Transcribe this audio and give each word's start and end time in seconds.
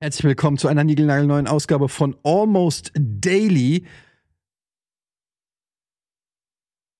Herzlich 0.00 0.24
willkommen 0.24 0.58
zu 0.58 0.68
einer 0.68 0.84
niegelnagelneuen 0.84 1.46
Ausgabe 1.46 1.88
von 1.88 2.16
Almost 2.24 2.92
Daily. 2.94 3.86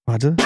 Warte. 0.07 0.37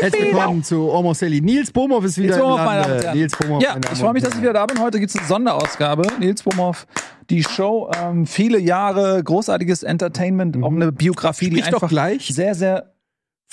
Herzlich 0.00 0.24
willkommen 0.24 0.64
zu 0.64 0.90
Almost 0.90 1.22
Daily. 1.22 1.40
Nils 1.40 1.70
Bohmhoff 1.70 2.04
ist 2.04 2.18
wieder 2.18 2.34
Nils 2.36 2.40
Bohmhoff, 2.42 2.58
im 2.58 2.64
meine 2.66 2.80
Lande. 2.80 2.88
Damen 2.88 2.98
und 2.98 3.04
Herren. 3.04 3.18
Nils 3.18 3.36
Bohmhoff, 3.36 3.62
Ja, 3.62 3.68
meine 3.70 3.80
Damen 3.82 3.94
ich 3.94 4.00
freue 4.00 4.12
mich, 4.14 4.22
dass 4.24 4.34
ich 4.34 4.40
wieder 4.40 4.52
da 4.52 4.66
bin. 4.66 4.80
Heute 4.80 4.98
gibt 4.98 5.10
es 5.10 5.16
eine 5.16 5.26
Sonderausgabe. 5.28 6.02
Nils 6.18 6.42
Bohmhoff, 6.42 6.86
die 7.30 7.44
Show, 7.44 7.90
ähm, 8.02 8.26
viele 8.26 8.58
Jahre 8.58 9.22
großartiges 9.22 9.84
Entertainment, 9.84 10.60
auch 10.62 10.72
eine 10.72 10.90
Biografie, 10.90 11.50
die 11.50 11.56
Mhm. 11.56 11.58
Sprich 11.58 11.70
doch 11.70 11.82
einfach 11.82 11.88
gleich. 11.88 12.26
sehr, 12.34 12.54
sehr. 12.56 12.91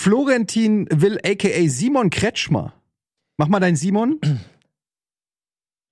Florentin 0.01 0.87
Will, 0.91 1.19
a.k.a. 1.25 1.67
Simon 1.67 2.09
Kretschmer. 2.09 2.71
Mach 3.35 3.49
mal 3.49 3.59
deinen 3.59 3.75
Simon. 3.75 4.19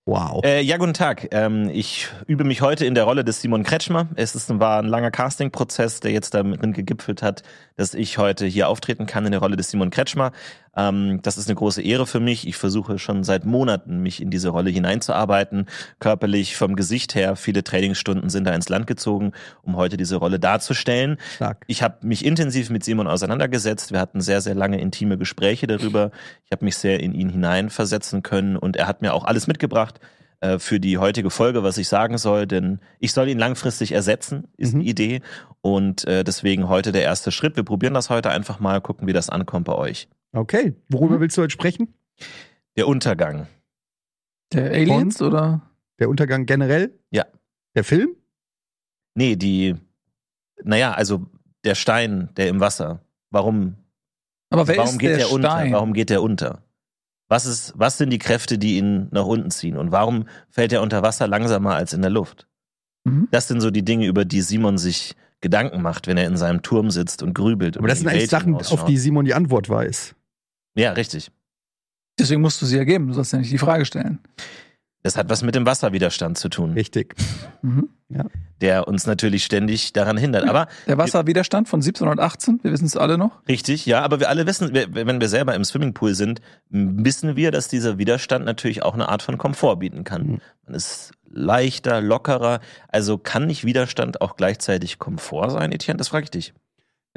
Wow. 0.09 0.41
Äh, 0.45 0.61
ja, 0.61 0.77
guten 0.77 0.93
Tag. 0.93 1.27
Ähm, 1.31 1.70
ich 1.70 2.07
übe 2.27 2.45
mich 2.45 2.61
heute 2.61 2.85
in 2.85 2.95
der 2.95 3.03
Rolle 3.03 3.25
des 3.25 3.41
Simon 3.41 3.63
Kretschmer. 3.63 4.07
Es 4.16 4.35
ist, 4.35 4.57
war 4.57 4.81
ein 4.81 4.85
langer 4.85 5.11
Casting-Prozess, 5.11 5.99
der 5.99 6.11
jetzt 6.11 6.33
darin 6.33 6.71
gegipfelt 6.71 7.21
hat, 7.21 7.43
dass 7.75 7.93
ich 7.93 8.17
heute 8.17 8.45
hier 8.45 8.70
auftreten 8.70 9.05
kann 9.05 9.25
in 9.25 9.31
der 9.31 9.41
Rolle 9.41 9.57
des 9.57 9.70
Simon 9.70 9.89
Kretschmer. 9.89 10.31
Ähm, 10.77 11.20
das 11.23 11.38
ist 11.38 11.48
eine 11.49 11.55
große 11.55 11.81
Ehre 11.81 12.05
für 12.05 12.20
mich. 12.20 12.48
Ich 12.48 12.55
versuche 12.55 12.99
schon 12.99 13.23
seit 13.23 13.45
Monaten, 13.45 14.02
mich 14.04 14.22
in 14.22 14.30
diese 14.30 14.49
Rolle 14.49 14.70
hineinzuarbeiten. 14.70 15.66
Körperlich, 16.00 16.55
vom 16.55 16.76
Gesicht 16.76 17.16
her, 17.16 17.36
viele 17.36 17.63
Trainingsstunden 17.63 18.30
sind 18.30 18.45
da 18.45 18.53
ins 18.53 18.70
Land 18.70 18.86
gezogen, 18.88 19.31
um 19.63 19.76
heute 19.76 19.98
diese 19.98 20.17
Rolle 20.17 20.40
darzustellen. 20.40 21.17
Stark. 21.36 21.63
Ich 21.67 21.81
habe 21.81 22.05
mich 22.05 22.23
intensiv 22.23 22.70
mit 22.70 22.84
Simon 22.84 23.08
auseinandergesetzt. 23.08 23.91
Wir 23.91 24.00
hatten 24.00 24.22
sehr, 24.22 24.41
sehr 24.41 24.55
lange 24.55 24.80
intime 24.80 25.17
Gespräche 25.17 25.66
darüber. 25.67 26.12
Ich 26.45 26.52
habe 26.52 26.63
mich 26.63 26.78
sehr 26.78 27.00
in 27.00 27.14
ihn 27.14 27.30
hineinversetzen 27.30 28.22
können 28.23 28.55
und 28.55 28.75
er 28.75 28.88
hat 28.88 29.02
mir 29.02 29.14
auch 29.14 29.25
alles 29.25 29.48
mitgebracht 29.48 30.00
äh, 30.41 30.59
für 30.59 30.80
die 30.80 31.00
heutige 31.00 31.31
Folge, 31.31 31.64
was 31.64 31.78
ich 31.80 31.88
sagen 31.88 32.17
soll, 32.19 32.45
denn 32.45 32.80
ich 33.00 33.12
soll 33.14 33.28
ihn 33.30 33.39
langfristig 33.39 33.91
ersetzen, 33.94 34.47
ist 34.58 34.75
Mhm. 34.75 34.80
die 34.81 34.89
Idee. 34.89 35.22
Und 35.62 36.06
äh, 36.08 36.23
deswegen 36.23 36.69
heute 36.69 36.91
der 36.91 37.02
erste 37.03 37.31
Schritt. 37.31 37.56
Wir 37.56 37.64
probieren 37.64 37.95
das 37.95 38.09
heute 38.12 38.30
einfach 38.30 38.59
mal, 38.59 38.80
gucken, 38.80 39.08
wie 39.08 39.14
das 39.14 39.30
ankommt 39.30 39.66
bei 39.66 39.73
euch. 39.73 40.08
Okay. 40.38 40.73
Worüber 40.89 41.16
Mhm. 41.16 41.21
willst 41.21 41.38
du 41.38 41.41
heute 41.41 41.52
sprechen? 41.52 41.93
Der 42.75 42.88
Untergang. 42.88 43.47
Der 44.53 44.71
Aliens 44.71 45.21
oder? 45.21 45.61
Der 45.99 46.09
Untergang 46.09 46.45
generell? 46.45 46.97
Ja. 47.11 47.25
Der 47.75 47.83
Film? 47.83 48.09
Nee, 49.16 49.35
die, 49.35 49.75
naja, 50.63 50.91
also 50.94 51.25
der 51.63 51.75
Stein, 51.75 52.29
der 52.38 52.49
im 52.49 52.59
Wasser. 52.59 53.02
Warum, 53.31 53.75
Aber 54.49 54.67
wer 54.67 54.77
warum 54.77 54.91
ist 54.91 54.99
geht 54.99 55.09
der 55.11 55.17
der 55.17 55.31
unter? 55.31 55.49
Stein? 55.49 55.73
Warum 55.73 55.94
geht 55.94 56.09
der 56.09 56.21
unter? 56.21 56.63
Was, 57.29 57.45
ist, 57.45 57.73
was 57.75 57.97
sind 57.97 58.11
die 58.11 58.19
Kräfte, 58.19 58.57
die 58.57 58.77
ihn 58.77 59.09
nach 59.11 59.25
unten 59.25 59.51
ziehen? 59.51 59.75
Und 59.75 59.91
warum 59.91 60.27
fällt 60.49 60.72
er 60.72 60.81
unter 60.81 61.01
Wasser 61.03 61.27
langsamer 61.27 61.75
als 61.75 61.91
in 61.94 62.01
der 62.01 62.11
Luft? 62.11 62.47
Mhm. 63.03 63.27
Das 63.31 63.47
sind 63.49 63.59
so 63.59 63.69
die 63.69 63.83
Dinge, 63.83 64.05
über 64.07 64.23
die 64.23 64.41
Simon 64.41 64.77
sich 64.77 65.16
Gedanken 65.41 65.81
macht, 65.81 66.07
wenn 66.07 66.17
er 66.17 66.25
in 66.25 66.38
seinem 66.38 66.61
Turm 66.61 66.89
sitzt 66.89 67.22
und 67.22 67.33
grübelt. 67.33 67.75
Aber 67.77 67.83
und 67.83 67.89
das 67.89 67.99
in 67.99 68.05
sind 68.05 68.11
eigentlich 68.13 68.29
Sachen, 68.29 68.53
hinausschaut. 68.53 68.79
auf 68.79 68.85
die 68.85 68.97
Simon 68.97 69.25
die 69.25 69.33
Antwort 69.33 69.67
weiß. 69.69 70.16
Ja, 70.78 70.92
richtig. 70.92 71.31
Deswegen 72.20 72.42
musst 72.42 72.61
du 72.61 72.66
sie 72.66 72.78
ja 72.78 72.83
geben. 72.83 73.08
Du 73.08 73.14
sollst 73.14 73.33
ja 73.33 73.39
nicht 73.39 73.52
die 73.52 73.58
Frage 73.58 73.86
stellen. 73.86 74.20
Das 75.03 75.16
hat 75.16 75.30
was 75.30 75.44
mit 75.44 75.56
dem 75.56 75.66
Wasserwiderstand 75.66 76.38
zu 76.38 76.50
tun, 76.50 76.73
Richtig. 76.73 77.16
Mhm. 77.61 77.89
der 78.59 78.88
uns 78.88 79.06
natürlich 79.06 79.45
ständig 79.45 79.94
daran 79.94 80.17
hindert. 80.17 80.50
Aber 80.50 80.67
Der 80.86 80.97
Wasserwiderstand 80.97 81.69
von 81.69 81.80
1718, 81.80 82.59
wir 82.64 82.72
wissen 82.73 82.86
es 82.86 82.97
alle 82.97 83.17
noch. 83.17 83.31
Richtig, 83.47 83.86
ja, 83.86 84.02
aber 84.02 84.19
wir 84.19 84.28
alle 84.28 84.45
wissen, 84.47 84.73
wenn 84.73 85.22
wir 85.22 85.30
selber 85.30 85.56
im 85.56 85.64
Swimmingpool 85.64 86.14
sind, 86.14 86.42
wissen 86.69 87.36
wir, 87.36 87.52
dass 87.52 87.67
dieser 87.69 87.97
Widerstand 87.97 88.44
natürlich 88.44 88.84
auch 88.84 88.95
eine 88.95 89.08
Art 89.08 89.22
von 89.22 89.38
Komfort 89.38 89.78
bieten 89.78 90.03
kann. 90.03 90.28
Mhm. 90.28 90.41
Man 90.66 90.75
ist 90.75 91.12
leichter, 91.30 92.02
lockerer. 92.02 92.59
Also 92.89 93.17
kann 93.17 93.45
nicht 93.45 93.63
Widerstand 93.63 94.19
auch 94.19 94.35
gleichzeitig 94.35 95.00
Komfort 95.00 95.51
sein, 95.51 95.72
Etienne? 95.72 95.97
Das 96.00 96.09
frage 96.09 96.25
ich 96.25 96.31
dich. 96.31 96.53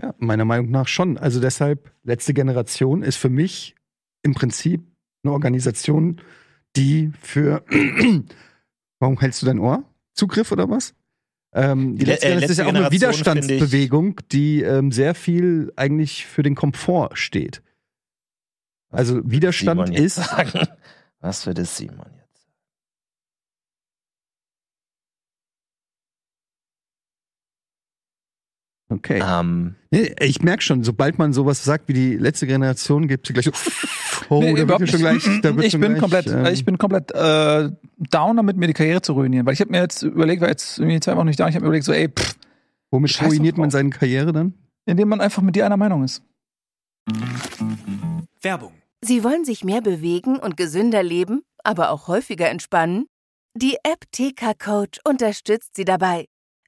Ja, 0.02 0.14
meiner 0.18 0.44
Meinung 0.44 0.70
nach 0.70 0.88
schon. 0.88 1.18
Also 1.18 1.40
deshalb, 1.40 1.92
letzte 2.04 2.32
Generation 2.34 3.02
ist 3.02 3.16
für 3.16 3.28
mich 3.28 3.74
im 4.22 4.34
Prinzip 4.34 4.82
eine 5.22 5.32
Organisation, 5.32 6.20
die 6.76 7.10
für 7.20 7.64
Warum 9.00 9.18
hältst 9.18 9.40
du 9.42 9.46
dein 9.46 9.58
Ohr? 9.58 9.84
Zugriff 10.14 10.52
oder 10.52 10.68
was? 10.68 10.94
Ähm, 11.52 11.96
die 11.96 12.04
Le- 12.04 12.12
letzte, 12.12 12.26
äh, 12.26 12.30
Generation 12.30 12.36
ist 12.36 12.48
letzte 12.58 12.62
ja 12.62 12.68
auch 12.68 12.74
eine 12.74 12.92
Widerstandsbewegung, 12.92 14.20
die 14.30 14.62
ähm, 14.62 14.92
sehr 14.92 15.14
viel 15.14 15.72
eigentlich 15.76 16.26
für 16.26 16.42
den 16.42 16.54
Komfort 16.54 17.10
steht. 17.14 17.62
Also 18.90 19.20
Widerstand 19.24 19.96
ist 19.96 20.16
sagen. 20.16 20.68
Was 21.20 21.46
würde 21.46 21.64
Simon 21.64 22.06
okay. 28.90 29.22
Ähm, 29.24 29.76
Nee, 29.90 30.14
ich 30.20 30.42
merke 30.42 30.62
schon, 30.62 30.84
sobald 30.84 31.18
man 31.18 31.32
sowas 31.32 31.64
sagt 31.64 31.88
wie 31.88 31.92
die 31.94 32.16
letzte 32.16 32.46
Generation, 32.46 33.08
gibt 33.08 33.28
es 33.28 33.32
gleich 33.34 33.46
so. 33.46 33.52
Oh, 34.28 34.40
Nee, 34.40 34.54
da 34.54 34.78
wird 34.78 34.88
schon 34.90 35.00
nicht. 35.02 35.24
gleich. 35.24 35.40
Da 35.42 35.56
wird 35.56 35.66
ich 35.66 35.72
schon 35.72 35.80
bin 35.80 35.94
gleich, 35.94 36.00
komplett, 36.00 36.26
ähm, 36.28 36.46
ich 36.52 36.64
bin 36.64 36.78
komplett 36.78 37.10
äh, 37.10 37.70
down 37.98 38.36
damit, 38.36 38.56
mir 38.56 38.68
die 38.68 38.72
Karriere 38.74 39.02
zu 39.02 39.14
ruinieren. 39.14 39.44
Weil 39.46 39.54
ich 39.54 39.60
habe 39.60 39.70
mir 39.72 39.80
jetzt 39.80 40.02
überlegt, 40.02 40.40
war 40.42 40.48
jetzt 40.48 40.78
irgendwie 40.78 41.00
zwei 41.00 41.16
Wochen 41.16 41.26
nicht 41.26 41.40
da, 41.40 41.48
ich 41.48 41.54
habe 41.56 41.62
mir 41.64 41.68
überlegt, 41.68 41.86
so, 41.86 41.92
ey, 41.92 42.08
pff, 42.08 42.36
Womit 42.92 43.10
Scheiß 43.10 43.28
ruiniert 43.28 43.56
man 43.56 43.70
seine 43.70 43.90
Karriere 43.90 44.32
dann? 44.32 44.54
indem 44.86 45.08
man 45.08 45.20
einfach 45.20 45.42
mit 45.42 45.54
dir 45.54 45.66
einer 45.66 45.76
Meinung 45.76 46.02
ist. 46.02 46.22
Werbung. 48.42 48.72
Sie 49.02 49.22
wollen 49.24 49.44
sich 49.44 49.64
mehr 49.64 49.80
bewegen 49.80 50.36
und 50.38 50.56
gesünder 50.56 51.02
leben, 51.02 51.42
aber 51.62 51.90
auch 51.90 52.08
häufiger 52.08 52.48
entspannen? 52.48 53.06
Die 53.54 53.76
App 53.82 54.04
TK 54.12 54.58
Coach 54.58 54.98
unterstützt 55.04 55.76
Sie 55.76 55.84
dabei. 55.84 56.26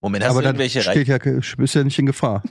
Moment, 0.00 0.24
hast 0.24 0.30
Aber 0.30 0.40
du 0.40 0.44
dann 0.44 0.54
irgendwelche 0.56 0.82
steht 0.82 1.08
ja, 1.08 1.18
bist 1.56 1.74
ja 1.74 1.84
nicht 1.84 1.98
in 1.98 2.06
Gefahr. 2.06 2.42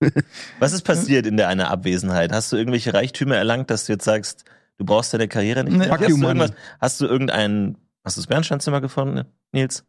Was 0.58 0.72
ist 0.72 0.82
passiert 0.82 1.26
in 1.26 1.36
deiner 1.36 1.70
Abwesenheit? 1.70 2.32
Hast 2.32 2.52
du 2.52 2.56
irgendwelche 2.56 2.92
Reichtümer 2.92 3.36
erlangt, 3.36 3.70
dass 3.70 3.86
du 3.86 3.92
jetzt 3.92 4.04
sagst, 4.04 4.44
du 4.78 4.84
brauchst 4.84 5.14
deine 5.14 5.28
Karriere 5.28 5.64
nicht 5.64 5.72
Nee, 5.72 5.78
mehr? 5.80 5.88
fuck 5.88 6.00
Hast 6.00 6.10
du, 6.10 6.26
irgendwas, 6.26 6.52
hast 6.80 7.00
du 7.00 7.06
irgendein, 7.06 7.76
hast 8.04 8.16
du 8.16 8.20
das 8.20 8.26
Bernsteinzimmer 8.26 8.80
gefunden, 8.80 9.24
Nils? 9.52 9.84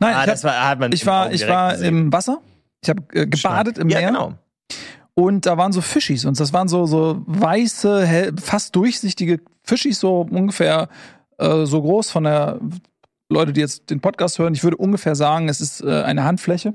Nein, 0.00 0.14
ah, 0.14 0.20
ich, 0.20 0.26
das 0.30 0.42
hab, 0.44 0.50
war, 0.52 0.68
hat 0.68 0.80
man 0.80 0.92
ich 0.92 1.02
im 1.02 1.06
war, 1.06 1.32
ich 1.32 1.46
war 1.46 1.72
gesehen. 1.72 1.88
im 2.06 2.12
Wasser. 2.12 2.40
Ich 2.82 2.88
habe 2.90 3.02
äh, 3.12 3.26
gebadet 3.26 3.78
im 3.78 3.88
Ja, 3.88 3.98
Meer. 4.00 4.08
genau. 4.08 4.34
Und 5.14 5.46
da 5.46 5.56
waren 5.58 5.72
so 5.72 5.80
Fischis. 5.80 6.24
Und 6.24 6.40
das 6.40 6.52
waren 6.52 6.66
so, 6.68 6.86
so 6.86 7.22
weiße, 7.26 8.04
hell, 8.06 8.32
fast 8.40 8.74
durchsichtige 8.74 9.40
Fischis, 9.62 10.00
so 10.00 10.22
ungefähr 10.22 10.88
äh, 11.38 11.66
so 11.66 11.82
groß 11.82 12.10
von 12.10 12.24
der 12.24 12.58
Leute, 13.30 13.52
die 13.52 13.60
jetzt 13.60 13.88
den 13.90 14.00
Podcast 14.00 14.38
hören. 14.38 14.54
Ich 14.54 14.64
würde 14.64 14.76
ungefähr 14.76 15.14
sagen, 15.14 15.48
es 15.48 15.60
ist 15.60 15.82
äh, 15.82 16.02
eine 16.02 16.24
Handfläche. 16.24 16.74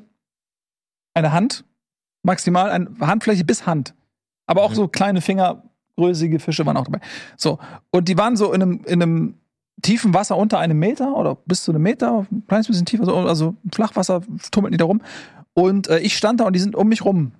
Eine 1.13 1.31
Hand. 1.31 1.65
Maximal 2.23 2.71
eine 2.71 2.89
Handfläche 3.01 3.43
bis 3.43 3.65
Hand. 3.67 3.93
Aber 4.47 4.63
auch 4.63 4.71
Mhm. 4.71 4.75
so 4.75 4.87
kleine 4.87 5.21
fingergrößige 5.21 6.41
Fische 6.41 6.65
waren 6.65 6.77
auch 6.77 6.85
dabei. 6.85 7.01
So. 7.37 7.59
Und 7.91 8.07
die 8.07 8.17
waren 8.17 8.37
so 8.37 8.53
in 8.53 8.61
einem, 8.61 8.81
in 8.85 9.01
einem 9.01 9.37
tiefen 9.81 10.13
Wasser 10.13 10.37
unter 10.37 10.57
einem 10.59 10.79
Meter 10.79 11.15
oder 11.15 11.35
bis 11.45 11.63
zu 11.63 11.71
einem 11.71 11.83
Meter, 11.83 12.25
ein 12.31 12.43
kleines 12.47 12.67
bisschen 12.67 12.85
tiefer, 12.85 13.05
so, 13.05 13.15
also 13.15 13.55
Flachwasser 13.73 14.21
tummelten 14.51 14.71
die 14.71 14.77
da 14.77 14.85
rum. 14.85 15.01
Und 15.53 15.87
äh, 15.89 15.99
ich 15.99 16.15
stand 16.17 16.39
da 16.39 16.45
und 16.45 16.53
die 16.53 16.59
sind 16.59 16.75
um 16.75 16.87
mich 16.87 17.03
rum 17.03 17.33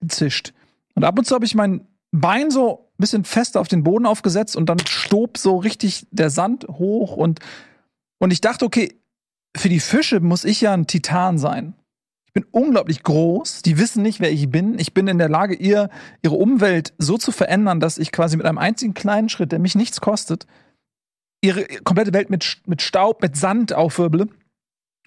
gezischt. 0.00 0.54
Und 0.94 1.04
ab 1.04 1.18
und 1.18 1.24
zu 1.26 1.34
habe 1.34 1.44
ich 1.44 1.54
mein 1.54 1.86
Bein 2.10 2.50
so 2.50 2.90
ein 2.98 3.00
bisschen 3.02 3.24
fester 3.24 3.60
auf 3.60 3.68
den 3.68 3.84
Boden 3.84 4.06
aufgesetzt 4.06 4.56
und 4.56 4.68
dann 4.68 4.78
stob 4.86 5.38
so 5.38 5.56
richtig 5.58 6.06
der 6.10 6.30
Sand 6.30 6.66
hoch 6.68 7.16
und, 7.16 7.40
und 8.22 8.32
ich 8.32 8.40
dachte, 8.40 8.64
okay, 8.64 9.00
für 9.56 9.68
die 9.68 9.80
Fische 9.80 10.20
muss 10.20 10.44
ich 10.44 10.60
ja 10.60 10.72
ein 10.72 10.86
Titan 10.86 11.38
sein. 11.38 11.74
Ich 12.26 12.32
bin 12.32 12.44
unglaublich 12.52 13.02
groß, 13.02 13.62
die 13.62 13.78
wissen 13.78 14.00
nicht, 14.04 14.20
wer 14.20 14.30
ich 14.30 14.48
bin. 14.48 14.78
Ich 14.78 14.94
bin 14.94 15.08
in 15.08 15.18
der 15.18 15.28
Lage, 15.28 15.56
ihr, 15.56 15.90
ihre 16.22 16.36
Umwelt 16.36 16.94
so 16.98 17.18
zu 17.18 17.32
verändern, 17.32 17.80
dass 17.80 17.98
ich 17.98 18.12
quasi 18.12 18.36
mit 18.36 18.46
einem 18.46 18.58
einzigen 18.58 18.94
kleinen 18.94 19.28
Schritt, 19.28 19.50
der 19.50 19.58
mich 19.58 19.74
nichts 19.74 20.00
kostet, 20.00 20.46
ihre 21.40 21.64
komplette 21.82 22.12
Welt 22.12 22.30
mit, 22.30 22.62
mit 22.64 22.80
Staub, 22.80 23.22
mit 23.22 23.36
Sand 23.36 23.72
aufwirbele. 23.72 24.28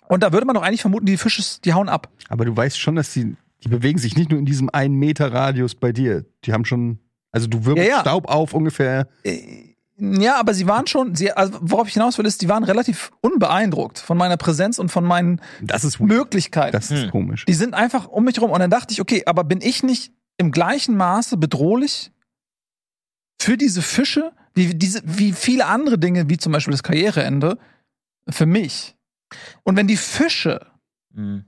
Und 0.10 0.22
da 0.22 0.34
würde 0.34 0.46
man 0.46 0.56
doch 0.56 0.64
eigentlich 0.64 0.82
vermuten, 0.82 1.06
die 1.06 1.16
Fische, 1.16 1.42
die 1.64 1.74
hauen 1.74 1.88
ab. 1.88 2.12
Aber 2.28 2.44
du 2.44 2.54
weißt 2.56 2.78
schon, 2.78 2.98
dass 2.98 3.14
die, 3.14 3.38
die 3.64 3.70
bewegen 3.70 3.98
sich 3.98 4.18
nicht 4.18 4.30
nur 4.30 4.40
in 4.40 4.46
diesem 4.46 4.70
einen 4.70 4.96
Meter 4.96 5.32
Radius 5.32 5.74
bei 5.74 5.94
dir. 5.94 6.26
Die 6.44 6.52
haben 6.52 6.66
schon 6.66 7.00
Also 7.32 7.48
du 7.48 7.64
wirbelst 7.64 7.90
Ja, 7.90 7.96
ja. 7.96 8.02
Staub 8.02 8.28
auf 8.28 8.54
ungefähr. 8.54 9.08
Äh, 9.24 9.75
Ja, 9.98 10.38
aber 10.40 10.54
sie 10.54 10.68
waren 10.68 10.88
schon, 10.88 11.16
sie, 11.16 11.32
also 11.32 11.58
worauf 11.62 11.88
ich 11.88 11.94
hinaus 11.94 12.18
will, 12.18 12.26
ist, 12.26 12.42
die 12.42 12.50
waren 12.50 12.66
relativ 12.66 13.12
unbeeindruckt 13.22 13.98
von 14.00 14.18
meiner 14.18 14.36
Präsenz 14.36 14.78
und 14.78 14.90
von 14.90 15.06
meinen 15.06 15.42
Das 15.62 15.86
ist 15.86 16.00
Möglichkeiten. 16.02 16.74
Das 16.74 16.92
ist 16.92 17.04
Hm. 17.04 17.12
komisch. 17.12 17.46
Die 17.46 17.54
sind 17.54 17.74
einfach 17.74 18.08
um 18.08 18.26
mich 18.26 18.42
rum. 18.42 18.52
Und 18.52 18.60
dann 18.60 18.70
dachte 18.70 18.92
ich, 18.92 19.00
okay, 19.00 19.24
aber 19.26 19.44
bin 19.46 19.62
ich 19.62 19.84
nicht 19.84 20.12
im 20.38 20.52
gleichen 20.52 20.98
Maße 20.98 21.38
bedrohlich 21.38 22.12
für 23.42 23.56
diese 23.58 23.82
Fische, 23.82 24.34
wie, 24.54 24.74
diese, 24.76 25.02
wie 25.06 25.32
viele 25.32 25.66
andere 25.68 25.98
Dinge, 25.98 26.30
wie 26.30 26.38
zum 26.38 26.52
Beispiel 26.52 26.72
das 26.72 26.84
Karriereende, 26.84 27.58
für 28.30 28.46
mich? 28.46 28.96
Und 29.64 29.76
wenn 29.78 29.88
die 29.88 29.98
Fische 29.98 30.66
Mhm. 31.14 31.46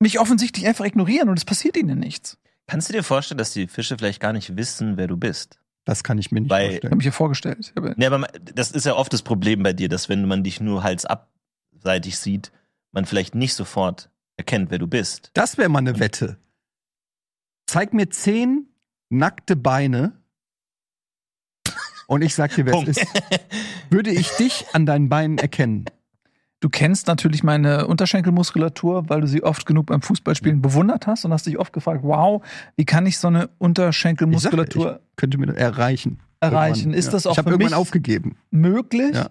mich 0.00 0.18
offensichtlich 0.20 0.66
einfach 0.66 0.86
ignorieren 0.86 1.28
und 1.28 1.38
es 1.38 1.44
passiert 1.44 1.76
ihnen 1.76 1.98
nichts. 1.98 2.38
Kannst 2.66 2.88
du 2.88 2.94
dir 2.94 3.02
vorstellen, 3.02 3.36
dass 3.36 3.52
die 3.52 3.66
Fische 3.66 3.98
vielleicht 3.98 4.20
gar 4.20 4.32
nicht 4.32 4.56
wissen, 4.56 4.96
wer 4.96 5.06
du 5.06 5.18
bist? 5.18 5.58
Das 5.84 6.02
kann 6.02 6.18
ich 6.18 6.32
mir 6.32 6.40
nicht 6.40 6.50
Weil- 6.50 6.62
Ich 6.62 6.74
habe 6.76 6.80
vorstellen. 6.80 6.96
mich 6.96 7.04
hier 7.04 7.12
vorgestellt. 7.12 7.72
Ich 7.96 8.02
Ja, 8.02 8.10
aber 8.12 8.26
das 8.54 8.70
ist 8.70 8.86
ja 8.86 8.94
oft 8.94 9.12
das 9.12 9.22
Problem 9.22 9.62
bei 9.62 9.72
dir, 9.72 9.88
dass 9.88 10.08
wenn 10.08 10.26
man 10.26 10.42
dich 10.42 10.60
nur 10.60 10.82
halsabseitig 10.82 12.18
sieht, 12.18 12.52
man 12.92 13.04
vielleicht 13.04 13.34
nicht 13.34 13.54
sofort 13.54 14.10
erkennt, 14.36 14.70
wer 14.70 14.78
du 14.78 14.86
bist. 14.86 15.30
Das 15.34 15.58
wäre 15.58 15.68
mal 15.68 15.80
eine 15.80 15.98
Wette. 16.00 16.38
Zeig 17.66 17.92
mir 17.92 18.08
zehn 18.10 18.68
nackte 19.10 19.56
Beine 19.56 20.12
und 22.06 22.22
ich 22.22 22.34
sag 22.34 22.54
dir, 22.54 22.66
wer 22.66 22.74
es 22.82 22.88
ist. 22.98 23.06
Würde 23.90 24.10
ich 24.10 24.28
dich 24.32 24.66
an 24.72 24.86
deinen 24.86 25.08
Beinen 25.08 25.38
erkennen? 25.38 25.84
Du 26.64 26.70
kennst 26.70 27.08
natürlich 27.08 27.42
meine 27.42 27.86
Unterschenkelmuskulatur, 27.88 29.10
weil 29.10 29.20
du 29.20 29.26
sie 29.26 29.42
oft 29.42 29.66
genug 29.66 29.84
beim 29.84 30.00
Fußballspielen 30.00 30.62
bewundert 30.62 31.06
hast 31.06 31.26
und 31.26 31.32
hast 31.34 31.44
dich 31.44 31.58
oft 31.58 31.74
gefragt, 31.74 32.00
wow, 32.04 32.42
wie 32.76 32.86
kann 32.86 33.04
ich 33.04 33.18
so 33.18 33.28
eine 33.28 33.40
Ich 33.40 33.44
sag, 33.50 33.50
Unterschenkelmuskulatur 33.58 35.00
ich 35.10 35.16
könnte 35.16 35.36
mir 35.36 35.44
das 35.48 35.56
erreichen. 35.56 36.20
erreichen? 36.40 36.78
Irgendwann, 36.78 36.98
Ist 36.98 37.04
ja. 37.06 37.12
das 37.12 37.26
auch 37.26 37.32
Ich 37.32 37.36
habe 37.38 37.50
für 37.50 37.54
irgendwann 37.56 37.72
mich 37.72 37.78
aufgegeben. 37.78 38.36
möglich? 38.50 39.14
Ja. 39.14 39.28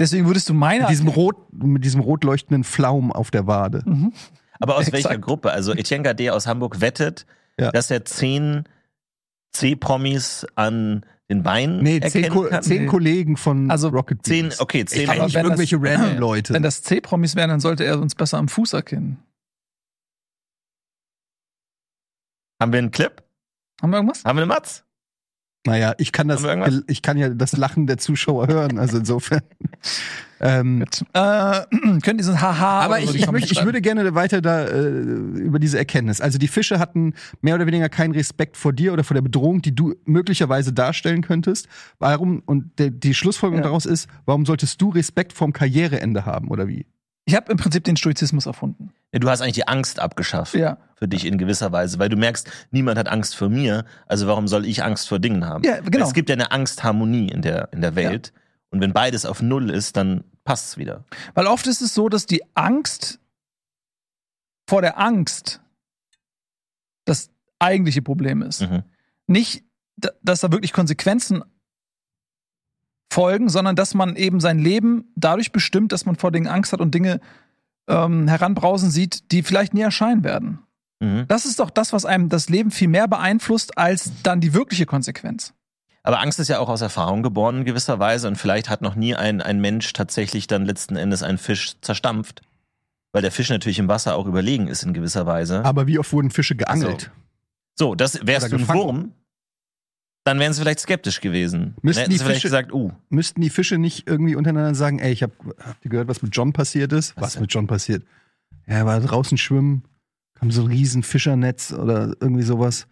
Deswegen 0.00 0.26
würdest 0.26 0.48
du 0.48 0.54
meine 0.54 0.80
Mit 0.80 0.90
diesem 0.90 1.06
rot, 1.06 1.36
mit 1.52 1.84
diesem 1.84 2.00
rot 2.00 2.24
leuchtenden 2.24 2.64
Flaum 2.64 3.12
auf 3.12 3.30
der 3.30 3.46
Wade. 3.46 3.82
Mhm. 3.86 4.12
Aber 4.58 4.78
aus 4.78 4.90
welcher. 4.92 5.16
Gruppe? 5.18 5.52
Also 5.52 5.74
Etienne 5.74 6.02
Gade 6.02 6.34
aus 6.34 6.48
Hamburg 6.48 6.80
wettet, 6.80 7.24
Ja. 7.56 7.70
dass 7.70 7.88
er 7.92 8.04
zehn 8.04 8.64
C-Promis 9.52 10.44
an 10.56 11.06
den 11.28 11.42
Beinen 11.42 11.82
Nee, 11.82 12.00
zehn, 12.00 12.28
Ko 12.30 12.42
kann. 12.44 12.62
zehn 12.62 12.82
Nee. 12.82 12.88
Kollegen 12.88 13.36
von 13.36 13.70
Also 13.70 13.88
Rocket 13.88 14.24
Zehn, 14.24 14.44
Beans. 14.48 14.60
okay, 14.60 14.84
zehn. 14.84 15.08
Aber 15.10 15.24
nicht 15.24 15.34
wenn 15.34 15.42
das- 15.42 15.60
irgendwelche 15.60 15.76
random 15.76 16.10
Wenn 16.12 16.18
Leute. 16.18 16.60
das 16.60 16.82
C-Promis 16.82 17.34
wären, 17.34 17.48
dann 17.50 17.60
sollte 17.60 17.84
er 17.84 18.00
uns 18.00 18.14
besser 18.14 18.38
am 18.38 18.48
Fuß 18.48 18.72
erkennen. 18.74 19.18
Haben 22.62 22.72
wir 22.72 22.78
einen 22.78 22.90
Clip? 22.90 23.22
Haben 23.82 23.90
wir 23.90 23.96
irgendwas? 23.98 24.24
Haben 24.24 24.36
wir 24.38 24.42
eine 24.44 24.46
Matz? 24.54 24.85
Naja, 25.66 25.94
ich 25.98 26.12
kann 26.12 26.28
das, 26.28 26.44
ich 26.86 27.02
kann 27.02 27.16
ja 27.18 27.28
das 27.28 27.56
Lachen 27.56 27.86
der 27.86 27.98
Zuschauer 27.98 28.46
hören, 28.46 28.78
also 28.78 28.98
insofern. 28.98 29.40
ähm, 30.40 30.84
Äh, 31.12 31.60
könnt 32.02 32.20
ihr 32.20 32.24
so 32.24 32.32
ein 32.32 32.40
Haha 32.40 32.80
aber 32.82 33.00
so 33.02 33.12
ich, 33.14 33.22
ich, 33.22 33.30
möchte, 33.30 33.52
ich 33.52 33.64
würde 33.64 33.80
gerne 33.80 34.14
weiter 34.14 34.40
da 34.40 34.64
äh, 34.64 34.88
über 34.88 35.58
diese 35.58 35.78
Erkenntnis. 35.78 36.20
Also 36.20 36.38
die 36.38 36.48
Fische 36.48 36.78
hatten 36.78 37.14
mehr 37.40 37.54
oder 37.56 37.66
weniger 37.66 37.88
keinen 37.88 38.12
Respekt 38.14 38.56
vor 38.56 38.72
dir 38.72 38.92
oder 38.92 39.02
vor 39.04 39.14
der 39.14 39.22
Bedrohung, 39.22 39.60
die 39.62 39.74
du 39.74 39.94
möglicherweise 40.04 40.72
darstellen 40.72 41.22
könntest. 41.22 41.68
Warum? 41.98 42.42
Und 42.46 42.78
der, 42.78 42.90
die 42.90 43.14
Schlussfolgerung 43.14 43.58
Ja. 43.62 43.64
daraus 43.68 43.86
ist, 43.86 44.08
warum 44.24 44.46
solltest 44.46 44.80
du 44.80 44.90
Respekt 44.90 45.32
vorm 45.32 45.52
Karriereende 45.52 46.26
haben 46.26 46.48
oder 46.48 46.68
wie? 46.68 46.86
Ich 47.28 47.34
habe 47.34 47.50
im 47.50 47.58
Prinzip 47.58 47.82
den 47.84 47.96
Stoizismus 47.96 48.46
erfunden. 48.46 48.92
Ja, 49.12 49.18
du 49.18 49.28
hast 49.28 49.40
eigentlich 49.40 49.54
die 49.54 49.66
Angst 49.68 49.98
abgeschafft 49.98 50.54
Ja. 50.54 50.78
für 50.94 51.08
dich 51.08 51.24
in 51.26 51.38
gewisser 51.38 51.72
Weise, 51.72 51.98
weil 51.98 52.08
du 52.08 52.16
merkst, 52.16 52.48
niemand 52.70 52.98
hat 52.98 53.08
Angst 53.08 53.36
vor 53.36 53.48
mir, 53.48 53.84
also 54.06 54.26
warum 54.28 54.46
soll 54.46 54.64
ich 54.64 54.84
Angst 54.84 55.08
vor 55.08 55.18
Dingen 55.18 55.44
haben? 55.44 55.64
Ja, 55.64 55.80
genau. 55.80 56.06
Es 56.06 56.14
gibt 56.14 56.28
ja 56.28 56.34
eine 56.34 56.52
Angstharmonie 56.52 57.28
in 57.28 57.42
der, 57.42 57.72
in 57.72 57.80
der 57.80 57.96
Welt 57.96 58.32
und 58.70 58.80
wenn 58.80 58.92
beides 58.92 59.26
auf 59.26 59.42
Null 59.42 59.70
ist, 59.70 59.96
dann 59.96 60.22
passt's 60.44 60.76
wieder. 60.76 61.04
Weil 61.34 61.46
oft 61.48 61.66
ist 61.66 61.82
es 61.82 61.94
so, 61.94 62.08
dass 62.08 62.26
die 62.26 62.42
Angst 62.54 63.18
vor 64.68 64.80
der 64.80 64.98
Angst 64.98 65.60
das 67.04 67.30
eigentliche 67.58 68.02
Problem 68.02 68.42
ist. 68.42 68.62
Mhm. 68.62 68.84
Nicht, 69.26 69.64
dass 70.22 70.40
da 70.40 70.52
wirklich 70.52 70.72
Konsequenzen 70.72 71.42
folgen, 73.10 73.48
sondern 73.48 73.76
dass 73.76 73.94
man 73.94 74.16
eben 74.16 74.40
sein 74.40 74.58
Leben 74.58 75.12
dadurch 75.16 75.52
bestimmt, 75.52 75.92
dass 75.92 76.06
man 76.06 76.16
vor 76.16 76.32
Dingen 76.32 76.48
Angst 76.48 76.72
hat 76.72 76.80
und 76.80 76.94
Dinge 76.94 77.20
ähm, 77.88 78.28
heranbrausen 78.28 78.90
sieht, 78.90 79.32
die 79.32 79.42
vielleicht 79.42 79.74
nie 79.74 79.82
erscheinen 79.82 80.24
werden. 80.24 80.60
Mhm. 81.00 81.24
Das 81.28 81.44
ist 81.44 81.60
doch 81.60 81.70
das, 81.70 81.92
was 81.92 82.04
einem 82.04 82.28
das 82.28 82.48
Leben 82.48 82.70
viel 82.70 82.88
mehr 82.88 83.08
beeinflusst, 83.08 83.78
als 83.78 84.10
dann 84.22 84.40
die 84.40 84.54
wirkliche 84.54 84.86
Konsequenz. 84.86 85.52
Aber 86.02 86.20
Angst 86.20 86.38
ist 86.38 86.48
ja 86.48 86.60
auch 86.60 86.68
aus 86.68 86.82
Erfahrung 86.82 87.22
geboren 87.22 87.58
in 87.58 87.64
gewisser 87.64 87.98
Weise 87.98 88.28
und 88.28 88.36
vielleicht 88.36 88.70
hat 88.70 88.80
noch 88.80 88.94
nie 88.94 89.16
ein, 89.16 89.42
ein 89.42 89.60
Mensch 89.60 89.92
tatsächlich 89.92 90.46
dann 90.46 90.64
letzten 90.64 90.96
Endes 90.96 91.24
einen 91.24 91.38
Fisch 91.38 91.80
zerstampft. 91.80 92.42
Weil 93.12 93.22
der 93.22 93.32
Fisch 93.32 93.50
natürlich 93.50 93.78
im 93.78 93.88
Wasser 93.88 94.14
auch 94.14 94.26
überlegen 94.26 94.68
ist 94.68 94.82
in 94.84 94.92
gewisser 94.92 95.26
Weise. 95.26 95.64
Aber 95.64 95.86
wie 95.86 95.98
oft 95.98 96.12
wurden 96.12 96.30
Fische 96.30 96.54
geangelt? 96.54 97.10
So, 97.74 97.94
das 97.94 98.24
wärst 98.26 98.46
Oder 98.46 98.50
du 98.50 98.56
ein 98.56 98.60
gefangen. 98.60 98.80
Wurm, 98.80 99.12
dann 100.26 100.38
wären 100.40 100.52
sie 100.52 100.60
vielleicht 100.60 100.80
skeptisch 100.80 101.20
gewesen. 101.20 101.74
Müssten 101.82 101.84
Dann 101.84 101.94
hätten 102.02 102.10
die 102.10 102.18
sie 102.18 102.24
vielleicht 102.24 102.40
Fische- 102.42 102.48
gesagt, 102.48 102.72
uh, 102.72 102.90
Müssten 103.08 103.40
die 103.40 103.50
Fische 103.50 103.78
nicht 103.78 104.06
irgendwie 104.08 104.34
untereinander 104.34 104.74
sagen, 104.74 104.98
ey, 104.98 105.12
ich 105.12 105.22
hab, 105.22 105.30
habt 105.60 105.84
ihr 105.84 105.90
gehört, 105.90 106.08
was 106.08 106.20
mit 106.22 106.34
John 106.36 106.52
passiert 106.52 106.92
ist? 106.92 107.16
Was 107.16 107.36
Was, 107.36 107.40
mit 107.40 107.52
John 107.52 107.66
passiert? 107.66 108.04
Ja, 108.66 108.74
er 108.74 108.86
war 108.86 109.00
draußen 109.00 109.38
schwimmen, 109.38 109.84
kam 110.34 110.50
so 110.50 110.62
ein 110.62 110.66
riesen 110.68 111.02
Fischernetz 111.02 111.72
oder 111.72 112.14
irgendwie 112.20 112.42
sowas. 112.42 112.88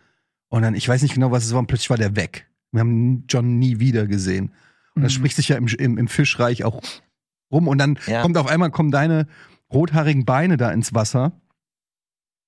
Und 0.48 0.62
dann, 0.62 0.74
ich 0.74 0.88
weiß 0.88 1.02
nicht 1.02 1.14
genau, 1.14 1.32
was 1.32 1.44
es 1.44 1.52
war, 1.52 1.58
und 1.58 1.66
plötzlich 1.66 1.90
war 1.90 1.96
der 1.96 2.14
weg. 2.16 2.46
Wir 2.70 2.80
haben 2.80 3.24
John 3.28 3.58
nie 3.58 3.80
wieder 3.80 4.06
gesehen. 4.06 4.52
Und 4.94 5.02
das 5.02 5.12
Mhm. 5.12 5.16
spricht 5.16 5.36
sich 5.36 5.48
ja 5.48 5.56
im, 5.56 5.66
im, 5.66 5.98
im 5.98 6.06
Fischreich 6.08 6.62
auch 6.64 6.80
rum. 7.52 7.66
Und 7.66 7.78
dann 7.78 7.98
Ja. 8.06 8.22
kommt 8.22 8.36
auf 8.36 8.46
einmal 8.46 8.70
kommen 8.70 8.92
deine 8.92 9.26
rothaarigen 9.72 10.24
Beine 10.24 10.56
da 10.56 10.70
ins 10.70 10.94
Wasser. 10.94 11.32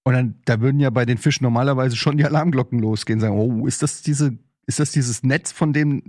Und 0.04 0.12
dann, 0.14 0.36
da 0.44 0.60
würden 0.60 0.78
ja 0.78 0.90
bei 0.90 1.04
den 1.04 1.18
Fischen 1.18 1.42
normalerweise 1.42 1.96
schon 1.96 2.16
die 2.16 2.24
Alarmglocken 2.24 2.78
losgehen, 2.78 3.18
sagen, 3.18 3.34
oh, 3.36 3.66
ist 3.66 3.82
das 3.82 4.02
diese, 4.02 4.38
ist 4.66 4.80
das 4.80 4.90
dieses 4.90 5.22
Netz, 5.22 5.52
von 5.52 5.72
dem, 5.72 6.02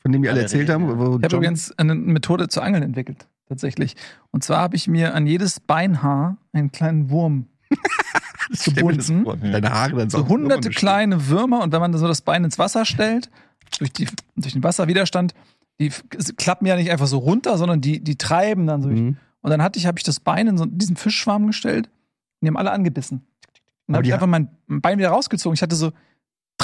von 0.00 0.12
dem 0.12 0.22
wir 0.22 0.30
alle 0.30 0.42
erzählt 0.42 0.70
haben? 0.70 0.84
Ich 0.84 1.24
habe 1.24 1.36
übrigens 1.36 1.76
eine 1.78 1.94
Methode 1.94 2.48
zu 2.48 2.60
Angeln 2.60 2.82
entwickelt, 2.82 3.26
tatsächlich. 3.48 3.96
Und 4.30 4.44
zwar 4.44 4.58
habe 4.58 4.76
ich 4.76 4.88
mir 4.88 5.14
an 5.14 5.26
jedes 5.26 5.60
Beinhaar 5.60 6.36
einen 6.52 6.72
kleinen 6.72 7.10
Wurm 7.10 7.46
gebunden. 8.64 9.24
Deine 9.40 9.70
Haare 9.70 9.96
dann 9.96 10.10
so 10.10 10.26
hunderte 10.28 10.70
kleine 10.70 11.28
Würmer 11.28 11.62
und 11.62 11.72
wenn 11.72 11.80
man 11.80 11.92
so 11.94 12.06
das 12.06 12.22
Bein 12.22 12.44
ins 12.44 12.58
Wasser 12.58 12.84
stellt, 12.84 13.30
durch, 13.78 13.92
die, 13.92 14.06
durch 14.36 14.52
den 14.52 14.62
Wasserwiderstand, 14.62 15.34
die 15.80 15.90
klappen 16.36 16.66
ja 16.66 16.76
nicht 16.76 16.90
einfach 16.90 17.06
so 17.06 17.18
runter, 17.18 17.56
sondern 17.56 17.80
die, 17.80 18.00
die 18.00 18.16
treiben 18.16 18.66
dann 18.66 18.82
so. 18.82 18.88
Mhm. 18.88 19.16
Und 19.40 19.50
dann 19.50 19.62
hatte 19.62 19.78
ich, 19.78 19.86
habe 19.86 19.98
ich 19.98 20.04
das 20.04 20.20
Bein 20.20 20.46
in 20.46 20.58
so 20.58 20.66
diesen 20.66 20.96
Fischschwarm 20.96 21.46
gestellt 21.48 21.86
und 21.86 22.42
die 22.42 22.48
haben 22.48 22.56
alle 22.56 22.70
angebissen. 22.70 23.18
Und 23.18 23.94
dann 23.94 23.96
habe 23.96 24.06
ich 24.06 24.14
einfach 24.14 24.28
mein 24.28 24.48
Bein 24.68 24.98
wieder 24.98 25.10
rausgezogen. 25.10 25.54
Ich 25.54 25.62
hatte 25.62 25.74
so 25.74 25.92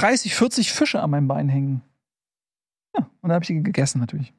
30, 0.01 0.35
40 0.35 0.73
Fische 0.73 1.01
an 1.03 1.11
meinem 1.11 1.29
Bein 1.29 1.49
hängen. 1.49 1.83
Ja, 2.97 3.05
und 3.21 3.29
dann 3.29 3.33
habe 3.33 3.43
ich 3.43 3.49
die 3.49 3.63
gegessen 3.63 4.01
natürlich. 4.01 4.33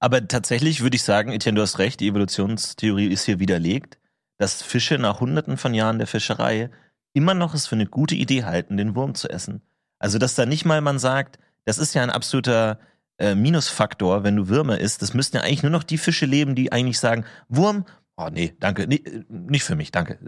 Aber 0.00 0.26
tatsächlich 0.26 0.82
würde 0.82 0.96
ich 0.96 1.02
sagen, 1.02 1.32
Etienne, 1.32 1.56
du 1.56 1.62
hast 1.62 1.78
recht, 1.78 2.00
die 2.00 2.08
Evolutionstheorie 2.08 3.06
ist 3.06 3.24
hier 3.24 3.38
widerlegt, 3.38 3.98
dass 4.38 4.62
Fische 4.62 4.98
nach 4.98 5.20
hunderten 5.20 5.56
von 5.56 5.74
Jahren 5.74 5.98
der 5.98 6.08
Fischerei 6.08 6.70
immer 7.12 7.34
noch 7.34 7.54
es 7.54 7.66
für 7.66 7.76
eine 7.76 7.86
gute 7.86 8.14
Idee 8.14 8.44
halten, 8.44 8.76
den 8.76 8.96
Wurm 8.96 9.14
zu 9.14 9.28
essen. 9.28 9.62
Also, 9.98 10.18
dass 10.18 10.34
da 10.34 10.46
nicht 10.46 10.64
mal 10.64 10.80
man 10.80 10.98
sagt, 10.98 11.38
das 11.64 11.78
ist 11.78 11.94
ja 11.94 12.02
ein 12.02 12.10
absoluter 12.10 12.80
äh, 13.18 13.36
Minusfaktor, 13.36 14.24
wenn 14.24 14.34
du 14.34 14.48
Würmer 14.48 14.78
isst. 14.78 15.02
Das 15.02 15.14
müssten 15.14 15.36
ja 15.36 15.42
eigentlich 15.42 15.62
nur 15.62 15.70
noch 15.70 15.84
die 15.84 15.98
Fische 15.98 16.26
leben, 16.26 16.56
die 16.56 16.72
eigentlich 16.72 16.98
sagen, 16.98 17.24
Wurm, 17.48 17.84
oh 18.16 18.28
nee, 18.32 18.56
danke, 18.58 18.88
nee, 18.88 19.04
nicht 19.28 19.62
für 19.62 19.76
mich, 19.76 19.92
danke. 19.92 20.18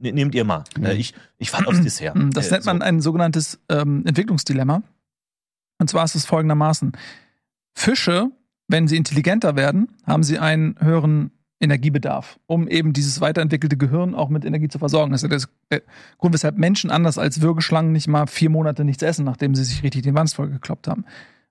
Ne- 0.00 0.12
Nehmt 0.12 0.34
ihr 0.34 0.44
mal. 0.44 0.64
Äh, 0.80 0.94
ich 0.94 1.14
ich 1.38 1.50
fand 1.50 1.66
aufs 1.66 1.80
Dessert. 1.80 2.14
Mm, 2.16 2.30
Das 2.30 2.48
Äh, 2.48 2.52
nennt 2.54 2.66
man 2.66 2.78
so. 2.78 2.84
ein 2.84 3.00
sogenanntes 3.00 3.58
ähm, 3.68 4.04
Entwicklungsdilemma. 4.06 4.82
Und 5.80 5.90
zwar 5.90 6.04
ist 6.04 6.14
es 6.14 6.24
folgendermaßen. 6.26 6.92
Fische, 7.74 8.30
wenn 8.68 8.88
sie 8.88 8.96
intelligenter 8.96 9.56
werden, 9.56 9.88
haben 10.06 10.22
sie 10.22 10.38
einen 10.38 10.76
höheren 10.80 11.30
Energiebedarf, 11.60 12.38
um 12.46 12.68
eben 12.68 12.92
dieses 12.92 13.20
weiterentwickelte 13.20 13.76
Gehirn 13.76 14.14
auch 14.14 14.28
mit 14.28 14.44
Energie 14.44 14.68
zu 14.68 14.78
versorgen. 14.78 15.10
Das 15.12 15.22
ist 15.22 15.30
ja 15.32 15.48
der 15.70 15.82
Grund, 16.18 16.32
weshalb 16.34 16.56
Menschen 16.56 16.90
anders 16.90 17.18
als 17.18 17.40
Würgeschlangen 17.40 17.92
nicht 17.92 18.06
mal 18.08 18.26
vier 18.26 18.50
Monate 18.50 18.84
nichts 18.84 19.02
essen, 19.02 19.24
nachdem 19.24 19.54
sie 19.54 19.64
sich 19.64 19.82
richtig 19.82 20.02
den 20.02 20.14
Wanst 20.14 20.36
vollgekloppt 20.36 20.86
haben. 20.86 21.04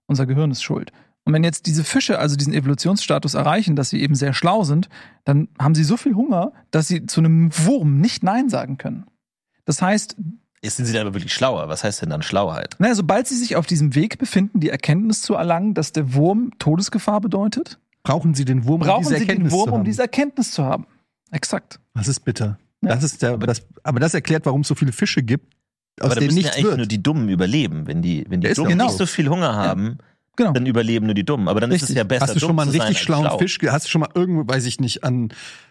Unser 0.06 0.25
Gehirn 0.25 0.51
ist 0.51 0.63
schuld. 0.63 0.92
Und 1.28 1.34
wenn 1.34 1.44
jetzt 1.44 1.66
diese 1.66 1.84
Fische 1.84 2.20
also 2.20 2.36
diesen 2.36 2.54
Evolutionsstatus 2.54 3.34
erreichen, 3.34 3.76
dass 3.76 3.90
sie 3.90 4.02
eben 4.02 4.16
sehr 4.16 4.34
schlau 4.34 4.64
sind, 4.64 4.90
dann 5.26 5.50
haben 5.60 5.76
sie 5.76 5.84
so 5.84 5.98
viel 5.98 6.16
Hunger, 6.16 6.54
dass 6.72 6.88
sie 6.88 7.06
zu 7.06 7.20
einem 7.22 7.52
Wurm 7.66 8.00
nicht 8.00 8.24
Nein 8.24 8.50
sagen 8.50 8.78
können. 8.78 9.06
Das 9.66 9.82
heißt, 9.82 10.16
Jetzt 10.64 10.78
sind 10.78 10.86
sie 10.88 10.94
dann 10.94 11.06
aber 11.06 11.14
wirklich 11.14 11.34
schlauer. 11.34 11.70
Was 11.70 11.84
heißt 11.84 12.02
denn 12.02 12.10
dann 12.10 12.24
Schlauheit? 12.24 12.76
naja, 12.80 12.96
sobald 12.96 13.28
sie 13.28 13.36
sich 13.36 13.56
auf 13.56 13.68
diesem 13.68 13.94
Weg 13.94 14.18
befinden, 14.18 14.60
die 14.60 14.70
Erkenntnis 14.70 15.22
zu 15.22 15.36
erlangen, 15.36 15.76
dass 15.76 15.92
der 15.94 16.14
Wurm 16.16 16.52
Todesgefahr 16.60 17.22
bedeutet, 17.22 17.78
Brauchen 18.04 18.34
sie 18.34 18.46
den 18.46 18.66
Wurm, 18.66 18.82
um 18.82 18.88
brauchen 18.88 19.04
diese 19.04 19.16
sie 19.16 19.20
den 19.20 19.28
Erkenntnis 19.30 19.52
Wurm, 19.54 19.66
zu 19.66 19.72
um 19.74 19.78
haben? 19.80 19.86
diese 19.86 20.02
Erkenntnis 20.02 20.52
zu 20.52 20.64
haben. 20.64 20.88
Exakt. 21.32 21.80
Das 21.94 22.08
ist 22.08 22.22
bitter. 22.22 22.58
Ja. 22.82 22.96
Das 22.96 23.04
ist 23.04 23.22
der, 23.22 23.38
das, 23.38 23.62
aber 23.84 24.00
das 24.00 24.14
erklärt, 24.14 24.46
warum 24.46 24.62
es 24.62 24.68
so 24.70 24.76
viele 24.76 24.94
Fische 24.94 25.22
gibt, 25.22 25.54
Aber 26.00 26.08
aus 26.10 26.14
da 26.16 26.22
denen 26.22 26.28
müssen 26.28 26.38
ja 26.38 26.44
nichts 26.44 26.56
eigentlich 26.56 26.66
wird. 26.66 26.78
nur 26.78 26.86
die 26.88 27.04
Dummen 27.04 27.30
überleben. 27.30 27.86
Wenn 27.86 28.02
die, 28.02 28.26
wenn 28.30 28.40
die 28.42 28.48
Ja, 28.48 28.54
Dummen 28.54 28.72
genau. 28.72 28.86
nicht 28.86 28.98
so 28.98 29.06
viel 29.06 29.28
Hunger 29.30 29.54
haben, 29.56 29.98
Genau. 30.38 30.51
dann 30.53 30.65
überleben 30.65 31.06
nur 31.08 31.15
die 31.15 31.25
Dummen. 31.25 31.48
Aber 31.50 31.60
dann 31.60 31.72
ist 31.72 31.77
es 31.82 31.89
Richtig. 31.89 31.98
ja 31.98 32.03
besser, 32.06 32.27
Hast 32.27 32.36
du 32.36 32.39
schon 32.39 32.56
mal 32.56 32.62
einen 32.63 32.72
richtig 32.72 33.00
schlauen 33.01 33.25
schlau. 33.25 33.38
Fisch? 33.39 33.60
Hast 33.67 33.86
du 33.88 33.89
schon 33.89 34.01
mal 34.01 34.10
irgendwo, 34.13 34.48
weiß 34.48 34.65
ich 34.65 34.79
nicht, 34.79 35.03
an 35.03 35.29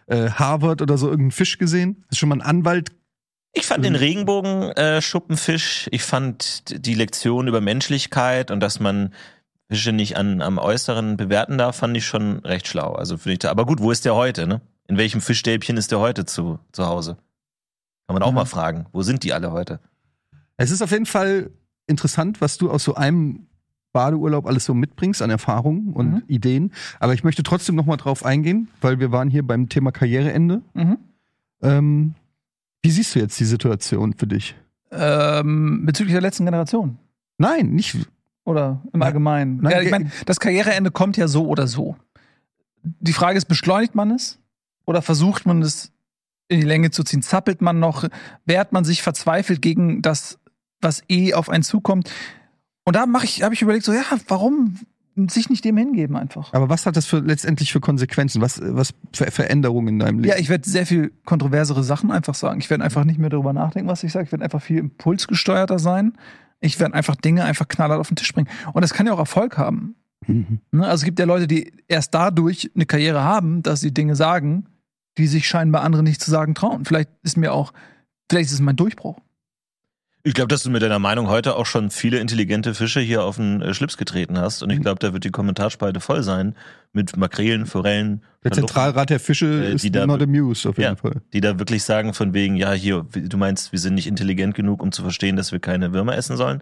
äh, 0.09 0.29
Harvard 0.31 0.83
oder 0.83 0.99
so 0.99 1.07
irgendeinen 1.07 1.31
Fisch 1.31 1.57
gesehen? 1.59 1.99
Hast 2.03 2.13
du 2.13 2.17
schon 2.17 2.29
mal 2.29 2.35
einen 2.35 2.43
Anwalt? 2.43 2.91
Ich 3.53 3.65
fand 3.67 3.85
den 3.87 3.95
Regenbogen-Schuppenfisch, 4.77 5.89
ich 5.91 6.03
fand 6.03 6.65
die 6.87 6.95
Lektion 6.95 7.49
über 7.49 7.61
Menschlichkeit 7.61 8.51
und 8.51 8.61
dass 8.61 8.81
man 8.81 9.15
Fische 9.71 9.93
nicht 9.93 10.17
an, 10.17 10.43
am 10.43 10.59
Äußeren 10.59 11.17
bewerten 11.17 11.59
darf, 11.59 11.77
fand 11.77 11.97
ich 11.97 12.07
schon 12.07 12.41
recht 12.41 12.69
schlau. 12.69 12.93
Also 12.93 13.17
finde 13.17 13.33
ich 13.33 13.39
da, 13.41 13.51
aber 13.51 13.65
gut, 13.67 13.81
wo 13.81 13.91
ist 13.91 14.05
der 14.05 14.15
heute, 14.15 14.47
ne? 14.47 14.61
In 14.89 14.97
welchem 14.99 15.21
Fischstäbchen 15.21 15.77
ist 15.77 15.91
der 15.91 15.99
heute 16.01 16.25
zu, 16.27 16.59
zu 16.73 16.87
Hause? 16.87 17.17
Kann 18.07 18.15
man 18.15 18.23
auch 18.23 18.29
Ja. 18.29 18.35
mal 18.35 18.45
fragen. 18.45 18.87
Wo 18.93 19.03
sind 19.03 19.25
die 19.25 19.33
alle 19.33 19.51
heute? 19.53 19.81
Es 20.57 20.71
ist 20.71 20.83
auf 20.83 20.91
jeden 20.93 21.07
Fall 21.07 21.51
interessant, 21.89 22.41
was 22.41 22.59
du 22.59 22.71
aus 22.71 22.85
so 22.85 22.95
einem 22.95 23.47
Badeurlaub 23.97 24.47
alles 24.47 24.67
so 24.67 24.75
mitbringst 24.75 25.23
an 25.23 25.31
Erfahrungen 25.31 25.95
und 25.95 26.13
Mhm. 26.13 26.23
Ideen. 26.29 26.73
Aber 27.01 27.15
ich 27.15 27.25
möchte 27.25 27.43
trotzdem 27.43 27.77
noch 27.77 27.87
mal 27.87 27.97
drauf 27.97 28.25
eingehen, 28.27 28.69
weil 28.83 29.01
wir 29.01 29.11
waren 29.11 29.31
hier 29.31 29.43
beim 29.43 29.71
Thema 29.71 29.91
Karriereende. 29.91 30.61
Mhm. 30.75 30.99
Ähm, 31.63 32.15
wie 32.83 32.91
siehst 32.91 33.15
du 33.15 33.19
jetzt 33.21 33.41
die 33.41 33.47
Situation 33.47 34.13
für 34.13 34.27
dich? 34.27 34.55
Ähm, 34.93 35.87
bezüglich 35.87 36.13
der 36.13 36.21
letzten 36.21 36.45
Generation. 36.45 36.99
Nein, 37.39 37.71
nicht. 37.71 37.97
Oder 38.45 38.83
im 38.93 39.01
Nein. 39.01 39.03
Allgemeinen. 39.07 39.57
Nein, 39.63 39.73
ja, 39.73 39.81
ich 39.81 39.91
meine, 39.91 40.11
das 40.27 40.39
Karriereende 40.41 40.91
kommt 40.91 41.17
ja 41.17 41.27
so 41.27 41.47
oder 41.49 41.67
so. 41.67 41.97
Die 42.83 43.15
Frage 43.15 43.39
ist, 43.39 43.47
beschleunigt 43.47 43.95
man 43.95 44.11
es? 44.11 44.39
Oder 44.85 45.01
versucht 45.03 45.47
man 45.47 45.63
es 45.63 45.91
in 46.49 46.61
die 46.61 46.67
Länge 46.67 46.91
zu 46.91 47.03
ziehen? 47.03 47.23
Zappelt 47.23 47.63
man 47.63 47.81
noch? 47.81 48.05
Wehrt 48.45 48.73
man 48.73 48.85
sich 48.85 49.03
verzweifelt 49.03 49.63
gegen 49.63 50.03
das, 50.03 50.39
was 50.81 51.03
eh 51.09 51.33
auf 51.35 51.49
einen 51.49 51.65
zukommt? 51.65 52.11
Und 52.87 52.95
da 52.95 53.05
mache 53.05 53.25
ich, 53.25 53.43
habe 53.43 53.53
ich 53.53 53.63
überlegt, 53.63 53.85
so, 53.85 53.93
ja, 53.93 54.05
warum 54.29 54.79
sich 55.29 55.51
nicht 55.51 55.65
dem 55.65 55.77
hingeben 55.77 56.17
einfach? 56.17 56.53
Aber 56.53 56.69
was 56.69 56.87
hat 56.87 56.97
das 56.97 57.07
für 57.07 57.19
letztendlich 57.19 57.73
für 57.73 57.81
Konsequenzen? 57.81 58.41
Was, 58.41 58.61
was 58.63 58.95
für 59.13 59.31
Veränderungen 59.31 59.89
in 59.89 59.99
deinem 59.99 60.19
Leben? 60.21 60.29
Ja, 60.29 60.39
ich 60.39 60.49
werde 60.49 60.69
sehr 60.69 60.87
viel 60.87 61.13
kontroversere 61.25 61.83
Sachen 61.83 62.13
einfach 62.13 62.35
sagen. 62.35 62.61
Ich 62.61 62.71
werde 62.71 62.85
einfach 62.85 63.05
nicht 63.05 63.19
mehr 63.19 63.31
darüber 63.31 63.53
nachdenken, 63.53 63.89
was 63.89 64.05
ich 64.05 64.13
sage. 64.13 64.27
Ich 64.27 64.33
werde 64.33 64.45
einfach 64.45 64.63
viel 64.63 64.79
impulsgesteuerter 64.79 65.79
sein. 65.79 66.13
Ich 66.61 66.79
werde 66.79 66.95
einfach 66.95 67.17
Dinge 67.17 67.45
einfach 67.45 67.67
knallhart 67.67 67.99
auf 67.99 68.09
den 68.09 68.17
Tisch 68.17 68.33
bringen. 68.33 68.49
Und 68.73 68.83
das 68.83 68.95
kann 68.95 69.07
ja 69.07 69.15
auch 69.15 69.19
Erfolg 69.19 69.59
haben. 69.59 69.97
Mhm. 70.27 70.61
Ne? 70.71 70.85
Also 70.85 71.03
es 71.03 71.05
gibt 71.05 71.19
ja 71.19 71.25
Leute, 71.25 71.47
die 71.49 71.73
erst 71.89 72.15
dadurch 72.15 72.71
eine 72.75 72.87
Karriere 72.87 73.25
haben, 73.25 73.63
dass 73.63 73.81
sie 73.81 73.93
Dinge 73.93 74.15
sagen, 74.17 74.67
die 75.19 75.27
sich 75.27 75.49
scheinbar 75.49 75.83
andere 75.83 76.03
nicht 76.03 76.21
zu 76.21 76.31
sagen 76.31 76.55
trauen. 76.55 76.85
Vielleicht 76.85 77.11
ist 77.23 77.37
mir 77.37 77.53
auch, 77.53 77.73
vielleicht 78.31 78.47
ist 78.47 78.55
es 78.55 78.61
mein 78.61 78.77
Durchbruch. 78.77 79.19
Ich 80.27 80.35
glaube, 80.35 80.49
dass 80.49 80.65
du 80.65 80.71
mit 80.71 80.83
deiner 80.83 80.99
Meinung 80.99 81.29
heute 81.29 81.55
auch 81.55 81.67
schon 81.67 81.91
viele 81.91 82.19
intelligente 82.19 82.75
Fische 82.75 82.99
hier 82.99 83.23
auf 83.23 83.37
den 83.37 83.63
äh, 83.63 83.73
Schlips 83.75 83.97
getreten 83.97 84.37
hast. 84.39 84.61
Und 84.61 84.71
ich 84.71 84.81
glaube, 84.81 84.99
da 84.99 85.13
wird 85.13 85.23
die 85.23 85.31
Kommentarspalte 85.31 86.01
voll 86.01 86.25
sein 86.25 86.57
mit 86.93 87.17
Makrelen, 87.17 87.65
Forellen, 87.65 88.23
Der 88.43 88.51
Verlochen, 88.51 88.67
Zentralrat 88.67 89.11
der 89.11 89.21
Fische 89.21 89.47
Äh, 89.47 89.75
ist 89.75 89.85
die 89.85 89.93
da- 89.93 90.05
not 90.05 90.21
amused 90.21 90.67
auf 90.67 90.79
jeden 90.79 90.91
Ja. 90.91 90.97
Fall. 90.97 91.23
die 91.33 91.41
da 91.41 91.61
wirklich 91.61 91.85
sagen 91.85 92.13
von 92.13 92.35
wegen, 92.35 92.57
ja, 92.57 92.73
hier, 92.73 93.07
du 93.13 93.37
meinst, 93.37 93.71
wir 93.71 93.79
sind 93.79 93.95
nicht 93.95 94.09
intelligent 94.09 94.57
genug, 94.57 94.83
um 94.83 94.91
zu 94.91 95.03
verstehen, 95.03 95.37
dass 95.37 95.53
wir 95.53 95.61
keine 95.61 95.93
Würmer 95.93 96.17
essen 96.17 96.37
sollen. 96.37 96.61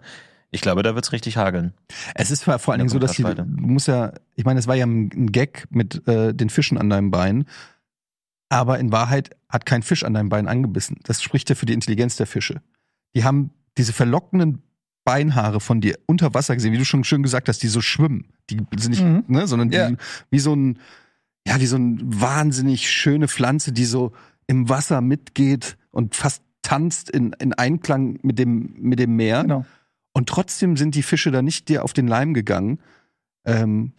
Ich 0.51 0.61
glaube, 0.61 0.83
da 0.83 0.93
wird's 0.93 1.11
richtig 1.11 1.37
hageln. 1.37 1.73
Es 2.13 2.29
ist 2.29 2.43
vor 2.43 2.53
allen 2.69 2.77
Dingen 2.77 2.89
so, 2.89 2.99
dass 2.99 3.13
die, 3.13 3.23
du 3.23 3.43
musst 3.47 3.87
ja, 3.87 4.13
ich 4.35 4.45
meine, 4.45 4.59
es 4.59 4.67
war 4.67 4.75
ja 4.75 4.85
ein 4.85 5.09
ein 5.11 5.31
Gag 5.31 5.65
mit 5.71 6.07
äh, 6.07 6.35
den 6.35 6.51
Fischen 6.51 6.77
an 6.77 6.91
deinem 6.91 7.09
Bein, 7.09 7.45
aber 8.47 8.77
in 8.77 8.91
Wahrheit 8.91 9.31
hat 9.49 9.65
kein 9.65 9.81
Fisch 9.81 10.03
an 10.03 10.13
deinem 10.13 10.29
Bein 10.29 10.47
angebissen. 10.47 10.97
Das 11.03 11.23
spricht 11.23 11.49
ja 11.49 11.55
für 11.55 11.65
die 11.65 11.73
Intelligenz 11.73 12.15
der 12.15 12.27
Fische. 12.27 12.61
Die 13.15 13.23
haben 13.23 13.51
diese 13.77 13.93
verlockenden 13.93 14.61
Beinhaare 15.03 15.59
von 15.59 15.81
dir 15.81 15.97
unter 16.07 16.33
Wasser 16.33 16.55
gesehen, 16.55 16.73
wie 16.73 16.77
du 16.77 16.85
schon 16.85 17.03
schön 17.03 17.23
gesagt 17.23 17.47
hast, 17.47 17.61
die 17.63 17.67
so 17.67 17.81
schwimmen. 17.81 18.33
Die 18.49 18.57
sind 18.77 18.91
nicht, 18.91 19.03
Mhm. 19.03 19.23
ne, 19.27 19.47
sondern 19.47 19.69
die, 19.69 19.77
Ja. 19.77 19.91
wie 20.31 20.39
so 20.39 20.53
ein, 20.55 20.79
ja, 21.47 21.59
wie 21.59 21.67
so 21.67 21.75
ein 21.77 21.99
wahnsinnig 22.03 22.89
schöne 22.89 23.27
Pflanze, 23.27 23.71
die 23.71 23.85
so 23.85 24.13
im 24.47 24.67
Wasser 24.69 25.01
mitgeht 25.01 25.77
und 25.91 26.15
fast 26.15 26.41
tanzt 26.63 27.09
in, 27.11 27.33
in 27.33 27.53
Einklang 27.53 28.19
mit 28.23 28.39
dem, 28.39 28.73
mit 28.79 28.97
dem 28.99 29.15
Meer. 29.15 29.43
Genau. 29.43 29.65
Und 30.13 30.27
trotzdem 30.29 30.75
sind 30.77 30.95
die 30.95 31.03
Fische 31.03 31.29
da 31.29 31.41
nicht 31.41 31.69
dir 31.69 31.83
auf 31.83 31.93
den 31.93 32.07
Leim 32.07 32.33
gegangen. 32.33 32.79
Ähm, 33.45 33.93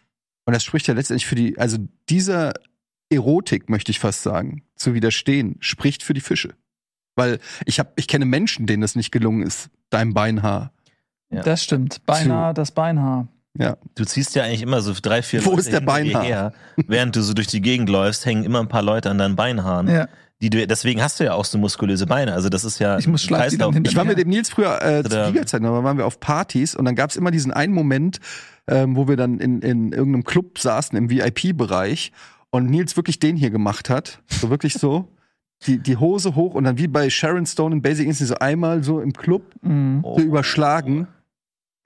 und 0.44 0.52
das 0.54 0.64
spricht 0.64 0.88
ja 0.88 0.94
letztendlich 0.94 1.26
für 1.26 1.34
die, 1.36 1.56
also 1.58 1.78
dieser 2.08 2.54
Erotik, 3.10 3.68
möchte 3.70 3.92
ich 3.92 4.00
fast 4.00 4.22
sagen, 4.22 4.62
zu 4.74 4.94
widerstehen, 4.94 5.56
spricht 5.60 6.02
für 6.02 6.14
die 6.14 6.20
Fische. 6.20 6.54
Weil 7.16 7.40
ich 7.64 7.78
habe, 7.78 7.90
ich 7.96 8.06
kenne 8.06 8.26
Menschen, 8.26 8.66
denen 8.66 8.82
das 8.82 8.94
nicht 8.94 9.10
gelungen 9.10 9.42
ist, 9.42 9.70
deinem 9.90 10.14
Beinhaar. 10.14 10.70
Ja. 11.30 11.42
Das 11.42 11.64
stimmt. 11.64 12.04
Beinahe 12.06 12.54
das 12.54 12.70
Beinhaar. 12.70 13.26
Ja. 13.58 13.78
Du 13.94 14.04
ziehst 14.04 14.34
ja 14.34 14.44
eigentlich 14.44 14.62
immer 14.62 14.82
so 14.82 14.92
drei, 15.00 15.22
vier 15.22 15.44
Wo 15.44 15.50
Leute 15.50 15.62
ist 15.62 15.72
der 15.72 15.80
Beinhaar? 15.80 16.22
her. 16.22 16.52
Während 16.76 17.16
du 17.16 17.22
so 17.22 17.32
durch 17.32 17.46
die 17.46 17.62
Gegend 17.62 17.88
läufst, 17.88 18.26
hängen 18.26 18.44
immer 18.44 18.60
ein 18.60 18.68
paar 18.68 18.82
Leute 18.82 19.10
an 19.10 19.18
deinen 19.18 19.34
Beinhaaren. 19.34 19.88
Ja. 19.88 20.08
Die 20.42 20.50
du, 20.50 20.66
deswegen 20.66 21.02
hast 21.02 21.18
du 21.18 21.24
ja 21.24 21.32
auch 21.32 21.46
so 21.46 21.56
muskulöse 21.56 22.06
Beine. 22.06 22.34
Also 22.34 22.50
das 22.50 22.64
ist 22.64 22.78
ja 22.78 22.98
Ich 22.98 23.08
muss 23.08 23.26
Kreislauf. 23.26 23.74
Ich 23.82 23.96
war 23.96 24.04
mit 24.04 24.18
dem 24.18 24.28
Nils 24.28 24.50
früher 24.50 24.82
äh, 24.82 25.02
zu 25.02 25.24
Fliegerzeiten, 25.24 25.66
da 25.66 25.82
waren 25.82 25.96
wir 25.96 26.04
auf 26.04 26.20
Partys 26.20 26.74
und 26.74 26.84
dann 26.84 26.94
gab 26.94 27.08
es 27.08 27.16
immer 27.16 27.30
diesen 27.30 27.52
einen 27.52 27.72
Moment, 27.72 28.20
ähm, 28.66 28.96
wo 28.96 29.08
wir 29.08 29.16
dann 29.16 29.40
in, 29.40 29.62
in 29.62 29.92
irgendeinem 29.92 30.24
Club 30.24 30.58
saßen 30.58 30.98
im 30.98 31.08
VIP-Bereich 31.08 32.12
und 32.50 32.66
Nils 32.66 32.96
wirklich 32.96 33.18
den 33.18 33.36
hier 33.36 33.48
gemacht 33.50 33.88
hat. 33.88 34.20
So 34.28 34.50
wirklich 34.50 34.74
so. 34.74 35.08
Die, 35.62 35.78
die 35.78 35.96
Hose 35.96 36.34
hoch 36.34 36.54
und 36.54 36.64
dann 36.64 36.76
wie 36.78 36.86
bei 36.86 37.08
Sharon 37.08 37.46
Stone 37.46 37.76
in 37.76 37.82
Basic 37.82 38.06
Instinct 38.06 38.28
so 38.28 38.38
einmal 38.38 38.84
so 38.84 39.00
im 39.00 39.12
Club 39.12 39.42
Mhm. 39.62 40.00
Oh. 40.02 40.18
so 40.18 40.24
überschlagen. 40.24 41.08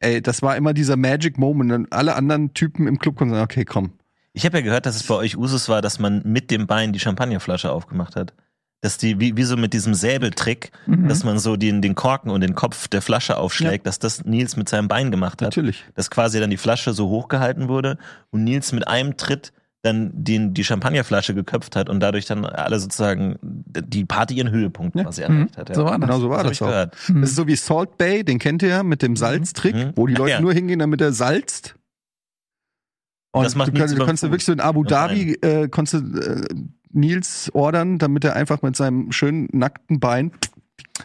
Ey, 0.00 0.20
das 0.22 0.42
war 0.42 0.56
immer 0.56 0.72
dieser 0.74 0.96
Magic 0.96 1.38
Moment. 1.38 1.72
Und 1.72 1.92
alle 1.92 2.16
anderen 2.16 2.52
Typen 2.54 2.86
im 2.88 2.98
Club 2.98 3.16
konnten 3.16 3.34
sagen, 3.34 3.44
okay, 3.44 3.64
komm. 3.64 3.92
Ich 4.32 4.44
habe 4.44 4.58
ja 4.58 4.64
gehört, 4.64 4.86
dass 4.86 4.96
es 4.96 5.02
bei 5.04 5.14
euch 5.14 5.36
Usus 5.36 5.68
war, 5.68 5.82
dass 5.82 5.98
man 5.98 6.22
mit 6.24 6.50
dem 6.50 6.66
Bein 6.66 6.92
die 6.92 6.98
Champagnerflasche 7.00 7.70
aufgemacht 7.70 8.16
hat. 8.16 8.32
Dass 8.80 8.96
die, 8.96 9.20
wie, 9.20 9.36
wie 9.36 9.42
so 9.42 9.56
mit 9.56 9.72
diesem 9.74 9.92
Säbeltrick, 9.94 10.72
Mhm. 10.86 11.08
dass 11.08 11.22
man 11.22 11.38
so 11.38 11.56
den, 11.56 11.82
den 11.82 11.94
Korken 11.94 12.30
und 12.30 12.40
den 12.40 12.54
Kopf 12.54 12.88
der 12.88 13.02
Flasche 13.02 13.36
aufschlägt, 13.36 13.86
dass 13.86 13.98
das 13.98 14.24
Nils 14.24 14.56
mit 14.56 14.68
seinem 14.68 14.88
Bein 14.88 15.10
gemacht 15.10 15.42
hat. 15.42 15.48
Natürlich. 15.48 15.84
Dass 15.94 16.10
quasi 16.10 16.40
dann 16.40 16.50
die 16.50 16.56
Flasche 16.56 16.92
so 16.94 17.08
hochgehalten 17.08 17.68
wurde 17.68 17.98
und 18.30 18.42
Nils 18.44 18.72
mit 18.72 18.88
einem 18.88 19.16
Tritt 19.16 19.52
dann 19.82 20.10
den, 20.12 20.52
die 20.52 20.62
Champagnerflasche 20.64 21.34
geköpft 21.34 21.74
hat 21.74 21.88
und 21.88 22.00
dadurch 22.00 22.26
dann 22.26 22.44
alle 22.44 22.78
sozusagen 22.78 23.38
die 23.42 24.04
Party 24.04 24.34
ihren 24.34 24.50
Höhepunkt 24.50 24.94
Ja. 24.96 25.04
quasi 25.04 25.22
erreicht 25.22 25.56
hat. 25.56 25.68
Ja. 25.70 25.74
So 25.74 25.84
war 25.86 25.98
das. 25.98 26.00
Genau 26.08 26.20
so 26.20 26.28
war 26.30 26.42
das 26.42 26.52
ich 26.52 26.62
auch. 26.62 26.66
gehört. 26.66 26.96
Mhm. 27.08 27.20
Das 27.22 27.30
ist 27.30 27.36
so 27.36 27.46
wie 27.46 27.56
Salt 27.56 27.96
Bay, 27.96 28.22
den 28.24 28.38
kennt 28.38 28.62
ihr 28.62 28.68
ja 28.68 28.82
mit 28.82 29.00
dem 29.02 29.16
Salztrick, 29.16 29.74
Mhm. 29.74 29.92
wo 29.96 30.06
die 30.06 30.14
Leute 30.14 30.32
ja. 30.32 30.40
nur 30.40 30.52
hingehen, 30.52 30.80
damit 30.80 31.00
er 31.00 31.12
salzt. 31.12 31.76
Und 33.32 33.44
Das 33.44 33.54
macht 33.54 33.68
du, 33.74 33.78
kannst, 33.78 33.96
du 33.96 34.04
kannst 34.04 34.22
wirklich 34.24 34.44
so 34.44 34.52
in 34.52 34.60
Abu 34.60 34.82
Dhabi 34.84 35.34
äh, 35.40 35.68
konntest 35.68 36.04
du, 36.04 36.18
äh, 36.20 36.42
Nils 36.92 37.50
ordern, 37.54 37.98
damit 37.98 38.24
er 38.24 38.34
einfach 38.34 38.62
mit 38.62 38.74
seinem 38.76 39.12
schönen 39.12 39.48
nackten 39.52 40.00
Bein. 40.00 40.32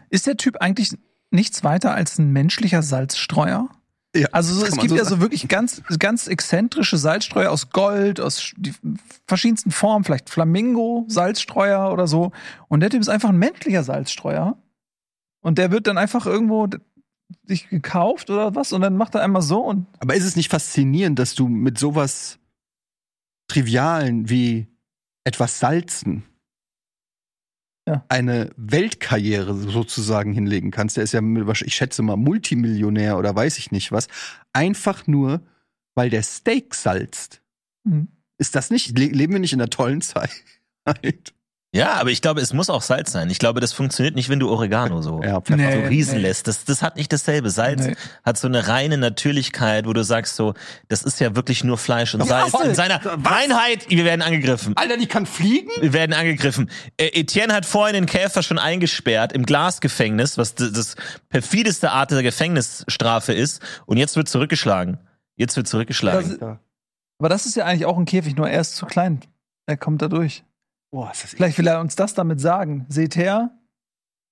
Ist 0.09 0.25
der 0.25 0.35
Typ 0.35 0.57
eigentlich 0.57 0.97
nichts 1.29 1.63
weiter 1.63 1.93
als 1.93 2.17
ein 2.17 2.31
menschlicher 2.33 2.81
Salzstreuer? 2.81 3.69
Ja, 4.15 4.27
Also 4.31 4.53
so, 4.53 4.65
es 4.65 4.77
gibt 4.77 4.89
so 4.89 4.95
ja 4.95 5.03
so 5.03 5.11
sagen. 5.11 5.21
wirklich 5.21 5.47
ganz, 5.47 5.81
ganz 5.99 6.27
exzentrische 6.27 6.97
Salzstreuer 6.97 7.51
aus 7.51 7.69
Gold, 7.69 8.19
aus 8.19 8.53
die 8.57 8.73
verschiedensten 9.27 9.71
Formen, 9.71 10.03
vielleicht 10.03 10.29
Flamingo-Salzstreuer 10.29 11.91
oder 11.91 12.07
so. 12.07 12.31
Und 12.67 12.79
der 12.79 12.89
Typ 12.89 13.01
ist 13.01 13.09
einfach 13.09 13.29
ein 13.29 13.37
menschlicher 13.37 13.83
Salzstreuer. 13.83 14.57
Und 15.41 15.57
der 15.57 15.71
wird 15.71 15.87
dann 15.87 15.97
einfach 15.97 16.25
irgendwo 16.25 16.67
sich 17.43 17.69
gekauft 17.69 18.29
oder 18.29 18.55
was 18.55 18.73
und 18.73 18.81
dann 18.81 18.97
macht 18.97 19.15
er 19.15 19.21
einmal 19.21 19.41
so 19.41 19.59
und 19.59 19.87
Aber 19.99 20.15
ist 20.15 20.25
es 20.25 20.35
nicht 20.35 20.49
faszinierend, 20.51 21.19
dass 21.19 21.35
du 21.35 21.47
mit 21.47 21.77
sowas 21.77 22.39
Trivialen 23.47 24.29
wie 24.29 24.67
etwas 25.23 25.59
Salzen 25.59 26.23
Ja. 27.87 28.03
eine 28.09 28.49
Weltkarriere 28.57 29.53
sozusagen 29.53 30.33
hinlegen 30.33 30.71
kannst? 30.71 30.97
Der 30.97 31.03
ist 31.03 31.13
ja, 31.13 31.21
ich 31.21 31.75
schätze 31.75 32.01
mal, 32.01 32.15
Multimillionär 32.15 33.17
oder 33.17 33.35
weiß 33.35 33.59
ich 33.59 33.71
nicht 33.71 33.91
was. 33.91 34.07
Einfach 34.53 35.05
nur, 35.05 35.41
weil 35.93 36.09
der 36.09 36.23
Steak 36.23 36.73
salzt. 36.73 37.41
Mhm. 37.83 38.07
Ist 38.37 38.55
das 38.55 38.71
nicht? 38.71 38.97
Le 38.97 39.05
leben 39.05 39.33
wir 39.33 39.39
nicht 39.39 39.53
in 39.53 39.61
einer 39.61 39.69
tollen 39.69 40.01
Zeit? 40.01 40.31
Ja, 41.75 41.93
aber 41.95 42.09
ich 42.09 42.21
glaube, 42.21 42.39
es 42.41 42.53
muss 42.53 42.69
auch 42.69 42.81
Salz 42.81 43.11
sein. 43.11 43.29
Ich 43.29 43.37
glaube, 43.39 43.59
das 43.59 43.73
funktioniert 43.73 44.15
nicht, 44.15 44.29
wenn 44.29 44.39
du 44.39 44.49
Oregano 44.49 45.01
so, 45.01 45.21
Ja, 45.21 45.41
so 45.45 45.55
Nee. 45.55 45.87
riesen 45.87 46.15
nee. 46.15 46.21
lässt. 46.21 46.47
Das, 46.47 46.63
das 46.65 46.81
hat 46.81 46.95
nicht 46.95 47.11
dasselbe. 47.11 47.49
Salz 47.49 47.85
Nee. 47.85 47.95
hat 48.23 48.37
so 48.37 48.47
eine 48.47 48.67
reine 48.67 48.97
Natürlichkeit, 48.97 49.85
wo 49.85 49.93
du 49.93 50.03
sagst 50.03 50.35
so, 50.35 50.53
das 50.87 51.03
ist 51.03 51.19
ja 51.19 51.35
wirklich 51.35 51.63
nur 51.63 51.77
Fleisch 51.77 52.13
und 52.13 52.21
Ja, 52.21 52.25
Salz. 52.27 52.51
voll. 52.51 52.65
In 52.67 52.75
seiner 52.75 53.01
Reinheit, 53.03 53.89
wir 53.89 54.05
werden 54.05 54.21
angegriffen. 54.21 54.73
Alter, 54.77 54.97
die 54.97 55.07
kann 55.07 55.25
fliegen? 55.25 55.69
Wir 55.81 55.91
werden 55.93 56.13
angegriffen. 56.13 56.69
Äh, 56.97 57.07
Etienne 57.19 57.53
hat 57.53 57.65
vorhin 57.65 57.93
den 57.95 58.05
Käfer 58.05 58.41
schon 58.41 58.57
eingesperrt 58.57 59.33
im 59.33 59.45
Glasgefängnis, 59.45 60.37
was 60.37 60.55
das 60.55 60.95
perfideste 61.29 61.91
Art 61.91 62.11
der 62.11 62.23
Gefängnisstrafe 62.23 63.33
ist. 63.33 63.61
Und 63.85 63.97
jetzt 63.97 64.15
wird 64.15 64.29
zurückgeschlagen. 64.29 64.97
Jetzt 65.35 65.57
wird 65.57 65.67
zurückgeschlagen. 65.67 66.37
Das- 66.39 66.57
aber 67.19 67.29
das 67.29 67.45
ist 67.45 67.55
ja 67.55 67.65
eigentlich 67.65 67.85
auch 67.85 67.97
ein 67.97 68.05
Käfig, 68.05 68.35
nur 68.37 68.49
er 68.49 68.61
ist 68.61 68.75
zu 68.77 68.85
klein. 68.85 69.19
Er 69.65 69.77
kommt 69.77 70.01
da 70.01 70.07
durch. 70.07 70.43
Boah, 70.95 71.11
ist 71.11 71.23
das 71.23 71.31
Vielleicht 71.31 71.57
will 71.57 71.67
er 71.67 71.81
uns 71.81 71.95
das 71.97 72.13
damit 72.13 72.39
sagen. 72.39 72.85
Seht 72.87 73.17
her, 73.17 73.49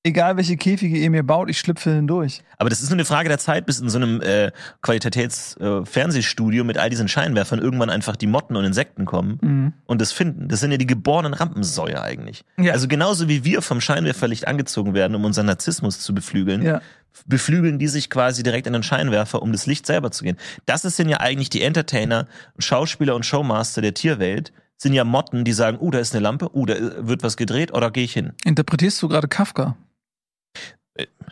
egal 0.06 0.38
welche 0.38 0.56
Käfige 0.56 0.98
ihr 0.98 1.10
mir 1.10 1.24
baut, 1.24 1.50
ich 1.50 1.60
schlüpfe 1.60 1.94
hindurch. 1.94 2.42
Aber 2.58 2.70
das 2.70 2.82
ist 2.82 2.90
nur 2.90 2.96
eine 2.96 3.04
Frage 3.06 3.28
der 3.28 3.38
Zeit, 3.38 3.66
bis 3.66 3.80
in 3.82 3.90
so 3.90 3.98
einem 3.98 4.22
äh, 4.22 4.52
Qualitäts-Fernsehstudio 4.82 6.64
mit 6.64 6.78
all 6.78 6.90
diesen 6.90 7.08
Scheinwerfern 7.08 7.60
irgendwann 7.60 7.90
einfach 7.90 8.16
die 8.16 8.28
Motten 8.28 8.56
und 8.56 8.66
Insekten 8.66 9.06
kommen 9.06 9.40
Mhm. 9.42 9.74
und 9.86 10.00
das 10.02 10.12
finden. 10.12 10.48
Das 10.48 10.60
sind 10.60 10.72
ja 10.72 10.78
die 10.78 10.88
geborenen 10.88 11.34
Rampensäue 11.34 12.02
eigentlich. 12.02 12.44
Ja. 12.58 12.74
Also 12.74 12.88
genauso 12.88 13.28
wie 13.28 13.44
wir 13.44 13.62
vom 13.62 13.82
Scheinwerferlicht 13.82 14.48
angezogen 14.48 14.94
werden, 14.94 15.16
um 15.16 15.26
unseren 15.26 15.46
Narzissmus 15.48 16.00
zu 16.00 16.14
beflügeln, 16.14 16.62
Ja. 16.64 16.82
beflügeln 17.26 17.80
die 17.80 17.88
sich 17.88 18.10
quasi 18.10 18.44
direkt 18.44 18.68
in 18.68 18.74
den 18.74 18.84
Scheinwerfer, 18.84 19.42
um 19.42 19.52
das 19.52 19.66
Licht 19.66 19.86
selber 19.86 20.12
zu 20.12 20.24
gehen. 20.24 20.38
Das 20.66 20.82
sind 20.84 21.10
ja 21.10 21.20
eigentlich 21.20 21.50
die 21.50 21.62
Entertainer, 21.62 22.28
Schauspieler 22.58 23.16
und 23.16 23.26
Showmaster 23.26 23.82
der 23.82 23.94
Tierwelt, 23.94 24.52
sind 24.82 24.94
ja 24.94 25.04
Motten, 25.04 25.44
die 25.46 25.54
sagen, 25.54 25.78
uh, 25.80 25.92
da 25.92 26.00
ist 26.00 26.14
eine 26.14 26.24
Lampe, 26.24 26.50
uh, 26.54 26.66
da 26.66 27.08
wird 27.08 27.24
was 27.24 27.38
gedreht, 27.38 27.74
oder 27.74 27.92
gehe 27.92 28.04
ich 28.04 28.14
hin. 28.14 28.34
Interpretierst 28.44 29.02
du 29.02 29.08
gerade 29.08 29.28
Kafka? 29.28 29.78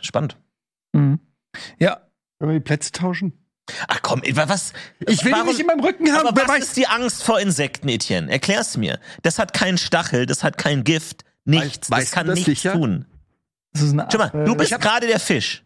Spannend. 0.00 0.36
Mhm. 0.92 1.20
Ja, 1.78 2.00
Wollen 2.42 2.54
wir 2.54 2.58
die 2.58 2.64
Plätze 2.64 2.90
tauschen? 2.90 3.34
Ach 3.86 4.00
komm, 4.02 4.20
was? 4.32 4.72
Ich 5.06 5.24
will 5.24 5.30
warum- 5.30 5.46
die 5.46 5.52
nicht 5.52 5.60
in 5.60 5.66
meinem 5.66 5.78
Rücken 5.78 6.10
haben. 6.10 6.26
Aber 6.26 6.42
was 6.42 6.48
weiß. 6.48 6.64
ist 6.64 6.76
die 6.76 6.88
Angst 6.88 7.22
vor 7.22 7.38
Insekten, 7.38 7.88
Etienne? 7.88 8.28
Erklär's 8.32 8.76
mir. 8.76 8.98
Das 9.22 9.38
hat 9.38 9.52
keinen 9.52 9.78
Stachel, 9.78 10.26
das 10.26 10.42
hat 10.42 10.58
kein 10.58 10.82
Gift, 10.82 11.24
nichts. 11.44 11.88
Weißt 11.88 12.08
das 12.08 12.10
kann 12.10 12.26
das 12.26 12.34
nichts 12.34 12.48
sicher? 12.48 12.72
tun. 12.72 13.06
das 13.72 13.82
ist 13.82 13.92
eine 13.92 14.08
Schau 14.10 14.18
mal, 14.18 14.30
du 14.44 14.54
äh, 14.54 14.56
bist 14.56 14.80
gerade 14.80 15.06
der 15.06 15.20
Fisch. 15.20 15.62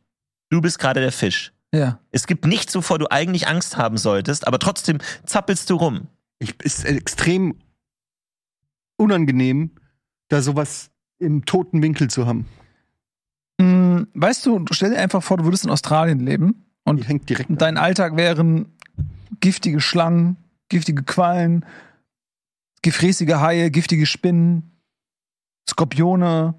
Du 0.51 0.61
bist 0.61 0.79
gerade 0.79 1.01
der 1.01 1.13
Fisch. 1.13 1.55
Ja. 1.73 1.99
Es 2.11 2.27
gibt 2.27 2.45
nichts, 2.45 2.75
wovor 2.75 2.99
du 2.99 3.07
eigentlich 3.11 3.49
Angst 3.49 3.79
haben 3.79 3.97
solltest, 3.97 4.47
aber 4.47 4.59
trotzdem 4.59 4.99
zappelst 5.25 5.71
du 5.71 5.77
rum. 5.77 6.09
Ich, 6.39 6.55
ist 6.63 6.85
extrem 6.85 7.59
unangenehm, 8.97 9.71
da 10.29 10.41
sowas 10.43 10.91
im 11.19 11.45
toten 11.45 11.83
Winkel 11.83 12.09
zu 12.09 12.27
haben. 12.27 12.47
Mm, 13.61 14.03
Weißt 14.15 14.45
du, 14.47 14.65
stell 14.71 14.91
dir 14.91 14.99
einfach 14.99 15.23
vor, 15.23 15.37
du 15.39 15.45
würdest 15.45 15.65
in 15.65 15.71
Australien 15.71 16.21
leben 16.21 16.67
Die 16.87 16.91
und 16.91 17.09
hängt 17.09 17.29
direkt. 17.29 17.51
an. 17.51 17.57
dein 17.59 17.77
Alltag 17.79 18.17
wären 18.17 18.75
giftige 19.41 19.81
Schlangen, 19.81 20.37
giftige 20.69 21.03
Quallen, 21.03 21.65
gefräßige 22.83 23.35
Haie, 23.37 23.71
giftige 23.71 24.07
Spinnen, 24.07 24.79
Skorpione, 25.69 26.55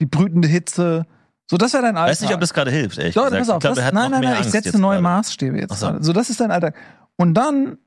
die 0.00 0.06
brütende 0.06 0.48
Hitze. 0.48 1.06
So, 1.50 1.56
das 1.56 1.72
wäre 1.72 1.84
dein 1.84 1.96
Alltag. 1.96 2.10
Weiß 2.10 2.20
nicht, 2.22 2.34
ob 2.34 2.40
das 2.40 2.52
gerade 2.52 2.70
hilft, 2.70 2.96
So, 2.96 3.02
gesagt. 3.02 3.30
pass 3.32 3.48
auf, 3.50 3.56
ich 3.58 3.60
glaube, 3.60 3.76
das, 3.80 3.92
nein, 3.92 4.10
nein, 4.10 4.22
nein, 4.22 4.36
ich 4.42 4.50
setze 4.50 4.78
neue 4.78 4.96
gerade. 4.96 5.02
Maßstäbe 5.02 5.58
jetzt. 5.58 5.78
So. 5.78 5.96
So, 6.02 6.12
das 6.12 6.28
ist 6.30 6.40
dein 6.40 6.50
Alltag. 6.50 6.74
Und 7.16 7.34
dann 7.34 7.78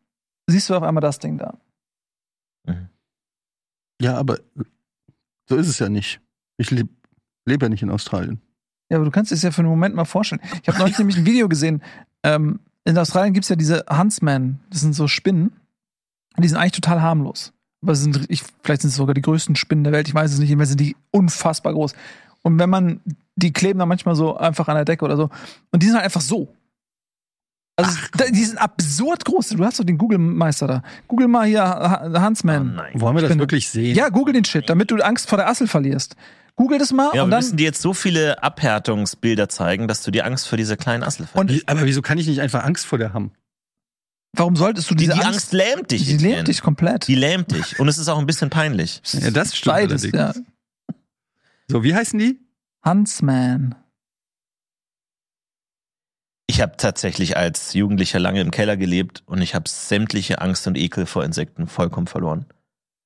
siehst 0.47 0.69
du 0.69 0.75
auf 0.75 0.83
einmal 0.83 1.01
das 1.01 1.19
Ding 1.19 1.37
da. 1.37 1.57
Ja, 4.01 4.17
aber 4.17 4.39
so 5.47 5.55
ist 5.55 5.67
es 5.67 5.79
ja 5.79 5.89
nicht. 5.89 6.21
Ich 6.57 6.71
lebe 6.71 6.89
leb 7.45 7.61
ja 7.61 7.69
nicht 7.69 7.83
in 7.83 7.89
Australien. 7.89 8.41
Ja, 8.89 8.97
aber 8.97 9.05
du 9.05 9.11
kannst 9.11 9.31
es 9.31 9.41
ja 9.41 9.51
für 9.51 9.59
einen 9.59 9.69
Moment 9.69 9.95
mal 9.95 10.05
vorstellen. 10.05 10.41
Ich 10.61 10.67
habe 10.67 10.79
neulich 10.79 10.97
nämlich 10.99 11.17
ein 11.17 11.25
Video 11.25 11.49
gesehen. 11.49 11.81
Ähm, 12.23 12.59
in 12.85 12.97
Australien 12.97 13.33
gibt's 13.33 13.49
ja 13.49 13.55
diese 13.55 13.85
Huntsmen. 13.89 14.59
Das 14.69 14.81
sind 14.81 14.93
so 14.93 15.07
Spinnen. 15.07 15.51
Die 16.37 16.47
sind 16.47 16.57
eigentlich 16.57 16.73
total 16.73 17.01
harmlos. 17.01 17.53
Aber 17.81 17.95
sie 17.95 18.03
sind, 18.03 18.25
ich, 18.29 18.43
vielleicht 18.63 18.81
sind 18.81 18.89
es 18.89 18.95
sogar 18.95 19.13
die 19.13 19.21
größten 19.21 19.55
Spinnen 19.55 19.83
der 19.83 19.93
Welt. 19.93 20.07
Ich 20.07 20.13
weiß 20.13 20.31
es 20.31 20.39
nicht. 20.39 20.49
Jedenfalls 20.49 20.69
sind 20.69 20.81
die 20.81 20.95
unfassbar 21.11 21.73
groß. 21.73 21.93
Und 22.41 22.57
wenn 22.59 22.69
man, 22.69 23.01
die 23.35 23.53
kleben 23.53 23.79
dann 23.79 23.89
manchmal 23.89 24.15
so 24.15 24.37
einfach 24.37 24.67
an 24.67 24.75
der 24.75 24.85
Decke 24.85 25.05
oder 25.05 25.17
so. 25.17 25.29
Und 25.71 25.83
die 25.83 25.87
sind 25.87 25.95
halt 25.95 26.05
einfach 26.05 26.21
so. 26.21 26.53
Also, 27.85 27.99
da, 28.17 28.25
die 28.25 28.43
sind 28.43 28.57
absurd 28.57 29.25
groß. 29.25 29.49
Du 29.49 29.63
hast 29.65 29.79
doch 29.79 29.83
den 29.85 29.97
Google-Meister 29.97 30.67
da. 30.67 30.81
Google 31.07 31.27
mal 31.27 31.45
hier 31.47 32.21
Huntsman. 32.23 32.71
Oh 32.73 32.75
nein. 32.75 32.91
Wollen 33.01 33.15
wir 33.15 33.27
das 33.27 33.37
wirklich 33.37 33.69
sehen? 33.69 33.95
ja, 33.95 34.09
google 34.09 34.33
den 34.33 34.45
Shit, 34.45 34.69
damit 34.69 34.91
du 34.91 34.97
Angst 34.97 35.29
vor 35.29 35.37
der 35.37 35.47
Assel 35.49 35.67
verlierst. 35.67 36.15
Google 36.55 36.77
das 36.77 36.91
mal 36.91 37.11
Ja, 37.13 37.23
und 37.23 37.29
wir 37.29 37.31
dann. 37.31 37.39
müssen 37.39 37.57
dir 37.57 37.63
jetzt 37.63 37.81
so 37.81 37.93
viele 37.93 38.43
Abhärtungsbilder 38.43 39.47
zeigen, 39.49 39.87
dass 39.87 40.03
du 40.03 40.11
die 40.11 40.21
Angst 40.23 40.47
vor 40.47 40.57
dieser 40.57 40.75
kleinen 40.75 41.03
Assel 41.03 41.25
verlierst. 41.25 41.69
Aber 41.69 41.85
wieso 41.85 42.01
kann 42.01 42.17
ich 42.17 42.27
nicht 42.27 42.41
einfach 42.41 42.63
Angst 42.65 42.85
vor 42.85 42.97
der 42.99 43.13
haben? 43.13 43.31
Warum 44.35 44.55
solltest 44.55 44.89
du 44.91 44.93
Die, 44.95 45.05
diese 45.05 45.17
die 45.17 45.23
Angst 45.25 45.53
lähmt 45.53 45.89
dich. 45.89 46.05
Die 46.05 46.15
Etienne. 46.15 46.35
lähmt 46.35 46.47
dich 46.49 46.61
komplett. 46.61 47.07
Die 47.07 47.15
lähmt 47.15 47.51
dich. 47.51 47.79
Und 47.79 47.87
es 47.87 47.97
ist 47.97 48.09
auch 48.09 48.19
ein 48.19 48.25
bisschen 48.27 48.49
peinlich. 48.49 49.01
Ja, 49.13 49.31
das 49.31 49.55
stimmt 49.55 49.73
Beides, 49.75 50.03
ja. 50.11 50.33
So, 51.67 51.83
wie 51.83 51.95
heißen 51.95 52.19
die? 52.19 52.39
Huntsman. 52.85 53.75
Ich 56.49 56.61
habe 56.61 56.77
tatsächlich 56.77 57.37
als 57.37 57.73
Jugendlicher 57.73 58.17
lange 58.17 58.41
im 58.41 58.49
Keller 58.49 58.75
gelebt 58.75 59.21
und 59.27 59.39
ich 59.43 59.53
habe 59.53 59.69
sämtliche 59.69 60.41
Angst 60.41 60.65
und 60.65 60.75
Ekel 60.77 61.05
vor 61.05 61.23
Insekten 61.23 61.67
vollkommen 61.67 62.07
verloren. 62.07 62.47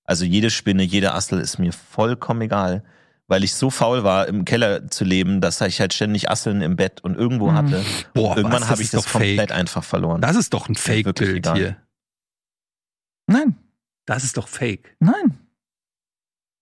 Also 0.06 0.24
jede 0.24 0.50
Spinne, 0.50 0.84
jeder 0.84 1.14
Assel 1.14 1.40
ist 1.40 1.60
mir 1.60 1.74
vollkommen 1.74 2.42
egal, 2.44 2.86
weil 3.28 3.44
ich 3.44 3.54
so 3.54 3.70
faul 3.70 4.06
war, 4.06 4.30
im 4.30 4.46
Keller 4.46 4.88
zu 4.90 5.04
leben, 5.04 5.42
dass 5.42 5.60
ich 5.60 5.82
halt 5.82 5.94
ständig 5.94 6.30
Asseln 6.30 6.62
im 6.62 6.78
Bett 6.78 7.04
und 7.04 7.18
irgendwo 7.18 7.52
Mhm. 7.52 7.56
hatte. 7.56 7.86
Boah, 8.14 8.38
Irgendwann 8.38 8.70
habe 8.70 8.82
ich 8.82 8.92
das 8.92 9.12
komplett 9.12 9.50
fake. 9.50 9.52
einfach 9.52 9.84
verloren. 9.84 10.22
Das 10.22 10.38
ist 10.38 10.54
doch 10.54 10.70
ein 10.70 10.76
Fake-Bild 10.76 11.52
hier. 11.54 11.76
Nein, 13.28 13.56
Das 14.06 14.24
ist 14.24 14.38
doch 14.38 14.48
fake. 14.48 14.96
nein. 15.00 15.38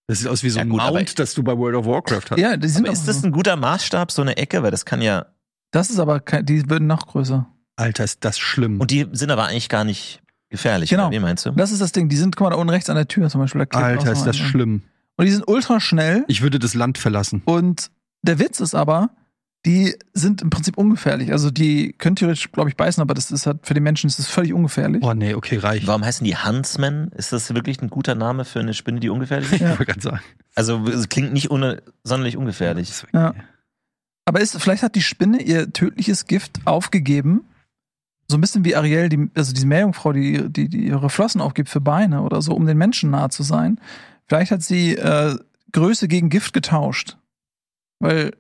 Das 0.08 0.18
sieht 0.20 0.28
aus 0.30 0.42
wie 0.44 0.50
so 0.50 0.58
Ja, 0.58 0.64
ein 0.66 0.70
gut, 0.70 0.82
Mount, 0.82 1.20
das 1.20 1.36
du 1.36 1.44
bei 1.44 1.56
World 1.56 1.76
of 1.76 1.86
Warcraft 1.86 2.32
hast. 2.32 2.40
Ja, 2.40 2.58
die 2.58 2.68
sind 2.68 2.86
Aber 2.86 2.90
auch 2.90 2.94
ist 3.00 3.08
das 3.08 3.24
ein 3.24 3.32
guter 3.32 3.56
Maßstab, 3.56 4.12
so 4.12 4.24
eine 4.24 4.36
Ecke? 4.38 4.62
Weil 4.64 4.72
das 4.72 4.84
kann 4.86 5.02
ja. 5.02 5.28
Das 5.72 5.90
ist 5.90 6.00
aber 6.00 6.20
kein, 6.20 6.46
die 6.46 6.70
würden 6.70 6.88
noch 6.88 7.08
größer. 7.08 7.48
Alter, 7.76 8.04
ist 8.04 8.24
das 8.24 8.38
schlimm. 8.38 8.80
Und 8.80 8.92
die 8.92 9.08
sind 9.12 9.32
aber 9.32 9.46
eigentlich 9.46 9.70
gar 9.70 9.84
nicht 9.84 10.22
gefährlich. 10.50 10.90
Genau. 10.90 11.10
Wie 11.12 11.20
meinst 11.20 11.46
du? 11.46 11.52
Das 11.52 11.72
ist 11.72 11.82
das 11.82 11.92
Ding. 11.92 12.10
Die 12.10 12.18
sind, 12.18 12.36
guck 12.36 12.46
mal, 12.46 12.52
da 12.52 12.58
unten 12.58 12.70
rechts 12.70 12.90
an 12.90 12.96
der 12.96 13.08
Tür 13.08 13.30
zum 13.30 13.42
Beispiel. 13.42 13.66
Alter, 13.72 14.12
ist 14.12 14.26
das 14.26 14.38
einer. 14.40 14.48
schlimm. 14.48 14.82
Und 15.18 15.26
die 15.26 15.32
sind 15.32 15.48
ultra 15.48 15.80
schnell. 15.80 16.26
Ich 16.28 16.42
würde 16.42 16.60
das 16.60 16.74
Land 16.74 16.98
verlassen. 16.98 17.42
Und 17.46 17.90
der 18.22 18.40
Witz 18.40 18.60
ist 18.60 18.76
aber, 18.76 19.10
die 19.66 19.96
sind 20.14 20.42
im 20.42 20.50
Prinzip 20.50 20.78
ungefährlich. 20.78 21.32
Also 21.32 21.52
die 21.52 21.94
können 21.94 22.16
theoretisch, 22.16 22.52
glaube 22.52 22.70
ich, 22.70 22.76
beißen, 22.76 23.02
aber 23.02 23.14
das 23.14 23.32
ist 23.32 23.46
halt 23.46 23.60
für 23.66 23.74
die 23.74 23.80
Menschen 23.80 24.08
ist 24.08 24.18
das 24.20 24.28
völlig 24.28 24.54
ungefährlich. 24.54 25.04
Oh 25.04 25.14
nee, 25.14 25.36
okay, 25.36 25.58
reicht. 25.58 25.88
Warum 25.88 26.04
heißen 26.04 26.26
die 26.26 26.36
Huntsmen? 26.36 27.12
Ist 27.16 27.32
das 27.32 27.54
wirklich 27.54 27.82
ein 27.82 27.90
guter 27.90 28.16
Name 28.16 28.44
für 28.46 28.60
eine 28.60 28.74
Spinne, 28.74 29.00
die 29.00 29.10
ungefährlich 29.10 29.52
ist? 29.52 29.62
Ich 29.62 29.68
wollte 29.68 29.86
gerade 29.86 30.02
sagen. 30.02 30.22
Also 30.56 30.86
es 30.88 31.10
klingt 31.10 31.34
nicht 31.34 31.52
ohne, 31.52 31.84
sonderlich 32.04 32.38
ungefährlich. 32.38 33.04
Ja. 33.14 33.34
Aber 34.32 34.40
ist, 34.40 34.58
vielleicht 34.62 34.82
hat 34.82 34.96
die 34.96 35.02
Spinne 35.02 35.42
ihr 35.42 35.74
tödliches 35.74 36.26
Gift 36.26 36.62
aufgegeben. 36.64 37.44
So 38.30 38.38
ein 38.38 38.42
bisschen 38.42 38.64
wie 38.64 38.78
Ariel, 38.78 39.10
die, 39.10 39.30
also 39.36 39.52
diese 39.52 39.68
Meerjungfrau, 39.68 40.14
die, 40.14 40.50
die, 40.50 40.70
die 40.70 40.86
ihre 40.86 41.10
Flossen 41.10 41.42
aufgibt 41.42 41.68
für 41.68 41.82
Beine 41.82 42.22
oder 42.22 42.42
so, 42.42 42.54
um 42.54 42.66
den 42.66 42.78
Menschen 42.78 43.10
nahe 43.10 43.28
zu 43.28 43.44
sein. 43.44 43.78
Vielleicht 44.28 44.52
hat 44.52 44.64
sie 44.64 44.96
äh, 44.96 45.36
Größe 45.74 46.08
gegen 46.08 46.30
Gift 46.30 46.54
getauscht. 46.54 47.18
Weil 48.00 48.32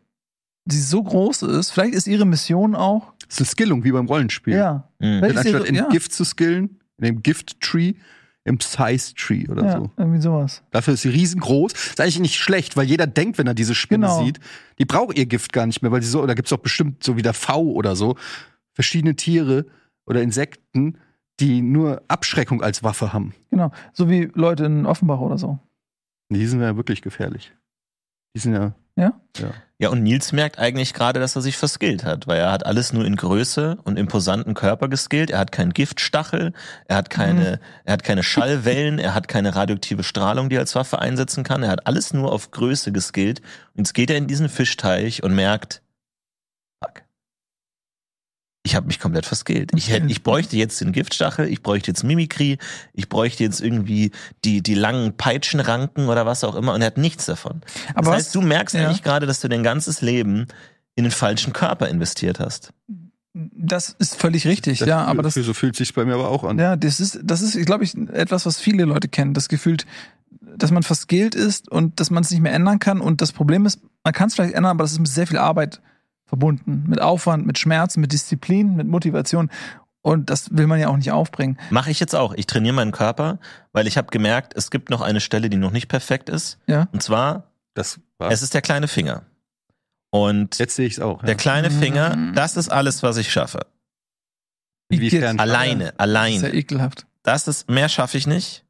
sie 0.63 0.79
so 0.79 1.03
groß 1.03 1.41
ist. 1.41 1.71
Vielleicht 1.71 1.93
ist 1.93 2.07
ihre 2.07 2.25
Mission 2.25 2.73
auch. 2.73 3.11
Das 3.27 3.33
ist 3.33 3.39
eine 3.39 3.47
Skillung, 3.47 3.83
wie 3.83 3.91
beim 3.91 4.05
Rollenspiel. 4.05 4.55
Ja. 4.55 4.87
Mhm. 4.99 5.19
Denn 5.19 5.23
ist 5.23 5.43
ihre, 5.43 5.57
anstatt 5.57 5.65
in 5.65 5.75
ja, 5.75 5.89
Gift 5.89 6.13
zu 6.13 6.23
skillen, 6.23 6.79
in 6.99 7.03
dem 7.03 7.21
Gift-Tree, 7.21 7.95
im 8.43 8.59
Size-Tree 8.59 9.47
oder 9.49 9.65
ja, 9.65 9.77
so. 9.77 9.91
irgendwie 9.97 10.19
sowas. 10.21 10.63
Dafür 10.71 10.95
ist 10.95 11.01
sie 11.01 11.09
riesengroß. 11.09 11.73
Ist 11.73 12.01
eigentlich 12.01 12.19
nicht 12.19 12.37
schlecht, 12.39 12.75
weil 12.75 12.85
jeder 12.85 13.05
denkt, 13.07 13.37
wenn 13.37 13.47
er 13.47 13.53
diese 13.53 13.75
Spinne 13.75 14.07
Genau. 14.07 14.23
sieht, 14.25 14.39
die 14.79 14.85
braucht 14.85 15.17
ihr 15.17 15.25
Gift 15.27 15.53
gar 15.53 15.65
nicht 15.67 15.81
mehr, 15.81 15.91
weil 15.91 16.01
sie 16.01 16.09
so, 16.09 16.25
da 16.25 16.33
gibt's 16.33 16.49
doch 16.49 16.57
bestimmt 16.57 17.03
so 17.03 17.17
wie 17.17 17.21
der 17.21 17.33
V 17.33 17.61
oder 17.61 17.95
so, 17.95 18.15
verschiedene 18.73 19.15
Tiere 19.15 19.65
oder 20.07 20.21
Insekten, 20.23 20.97
die 21.39 21.61
nur 21.61 22.01
Abschreckung 22.07 22.61
als 22.63 22.83
Waffe 22.83 23.13
haben. 23.13 23.33
Genau. 23.51 23.71
So 23.93 24.09
wie 24.09 24.31
Leute 24.33 24.65
in 24.65 24.85
Offenbach 24.85 25.19
oder 25.19 25.37
so. 25.37 25.59
Die 26.29 26.45
sind 26.45 26.61
ja 26.61 26.75
wirklich 26.77 27.01
gefährlich. 27.01 27.51
Die 28.35 28.39
sind 28.39 28.53
ja. 28.53 28.73
Ja? 28.95 29.13
Ja. 29.37 29.51
Ja, 29.81 29.89
und 29.89 30.03
Nils 30.03 30.31
merkt 30.31 30.59
eigentlich 30.59 30.93
gerade, 30.93 31.19
dass 31.19 31.35
er 31.35 31.41
sich 31.41 31.57
verskillt 31.57 32.03
hat, 32.03 32.27
weil 32.27 32.39
er 32.39 32.51
hat 32.51 32.67
alles 32.67 32.93
nur 32.93 33.03
in 33.03 33.15
Größe 33.15 33.79
und 33.83 33.97
imposanten 33.97 34.53
Körper 34.53 34.89
geskillt. 34.89 35.31
Er 35.31 35.39
hat 35.39 35.51
keinen 35.51 35.73
Giftstachel, 35.73 36.53
er 36.85 36.97
hat 36.97 37.09
keine, 37.09 37.59
er 37.83 37.93
hat 37.93 38.03
keine 38.03 38.21
Schallwellen, 38.21 38.99
er 38.99 39.15
hat 39.15 39.27
keine 39.27 39.55
radioaktive 39.55 40.03
Strahlung, 40.03 40.49
die 40.49 40.57
er 40.57 40.59
als 40.59 40.75
Waffe 40.75 40.99
einsetzen 40.99 41.43
kann. 41.43 41.63
Er 41.63 41.71
hat 41.71 41.87
alles 41.87 42.13
nur 42.13 42.31
auf 42.31 42.51
Größe 42.51 42.91
geskillt. 42.91 43.39
Und 43.73 43.79
jetzt 43.79 43.93
geht 43.95 44.11
er 44.11 44.17
in 44.17 44.27
diesen 44.27 44.49
Fischteich 44.49 45.23
und 45.23 45.33
merkt. 45.33 45.81
Ich 48.63 48.75
habe 48.75 48.85
mich 48.87 48.99
komplett 48.99 49.25
verskillt. 49.25 49.71
Ich, 49.75 49.89
hätte, 49.89 50.05
ich 50.07 50.21
bräuchte 50.21 50.55
jetzt 50.55 50.79
den 50.81 50.91
Giftstachel, 50.91 51.47
ich 51.47 51.63
bräuchte 51.63 51.89
jetzt 51.89 52.03
Mimikry, 52.03 52.59
ich 52.93 53.09
bräuchte 53.09 53.43
jetzt 53.43 53.59
irgendwie 53.59 54.11
die, 54.45 54.61
die 54.61 54.75
langen 54.75 55.17
Peitschenranken 55.17 56.09
oder 56.09 56.27
was 56.27 56.43
auch 56.43 56.55
immer 56.55 56.73
und 56.73 56.81
er 56.81 56.87
hat 56.87 56.97
nichts 56.97 57.25
davon. 57.25 57.61
Aber 57.95 58.01
das 58.01 58.07
was- 58.07 58.15
heißt, 58.17 58.35
du 58.35 58.41
merkst 58.41 58.75
ja. 58.75 58.85
eigentlich 58.85 59.01
gerade, 59.01 59.25
dass 59.25 59.39
du 59.41 59.47
dein 59.47 59.63
ganzes 59.63 60.01
Leben 60.01 60.45
in 60.93 61.05
den 61.05 61.11
falschen 61.11 61.53
Körper 61.53 61.87
investiert 61.89 62.39
hast. 62.39 62.71
Das 63.33 63.95
ist 63.97 64.15
völlig 64.15 64.45
richtig, 64.45 64.79
Das, 64.79 64.87
ja. 64.87 65.05
Aber 65.05 65.23
das, 65.23 65.33
so 65.35 65.53
fühlt 65.53 65.75
sich's 65.75 65.93
bei 65.93 66.03
mir 66.05 66.15
aber 66.15 66.27
auch 66.29 66.43
an. 66.43 66.59
Ja, 66.59 66.75
das 66.75 66.99
ist, 66.99 67.19
das 67.23 67.41
ist, 67.41 67.65
glaube 67.65 67.83
ich, 67.85 67.95
etwas, 67.97 68.45
was 68.45 68.59
viele 68.59 68.83
Leute 68.83 69.07
kennen. 69.07 69.33
Das 69.33 69.47
Gefühl, 69.47 69.77
dass 70.57 70.69
man 70.69 70.83
verskillt 70.83 71.33
ist 71.33 71.71
und 71.71 71.99
dass 71.99 72.11
man 72.11 72.23
es 72.23 72.29
nicht 72.29 72.41
mehr 72.41 72.53
ändern 72.53 72.79
kann. 72.79 72.99
Und 72.99 73.21
das 73.21 73.31
Problem 73.31 73.65
ist, 73.65 73.79
man 74.03 74.13
kann 74.13 74.27
es 74.27 74.35
vielleicht 74.35 74.53
ändern, 74.53 74.71
aber 74.71 74.83
das 74.83 74.91
ist 74.91 74.99
mit 74.99 75.07
sehr 75.07 75.27
viel 75.27 75.37
Arbeit 75.37 75.81
verbunden. 76.31 76.85
Mit 76.87 77.01
Aufwand, 77.01 77.45
mit 77.45 77.59
Schmerzen, 77.59 77.99
mit 77.99 78.13
Disziplin, 78.13 78.77
mit 78.77 78.87
Motivation. 78.87 79.51
Und 80.01 80.29
das 80.29 80.55
will 80.55 80.65
man 80.65 80.79
ja 80.79 80.87
auch 80.87 80.95
nicht 80.95 81.11
aufbringen. 81.11 81.59
Mache 81.69 81.91
ich 81.91 81.99
jetzt 81.99 82.15
auch. 82.15 82.33
Ich 82.33 82.47
trainiere 82.47 82.73
meinen 82.73 82.93
Körper, 82.93 83.37
weil 83.73 83.85
ich 83.85 83.97
habe 83.97 84.07
gemerkt, 84.09 84.53
es 84.55 84.71
gibt 84.71 84.89
noch 84.89 85.01
eine 85.01 85.19
Stelle, 85.19 85.49
die 85.49 85.57
noch 85.57 85.71
nicht 85.71 85.89
perfekt 85.89 86.29
ist. 86.29 86.57
Ja. 86.67 86.87
Und 86.93 87.03
zwar, 87.03 87.51
Das 87.73 87.99
war. 88.17 88.31
es 88.31 88.41
ist 88.41 88.53
der 88.53 88.61
kleine 88.61 88.87
Finger. 88.87 89.23
Und 90.09 90.57
Jetzt 90.57 90.75
sehe 90.77 90.87
ich 90.87 90.93
es 90.93 90.99
auch. 91.01 91.21
der 91.21 91.35
kleine 91.35 91.69
Mhm. 91.69 91.79
Finger, 91.79 92.17
das 92.33 92.55
ist 92.57 92.69
alles, 92.69 93.03
was 93.03 93.17
ich 93.17 93.31
schaffe. 93.31 93.67
Inwiefern? 94.89 95.39
Alleine, 95.39 95.83
Sehr 95.85 95.99
alleine. 95.99 96.49
ekelhaft. 96.53 97.05
Das 97.23 97.47
ist, 97.47 97.69
mehr 97.69 97.89
schaffe 97.89 98.17
ich 98.17 98.25
nicht. 98.25 98.65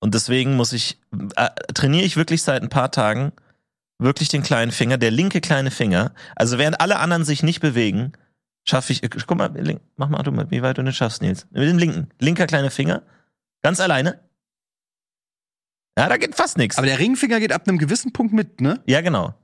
Und 0.00 0.14
deswegen 0.14 0.56
muss 0.56 0.72
ich, 0.72 0.98
äh, 1.36 1.48
trainiere 1.74 2.04
ich 2.04 2.16
wirklich 2.16 2.42
seit 2.42 2.62
ein 2.62 2.68
paar 2.68 2.90
Tagen 2.90 3.32
wirklich 4.00 4.28
den 4.28 4.42
kleinen 4.42 4.72
Finger, 4.72 4.98
der 4.98 5.10
linke 5.10 5.40
kleine 5.40 5.70
Finger. 5.70 6.12
Also 6.36 6.58
während 6.58 6.80
alle 6.80 6.98
anderen 6.98 7.24
sich 7.24 7.42
nicht 7.42 7.60
bewegen, 7.60 8.12
schaffe 8.64 8.92
ich, 8.92 9.02
äh, 9.02 9.08
guck 9.08 9.36
mal, 9.38 9.50
link, 9.56 9.80
mach 9.96 10.08
mal 10.08 10.22
du 10.22 10.32
mal, 10.32 10.50
wie 10.50 10.62
weit 10.62 10.78
du 10.78 10.82
nicht 10.82 10.96
schaffst, 10.96 11.22
Nils. 11.22 11.46
Mit 11.50 11.68
dem 11.68 11.78
linken, 11.78 12.08
linker 12.18 12.46
kleiner 12.46 12.70
Finger, 12.70 13.02
ganz 13.62 13.80
alleine. 13.80 14.20
Ja, 15.98 16.08
da 16.08 16.16
geht 16.16 16.34
fast 16.34 16.56
nichts. 16.56 16.78
Aber 16.78 16.86
der 16.86 16.98
Ringfinger 16.98 17.40
geht 17.40 17.52
ab 17.52 17.66
einem 17.68 17.78
gewissen 17.78 18.12
Punkt 18.12 18.32
mit, 18.32 18.60
ne? 18.60 18.80
Ja, 18.86 19.00
genau. 19.00 19.34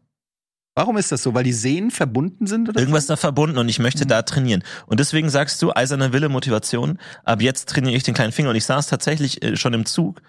Warum 0.75 0.97
ist 0.99 1.11
das 1.11 1.23
so? 1.23 1.33
Weil 1.35 1.45
die 1.45 1.53
Sehnen 1.53 1.91
verbunden 1.91 2.47
sind? 2.47 2.69
Oder 2.69 2.81
Irgendwas 2.81 3.07
da 3.07 3.17
verbunden 3.17 3.59
und 3.59 3.69
ich 3.69 3.79
möchte 3.79 4.05
Mhm. 4.05 4.09
da 4.09 4.23
trainieren. 4.23 4.63
Und 4.87 5.01
deswegen 5.01 5.31
sagst 5.31 5.61
du, 5.63 5.73
eiserne 5.75 6.13
Wille, 6.13 6.29
Motivation, 6.29 6.99
ab 7.25 7.41
jetzt 7.41 7.69
trainiere 7.71 7.97
ich 7.97 8.03
den 8.03 8.15
kleinen 8.15 8.33
Finger. 8.33 8.51
Und 8.51 8.57
ich 8.57 8.65
saß 8.67 8.87
tatsächlich 8.87 9.43
äh, 9.43 9.57
schon 9.57 9.73
im 9.75 9.87
Zug 9.87 10.21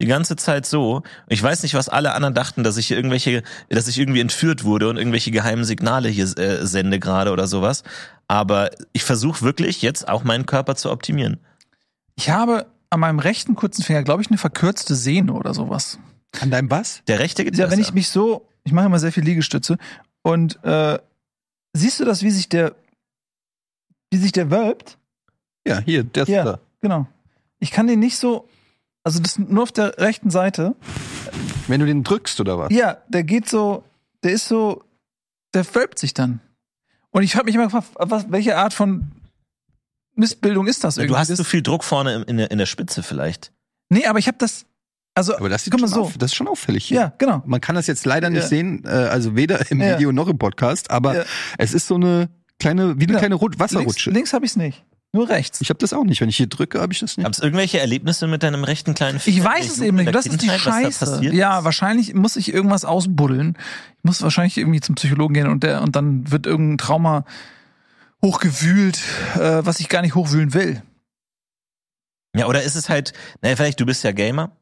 die 0.00 0.06
ganze 0.06 0.36
Zeit 0.36 0.66
so. 0.66 1.02
Ich 1.28 1.42
weiß 1.42 1.62
nicht, 1.62 1.74
was 1.74 1.88
alle 1.88 2.14
anderen 2.14 2.34
dachten, 2.34 2.62
dass 2.64 2.76
ich 2.76 2.86
hier 2.88 2.96
irgendwelche, 2.96 3.42
dass 3.68 3.86
ich 3.88 3.98
irgendwie 3.98 4.20
entführt 4.20 4.64
wurde 4.64 4.88
und 4.88 4.96
irgendwelche 4.96 5.30
geheimen 5.30 5.64
Signale 5.64 6.08
hier 6.08 6.24
äh, 6.38 6.66
sende 6.66 6.98
gerade 6.98 7.32
oder 7.32 7.46
sowas. 7.46 7.82
Aber 8.28 8.70
ich 8.92 9.04
versuche 9.04 9.42
wirklich 9.42 9.82
jetzt 9.82 10.08
auch 10.08 10.24
meinen 10.24 10.46
Körper 10.46 10.74
zu 10.76 10.90
optimieren. 10.90 11.38
Ich 12.16 12.30
habe 12.30 12.66
an 12.90 13.00
meinem 13.00 13.18
rechten 13.18 13.54
kurzen 13.54 13.82
Finger, 13.82 14.02
glaube 14.02 14.22
ich, 14.22 14.28
eine 14.28 14.38
verkürzte 14.38 14.94
Sehne 14.94 15.32
oder 15.32 15.54
sowas. 15.54 15.98
An 16.40 16.50
deinem 16.50 16.70
was? 16.70 17.02
Der 17.06 17.18
rechte 17.18 17.44
geht 17.44 17.56
Ja, 17.56 17.64
wenn 17.70 17.78
besser. 17.78 17.88
ich 17.90 17.94
mich 17.94 18.08
so, 18.08 18.46
ich 18.64 18.72
mache 18.72 18.86
immer 18.86 18.98
sehr 18.98 19.12
viel 19.12 19.24
Liegestütze 19.24 19.78
und 20.22 20.62
äh, 20.64 20.98
siehst 21.72 21.98
du 22.00 22.04
das, 22.04 22.22
wie 22.22 22.30
sich 22.30 22.48
der, 22.48 22.74
wie 24.10 24.18
sich 24.18 24.32
der 24.32 24.50
wölbt? 24.50 24.96
Ja, 25.66 25.78
hier, 25.80 26.04
der 26.04 26.22
ist 26.24 26.28
Ja. 26.28 26.44
da. 26.44 26.60
Genau. 26.80 27.06
Ich 27.58 27.70
kann 27.70 27.86
den 27.86 28.00
nicht 28.00 28.16
so, 28.16 28.48
also 29.04 29.20
das 29.20 29.38
nur 29.38 29.62
auf 29.62 29.72
der 29.72 29.98
rechten 29.98 30.30
Seite. 30.30 30.74
Wenn 31.68 31.80
du 31.80 31.86
den 31.86 32.02
drückst 32.02 32.40
oder 32.40 32.58
was? 32.58 32.72
Ja, 32.72 32.98
der 33.08 33.22
geht 33.24 33.48
so, 33.48 33.84
der 34.22 34.32
ist 34.32 34.48
so, 34.48 34.82
der 35.54 35.64
wölbt 35.74 35.98
sich 35.98 36.14
dann. 36.14 36.40
Und 37.10 37.22
ich 37.22 37.34
habe 37.36 37.46
mich 37.46 37.54
immer 37.54 37.64
gefragt, 37.64 37.88
was, 37.96 38.30
welche 38.30 38.56
Art 38.56 38.72
von 38.74 39.10
Mistbildung 40.14 40.66
ist 40.66 40.84
das 40.84 40.96
irgendwie? 40.96 41.14
du 41.14 41.18
hast 41.18 41.28
das, 41.30 41.38
zu 41.38 41.44
viel 41.44 41.62
Druck 41.62 41.84
vorne 41.84 42.14
in, 42.16 42.22
in, 42.24 42.36
der, 42.38 42.50
in 42.50 42.58
der 42.58 42.66
Spitze 42.66 43.02
vielleicht. 43.02 43.52
Nee, 43.88 44.06
aber 44.06 44.18
ich 44.18 44.26
habe 44.28 44.38
das, 44.38 44.66
also, 45.14 45.36
Aber 45.36 45.48
das, 45.48 45.64
sieht 45.64 45.78
schon 45.78 45.88
so. 45.88 46.02
auf, 46.02 46.18
das 46.18 46.30
ist 46.30 46.36
schon 46.36 46.46
auffällig 46.48 46.84
hier. 46.86 47.00
ja, 47.00 47.12
genau. 47.18 47.42
Man 47.46 47.60
kann 47.60 47.74
das 47.74 47.86
jetzt 47.88 48.06
leider 48.06 48.30
nicht 48.30 48.42
Ja. 48.42 48.48
sehen, 48.48 48.84
äh, 48.84 48.88
also 48.88 49.34
weder 49.34 49.70
im 49.70 49.80
Ja. 49.80 49.96
Video 49.96 50.12
noch 50.12 50.28
im 50.28 50.38
Podcast, 50.38 50.90
aber 50.90 51.16
Ja. 51.16 51.24
es 51.58 51.74
ist 51.74 51.86
so 51.88 51.96
eine 51.96 52.28
kleine, 52.60 52.98
wie 53.00 53.04
eine 53.04 53.14
Ja. 53.14 53.18
kleine 53.18 53.34
Rut 53.34 53.52
Links, 53.58 53.60
Wasserrutsche. 53.74 54.10
links 54.10 54.32
habe 54.32 54.44
ich 54.44 54.52
es 54.52 54.56
nicht. 54.56 54.84
Nur 55.12 55.28
rechts. 55.28 55.60
Ich 55.60 55.70
habe 55.70 55.78
das 55.78 55.92
auch 55.92 56.04
nicht. 56.04 56.20
Wenn 56.20 56.28
ich 56.28 56.36
hier 56.36 56.46
drücke, 56.46 56.80
habe 56.80 56.92
ich 56.92 57.00
das 57.00 57.16
nicht. 57.16 57.24
Gab 57.24 57.32
es 57.32 57.40
irgendwelche 57.40 57.80
Erlebnisse 57.80 58.28
mit 58.28 58.44
deinem 58.44 58.62
rechten 58.62 58.94
kleinen 58.94 59.18
Finger? 59.18 59.36
Ich 59.38 59.44
weiß 59.44 59.68
es 59.68 59.80
eben 59.80 59.96
nicht. 59.96 60.14
Das 60.14 60.26
ist 60.26 60.40
die 60.40 60.46
Kindheit, 60.46 60.64
was 60.66 60.74
da 60.74 60.82
Scheiße. 60.82 61.04
passiert 61.06 61.34
Ja, 61.34 61.58
ist? 61.58 61.64
wahrscheinlich 61.64 62.14
muss 62.14 62.36
ich 62.36 62.52
irgendwas 62.54 62.84
ausbuddeln. 62.84 63.56
Ich 63.98 64.04
muss 64.04 64.22
wahrscheinlich 64.22 64.56
irgendwie 64.56 64.80
zum 64.80 64.94
Psychologen 64.94 65.34
gehen 65.34 65.48
und 65.48 65.64
der 65.64 65.82
und 65.82 65.96
dann 65.96 66.30
wird 66.30 66.46
irgendein 66.46 66.78
Trauma 66.78 67.24
hochgewühlt, 68.24 69.00
äh, 69.34 69.64
was 69.64 69.80
ich 69.80 69.88
gar 69.88 70.02
nicht 70.02 70.14
hochwühlen 70.14 70.54
will. 70.54 70.82
Ja, 72.36 72.46
oder 72.46 72.62
ist 72.62 72.76
es 72.76 72.88
halt, 72.88 73.12
naja, 73.42 73.56
vielleicht 73.56 73.80
du 73.80 73.86
bist 73.86 74.04
ja 74.04 74.12
Gamer. 74.12 74.52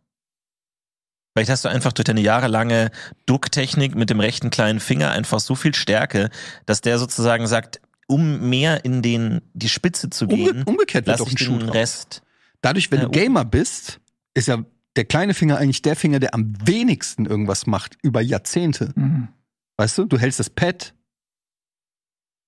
Vielleicht 1.36 1.50
hast 1.50 1.64
du 1.64 1.68
einfach 1.68 1.92
durch 1.92 2.04
deine 2.04 2.22
jahrelange 2.22 2.90
Ducktechnik 3.26 3.94
mit 3.94 4.08
dem 4.10 4.18
rechten 4.18 4.48
kleinen 4.50 4.80
Finger 4.80 5.10
einfach 5.10 5.40
so 5.40 5.54
viel 5.54 5.74
Stärke, 5.74 6.30
dass 6.66 6.80
der 6.80 6.98
sozusagen 6.98 7.46
sagt, 7.46 7.80
um 8.08 8.48
mehr 8.48 8.84
in 8.84 9.02
den 9.02 9.40
die 9.54 9.68
Spitze 9.68 10.10
zu 10.10 10.26
gehen, 10.26 10.50
Umge 10.50 10.64
umgekehrt 10.64 11.06
wird 11.06 11.20
doch 11.20 11.26
ich 11.28 11.34
ein 11.34 11.38
Schuh 11.38 11.58
den 11.58 11.66
draus. 11.68 11.74
Rest. 11.76 12.22
Dadurch, 12.62 12.90
wenn 12.90 12.98
Ja, 13.00 13.04
du 13.04 13.10
Gamer 13.12 13.44
bist, 13.44 14.00
ist 14.34 14.48
ja 14.48 14.64
der 14.96 15.04
kleine 15.04 15.34
Finger 15.34 15.58
eigentlich 15.58 15.82
der 15.82 15.94
Finger, 15.94 16.18
der 16.18 16.34
am 16.34 16.54
wenigsten 16.66 17.26
irgendwas 17.26 17.66
macht 17.66 17.96
über 18.02 18.20
Jahrzehnte. 18.20 18.92
Mhm. 18.96 19.28
Weißt 19.76 19.96
du, 19.98 20.06
du 20.06 20.18
hältst 20.18 20.40
das 20.40 20.50
Pad. 20.50 20.94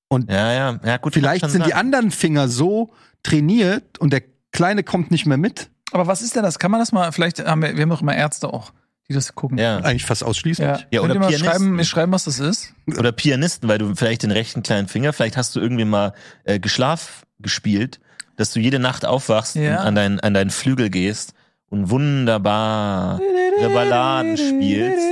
Und 0.08 0.28
Ja, 0.30 0.52
ja, 0.52 0.80
ja, 0.84 0.96
gut. 0.96 1.14
vielleicht 1.14 1.48
sind 1.48 1.64
die 1.64 1.70
sein. 1.70 1.78
anderen 1.78 2.10
Finger 2.10 2.48
so 2.48 2.92
trainiert 3.22 3.98
und 3.98 4.12
der 4.12 4.22
kleine 4.50 4.82
kommt 4.82 5.10
nicht 5.12 5.26
mehr 5.26 5.36
mit. 5.36 5.70
Aber 5.92 6.06
was 6.06 6.22
ist 6.22 6.34
denn 6.34 6.42
das? 6.42 6.58
Kann 6.58 6.70
man 6.72 6.80
das 6.80 6.90
mal, 6.90 7.12
vielleicht 7.12 7.38
haben 7.44 7.62
wir, 7.62 7.76
wir 7.76 7.82
haben 7.82 7.90
doch 7.90 8.02
immer 8.02 8.16
Ärzte 8.16 8.52
auch, 8.52 8.72
die 9.10 9.14
das 9.14 9.34
gucken. 9.34 9.58
Ja. 9.58 9.78
Eigentlich 9.78 10.06
fast 10.06 10.24
ausschließlich. 10.24 10.66
Ja, 10.66 10.78
Ja, 10.90 11.00
oder 11.02 11.14
Pianisten. 11.16 11.44
schreiben, 11.44 11.70
mir 11.76 11.84
schreiben, 11.84 12.12
was 12.12 12.24
das 12.24 12.38
ist? 12.38 12.72
Oder 12.96 13.12
Pianisten, 13.12 13.68
weil 13.68 13.76
du 13.78 13.94
vielleicht 13.94 14.22
den 14.22 14.30
rechten 14.30 14.62
kleinen 14.62 14.88
Finger, 14.88 15.12
vielleicht 15.12 15.36
hast 15.36 15.54
du 15.56 15.60
irgendwie 15.60 15.84
mal 15.84 16.14
äh, 16.44 16.58
Geschlaf 16.60 17.26
gespielt, 17.40 18.00
dass 18.36 18.52
du 18.52 18.60
jede 18.60 18.78
Nacht 18.78 19.04
aufwachst 19.04 19.56
Ja. 19.56 19.80
und 19.80 19.86
an, 19.88 19.94
dein, 19.96 20.20
an 20.20 20.32
deinen 20.32 20.50
Flügel 20.50 20.88
gehst 20.90 21.34
und 21.68 21.90
wunderbar 21.90 23.20
Balladen 23.60 24.36
spielst 24.36 25.06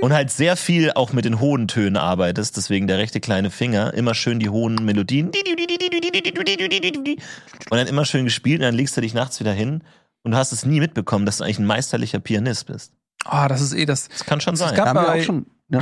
und 0.00 0.12
halt 0.12 0.30
sehr 0.30 0.56
viel 0.56 0.90
auch 0.92 1.12
mit 1.12 1.24
den 1.24 1.38
hohen 1.38 1.68
Tönen 1.68 1.96
arbeitest, 1.96 2.56
deswegen 2.56 2.86
der 2.86 2.98
rechte 2.98 3.20
kleine 3.20 3.50
Finger, 3.50 3.94
immer 3.94 4.14
schön 4.14 4.38
die 4.40 4.48
hohen 4.48 4.74
Melodien 4.84 5.30
und 7.70 7.78
dann 7.78 7.86
immer 7.86 8.04
schön 8.04 8.24
gespielt 8.24 8.60
und 8.60 8.64
dann 8.66 8.74
legst 8.74 8.96
du 8.96 9.00
dich 9.00 9.14
nachts 9.14 9.40
wieder 9.40 9.52
hin 9.52 9.82
und 10.22 10.32
du 10.32 10.36
hast 10.36 10.52
es 10.52 10.66
nie 10.66 10.80
mitbekommen, 10.80 11.26
dass 11.26 11.38
du 11.38 11.44
eigentlich 11.44 11.58
ein 11.58 11.66
meisterlicher 11.66 12.18
Pianist 12.18 12.66
bist. 12.66 12.92
Ah, 13.24 13.48
das 13.48 13.60
ist 13.60 13.72
eh 13.72 13.84
das. 13.86 14.08
Das 14.08 14.24
kann 14.24 14.40
schon 14.40 14.54
Es 14.54 14.60
sein. 14.60 14.74
gab- 14.74 14.84
Da 14.86 14.90
haben 14.90 15.06
wir 15.06 15.12
bei- 15.12 15.20
auch 15.20 15.24
schon. 15.24 15.46
Ja. 15.70 15.80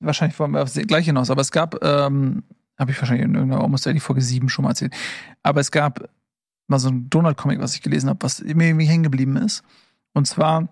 wahrscheinlich 0.00 0.38
wollen 0.38 0.52
wir 0.52 0.62
aufs 0.62 0.74
gleich 0.74 1.04
hinaus, 1.06 1.30
aber 1.30 1.40
es 1.42 1.50
gab, 1.50 1.84
ähm, 1.84 2.42
habe 2.78 2.90
ich 2.92 3.00
wahrscheinlich 3.00 3.26
in 3.26 3.34
irgendeiner 3.34 3.62
Almost 3.62 3.84
Daily 3.84 4.00
Folge 4.00 4.22
7 4.22 4.48
schon 4.48 4.62
mal 4.62 4.70
erzählt, 4.70 4.94
aber 5.42 5.60
es 5.60 5.70
gab 5.70 6.08
mal 6.68 6.78
so 6.78 6.88
ein 6.88 7.10
Donald-Comic, 7.10 7.60
was 7.60 7.74
ich 7.74 7.82
gelesen 7.82 8.08
habe, 8.08 8.18
was 8.22 8.40
mir 8.42 8.68
irgendwie 8.68 8.86
hängen 8.86 9.02
geblieben 9.02 9.36
ist. 9.36 9.62
Und 10.14 10.26
zwar 10.26 10.68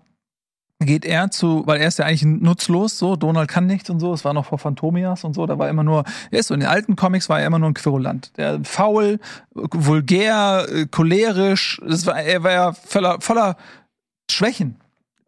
geht 0.79 1.03
er 1.05 1.29
zu, 1.29 1.67
weil 1.67 1.81
er 1.81 1.89
ist 1.89 1.99
ja 1.99 2.05
eigentlich 2.05 2.23
nutzlos, 2.23 2.97
so, 2.97 3.17
Donald 3.17 3.49
kann 3.49 3.67
nichts 3.67 3.89
und 3.89 3.99
so, 3.99 4.13
es 4.13 4.23
war 4.25 4.33
noch 4.33 4.45
vor 4.45 4.57
Phantomias 4.57 5.25
und 5.25 5.33
so, 5.33 5.45
da 5.45 5.59
war 5.59 5.67
immer 5.69 5.83
nur, 5.83 6.05
er 6.31 6.39
ist 6.39 6.47
so, 6.47 6.53
in 6.53 6.61
den 6.61 6.69
alten 6.69 6.95
Comics 6.95 7.27
war 7.29 7.41
er 7.41 7.45
immer 7.47 7.59
nur 7.59 7.69
ein 7.69 7.73
Querulant. 7.73 8.35
Der 8.37 8.63
faul, 8.63 9.19
vulgär, 9.53 10.65
cholerisch, 10.91 11.81
das 11.85 12.05
war, 12.05 12.19
er 12.19 12.43
war 12.43 12.51
ja 12.51 12.71
voller, 12.73 13.19
voller 13.21 13.57
Schwächen. 14.31 14.77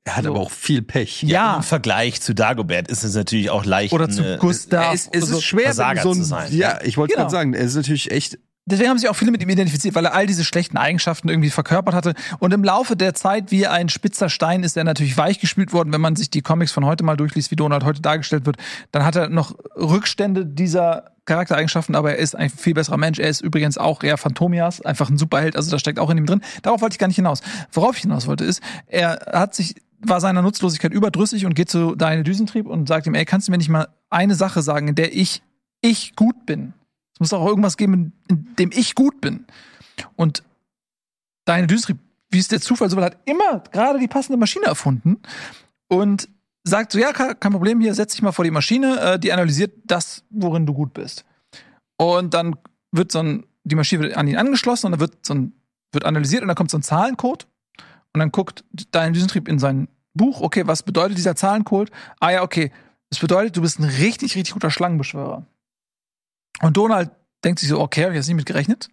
Er 0.04 0.16
hat 0.18 0.24
So. 0.24 0.32
aber 0.32 0.40
auch 0.40 0.52
viel 0.52 0.82
Pech. 0.82 1.22
Ja. 1.24 1.58
Im 1.58 1.64
Vergleich 1.64 2.22
zu 2.22 2.34
Dagobert 2.34 2.88
ist 2.88 3.04
es 3.04 3.14
natürlich 3.14 3.50
auch 3.52 3.66
leicht. 3.66 3.94
Oder 3.94 4.10
zu 4.10 4.24
eine- 4.24 4.38
Gustav. 4.40 4.94
Es, 4.94 5.08
es 5.12 5.24
Also, 5.24 5.38
ist 5.38 5.44
schwer, 5.44 5.66
Versager 5.66 6.02
so 6.02 6.10
ein, 6.12 6.16
zu 6.16 6.24
sein. 6.24 6.52
Ja, 6.52 6.80
ich 6.84 6.98
wollte 6.98 7.14
Genau. 7.14 7.26
gerade 7.28 7.32
sagen, 7.32 7.54
er 7.54 7.62
ist 7.62 7.76
natürlich 7.76 8.10
echt. 8.12 8.40
Deswegen 8.66 8.90
haben 8.90 8.98
sich 9.00 9.10
auch 9.10 9.16
viele 9.16 9.32
mit 9.32 9.42
ihm 9.42 9.50
identifiziert, 9.50 9.96
weil 9.96 10.06
er 10.06 10.14
all 10.14 10.28
diese 10.28 10.44
schlechten 10.44 10.78
Eigenschaften 10.78 11.30
irgendwie 11.30 11.50
verkörpert 11.50 11.94
hatte. 11.96 12.14
Und 12.40 12.54
im 12.54 12.64
Laufe 12.64 12.96
der 12.96 13.14
Zeit, 13.16 13.52
wie 13.52 13.66
ein 13.68 13.90
spitzer 13.90 14.30
Stein, 14.30 14.64
ist 14.64 14.78
er 14.78 14.84
natürlich 14.84 15.18
weichgespült 15.18 15.74
worden. 15.74 15.92
Wenn 15.92 16.02
man 16.02 16.16
sich 16.16 16.30
die 16.30 16.42
Comics 16.42 16.72
von 16.72 16.86
heute 16.86 17.04
mal 17.04 17.18
durchliest, 17.18 17.50
wie 17.52 17.56
Donald 17.56 17.84
heute 17.84 18.02
dargestellt 18.02 18.46
wird, 18.46 18.58
dann 18.92 19.04
hat 19.04 19.16
er 19.16 19.30
noch 19.30 19.56
Rückstände 19.76 20.46
dieser 20.46 21.12
Charaktereigenschaften, 21.26 21.96
aber 21.96 22.12
er 22.12 22.18
ist 22.18 22.36
ein 22.36 22.50
viel 22.50 22.74
besserer 22.74 22.98
Mensch. 22.98 23.20
Er 23.20 23.30
ist 23.30 23.42
übrigens 23.42 23.78
auch 23.78 24.04
eher 24.04 24.18
Phantomias, 24.18 24.82
einfach 24.82 25.10
ein 25.10 25.18
Superheld, 25.18 25.56
also 25.56 25.70
da 25.72 25.78
steckt 25.80 26.00
auch 26.00 26.10
in 26.10 26.18
ihm 26.20 26.26
drin. 26.26 26.42
Darauf 26.62 26.82
wollte 26.82 26.94
ich 26.96 27.00
gar 27.00 27.08
nicht 27.08 27.16
hinaus. 27.18 27.42
Worauf 27.72 27.96
ich 27.96 28.02
hinaus 28.04 28.28
wollte, 28.28 28.46
ist, 28.46 28.62
er 28.88 29.20
hat 29.34 29.54
sich, 29.56 29.76
war 30.04 30.22
seiner 30.22 30.42
Nutzlosigkeit 30.42 30.94
überdrüssig 30.94 31.46
und 31.46 31.54
geht 31.54 31.70
zu 31.70 31.96
Daniel 31.96 32.24
Düsentrieb 32.24 32.66
und 32.66 32.88
sagt 32.88 33.08
ihm, 33.08 33.16
ey, 33.16 33.26
kannst 33.26 33.48
du 33.48 33.52
mir 33.52 33.58
nicht 33.58 33.70
mal 33.70 33.88
eine 34.10 34.36
Sache 34.36 34.62
sagen, 34.62 34.88
in 34.88 34.96
der 34.96 35.16
ich, 35.16 35.42
ich 35.82 36.16
gut 36.16 36.46
bin? 36.46 36.74
Es 37.14 37.20
muss 37.20 37.34
auch 37.34 37.46
irgendwas 37.46 37.78
geben, 37.78 38.14
in 38.28 38.56
dem 38.58 38.72
ich 38.74 38.96
gut 38.96 39.22
bin. 39.22 39.46
Und 40.16 40.44
Daniel 41.46 41.68
Düsentrieb, 41.68 41.98
wie 42.30 42.40
es 42.40 42.48
der 42.48 42.62
Zufall 42.62 42.90
so 42.90 42.98
will, 42.98 43.04
hat 43.04 43.18
immer 43.26 43.60
gerade 43.72 44.00
die 44.00 44.08
passende 44.08 44.38
Maschine 44.38 44.66
erfunden 44.66 45.20
und 45.88 46.30
sagt 46.64 46.92
so, 46.92 47.00
ja, 47.00 47.12
kein 47.12 47.52
Problem, 47.52 47.82
hier 47.82 47.94
setz 47.94 48.14
dich 48.14 48.22
mal 48.22 48.32
vor 48.32 48.46
die 48.46 48.52
Maschine, 48.52 49.00
äh, 49.00 49.20
die 49.20 49.34
analysiert 49.34 49.74
das, 49.86 50.24
worin 50.30 50.66
du 50.66 50.74
gut 50.74 50.94
bist. 50.94 51.26
Und 51.98 52.34
dann 52.34 52.56
wird 52.92 53.12
so 53.12 53.20
ein, 53.20 53.46
die 53.64 53.76
Maschine 53.76 54.04
wird 54.04 54.18
an 54.18 54.28
ihn 54.28 54.38
angeschlossen 54.38 54.88
und 54.88 54.92
dann 54.94 55.00
wird 55.00 55.26
so 55.26 55.34
ein, 55.34 55.54
wird 55.92 56.06
analysiert 56.06 56.42
und 56.42 56.48
dann 56.48 56.56
kommt 56.56 56.72
so 56.72 56.78
ein 56.78 56.84
Zahlencode 56.84 57.48
und 58.14 58.20
dann 58.20 58.32
guckt 58.32 58.64
Daniel 58.92 59.14
Düsentrieb 59.14 59.48
in 59.48 59.60
sein 59.60 59.88
Buch, 60.14 60.42
okay, 60.42 60.68
was 60.68 60.84
bedeutet 60.84 61.18
dieser 61.18 61.36
Zahlencode? 61.36 61.92
Ah 62.20 62.32
ja, 62.32 62.44
okay, 62.44 62.72
das 63.10 63.20
bedeutet, 63.20 63.56
du 63.56 63.62
bist 63.62 63.80
ein 63.80 63.86
richtig, 63.86 64.36
richtig 64.36 64.54
guter 64.54 64.72
Schlangenbeschwörer. 64.72 65.46
Und 66.62 66.78
Donald 66.78 67.12
denkt 67.44 67.60
sich 67.60 67.70
so, 67.70 67.80
okay, 67.80 68.04
hab 68.04 68.12
ich 68.12 68.18
jetzt 68.18 68.28
nicht 68.28 68.36
mit 68.36 68.46
gerechnet, 68.46 68.90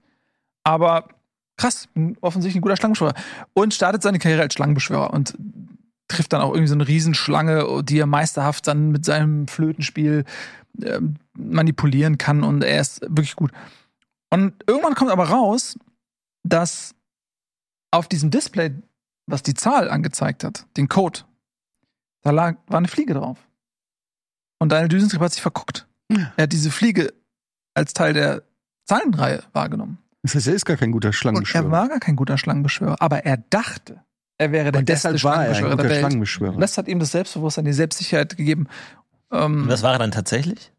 aber 0.65 1.09
krass, 1.57 1.89
offensichtlich 2.21 2.61
ein 2.61 2.63
guter 2.63 2.77
Schlangenbeschwörer. 2.77 3.15
Und 3.53 3.75
startet 3.75 4.03
seine 4.03 4.19
Karriere 4.19 4.43
als 4.43 4.55
Schlangenbeschwörer 4.55 5.13
und 5.13 5.37
trifft 6.09 6.33
dann 6.33 6.41
auch 6.41 6.51
irgendwie 6.51 6.69
so 6.69 6.75
eine 6.75 6.89
Riesenschlange, 6.89 7.83
die 7.85 7.99
er 7.99 8.07
meisterhaft 8.07 8.67
dann 8.67 8.91
mit 8.91 9.05
seinem 9.05 9.47
Flötenspiel 9.47 10.25
ähm, 10.83 11.17
manipulieren 11.35 12.19
kann 12.19 12.43
und 12.43 12.65
er 12.65 12.81
ist 12.81 13.03
wirklich 13.03 13.37
gut. 13.37 13.53
Und 14.31 14.55
irgendwann 14.67 14.95
kommt 14.95 15.11
aber 15.11 15.29
raus, 15.29 15.79
dass 16.45 16.95
auf 17.91 18.09
diesem 18.09 18.31
Display, 18.31 18.73
was 19.31 19.43
die 19.43 19.55
Zahl 19.55 19.91
angezeigt 19.91 20.45
hat, 20.45 20.67
den 20.77 20.89
Code, 20.89 21.21
da 22.23 22.31
lag, 22.31 22.57
war 22.67 22.79
eine 22.79 22.89
Fliege 22.89 23.15
drauf. 23.15 23.39
Und 24.59 24.71
Daniel 24.73 24.89
Düsentrieb 24.89 25.21
hat 25.21 25.33
sich 25.33 25.43
verguckt. 25.43 25.87
Er 26.09 26.45
hat 26.45 26.53
diese 26.53 26.71
Fliege 26.71 27.13
als 27.75 27.93
Teil 27.93 28.13
der 28.15 28.43
Zahlenreihe 28.87 29.45
wahrgenommen. 29.53 29.99
Das 30.23 30.35
heißt, 30.35 30.49
er 30.49 30.55
ist 30.55 30.65
gar 30.65 30.77
kein 30.77 30.91
guter 30.91 31.09
Und 31.09 31.13
er 31.13 31.13
Schlangenbeschwörer. 31.19 31.71
war 31.71 31.89
gar 31.89 32.01
kein 32.01 32.17
guter 32.17 32.39
Schlangenbeschwörer, 32.39 32.97
aber 33.01 33.25
er 33.25 33.37
dachte, 33.37 34.03
er 34.39 34.51
wäre 34.51 34.73
der 34.73 34.81
Und 34.81 34.87
beste 34.87 35.13
deshalb 35.13 35.25
war 35.25 35.45
er 35.45 35.51
ein 35.51 35.55
Schlangenbeschwörer 35.55 35.77
der 35.77 35.77
guter 35.77 35.89
Welt. 35.91 36.01
Schlangenbeschwörer. 36.01 36.55
Und 36.55 36.61
das 36.61 36.79
hat 36.79 36.89
ihm 36.89 36.99
das 36.99 37.13
Selbstbewusstsein, 37.13 37.65
die 37.67 37.73
Selbstsicherheit 37.73 38.37
gegeben. 38.37 38.67
Ähm, 39.31 39.63
Und 39.63 39.69
was 39.69 39.83
war 39.83 39.93
er 39.93 39.99
dann 39.99 40.11
tatsächlich? 40.11 40.73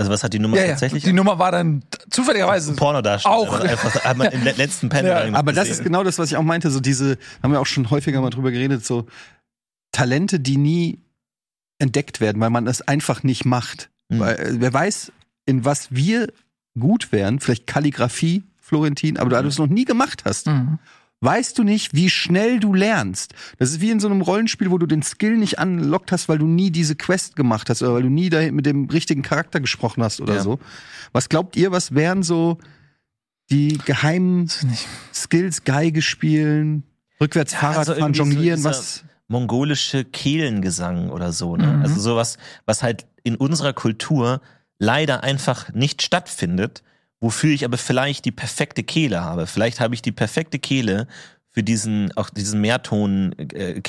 Also 0.00 0.10
was 0.12 0.24
hat 0.24 0.32
die 0.32 0.38
Nummer 0.38 0.56
ja, 0.56 0.62
ja. 0.64 0.68
tatsächlich? 0.70 1.04
Die 1.04 1.12
Nummer 1.12 1.38
war 1.38 1.52
dann 1.52 1.82
zufälligerweise 2.10 2.74
Pornodarsteller. 2.74 3.34
Auch. 3.34 3.52
Aber 3.54 3.64
Einfach, 3.68 4.02
hat 4.02 4.16
man 4.16 4.28
im 4.32 4.42
le- 4.42 4.52
letzten 4.52 4.88
Panel 4.88 5.10
Ja, 5.30 5.34
Aber 5.38 5.52
das 5.52 5.68
ist 5.68 5.84
genau 5.84 6.02
das, 6.02 6.18
was 6.18 6.30
ich 6.30 6.36
auch 6.36 6.42
meinte. 6.42 6.70
So 6.70 6.80
diese, 6.80 7.18
haben 7.42 7.52
wir 7.52 7.60
auch 7.60 7.66
schon 7.66 7.90
häufiger 7.90 8.20
mal 8.20 8.30
drüber 8.30 8.50
geredet, 8.50 8.84
so 8.84 9.06
Talente, 9.92 10.40
die 10.40 10.56
nie 10.56 10.98
entdeckt 11.78 12.20
werden, 12.20 12.40
weil 12.40 12.50
man 12.50 12.66
es 12.66 12.82
einfach 12.82 13.22
nicht 13.22 13.44
macht. 13.44 13.90
Mhm. 14.08 14.18
Weil, 14.20 14.34
äh, 14.38 14.60
wer 14.60 14.72
weiß, 14.72 15.12
in 15.46 15.64
was 15.64 15.88
wir 15.90 16.28
gut 16.78 17.12
wären, 17.12 17.40
vielleicht 17.40 17.66
Kalligrafie, 17.66 18.42
Florentin, 18.60 19.18
aber 19.18 19.30
da 19.30 19.42
du 19.42 19.48
es 19.48 19.58
noch 19.58 19.66
nie 19.66 19.84
gemacht 19.84 20.22
hast, 20.24 20.46
Mhm. 20.46 20.78
Weißt 21.20 21.58
du 21.58 21.62
nicht, 21.64 21.94
wie 21.94 22.08
schnell 22.10 22.60
du 22.60 22.72
lernst. 22.74 23.34
Das 23.58 23.70
ist 23.70 23.80
wie 23.80 23.90
in 23.90 24.00
so 24.00 24.08
einem 24.08 24.22
Rollenspiel, 24.22 24.70
wo 24.70 24.78
du 24.78 24.86
den 24.86 25.02
Skill 25.02 25.36
nicht 25.36 25.58
anlockt 25.58 26.12
hast, 26.12 26.28
weil 26.28 26.38
du 26.38 26.46
nie 26.46 26.70
diese 26.70 26.96
Quest 26.96 27.36
gemacht 27.36 27.68
hast 27.70 27.82
oder 27.82 27.94
weil 27.94 28.02
du 28.02 28.08
nie 28.08 28.30
da 28.30 28.50
mit 28.50 28.64
dem 28.66 28.86
richtigen 28.86 29.22
Charakter 29.22 29.60
gesprochen 29.60 30.02
hast 30.02 30.20
oder 30.20 30.36
Ja. 30.36 30.42
so. 30.42 30.58
Was 31.12 31.28
glaubt 31.28 31.56
ihr, 31.56 31.70
was 31.72 31.94
wären 31.94 32.22
so 32.22 32.58
die 33.50 33.78
geheimen. 33.84 34.48
Skills, 35.12 35.64
Geige 35.64 36.02
spielen, 36.02 36.84
rückwärts 37.20 37.52
Ja, 37.52 37.58
Fahrrad 37.58 37.78
also 37.78 37.92
fahren, 37.94 38.14
irgendwie 38.14 38.18
so 38.18 38.24
jonglieren, 38.24 38.56
dieser- 38.58 38.70
was? 38.70 39.04
mongolische 39.28 40.04
Kehlengesang 40.04 41.10
oder 41.10 41.32
so. 41.32 41.56
Ne? 41.56 41.66
Mhm. 41.66 41.82
Also 41.82 42.00
sowas, 42.00 42.38
was 42.66 42.82
halt 42.82 43.06
in 43.22 43.36
unserer 43.36 43.72
Kultur 43.72 44.40
leider 44.78 45.22
einfach 45.22 45.72
nicht 45.72 46.02
stattfindet, 46.02 46.82
wofür 47.20 47.52
ich 47.52 47.64
aber 47.64 47.76
vielleicht 47.78 48.24
die 48.24 48.32
perfekte 48.32 48.82
Kehle 48.82 49.22
habe. 49.22 49.46
Vielleicht 49.46 49.80
habe 49.80 49.94
ich 49.94 50.02
die 50.02 50.12
perfekte 50.12 50.58
Kehle 50.58 51.06
für 51.52 51.62
diesen, 51.62 52.16
auch 52.16 52.30
diesen 52.30 52.60
Mehrton 52.60 53.32
äh. 53.32 53.80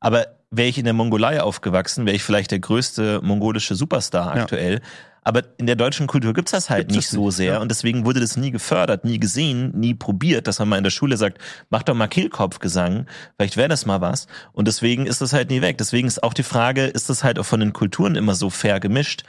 Aber 0.00 0.26
wäre 0.50 0.68
ich 0.68 0.78
in 0.78 0.84
der 0.84 0.92
Mongolei 0.92 1.40
aufgewachsen, 1.40 2.04
wäre 2.06 2.16
ich 2.16 2.22
vielleicht 2.22 2.50
der 2.50 2.58
größte 2.58 3.20
mongolische 3.22 3.74
Superstar 3.74 4.36
Ja. 4.36 4.42
aktuell. 4.42 4.80
Aber 5.24 5.42
in 5.56 5.66
der 5.66 5.76
deutschen 5.76 6.08
Kultur 6.08 6.34
gibt's 6.34 6.50
das 6.50 6.68
halt 6.68 6.88
Gibt's 6.88 6.96
nicht 6.96 7.08
das 7.08 7.14
so 7.14 7.26
nicht, 7.26 7.36
sehr 7.36 7.52
ja. 7.54 7.60
und 7.60 7.70
deswegen 7.70 8.04
wurde 8.04 8.18
das 8.18 8.36
nie 8.36 8.50
gefördert, 8.50 9.04
nie 9.04 9.20
gesehen, 9.20 9.70
nie 9.70 9.94
probiert, 9.94 10.48
dass 10.48 10.58
man 10.58 10.68
mal 10.68 10.78
in 10.78 10.82
der 10.84 10.90
Schule 10.90 11.16
sagt, 11.16 11.38
mach 11.70 11.84
doch 11.84 11.94
mal 11.94 12.08
Kehlkopfgesang, 12.08 13.06
vielleicht 13.36 13.56
wäre 13.56 13.68
das 13.68 13.86
mal 13.86 14.00
was. 14.00 14.26
Und 14.52 14.66
deswegen 14.66 15.06
ist 15.06 15.20
das 15.20 15.32
halt 15.32 15.48
nie 15.50 15.62
weg. 15.62 15.78
Deswegen 15.78 16.08
ist 16.08 16.24
auch 16.24 16.34
die 16.34 16.42
Frage, 16.42 16.86
ist 16.86 17.08
das 17.08 17.22
halt 17.22 17.38
auch 17.38 17.46
von 17.46 17.60
den 17.60 17.72
Kulturen 17.72 18.16
immer 18.16 18.34
so 18.34 18.50
fair 18.50 18.80
gemischt? 18.80 19.22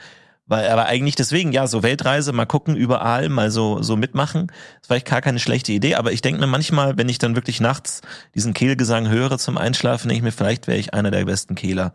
Weil, 0.46 0.68
aber 0.68 0.86
eigentlich 0.86 1.14
deswegen, 1.14 1.52
ja, 1.52 1.66
so 1.66 1.82
Weltreise, 1.82 2.32
mal 2.32 2.44
gucken, 2.44 2.76
überall, 2.76 3.30
mal 3.30 3.50
so, 3.50 3.82
so 3.82 3.96
mitmachen. 3.96 4.52
ist 4.80 4.86
vielleicht 4.86 5.08
gar 5.08 5.22
keine 5.22 5.40
schlechte 5.40 5.72
Idee, 5.72 5.94
aber 5.94 6.12
ich 6.12 6.20
denke 6.20 6.40
mir 6.40 6.46
manchmal, 6.46 6.98
wenn 6.98 7.08
ich 7.08 7.18
dann 7.18 7.34
wirklich 7.34 7.60
nachts 7.60 8.02
diesen 8.34 8.52
Kehlgesang 8.52 9.08
höre 9.08 9.38
zum 9.38 9.56
Einschlafen, 9.56 10.08
denke 10.08 10.18
ich 10.18 10.24
mir, 10.24 10.32
vielleicht 10.32 10.66
wäre 10.66 10.78
ich 10.78 10.92
einer 10.92 11.10
der 11.10 11.24
besten 11.24 11.54
Kehler, 11.54 11.94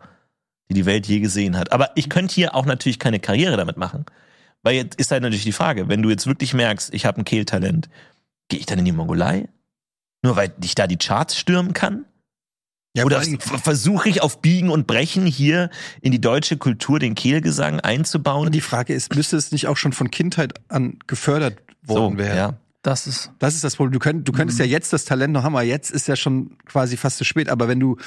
die 0.68 0.74
die 0.74 0.86
Welt 0.86 1.06
je 1.06 1.20
gesehen 1.20 1.56
hat. 1.56 1.72
Aber 1.72 1.90
ich 1.94 2.10
könnte 2.10 2.34
hier 2.34 2.54
auch 2.56 2.66
natürlich 2.66 2.98
keine 2.98 3.20
Karriere 3.20 3.56
damit 3.56 3.76
machen. 3.76 4.04
Weil 4.62 4.74
jetzt 4.74 4.98
ist 4.98 5.12
halt 5.12 5.22
natürlich 5.22 5.44
die 5.44 5.52
Frage, 5.52 5.88
wenn 5.88 6.02
du 6.02 6.10
jetzt 6.10 6.26
wirklich 6.26 6.52
merkst, 6.52 6.92
ich 6.92 7.06
habe 7.06 7.20
ein 7.20 7.24
Kehltalent, 7.24 7.88
gehe 8.48 8.58
ich 8.58 8.66
dann 8.66 8.80
in 8.80 8.84
die 8.84 8.92
Mongolei? 8.92 9.48
Nur 10.22 10.36
weil 10.36 10.52
ich 10.62 10.74
da 10.74 10.86
die 10.86 10.98
Charts 10.98 11.38
stürmen 11.38 11.72
kann? 11.72 12.04
Ja, 12.96 13.04
Oder 13.04 13.22
versuche 13.62 14.08
ich 14.08 14.20
auf 14.20 14.42
Biegen 14.42 14.68
und 14.68 14.88
Brechen 14.88 15.24
hier 15.24 15.70
in 16.00 16.10
die 16.10 16.20
deutsche 16.20 16.56
Kultur 16.56 16.98
den 16.98 17.14
Kehlgesang 17.14 17.78
einzubauen? 17.78 18.46
Und 18.46 18.54
die 18.54 18.60
Frage 18.60 18.94
ist, 18.94 19.14
müsste 19.14 19.36
es 19.36 19.52
nicht 19.52 19.68
auch 19.68 19.76
schon 19.76 19.92
von 19.92 20.10
Kindheit 20.10 20.54
an 20.68 20.98
gefördert 21.06 21.58
worden 21.82 22.14
so, 22.14 22.18
werden? 22.18 22.36
ja. 22.36 22.56
Das 22.82 23.06
ist. 23.06 23.30
Das 23.38 23.54
ist 23.54 23.62
das 23.62 23.76
Problem. 23.76 23.92
Du, 23.92 23.98
könnt, 23.98 24.26
du 24.26 24.32
könntest 24.32 24.58
Mhm. 24.58 24.64
ja 24.64 24.70
jetzt 24.70 24.92
das 24.94 25.04
Talent 25.04 25.34
noch 25.34 25.42
haben, 25.44 25.54
aber 25.54 25.64
jetzt 25.64 25.90
ist 25.90 26.08
ja 26.08 26.16
schon 26.16 26.56
quasi 26.64 26.96
fast 26.96 27.18
zu 27.18 27.24
spät. 27.24 27.50
Aber 27.50 27.68
wenn 27.68 27.78
du 27.78 27.98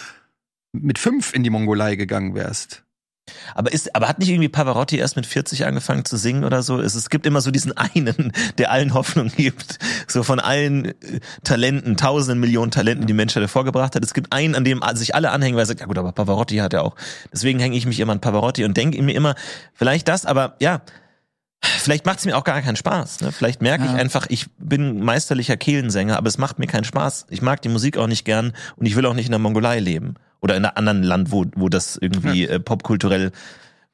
mit 0.72 0.98
fünf 0.98 1.34
in 1.36 1.44
die 1.44 1.52
Mongolei 1.52 1.96
gegangen 1.96 2.34
wärst, 2.34 2.84
Aber 3.56 3.72
ist, 3.72 3.96
aber 3.96 4.10
hat 4.10 4.20
nicht 4.20 4.30
irgendwie 4.30 4.50
Pavarotti 4.50 4.98
erst 4.98 5.16
mit 5.16 5.26
40 5.26 5.66
angefangen 5.66 6.04
zu 6.04 6.18
singen 6.18 6.44
oder 6.44 6.62
so? 6.62 6.82
Es, 6.82 6.94
es 6.96 7.10
gibt 7.10 7.26
immer 7.26 7.40
so 7.42 7.52
diesen 7.52 7.72
einen, 7.78 8.34
der 8.58 8.72
allen 8.72 8.94
Hoffnung 8.94 9.30
gibt. 9.30 9.80
So 10.08 10.24
von 10.24 10.40
allen 10.40 10.86
äh, 10.86 10.94
Talenten, 11.44 11.96
tausenden 11.96 12.40
Millionen 12.40 12.72
Talenten, 12.72 13.08
die 13.08 13.14
Menschheit 13.14 13.42
hervorgebracht 13.42 13.96
hat. 13.96 14.04
Es 14.04 14.14
gibt 14.14 14.34
einen, 14.34 14.56
an 14.56 14.66
dem 14.66 14.82
sich 14.96 15.16
alle 15.16 15.32
anhängen, 15.32 15.56
weil 15.56 15.64
er 15.64 15.68
sagt, 15.68 15.80
ja 15.80 15.86
gut, 15.86 15.98
aber 15.98 16.12
Pavarotti 16.12 16.58
hat 16.58 16.74
er 16.74 16.84
auch. 16.84 16.96
Deswegen 17.32 17.60
hänge 17.60 17.78
ich 17.78 17.86
mich 17.86 18.00
immer 18.00 18.12
an 18.14 18.20
Pavarotti 18.22 18.66
und 18.66 18.76
denke 18.76 19.02
mir 19.02 19.16
immer, 19.16 19.36
vielleicht 19.74 20.08
das, 20.10 20.26
aber 20.26 20.56
ja, 20.60 20.82
vielleicht 21.62 22.06
macht 22.06 22.20
es 22.20 22.26
mir 22.26 22.38
auch 22.38 22.44
gar 22.44 22.62
keinen 22.62 22.76
Spaß. 22.76 23.22
Ne? 23.22 23.32
Vielleicht 23.32 23.62
merke 23.62 23.86
ich 23.86 23.92
Ja. 23.92 23.98
einfach, 23.98 24.26
ich 24.30 24.48
bin 24.58 25.00
meisterlicher 25.04 25.56
Kehlensänger, 25.56 26.18
aber 26.18 26.28
es 26.28 26.38
macht 26.38 26.60
mir 26.60 26.68
keinen 26.68 26.84
Spaß. 26.84 27.28
Ich 27.30 27.42
mag 27.42 27.62
die 27.62 27.70
Musik 27.70 27.98
auch 27.98 28.08
nicht 28.08 28.26
gern 28.26 28.52
und 28.76 28.86
ich 28.86 28.96
will 28.98 29.06
auch 29.06 29.14
nicht 29.14 29.28
in 29.28 29.32
der 29.32 29.40
Mongolei 29.40 29.80
leben. 29.80 30.16
Oder 30.44 30.58
in 30.58 30.66
einem 30.66 30.74
anderen 30.76 31.04
Land, 31.04 31.32
wo, 31.32 31.46
wo 31.56 31.70
das 31.70 31.96
irgendwie 31.96 32.46
äh, 32.46 32.60
popkulturell 32.60 33.32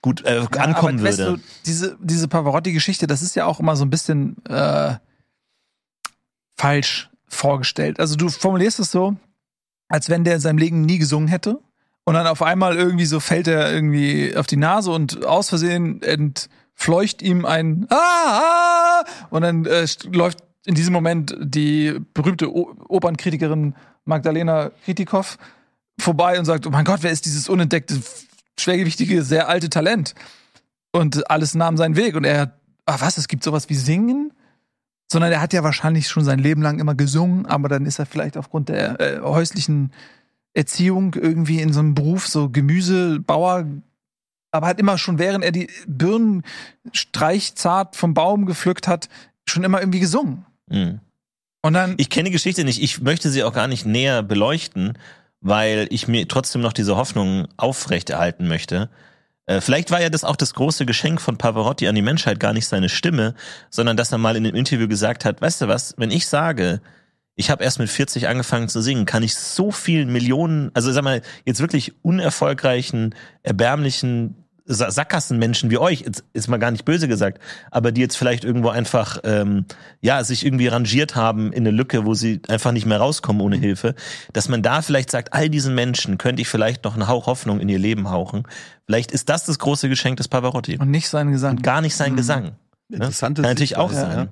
gut 0.01 0.25
äh, 0.25 0.47
ankommen 0.57 0.97
aber 0.97 1.07
weißt 1.07 1.19
würde. 1.19 1.37
Du, 1.37 1.43
diese, 1.67 1.97
diese 2.01 2.27
Pavarotti-Geschichte, 2.27 3.05
das 3.05 3.21
ist 3.21 3.35
ja 3.35 3.45
auch 3.45 3.59
immer 3.59 3.75
so 3.75 3.85
ein 3.85 3.91
bisschen 3.91 4.43
äh, 4.47 4.95
falsch 6.57 7.11
vorgestellt. 7.27 7.99
Also 7.99 8.15
du 8.15 8.29
formulierst 8.29 8.79
es 8.79 8.89
so, 8.89 9.15
als 9.89 10.09
wenn 10.09 10.23
der 10.23 10.33
in 10.35 10.39
seinem 10.39 10.57
Leben 10.57 10.81
nie 10.81 10.97
gesungen 10.97 11.27
hätte. 11.27 11.59
Und 12.03 12.15
dann 12.15 12.25
auf 12.25 12.41
einmal 12.41 12.75
irgendwie 12.75 13.05
so 13.05 13.19
fällt 13.19 13.47
er 13.47 13.71
irgendwie 13.71 14.35
auf 14.35 14.47
die 14.47 14.57
Nase 14.57 14.89
und 14.89 15.23
aus 15.27 15.49
Versehen 15.49 16.01
entfleucht 16.01 17.21
ihm 17.21 17.45
ein 17.45 17.85
Ah! 17.91 17.95
ah 17.95 19.03
und 19.29 19.43
dann 19.43 19.65
äh, 19.67 19.85
läuft 20.11 20.39
in 20.65 20.73
diesem 20.73 20.93
Moment 20.93 21.37
die 21.39 21.99
berühmte 22.15 22.51
o 22.51 22.75
Opernkritikerin 22.87 23.75
Magdalena 24.05 24.71
Kritikow 24.83 25.37
vorbei 25.99 26.39
und 26.39 26.45
sagt, 26.45 26.65
oh 26.67 26.69
mein 26.69 26.85
Gott, 26.85 27.03
wer 27.03 27.11
ist 27.11 27.25
dieses 27.25 27.49
unentdeckte, 27.49 28.01
schwergewichtige, 28.59 29.23
sehr 29.23 29.49
alte 29.49 29.69
Talent? 29.69 30.15
Und 30.91 31.29
alles 31.29 31.53
nahm 31.55 31.77
seinen 31.77 31.95
Weg. 31.95 32.15
Und 32.15 32.23
er, 32.23 32.53
ach 32.85 33.01
was, 33.01 33.17
es 33.17 33.27
gibt 33.27 33.43
sowas 33.43 33.69
wie 33.69 33.75
Singen? 33.75 34.33
Sondern 35.11 35.31
er 35.31 35.41
hat 35.41 35.53
ja 35.53 35.63
wahrscheinlich 35.63 36.07
schon 36.07 36.23
sein 36.23 36.39
Leben 36.39 36.61
lang 36.61 36.79
immer 36.79 36.95
gesungen, 36.95 37.45
aber 37.45 37.67
dann 37.67 37.85
ist 37.85 37.99
er 37.99 38.05
vielleicht 38.05 38.37
aufgrund 38.37 38.69
der 38.69 38.99
äh, 38.99 39.19
häuslichen 39.21 39.91
Erziehung 40.53 41.15
irgendwie 41.15 41.61
in 41.61 41.73
so 41.73 41.79
einem 41.79 41.95
Beruf, 41.95 42.27
so 42.27 42.49
Gemüsebauer, 42.49 43.65
aber 44.51 44.67
hat 44.67 44.79
immer 44.79 44.97
schon, 44.97 45.19
während 45.19 45.43
er 45.43 45.51
die 45.51 45.69
Birnen 45.87 46.43
streichzart 46.91 47.95
vom 47.95 48.13
Baum 48.13 48.45
gepflückt 48.45 48.87
hat, 48.87 49.09
schon 49.47 49.63
immer 49.63 49.79
irgendwie 49.79 49.99
gesungen. 49.99 50.45
Mhm. 50.69 50.99
Und 51.61 51.73
dann, 51.73 51.95
Ich 51.97 52.09
kenne 52.09 52.29
die 52.29 52.33
Geschichte 52.33 52.63
nicht. 52.63 52.81
Ich 52.81 53.01
möchte 53.01 53.29
sie 53.29 53.43
auch 53.43 53.53
gar 53.53 53.67
nicht 53.67 53.85
näher 53.85 54.23
beleuchten, 54.23 54.97
weil 55.41 55.87
ich 55.89 56.07
mir 56.07 56.27
trotzdem 56.27 56.61
noch 56.61 56.73
diese 56.73 56.95
Hoffnung 56.95 57.47
aufrechterhalten 57.57 58.47
möchte. 58.47 58.89
Äh, 59.45 59.61
Vielleicht 59.61 59.91
war 59.91 60.01
ja 60.01 60.09
das 60.09 60.23
auch 60.23 60.35
das 60.35 60.53
große 60.53 60.85
Geschenk 60.85 61.21
von 61.21 61.37
Pavarotti 61.37 61.87
an 61.87 61.95
die 61.95 62.01
Menschheit 62.01 62.39
gar 62.39 62.53
nicht 62.53 62.67
seine 62.67 62.89
Stimme, 62.89 63.35
sondern 63.69 63.97
dass 63.97 64.11
er 64.11 64.17
mal 64.17 64.35
in 64.35 64.45
einem 64.45 64.55
Interview 64.55 64.87
gesagt 64.87 65.25
hat, 65.25 65.41
weißt 65.41 65.61
du 65.61 65.67
was, 65.67 65.95
wenn 65.97 66.11
ich 66.11 66.27
sage, 66.27 66.81
ich 67.35 67.49
habe 67.49 67.63
erst 67.63 67.79
mit 67.79 67.89
40 67.89 68.27
angefangen 68.27 68.67
zu 68.67 68.81
singen, 68.81 69.05
kann 69.05 69.23
ich 69.23 69.33
so 69.33 69.71
vielen 69.71 70.11
Millionen, 70.11 70.71
also 70.73 70.91
sag 70.91 71.05
mal, 71.05 71.21
jetzt 71.45 71.61
wirklich 71.61 71.93
unerfolgreichen, 72.03 73.15
erbärmlichen 73.43 74.38
Sackgassenmenschen 74.69 75.71
wie 75.71 75.77
euch, 75.77 76.01
jetzt 76.01 76.23
ist 76.33 76.47
mal 76.47 76.57
gar 76.57 76.71
nicht 76.71 76.85
böse 76.85 77.07
gesagt, 77.07 77.39
aber 77.71 77.91
die 77.91 78.01
jetzt 78.01 78.15
vielleicht 78.17 78.43
irgendwo 78.43 78.69
einfach 78.69 79.17
ähm, 79.23 79.65
ja 80.01 80.23
sich 80.23 80.45
irgendwie 80.45 80.67
rangiert 80.67 81.15
haben 81.15 81.51
in 81.51 81.63
eine 81.63 81.71
Lücke, 81.71 82.05
wo 82.05 82.13
sie 82.13 82.41
einfach 82.47 82.71
nicht 82.71 82.85
mehr 82.85 82.99
rauskommen 82.99 83.41
ohne 83.41 83.57
Hilfe, 83.57 83.95
dass 84.33 84.47
man 84.47 84.61
da 84.61 84.81
vielleicht 84.81 85.09
sagt, 85.11 85.33
all 85.33 85.49
diesen 85.49 85.75
Menschen 85.75 86.17
könnte 86.17 86.41
ich 86.41 86.47
vielleicht 86.47 86.83
noch 86.83 86.93
einen 86.93 87.07
Hauch 87.07 87.25
Hoffnung 87.27 87.59
in 87.59 87.67
ihr 87.69 87.79
Leben 87.79 88.09
hauchen. 88.09 88.43
Vielleicht 88.85 89.11
ist 89.11 89.29
das 89.29 89.45
das 89.45 89.59
große 89.59 89.89
Geschenk 89.89 90.17
des 90.17 90.27
Pavarotti 90.27 90.77
und 90.77 90.91
nicht 90.91 91.09
sein 91.09 91.31
Gesang. 91.31 91.57
und 91.57 91.63
gar 91.63 91.81
nicht 91.81 91.95
sein 91.95 92.13
Mhm. 92.13 92.17
Gesang. 92.17 92.51
interessante 92.91 93.41
Kann 93.41 93.51
natürlich 93.51 93.77
auch 93.77 93.89
Sichtweise, 93.91 94.15
sein. 94.15 94.29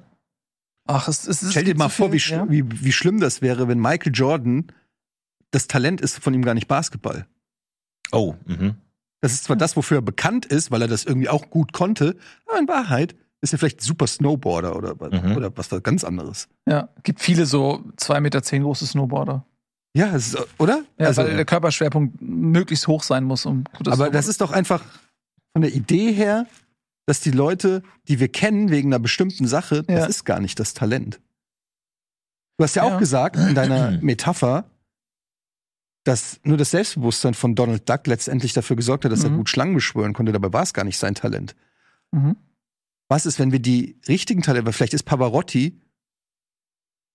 Ach, 0.87 1.07
es, 1.07 1.27
es 1.27 1.43
ist 1.43 1.51
Stell 1.51 1.65
dir 1.65 1.75
mal 1.75 1.89
vor, 1.89 2.13
wie, 2.13 2.19
viel, 2.19 2.35
sch- 2.35 2.37
ja? 2.37 2.49
wie, 2.49 2.63
wie 2.83 2.91
schlimm 2.93 3.19
das 3.19 3.41
wäre, 3.41 3.67
wenn 3.67 3.79
Michael 3.79 4.13
Jordan 4.15 4.67
das 5.51 5.67
Talent 5.67 5.99
ist 6.01 6.19
von 6.19 6.33
ihm 6.33 6.43
gar 6.45 6.53
nicht 6.53 6.67
Basketball. 6.67 7.25
Oh, 8.11 8.35
mhm. 8.45 8.75
Das 9.27 9.33
ist 9.33 9.43
zwar 9.45 9.55
das, 9.55 9.75
wofür 9.75 9.97
er 9.99 10.01
bekannt 10.01 10.45
ist, 10.45 10.71
weil 10.71 10.81
er 10.81 10.87
das 10.87 11.03
irgendwie 11.05 11.29
auch 11.29 11.49
gut 11.49 11.73
konnte, 11.73 12.15
aber 12.47 12.59
in 12.59 12.67
Wahrheit 12.67 13.15
ist 13.41 13.53
er 13.53 13.59
vielleicht 13.59 13.81
super 13.81 14.07
Snowboarder 14.07 14.75
oder, 14.75 14.95
Mhm. 15.11 15.35
oder 15.37 15.55
was 15.55 15.69
da 15.69 15.79
ganz 15.79 16.03
anderes. 16.03 16.47
Ja, 16.67 16.89
gibt 17.03 17.19
viele 17.21 17.45
so 17.45 17.83
zwei 17.97 18.19
Meter 18.19 18.41
zehn 18.41 18.63
große 18.63 18.85
Snowboarder. 18.87 19.45
Ja, 19.95 20.07
ist, 20.15 20.37
oder? 20.59 20.83
Ja, 20.99 21.07
also, 21.07 21.23
weil 21.23 21.35
der 21.35 21.45
Körperschwerpunkt 21.45 22.21
möglichst 22.21 22.87
hoch 22.87 23.03
sein 23.03 23.23
muss, 23.23 23.45
um 23.45 23.63
gutes 23.77 23.93
aber 23.93 24.09
das 24.09 24.27
ist 24.27 24.41
doch 24.41 24.51
einfach 24.51 24.83
von 25.53 25.61
der 25.61 25.73
Idee 25.73 26.11
her, 26.11 26.45
dass 27.07 27.19
die 27.21 27.31
Leute, 27.31 27.83
die 28.07 28.19
wir 28.19 28.27
kennen 28.27 28.69
wegen 28.69 28.89
einer 28.89 28.99
bestimmten 28.99 29.47
Sache, 29.47 29.85
Ja. 29.87 29.99
das 29.99 30.09
ist 30.09 30.23
gar 30.25 30.39
nicht 30.39 30.59
das 30.59 30.73
Talent. 30.73 31.19
Du 32.57 32.63
hast 32.63 32.75
ja, 32.75 32.85
Ja. 32.87 32.95
auch 32.95 32.99
gesagt 32.99 33.35
in 33.37 33.55
deiner 33.55 33.91
Metapher, 34.01 34.65
dass 36.07 36.39
nur 36.43 36.57
das 36.57 36.71
Selbstbewusstsein 36.71 37.33
von 37.33 37.53
Donald 37.55 37.87
Duck 37.89 38.07
letztendlich 38.07 38.53
dafür 38.53 38.75
gesorgt 38.75 39.03
hat, 39.05 39.11
dass 39.11 39.23
er 39.23 39.29
Mhm. 39.29 39.37
gut 39.37 39.49
Schlangen 39.49 39.73
beschwören 39.75 40.13
konnte. 40.13 40.31
Dabei 40.31 40.53
war 40.53 40.63
es 40.63 40.73
gar 40.73 40.85
nicht 40.85 40.97
sein 40.97 41.15
Talent. 41.15 41.55
Mhm. 42.11 42.37
Was 43.09 43.25
ist, 43.25 43.39
wenn 43.39 43.51
wir 43.51 43.59
die 43.59 43.99
richtigen 44.07 44.41
Talente, 44.41 44.65
weil 44.65 44.73
vielleicht 44.73 44.93
ist 44.93 45.03
Pavarotti, 45.03 45.79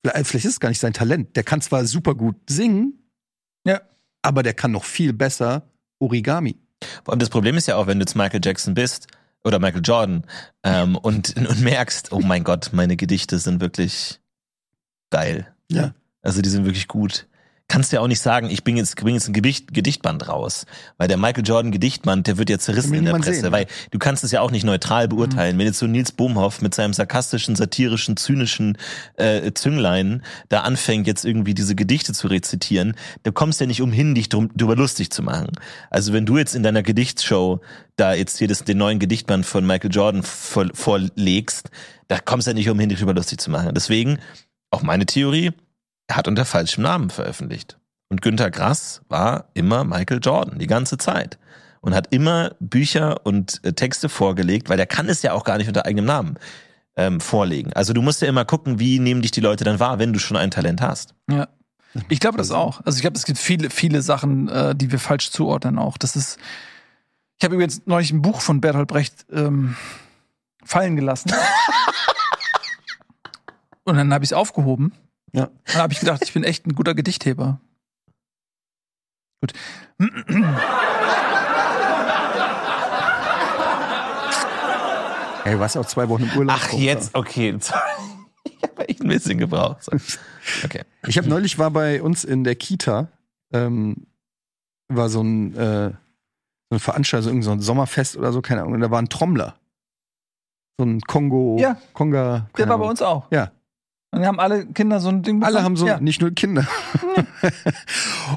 vielleicht 0.05 0.27
vielleicht 0.27 0.45
ist 0.47 0.53
es 0.53 0.61
gar 0.61 0.69
nicht 0.69 0.79
sein 0.81 0.93
Talent. 0.93 1.37
Der 1.37 1.43
kann 1.45 1.61
zwar 1.61 1.85
super 1.87 2.15
gut 2.15 2.37
singen, 2.49 2.99
Ja. 3.67 3.81
aber 4.23 4.43
der 4.43 4.55
kann 4.55 4.73
noch 4.73 4.85
viel 4.85 5.13
besser 5.13 5.71
Origami. 5.99 6.57
Und 7.07 7.23
das 7.23 7.31
Problem 7.31 7.57
ist 7.57 7.69
ja 7.69 7.77
auch, 7.77 7.87
wenn 7.87 7.99
du 7.99 8.03
jetzt 8.03 8.17
Michael 8.17 8.41
Jackson 8.43 8.75
bist 8.75 9.07
oder 9.45 9.59
Michael 9.59 9.83
Jordan 9.85 10.27
ähm, 10.65 10.97
und, 11.03 11.37
und 11.37 11.61
merkst, 11.61 12.13
oh 12.13 12.21
mein 12.21 12.45
Gott, 12.45 12.71
meine 12.73 12.97
Gedichte 12.97 13.39
sind 13.39 13.61
wirklich 13.61 14.21
geil. 15.11 15.55
Ja. 15.71 15.95
Also 16.23 16.43
die 16.43 16.49
sind 16.51 16.65
wirklich 16.65 16.89
gut. 16.89 17.27
Kannst 17.73 17.91
ja 17.91 18.01
auch 18.01 18.07
nicht 18.07 18.21
sagen, 18.21 18.51
ich 18.51 18.65
bringe 18.65 18.81
jetzt, 18.81 18.97
bring 18.97 19.15
jetzt 19.15 19.29
ein 19.29 19.33
Gedicht, 19.33 19.73
Gedichtband 19.73 20.29
raus. 20.29 20.67
Weil 20.99 21.09
der 21.09 21.17
Michael 21.17 21.43
Jordan 21.43 21.73
Gedichtband, 21.73 22.27
der 22.27 22.37
wird 22.37 22.51
ja 22.51 22.59
zerrissen 22.59 22.93
in 22.93 23.07
der 23.07 23.13
Presse. 23.13 23.33
sehen, 23.41 23.49
Mhm. 23.49 23.53
weil 23.53 23.67
du 23.91 23.99
kannst 23.99 24.25
es 24.25 24.31
ja 24.31 24.43
auch 24.43 24.51
nicht 24.51 24.65
neutral 24.65 25.09
beurteilen. 25.09 25.57
Wenn 25.59 25.65
jetzt 25.65 25.79
so 25.79 25.87
Nils 25.87 26.13
Bohmhoff 26.13 26.61
mit 26.61 26.75
seinem 26.75 26.93
sarkastischen, 26.93 27.57
satirischen, 27.57 28.19
zynischen 28.19 28.77
äh, 29.17 29.53
Zünglein 29.55 30.23
da 30.51 30.61
anfängt, 30.61 31.07
jetzt 31.07 31.25
irgendwie 31.25 31.55
diese 31.55 31.75
Gedichte 31.75 32.13
zu 32.13 32.27
rezitieren, 32.29 32.95
du 33.23 33.33
kommst 33.33 33.59
ja 33.59 33.67
nicht 33.67 33.81
umhin, 33.81 34.15
dich 34.15 34.29
drum, 34.29 34.51
drüber 34.55 34.77
lustig 34.77 35.11
zu 35.11 35.23
machen. 35.23 35.49
Also 35.89 36.13
wenn 36.13 36.27
du 36.27 36.37
jetzt 36.37 36.55
in 36.55 36.63
deiner 36.63 36.83
Gedichtsshow 36.83 37.63
da 37.97 38.13
jetzt 38.13 38.37
hier 38.37 38.49
das, 38.49 38.65
den 38.65 38.77
neuen 38.77 38.99
Gedichtband 38.99 39.47
von 39.47 39.67
Michael 39.67 39.91
Jordan 39.91 40.23
vor, 40.23 40.67
vorlegst, 40.75 41.71
da 42.09 42.19
kommst 42.19 42.47
du 42.47 42.51
ja 42.51 42.55
nicht 42.55 42.69
umhin, 42.69 42.91
dich 42.91 42.99
drüber 42.99 43.15
lustig 43.15 43.41
zu 43.41 43.51
machen. 43.51 43.71
Deswegen, 43.75 44.19
auch 44.71 44.83
meine 44.83 45.07
Theorie, 45.07 45.53
er 46.13 46.17
hat 46.17 46.29
unter 46.29 46.45
falschem 46.45 46.83
Namen 46.83 47.09
veröffentlicht. 47.09 47.79
Und 48.11 48.21
Günter 48.21 48.51
Grass 48.51 49.01
war 49.09 49.47
immer 49.55 49.83
Michael 49.83 50.21
Jordan, 50.23 50.59
die 50.59 50.67
ganze 50.67 50.99
Zeit. 50.99 51.39
Und 51.81 51.95
hat 51.95 52.13
immer 52.13 52.55
Bücher 52.61 53.25
und 53.25 53.65
äh, 53.65 53.73
Texte 53.73 54.11
vorgelegt, 54.11 54.69
weil 54.69 54.77
der 54.77 54.85
kann 54.85 55.09
es 55.09 55.23
ja 55.23 55.33
auch 55.33 55.43
gar 55.43 55.57
nicht 55.57 55.69
unter 55.69 55.87
eigenem 55.87 56.05
Namen 56.05 56.37
ähm, 56.97 57.19
vorlegen. 57.19 57.73
Also 57.73 57.95
du 57.95 58.03
musst 58.03 58.21
ja 58.21 58.29
immer 58.29 58.45
gucken, 58.45 58.79
wie 58.79 58.99
nehmen 58.99 59.23
dich 59.23 59.31
die 59.31 59.41
Leute 59.41 59.65
dann 59.65 59.81
wahr, 59.81 59.99
wenn 59.99 60.13
du 60.13 60.19
schon 60.19 60.37
ein 60.37 60.51
Talent 60.51 60.83
hast. 60.83 61.15
Ja. 61.31 61.49
Ich 62.11 62.21
glaube 62.21 62.37
das 62.37 62.51
auch. 62.51 62.83
Also 62.85 62.97
ich 62.97 63.03
glaube, 63.03 63.17
es 63.17 63.25
gibt 63.25 63.39
viele, 63.39 63.71
viele 63.71 64.03
Sachen, 64.03 64.51
äh, 64.51 64.75
die 64.77 64.93
wir 64.93 64.99
falsch 64.99 65.31
zuordnen 65.31 65.79
auch. 65.79 65.97
Das 65.97 66.15
ist. 66.15 66.39
Ich 67.39 67.45
habe 67.45 67.55
übrigens 67.55 67.87
neulich 67.87 68.13
ein 68.13 68.21
Buch 68.21 68.43
von 68.43 68.61
Bertolt 68.61 68.89
Brecht 68.89 69.25
ähm, 69.33 69.77
fallen 70.63 70.95
gelassen. 70.95 71.33
Und 73.85 73.97
dann 73.97 74.13
habe 74.13 74.25
ich 74.25 74.31
es 74.31 74.35
aufgehoben. 74.35 74.93
Ja. 75.33 75.49
Dann 75.67 75.77
habe 75.77 75.93
ich 75.93 76.01
gedacht, 76.01 76.23
ich 76.25 76.33
bin 76.33 76.45
echt 76.45 76.67
ein 76.67 76.75
guter 76.75 76.95
Gedichtheber. 76.95 77.61
Gut. 79.41 79.53
Ey, 85.45 85.53
du 85.55 85.59
warst 85.59 85.77
auch 85.77 85.87
zwei 85.87 86.09
Wochen 86.09 86.23
im 86.23 86.39
Urlaub. 86.39 86.57
Ach, 86.61 86.73
jetzt, 86.73 87.15
okay. 87.17 87.57
Ich 88.45 88.63
habe 88.63 88.89
echt 88.89 89.01
ein 89.01 89.09
bisschen 89.09 89.39
gebraucht. 89.39 89.89
Okay. 90.65 90.83
Ich 91.09 91.19
habe 91.19 91.29
neulich 91.29 91.59
war 91.59 91.71
bei 91.73 92.01
uns 92.01 92.23
in 92.25 92.45
der 92.45 92.55
Kita, 92.55 93.09
ähm, 93.53 94.07
war 94.89 95.09
so 95.09 95.21
ein, 95.23 95.55
äh, 95.57 95.89
so 95.91 95.97
eine 96.71 96.79
Veranstaltung, 96.81 97.31
irgend 97.31 97.45
so 97.45 97.51
ein 97.51 97.61
Sommerfest 97.61 98.17
oder 98.17 98.33
so, 98.33 98.41
keine 98.41 98.61
Ahnung. 98.61 98.75
Und 98.75 98.81
da 98.81 98.91
war 98.91 99.01
ein 99.03 99.09
Trommler. 99.09 99.57
So 100.79 100.87
ein 100.87 101.01
Kongo, 101.01 101.57
Ja. 101.59 101.77
Konga. 101.93 102.49
Der 102.57 102.69
war 102.69 102.79
bei 102.79 102.87
uns 102.87 103.03
auch. 103.03 103.27
Ja. 103.33 103.51
Und 104.13 104.21
dann 104.21 104.27
haben 104.27 104.41
alle 104.41 104.67
Kinder 104.67 105.01
so 105.01 105.09
ein 105.09 105.23
Ding 105.23 105.41
bekommen. 105.41 105.57
Alle 105.57 105.65
haben 105.65 105.77
so, 105.77 105.87
Ja. 105.87 105.99
nicht 105.99 106.21
nur 106.21 106.31
Kinder. 106.33 106.67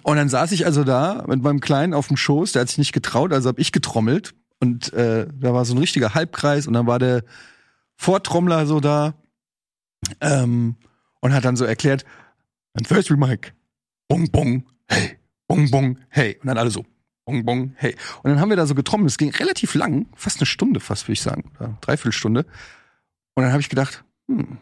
und 0.03 0.15
dann 0.15 0.29
saß 0.29 0.51
ich 0.53 0.65
also 0.65 0.83
da 0.85 1.25
mit 1.27 1.41
meinem 1.43 1.59
Kleinen 1.59 1.93
auf 1.93 2.07
dem 2.07 2.17
Schoß, 2.17 2.53
der 2.53 2.61
hat 2.61 2.69
sich 2.69 2.77
nicht 2.77 2.93
getraut, 2.93 3.33
also 3.33 3.49
habe 3.49 3.59
ich 3.61 3.71
getrommelt. 3.73 4.33
Und 4.61 4.93
äh, 4.93 5.27
da 5.33 5.53
war 5.53 5.65
so 5.65 5.75
ein 5.75 5.77
richtiger 5.77 6.13
Halbkreis 6.13 6.65
und 6.65 6.73
dann 6.73 6.87
war 6.87 6.97
der 6.97 7.23
Vortrommler 7.97 8.65
so 8.65 8.79
da 8.79 9.15
ähm, 10.21 10.75
und 11.19 11.33
hat 11.33 11.43
dann 11.43 11.57
so 11.57 11.65
erklärt, 11.65 12.05
and 12.73 12.87
first 12.87 13.11
we 13.11 13.17
Mike, 13.17 13.51
bong 14.07 14.31
bong, 14.31 14.63
hey, 14.87 15.17
bong 15.47 15.69
bong, 15.71 15.99
hey. 16.07 16.37
Und 16.41 16.47
dann 16.47 16.57
alle 16.57 16.71
so, 16.71 16.85
bong 17.25 17.43
bong, 17.45 17.73
hey. 17.75 17.95
Und 18.23 18.31
dann 18.31 18.39
haben 18.39 18.49
wir 18.49 18.55
da 18.57 18.65
so 18.65 18.75
getrommelt, 18.75 19.11
es 19.11 19.17
ging 19.17 19.31
relativ 19.31 19.75
lang, 19.75 20.07
fast 20.15 20.39
eine 20.39 20.45
Stunde 20.45 20.79
fast, 20.79 21.03
würde 21.05 21.13
ich 21.13 21.21
sagen, 21.21 21.51
dreiviertel 21.81 22.13
Stunde. 22.13 22.45
Und 23.35 23.43
dann 23.43 23.51
habe 23.51 23.61
ich 23.61 23.69
gedacht, 23.69 24.05
hm, 24.27 24.57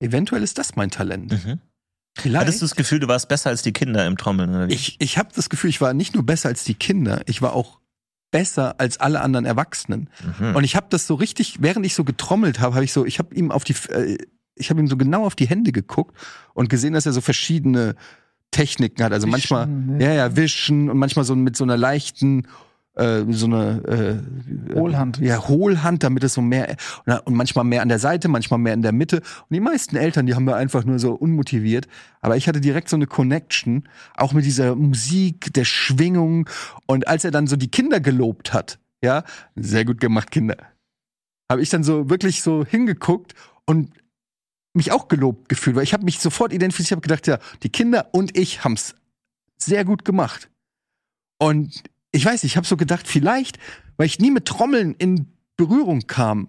eventuell 0.00 0.42
ist 0.42 0.58
das 0.58 0.76
mein 0.76 0.90
Talent. 0.90 1.32
Mhm. 1.32 1.60
Vielleicht. 2.16 2.40
Hattest 2.46 2.62
du 2.62 2.64
das 2.64 2.74
Gefühl, 2.74 2.98
du 2.98 3.08
warst 3.08 3.28
besser 3.28 3.50
als 3.50 3.62
die 3.62 3.72
Kinder 3.72 4.06
im 4.06 4.16
Trommeln? 4.16 4.50
Oder 4.50 4.68
wie? 4.68 4.74
Ich, 4.74 4.96
ich 5.00 5.18
habe 5.18 5.28
das 5.34 5.48
Gefühl, 5.48 5.70
ich 5.70 5.80
war 5.80 5.94
nicht 5.94 6.14
nur 6.14 6.26
besser 6.26 6.48
als 6.48 6.64
die 6.64 6.74
Kinder, 6.74 7.22
ich 7.26 7.42
war 7.42 7.52
auch 7.52 7.78
besser 8.30 8.74
als 8.78 8.98
alle 8.98 9.20
anderen 9.20 9.46
Erwachsenen. 9.46 10.10
Mhm. 10.38 10.56
Und 10.56 10.64
ich 10.64 10.76
habe 10.76 10.86
das 10.90 11.06
so 11.06 11.14
richtig, 11.14 11.62
während 11.62 11.86
ich 11.86 11.94
so 11.94 12.04
getrommelt 12.04 12.60
habe, 12.60 12.74
habe 12.74 12.84
ich 12.84 12.92
so, 12.92 13.06
ich 13.06 13.18
habe 13.18 13.34
ihm 13.34 13.50
auf 13.50 13.64
die, 13.64 13.74
äh, 13.90 14.18
ich 14.54 14.70
habe 14.70 14.80
ihm 14.80 14.88
so 14.88 14.96
genau 14.96 15.24
auf 15.24 15.36
die 15.36 15.48
Hände 15.48 15.72
geguckt 15.72 16.16
und 16.54 16.68
gesehen, 16.68 16.92
dass 16.92 17.06
er 17.06 17.12
so 17.12 17.20
verschiedene 17.20 17.94
Techniken 18.50 19.02
hat. 19.04 19.12
Also 19.12 19.26
manchmal, 19.26 19.68
Wischen, 19.68 20.00
ja, 20.00 20.12
ja, 20.12 20.36
wischen 20.36 20.90
und 20.90 20.98
manchmal 20.98 21.24
so 21.24 21.36
mit 21.36 21.56
so 21.56 21.64
einer 21.64 21.76
leichten, 21.76 22.48
äh, 22.98 23.24
so 23.30 23.46
eine 23.46 24.22
äh, 24.70 24.74
Hohlhand. 24.74 25.18
Ja, 25.18 25.46
Hohlhand, 25.46 26.02
damit 26.02 26.24
es 26.24 26.34
so 26.34 26.42
mehr 26.42 26.76
und 27.24 27.34
manchmal 27.34 27.64
mehr 27.64 27.82
an 27.82 27.88
der 27.88 27.98
Seite, 27.98 28.28
manchmal 28.28 28.58
mehr 28.58 28.74
in 28.74 28.82
der 28.82 28.92
Mitte. 28.92 29.18
Und 29.18 29.54
die 29.54 29.60
meisten 29.60 29.96
Eltern, 29.96 30.26
die 30.26 30.34
haben 30.34 30.44
wir 30.44 30.56
einfach 30.56 30.84
nur 30.84 30.98
so 30.98 31.12
unmotiviert. 31.12 31.86
Aber 32.20 32.36
ich 32.36 32.48
hatte 32.48 32.60
direkt 32.60 32.88
so 32.88 32.96
eine 32.96 33.06
Connection, 33.06 33.88
auch 34.16 34.32
mit 34.32 34.44
dieser 34.44 34.74
Musik, 34.74 35.52
der 35.54 35.64
Schwingung. 35.64 36.48
Und 36.86 37.06
als 37.08 37.24
er 37.24 37.30
dann 37.30 37.46
so 37.46 37.56
die 37.56 37.70
Kinder 37.70 38.00
gelobt 38.00 38.52
hat, 38.52 38.78
ja, 39.02 39.24
sehr 39.54 39.84
gut 39.84 40.00
gemacht, 40.00 40.30
Kinder, 40.30 40.56
habe 41.50 41.62
ich 41.62 41.70
dann 41.70 41.84
so 41.84 42.10
wirklich 42.10 42.42
so 42.42 42.64
hingeguckt 42.64 43.34
und 43.64 43.92
mich 44.74 44.92
auch 44.92 45.08
gelobt 45.08 45.48
gefühlt, 45.48 45.76
weil 45.76 45.84
ich 45.84 45.92
habe 45.92 46.04
mich 46.04 46.18
sofort 46.18 46.52
identifiziert, 46.52 46.98
habe 46.98 47.08
gedacht, 47.08 47.26
ja, 47.26 47.38
die 47.62 47.70
Kinder 47.70 48.08
und 48.12 48.36
ich 48.36 48.64
haben's 48.64 48.94
sehr 49.56 49.84
gut 49.84 50.04
gemacht. 50.04 50.50
Und 51.38 51.84
ich 52.12 52.24
weiß, 52.24 52.44
ich 52.44 52.56
habe 52.56 52.66
so 52.66 52.76
gedacht, 52.76 53.06
vielleicht, 53.06 53.58
weil 53.96 54.06
ich 54.06 54.18
nie 54.18 54.30
mit 54.30 54.46
Trommeln 54.46 54.94
in 54.94 55.32
Berührung 55.56 56.06
kam, 56.06 56.48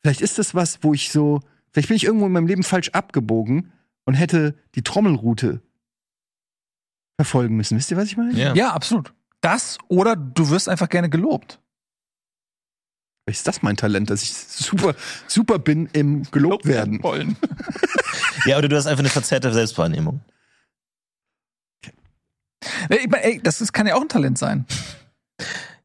vielleicht 0.00 0.20
ist 0.20 0.38
das 0.38 0.54
was, 0.54 0.82
wo 0.82 0.94
ich 0.94 1.10
so, 1.10 1.40
vielleicht 1.72 1.88
bin 1.88 1.96
ich 1.96 2.04
irgendwo 2.04 2.26
in 2.26 2.32
meinem 2.32 2.46
Leben 2.46 2.62
falsch 2.62 2.90
abgebogen 2.90 3.72
und 4.04 4.14
hätte 4.14 4.54
die 4.74 4.82
Trommelroute 4.82 5.60
verfolgen 7.16 7.56
müssen. 7.56 7.76
Wisst 7.76 7.90
ihr, 7.90 7.96
was 7.96 8.06
ich 8.06 8.16
meine? 8.16 8.32
ja. 8.32 8.54
Ja, 8.54 8.72
absolut. 8.72 9.12
Das 9.40 9.78
oder 9.88 10.16
du 10.16 10.50
wirst 10.50 10.68
einfach 10.68 10.88
gerne 10.88 11.08
gelobt. 11.10 11.60
Vielleicht 13.24 13.40
ist 13.40 13.46
das 13.46 13.62
mein 13.62 13.76
Talent, 13.76 14.08
dass 14.08 14.22
ich 14.22 14.32
super, 14.32 14.94
super 15.26 15.58
bin 15.58 15.86
im 15.92 16.22
gelobt 16.30 16.64
werden. 16.64 17.02
wollen. 17.02 17.36
ja, 18.46 18.56
oder 18.56 18.68
du 18.68 18.76
hast 18.76 18.86
einfach 18.86 19.00
eine 19.00 19.10
verzerrte 19.10 19.52
Selbstwahrnehmung. 19.52 20.22
Ich 22.88 23.08
mein, 23.08 23.20
ey, 23.22 23.40
das 23.42 23.60
ist, 23.60 23.72
kann 23.72 23.86
ja 23.86 23.94
auch 23.94 24.02
ein 24.02 24.08
Talent 24.08 24.38
sein. 24.38 24.66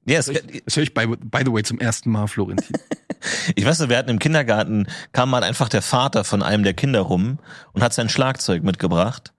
Ja, 0.05 0.19
es, 0.19 0.25
Das 0.65 0.75
höre 0.75 0.83
ich 0.83 0.93
by, 0.93 1.07
by 1.07 1.43
the 1.45 1.53
way 1.53 1.63
zum 1.63 1.79
ersten 1.79 2.11
Mal, 2.11 2.27
Florentin. 2.27 2.75
ich 3.55 3.65
weiß 3.65 3.79
noch, 3.79 3.89
wir 3.89 3.97
hatten 3.97 4.09
im 4.09 4.19
Kindergarten, 4.19 4.87
kam 5.13 5.29
mal 5.29 5.43
einfach 5.43 5.69
der 5.69 5.81
Vater 5.81 6.23
von 6.23 6.43
einem 6.43 6.63
der 6.63 6.73
Kinder 6.73 7.01
rum 7.01 7.39
und 7.71 7.83
hat 7.83 7.93
sein 7.93 8.09
Schlagzeug 8.09 8.63
mitgebracht. 8.63 9.33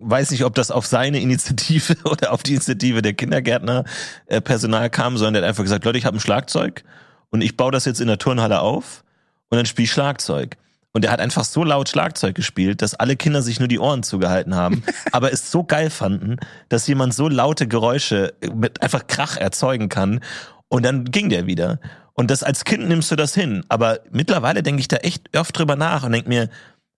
Weiß 0.00 0.30
nicht, 0.30 0.44
ob 0.44 0.54
das 0.54 0.70
auf 0.70 0.86
seine 0.86 1.20
Initiative 1.20 1.96
oder 2.04 2.32
auf 2.32 2.42
die 2.42 2.52
Initiative 2.52 3.02
der 3.02 3.14
Kindergärtner 3.14 3.84
äh, 4.26 4.40
Personal 4.40 4.90
kam, 4.90 5.16
sondern 5.16 5.34
der 5.34 5.42
hat 5.42 5.48
einfach 5.50 5.64
gesagt, 5.64 5.84
Leute, 5.84 5.98
ich 5.98 6.04
habe 6.04 6.16
ein 6.16 6.20
Schlagzeug 6.20 6.84
und 7.30 7.42
ich 7.42 7.56
baue 7.56 7.72
das 7.72 7.84
jetzt 7.84 8.00
in 8.00 8.08
der 8.08 8.18
Turnhalle 8.18 8.60
auf 8.60 9.04
und 9.50 9.56
dann 9.56 9.66
spiele 9.66 9.84
ich 9.84 9.92
Schlagzeug. 9.92 10.56
Und 10.92 11.04
er 11.04 11.12
hat 11.12 11.20
einfach 11.20 11.44
so 11.44 11.64
laut 11.64 11.88
Schlagzeug 11.88 12.34
gespielt, 12.34 12.82
dass 12.82 12.94
alle 12.94 13.16
Kinder 13.16 13.42
sich 13.42 13.58
nur 13.58 13.68
die 13.68 13.78
Ohren 13.78 14.02
zugehalten 14.02 14.54
haben, 14.54 14.82
aber 15.12 15.32
es 15.32 15.50
so 15.50 15.64
geil 15.64 15.90
fanden, 15.90 16.36
dass 16.68 16.86
jemand 16.86 17.14
so 17.14 17.28
laute 17.28 17.68
Geräusche 17.68 18.34
mit 18.54 18.82
einfach 18.82 19.06
Krach 19.06 19.36
erzeugen 19.36 19.88
kann. 19.88 20.20
Und 20.68 20.84
dann 20.84 21.04
ging 21.04 21.28
der 21.28 21.46
wieder. 21.46 21.80
Und 22.14 22.30
das 22.30 22.42
als 22.42 22.64
Kind 22.64 22.88
nimmst 22.88 23.10
du 23.10 23.16
das 23.16 23.34
hin. 23.34 23.64
Aber 23.68 24.00
mittlerweile 24.10 24.62
denke 24.62 24.80
ich 24.80 24.88
da 24.88 24.96
echt 24.96 25.36
oft 25.36 25.56
drüber 25.56 25.76
nach 25.76 26.04
und 26.04 26.12
denke 26.12 26.28
mir, 26.28 26.48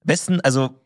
besten, 0.04 0.40
also 0.40 0.80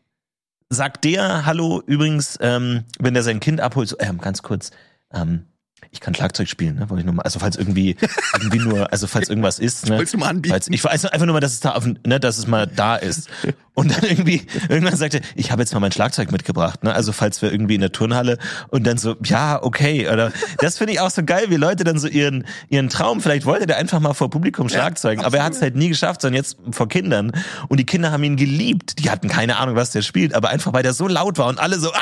sagt 0.69 1.03
der, 1.05 1.45
hallo, 1.45 1.81
übrigens, 1.85 2.37
ähm, 2.41 2.83
wenn 2.99 3.13
der 3.13 3.23
sein 3.23 3.39
Kind 3.39 3.61
abholt, 3.61 3.87
so, 3.87 3.97
ähm, 3.99 4.19
ganz 4.19 4.41
kurz, 4.41 4.71
ähm, 5.13 5.45
ich 5.91 5.99
kann 5.99 6.13
Schlagzeug 6.13 6.47
spielen, 6.47 6.75
ne? 6.75 6.89
Wollte 6.89 7.01
ich 7.01 7.05
nur 7.05 7.15
mal, 7.15 7.23
also 7.23 7.39
falls 7.39 7.55
irgendwie, 7.55 7.95
irgendwie 8.33 8.59
nur, 8.59 8.91
also 8.91 9.07
falls 9.07 9.29
irgendwas 9.29 9.59
ist, 9.59 9.87
ne? 9.87 9.95
Wolltest 9.95 10.13
du 10.13 10.17
mal 10.17 10.29
anbieten? 10.29 10.53
Falls, 10.53 10.67
ich 10.67 10.83
weiß 10.83 11.05
einfach 11.05 11.25
nur 11.25 11.33
mal, 11.33 11.39
dass 11.39 11.53
es 11.53 11.59
da 11.59 11.71
auf, 11.71 11.85
ne, 11.85 12.19
dass 12.19 12.37
es 12.37 12.47
mal 12.47 12.67
da 12.67 12.95
ist. 12.95 13.29
Und 13.73 13.91
dann 13.91 14.03
irgendwie, 14.09 14.47
irgendwann 14.69 14.95
sagte, 14.95 15.21
ich 15.35 15.51
habe 15.51 15.61
jetzt 15.61 15.73
mal 15.73 15.81
mein 15.81 15.91
Schlagzeug 15.91 16.31
mitgebracht, 16.31 16.83
ne? 16.83 16.93
Also 16.93 17.11
falls 17.11 17.41
wir 17.41 17.51
irgendwie 17.51 17.75
in 17.75 17.81
der 17.81 17.91
Turnhalle 17.91 18.37
und 18.69 18.87
dann 18.87 18.97
so, 18.97 19.15
ja, 19.23 19.61
okay. 19.61 20.09
Oder 20.09 20.31
das 20.59 20.77
finde 20.77 20.93
ich 20.93 21.01
auch 21.01 21.11
so 21.11 21.23
geil, 21.23 21.45
wie 21.49 21.57
Leute 21.57 21.83
dann 21.83 21.99
so 21.99 22.07
ihren, 22.07 22.45
ihren 22.69 22.89
Traum, 22.89 23.21
vielleicht 23.21 23.45
wollte 23.45 23.67
der 23.67 23.77
einfach 23.77 23.99
mal 23.99 24.13
vor 24.13 24.29
Publikum 24.29 24.69
Schlagzeugen, 24.69 25.25
aber 25.25 25.37
er 25.37 25.43
hat 25.43 25.53
es 25.53 25.61
halt 25.61 25.75
nie 25.75 25.89
geschafft, 25.89 26.21
sondern 26.21 26.37
jetzt 26.37 26.57
vor 26.71 26.87
Kindern. 26.87 27.33
Und 27.67 27.79
die 27.79 27.85
Kinder 27.85 28.11
haben 28.11 28.23
ihn 28.23 28.37
geliebt. 28.37 28.99
Die 28.99 29.09
hatten 29.09 29.27
keine 29.27 29.57
Ahnung, 29.57 29.75
was 29.75 29.91
der 29.91 30.01
spielt, 30.01 30.33
aber 30.33 30.49
einfach 30.49 30.71
weil 30.71 30.83
der 30.83 30.93
so 30.93 31.07
laut 31.07 31.37
war 31.37 31.47
und 31.47 31.59
alle 31.59 31.77
so, 31.77 31.91
ah! 31.91 31.99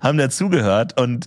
haben 0.00 0.18
dazugehört 0.18 1.00
und 1.00 1.26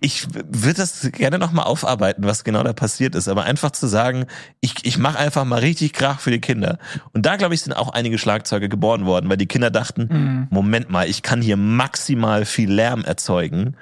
ich 0.00 0.32
würde 0.32 0.74
das 0.74 1.10
gerne 1.12 1.38
noch 1.38 1.50
mal 1.50 1.64
aufarbeiten, 1.64 2.24
was 2.24 2.44
genau 2.44 2.62
da 2.62 2.72
passiert 2.72 3.16
ist, 3.16 3.26
aber 3.26 3.42
einfach 3.44 3.72
zu 3.72 3.88
sagen, 3.88 4.26
ich, 4.60 4.76
ich 4.84 4.96
mache 4.96 5.18
einfach 5.18 5.44
mal 5.44 5.58
richtig 5.58 5.92
Krach 5.92 6.20
für 6.20 6.30
die 6.30 6.40
Kinder. 6.40 6.78
Und 7.12 7.26
da, 7.26 7.36
glaube 7.36 7.54
ich, 7.54 7.62
sind 7.62 7.72
auch 7.72 7.88
einige 7.88 8.16
Schlagzeuge 8.16 8.68
geboren 8.68 9.06
worden, 9.06 9.28
weil 9.28 9.36
die 9.36 9.46
Kinder 9.46 9.70
dachten, 9.70 10.08
Mhm. 10.12 10.46
Moment 10.50 10.90
mal, 10.90 11.08
ich 11.08 11.22
kann 11.22 11.42
hier 11.42 11.56
maximal 11.56 12.44
viel 12.44 12.70
Lärm 12.70 13.02
erzeugen. 13.04 13.76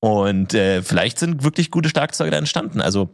Und 0.00 0.54
äh, 0.54 0.82
vielleicht 0.82 1.18
sind 1.18 1.44
wirklich 1.44 1.70
gute 1.70 1.88
Schlagzeuge 1.88 2.30
da 2.30 2.38
entstanden. 2.38 2.80
Also 2.80 3.10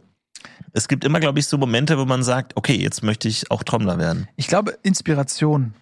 es 0.73 0.87
gibt 0.87 1.03
immer, 1.03 1.19
glaube 1.19 1.39
ich, 1.39 1.47
so 1.47 1.57
Momente, 1.57 1.97
wo 1.97 2.05
man 2.05 2.23
sagt, 2.23 2.57
okay, 2.57 2.75
jetzt 2.75 3.03
möchte 3.03 3.27
ich 3.27 3.49
auch 3.51 3.63
Trommler 3.63 3.97
werden. 3.97 4.27
Ich 4.35 4.47
glaube, 4.47 4.77
Inspiration. 4.83 5.73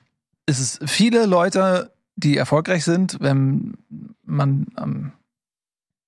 Es 0.46 0.60
ist 0.60 0.80
viele 0.86 1.26
Leute, 1.26 1.92
die 2.16 2.38
erfolgreich 2.38 2.84
sind, 2.84 3.18
wenn 3.20 3.78
man 4.24 4.68
ähm, 4.82 5.12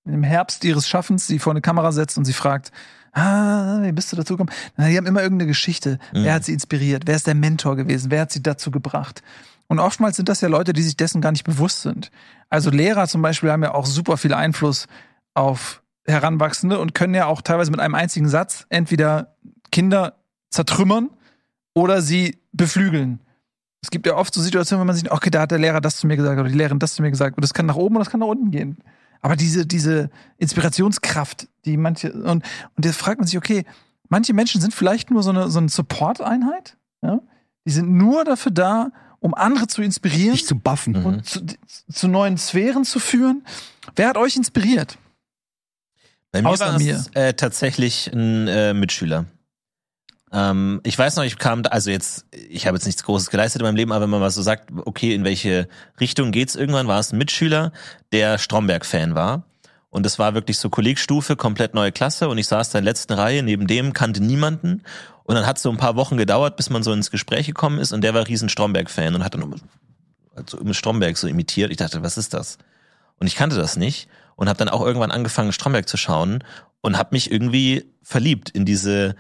im 0.06 0.24
Herbst 0.24 0.64
ihres 0.64 0.88
Schaffens 0.88 1.28
sie 1.28 1.40
vor 1.40 1.54
eine 1.54 1.62
Kamera 1.62 1.92
setzt 1.92 2.18
und 2.18 2.26
sie 2.26 2.34
fragt, 2.34 2.72
ah, 3.14 3.80
wie 3.82 3.92
bist 3.92 4.12
du 4.12 4.16
dazu 4.16 4.36
gekommen? 4.36 4.56
Die 4.78 4.98
haben 4.98 5.06
immer 5.06 5.22
irgendeine 5.22 5.48
Geschichte. 5.48 6.00
Mhm. 6.14 6.24
Wer 6.24 6.34
hat 6.34 6.46
sie 6.46 6.54
inspiriert? 6.54 7.04
Wer 7.06 7.16
ist 7.16 7.28
der 7.28 7.36
Mentor 7.36 7.76
gewesen? 7.76 8.12
Wer 8.12 8.22
hat 8.22 8.32
sie 8.32 8.44
dazu 8.44 8.72
gebracht? 8.72 9.22
Und 9.68 9.80
oftmals 9.80 10.16
sind 10.16 10.30
das 10.30 10.42
ja 10.42 10.48
Leute, 10.48 10.74
die 10.74 10.82
sich 10.82 10.98
dessen 10.98 11.22
gar 11.22 11.32
nicht 11.32 11.44
bewusst 11.44 11.84
sind. 11.84 12.12
Also 12.50 12.72
Lehrer 12.72 13.08
zum 13.08 13.22
Beispiel 13.22 13.52
haben 13.52 13.64
ja 13.64 13.74
auch 13.74 13.86
super 13.86 14.18
viel 14.18 14.34
Einfluss 14.34 14.88
auf 15.36 15.84
Heranwachsende 16.06 16.80
und 16.80 16.96
können 16.96 17.14
ja 17.14 17.28
auch 17.28 17.42
teilweise 17.42 17.70
mit 17.70 17.80
einem 17.80 17.94
einzigen 17.94 18.28
Satz 18.28 18.66
entweder 18.70 19.36
Kinder 19.72 20.16
zertrümmern 20.50 21.12
oder 21.76 22.02
sie 22.02 22.40
beflügeln. 22.52 23.20
Es 23.82 23.92
gibt 23.92 24.08
ja 24.08 24.16
oft 24.16 24.34
so 24.34 24.42
Situationen, 24.42 24.82
wenn 24.82 24.88
man 24.88 24.96
sieht, 24.96 25.12
okay, 25.12 25.30
da 25.30 25.42
hat 25.42 25.52
der 25.52 25.60
Lehrer 25.60 25.82
das 25.82 25.98
zu 25.98 26.08
mir 26.08 26.18
gesagt 26.18 26.40
oder 26.40 26.50
die 26.50 26.58
Lehrerin 26.58 26.80
das 26.80 26.96
zu 26.96 27.04
mir 27.04 27.12
gesagt 27.12 27.38
und 27.38 27.44
das 27.44 27.54
kann 27.54 27.68
nach 27.68 27.76
oben 27.76 27.96
und 27.96 28.00
das 28.00 28.10
kann 28.10 28.20
nach 28.20 28.28
unten 28.28 28.50
gehen. 28.50 28.80
Aber 29.22 29.36
diese, 29.36 29.66
diese 29.66 30.10
Inspirationskraft, 30.38 31.48
die 31.66 31.78
manche, 31.78 32.14
und, 32.14 32.44
und 32.76 32.86
jetzt 32.86 32.98
fragt 32.98 33.20
man 33.20 33.28
sich, 33.28 33.38
okay, 33.38 33.66
manche 34.08 34.34
Menschen 34.34 34.62
sind 34.62 34.74
vielleicht 34.74 35.12
nur 35.12 35.24
so 35.24 35.30
eine, 35.32 35.50
so 35.50 35.60
eine 35.60 35.70
Support-Einheit, 35.70 36.78
ja? 37.02 37.20
Die 37.66 37.72
sind 37.72 37.92
nur 37.92 38.24
dafür 38.24 38.52
da, 38.52 38.92
um 39.20 39.34
andere 39.34 39.68
zu 39.68 39.82
inspirieren 39.82 40.32
Dich 40.32 40.46
zu 40.46 40.56
buffen. 40.56 40.94
Mhm. 40.94 41.06
und 41.06 41.26
zu, 41.26 41.42
zu 41.92 42.08
neuen 42.08 42.38
Sphären 42.38 42.86
zu 42.86 43.00
führen. 43.00 43.46
Wer 43.96 44.08
hat 44.08 44.18
euch 44.18 44.36
inspiriert? 44.36 44.98
Bei 46.32 46.42
mir 46.42 46.50
Außer 46.50 46.68
war 46.68 46.80
mir. 46.80 46.96
es 46.96 47.08
äh, 47.16 47.34
tatsächlich 47.34 48.08
ein 48.14 48.48
äh, 48.48 48.74
Mitschüler. 48.74 49.26
Ähm, 50.32 50.82
ich 50.84 50.98
weiß 50.98 51.16
noch, 51.16 51.24
ich 51.24 51.38
kam, 51.38 51.64
also 51.70 51.90
jetzt, 51.90 52.26
ich 52.32 52.68
habe 52.68 52.78
jetzt 52.78 52.86
nichts 52.86 53.04
Großes 53.04 53.30
geleistet 53.30 53.62
in 53.62 53.66
meinem 53.66 53.76
Leben, 53.76 53.92
aber 53.92 54.04
wenn 54.04 54.10
man 54.10 54.20
mal 54.20 54.30
so 54.30 54.42
sagt, 54.42 54.70
okay, 54.86 55.14
in 55.14 55.24
welche 55.24 55.68
Richtung 56.00 56.32
geht's 56.32 56.56
irgendwann, 56.56 56.88
war 56.88 57.00
es 57.00 57.12
ein 57.12 57.18
Mitschüler, 57.18 57.72
der 58.12 58.38
Stromberg-Fan 58.38 59.16
war. 59.16 59.44
Und 59.90 60.06
es 60.06 60.20
war 60.20 60.36
wirklich 60.36 60.60
so 60.60 60.70
Kollegstufe, 60.70 61.36
komplett 61.36 61.74
neue 61.74 61.92
Klasse 61.92 62.30
und 62.30 62.38
ich 62.38 62.48
saß 62.48 62.70
da 62.70 62.78
in 62.78 62.86
der 62.86 62.92
letzten 62.92 63.14
Reihe, 63.14 63.42
neben 63.42 63.66
dem 63.66 63.94
kannte 63.94 64.24
niemanden. 64.24 64.84
Und 65.24 65.36
dann 65.36 65.48
hat 65.48 65.58
es 65.58 65.64
so 65.64 65.72
ein 65.72 65.78
paar 65.78 65.96
Wochen 65.96 66.18
gedauert, 66.18 66.58
bis 66.58 66.70
man 66.70 66.84
so 66.84 66.94
ins 66.94 67.10
Gespräch 67.10 67.48
gekommen 67.48 67.80
ist 67.80 67.92
und 67.92 68.02
der 68.02 68.14
war 68.14 68.28
riesen 68.28 68.50
Stromberg-Fan 68.50 69.16
und 69.16 69.24
hat 69.24 69.34
dann 69.34 69.56
so 70.48 70.60
im 70.60 70.74
Stromberg 70.74 71.18
so 71.18 71.28
imitiert. 71.28 71.72
Ich 71.72 71.78
dachte, 71.78 72.04
was 72.04 72.18
ist 72.18 72.34
das? 72.34 72.60
Und 73.20 73.28
ich 73.28 73.36
kannte 73.36 73.56
das 73.56 73.78
nicht 73.78 74.08
und 74.36 74.48
habe 74.48 74.58
dann 74.58 74.70
auch 74.70 74.82
irgendwann 74.82 75.12
angefangen, 75.12 75.52
Stromberg 75.52 75.90
zu 75.90 75.98
schauen 75.98 76.44
und 76.82 76.98
habe 76.98 77.10
mich 77.12 77.32
irgendwie 77.32 77.92
verliebt 78.04 78.50
in 78.50 78.66
diese 78.66 79.16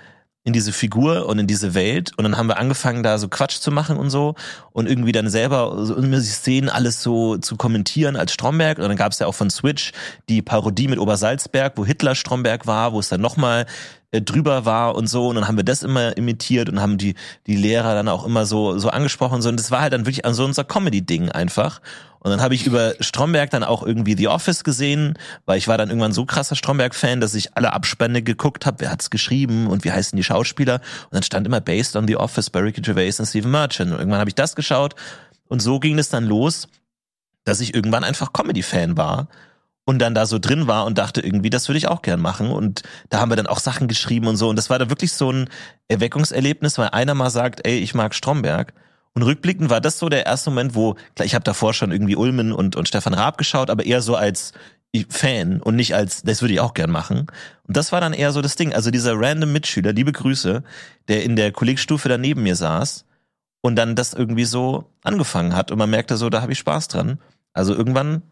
in 0.49 0.53
diese 0.53 0.73
Figur 0.73 1.27
und 1.27 1.37
in 1.37 1.45
diese 1.45 1.75
Welt. 1.75 2.11
Und 2.17 2.23
dann 2.23 2.35
haben 2.35 2.47
wir 2.47 2.57
angefangen 2.57 3.03
da 3.03 3.19
so 3.19 3.27
Quatsch 3.27 3.59
zu 3.59 3.71
machen 3.71 3.97
und 3.97 4.09
so. 4.09 4.33
Und 4.71 4.89
irgendwie 4.89 5.11
dann 5.11 5.29
selber 5.29 5.85
so 5.85 6.01
die 6.01 6.19
Szenen 6.21 6.69
alles 6.69 7.03
so 7.03 7.37
zu 7.37 7.55
kommentieren 7.55 8.15
als 8.15 8.33
Stromberg. 8.33 8.79
Und 8.79 8.87
dann 8.87 8.97
gab 8.97 9.11
es 9.11 9.19
ja 9.19 9.27
auch 9.27 9.35
von 9.35 9.51
Switch 9.51 9.91
die 10.27 10.41
Parodie 10.41 10.87
mit 10.87 10.97
Obersalzberg, 10.97 11.73
wo 11.75 11.85
Hitler 11.85 12.15
Stromberg 12.15 12.65
war, 12.65 12.93
wo 12.93 12.99
es 12.99 13.09
dann 13.09 13.21
nochmal 13.21 13.67
äh, 14.11 14.21
drüber 14.21 14.65
war 14.65 14.95
und 14.95 15.07
so. 15.07 15.27
Und 15.27 15.35
dann 15.35 15.47
haben 15.47 15.57
wir 15.57 15.63
das 15.63 15.83
immer 15.83 16.17
imitiert 16.17 16.69
und 16.69 16.81
haben 16.81 16.97
die 16.97 17.15
die 17.47 17.55
Lehrer 17.55 17.93
dann 17.93 18.07
auch 18.07 18.25
immer 18.25 18.45
so 18.45 18.77
so 18.79 18.89
angesprochen. 18.89 19.35
Und 19.35 19.41
so 19.41 19.49
und 19.49 19.59
das 19.59 19.71
war 19.71 19.81
halt 19.81 19.93
dann 19.93 20.05
wirklich 20.05 20.21
so 20.33 20.45
unser 20.45 20.63
Comedy 20.63 21.01
Ding 21.01 21.29
einfach. 21.29 21.81
Und 22.19 22.31
dann 22.31 22.41
habe 22.41 22.53
ich 22.53 22.65
über 22.65 22.95
Stromberg 22.99 23.49
dann 23.49 23.63
auch 23.63 23.81
irgendwie 23.81 24.15
The 24.17 24.27
Office 24.27 24.65
gesehen, 24.65 25.17
weil 25.45 25.57
ich 25.57 25.69
war 25.69 25.77
dann 25.77 25.89
irgendwann 25.89 26.11
so 26.11 26.25
krasser 26.25 26.55
Stromberg-Fan, 26.55 27.21
dass 27.21 27.33
ich 27.33 27.55
alle 27.55 27.71
Abspende 27.71 28.21
geguckt 28.21 28.65
habe, 28.65 28.81
wer 28.81 28.91
hat's 28.91 29.09
geschrieben 29.09 29.67
und 29.67 29.85
wie 29.85 29.91
heißen 29.91 30.17
die 30.17 30.23
Schauspieler. 30.23 30.75
Und 30.75 31.13
dann 31.13 31.23
stand 31.23 31.47
immer 31.47 31.61
Based 31.61 31.95
on 31.95 32.07
The 32.07 32.17
Office 32.17 32.49
bei 32.49 32.59
Ricky 32.59 32.81
Gervais 32.81 33.19
und 33.19 33.25
Stephen 33.25 33.51
Merchant. 33.51 33.91
Und 33.91 33.99
irgendwann 33.99 34.19
habe 34.19 34.29
ich 34.29 34.35
das 34.35 34.55
geschaut. 34.55 34.95
Und 35.47 35.61
so 35.61 35.79
ging 35.79 35.97
es 35.97 36.09
dann 36.09 36.25
los, 36.25 36.67
dass 37.45 37.61
ich 37.61 37.73
irgendwann 37.73 38.03
einfach 38.03 38.33
Comedy-Fan 38.33 38.97
war 38.97 39.29
und 39.85 39.99
dann 39.99 40.13
da 40.13 40.25
so 40.25 40.37
drin 40.39 40.67
war 40.67 40.85
und 40.85 40.97
dachte 40.97 41.21
irgendwie, 41.21 41.49
das 41.49 41.67
würde 41.67 41.77
ich 41.77 41.87
auch 41.87 42.01
gern 42.01 42.19
machen. 42.19 42.51
Und 42.51 42.83
da 43.09 43.19
haben 43.19 43.31
wir 43.31 43.35
dann 43.35 43.47
auch 43.47 43.59
Sachen 43.59 43.87
geschrieben 43.87 44.27
und 44.27 44.37
so. 44.37 44.49
Und 44.49 44.55
das 44.55 44.69
war 44.69 44.77
da 44.77 44.89
wirklich 44.89 45.13
so 45.13 45.31
ein 45.31 45.49
Erweckungserlebnis, 45.87 46.77
weil 46.77 46.89
einer 46.89 47.15
mal 47.15 47.31
sagt, 47.31 47.65
ey, 47.65 47.79
ich 47.79 47.95
mag 47.95 48.13
Stromberg. 48.13 48.73
Und 49.13 49.23
rückblickend 49.23 49.69
war 49.69 49.81
das 49.81 49.97
so 49.97 50.07
der 50.07 50.25
erste 50.25 50.51
Moment, 50.51 50.75
wo, 50.75 50.93
klar, 51.15 51.25
ich 51.25 51.33
habe 51.33 51.43
davor 51.43 51.73
schon 51.73 51.91
irgendwie 51.91 52.15
Ulmen 52.15 52.51
und, 52.51 52.75
und 52.75 52.87
Stefan 52.87 53.15
Raab 53.15 53.37
geschaut, 53.37 53.69
aber 53.69 53.85
eher 53.85 54.01
so 54.01 54.15
als 54.15 54.53
Fan 55.09 55.61
und 55.61 55.75
nicht 55.75 55.93
als, 55.93 56.23
das 56.23 56.41
würde 56.41 56.53
ich 56.53 56.59
auch 56.59 56.73
gern 56.73 56.89
machen. 56.89 57.27
Und 57.67 57.77
das 57.77 57.91
war 57.91 58.01
dann 58.01 58.13
eher 58.13 58.31
so 58.31 58.41
das 58.41 58.55
Ding. 58.55 58.73
Also 58.73 58.91
dieser 58.91 59.19
random 59.19 59.51
Mitschüler, 59.51 59.93
liebe 59.93 60.11
Grüße, 60.11 60.63
der 61.07 61.23
in 61.23 61.35
der 61.35 61.51
Kollegstufe 61.51 62.09
daneben 62.09 62.43
mir 62.43 62.55
saß 62.55 63.05
und 63.61 63.75
dann 63.75 63.95
das 63.95 64.13
irgendwie 64.13 64.45
so 64.45 64.85
angefangen 65.03 65.55
hat 65.55 65.71
und 65.71 65.77
man 65.77 65.89
merkte 65.89 66.17
so, 66.17 66.29
da 66.29 66.41
habe 66.41 66.53
ich 66.53 66.59
Spaß 66.59 66.87
dran. 66.87 67.19
Also 67.53 67.75
irgendwann 67.75 68.23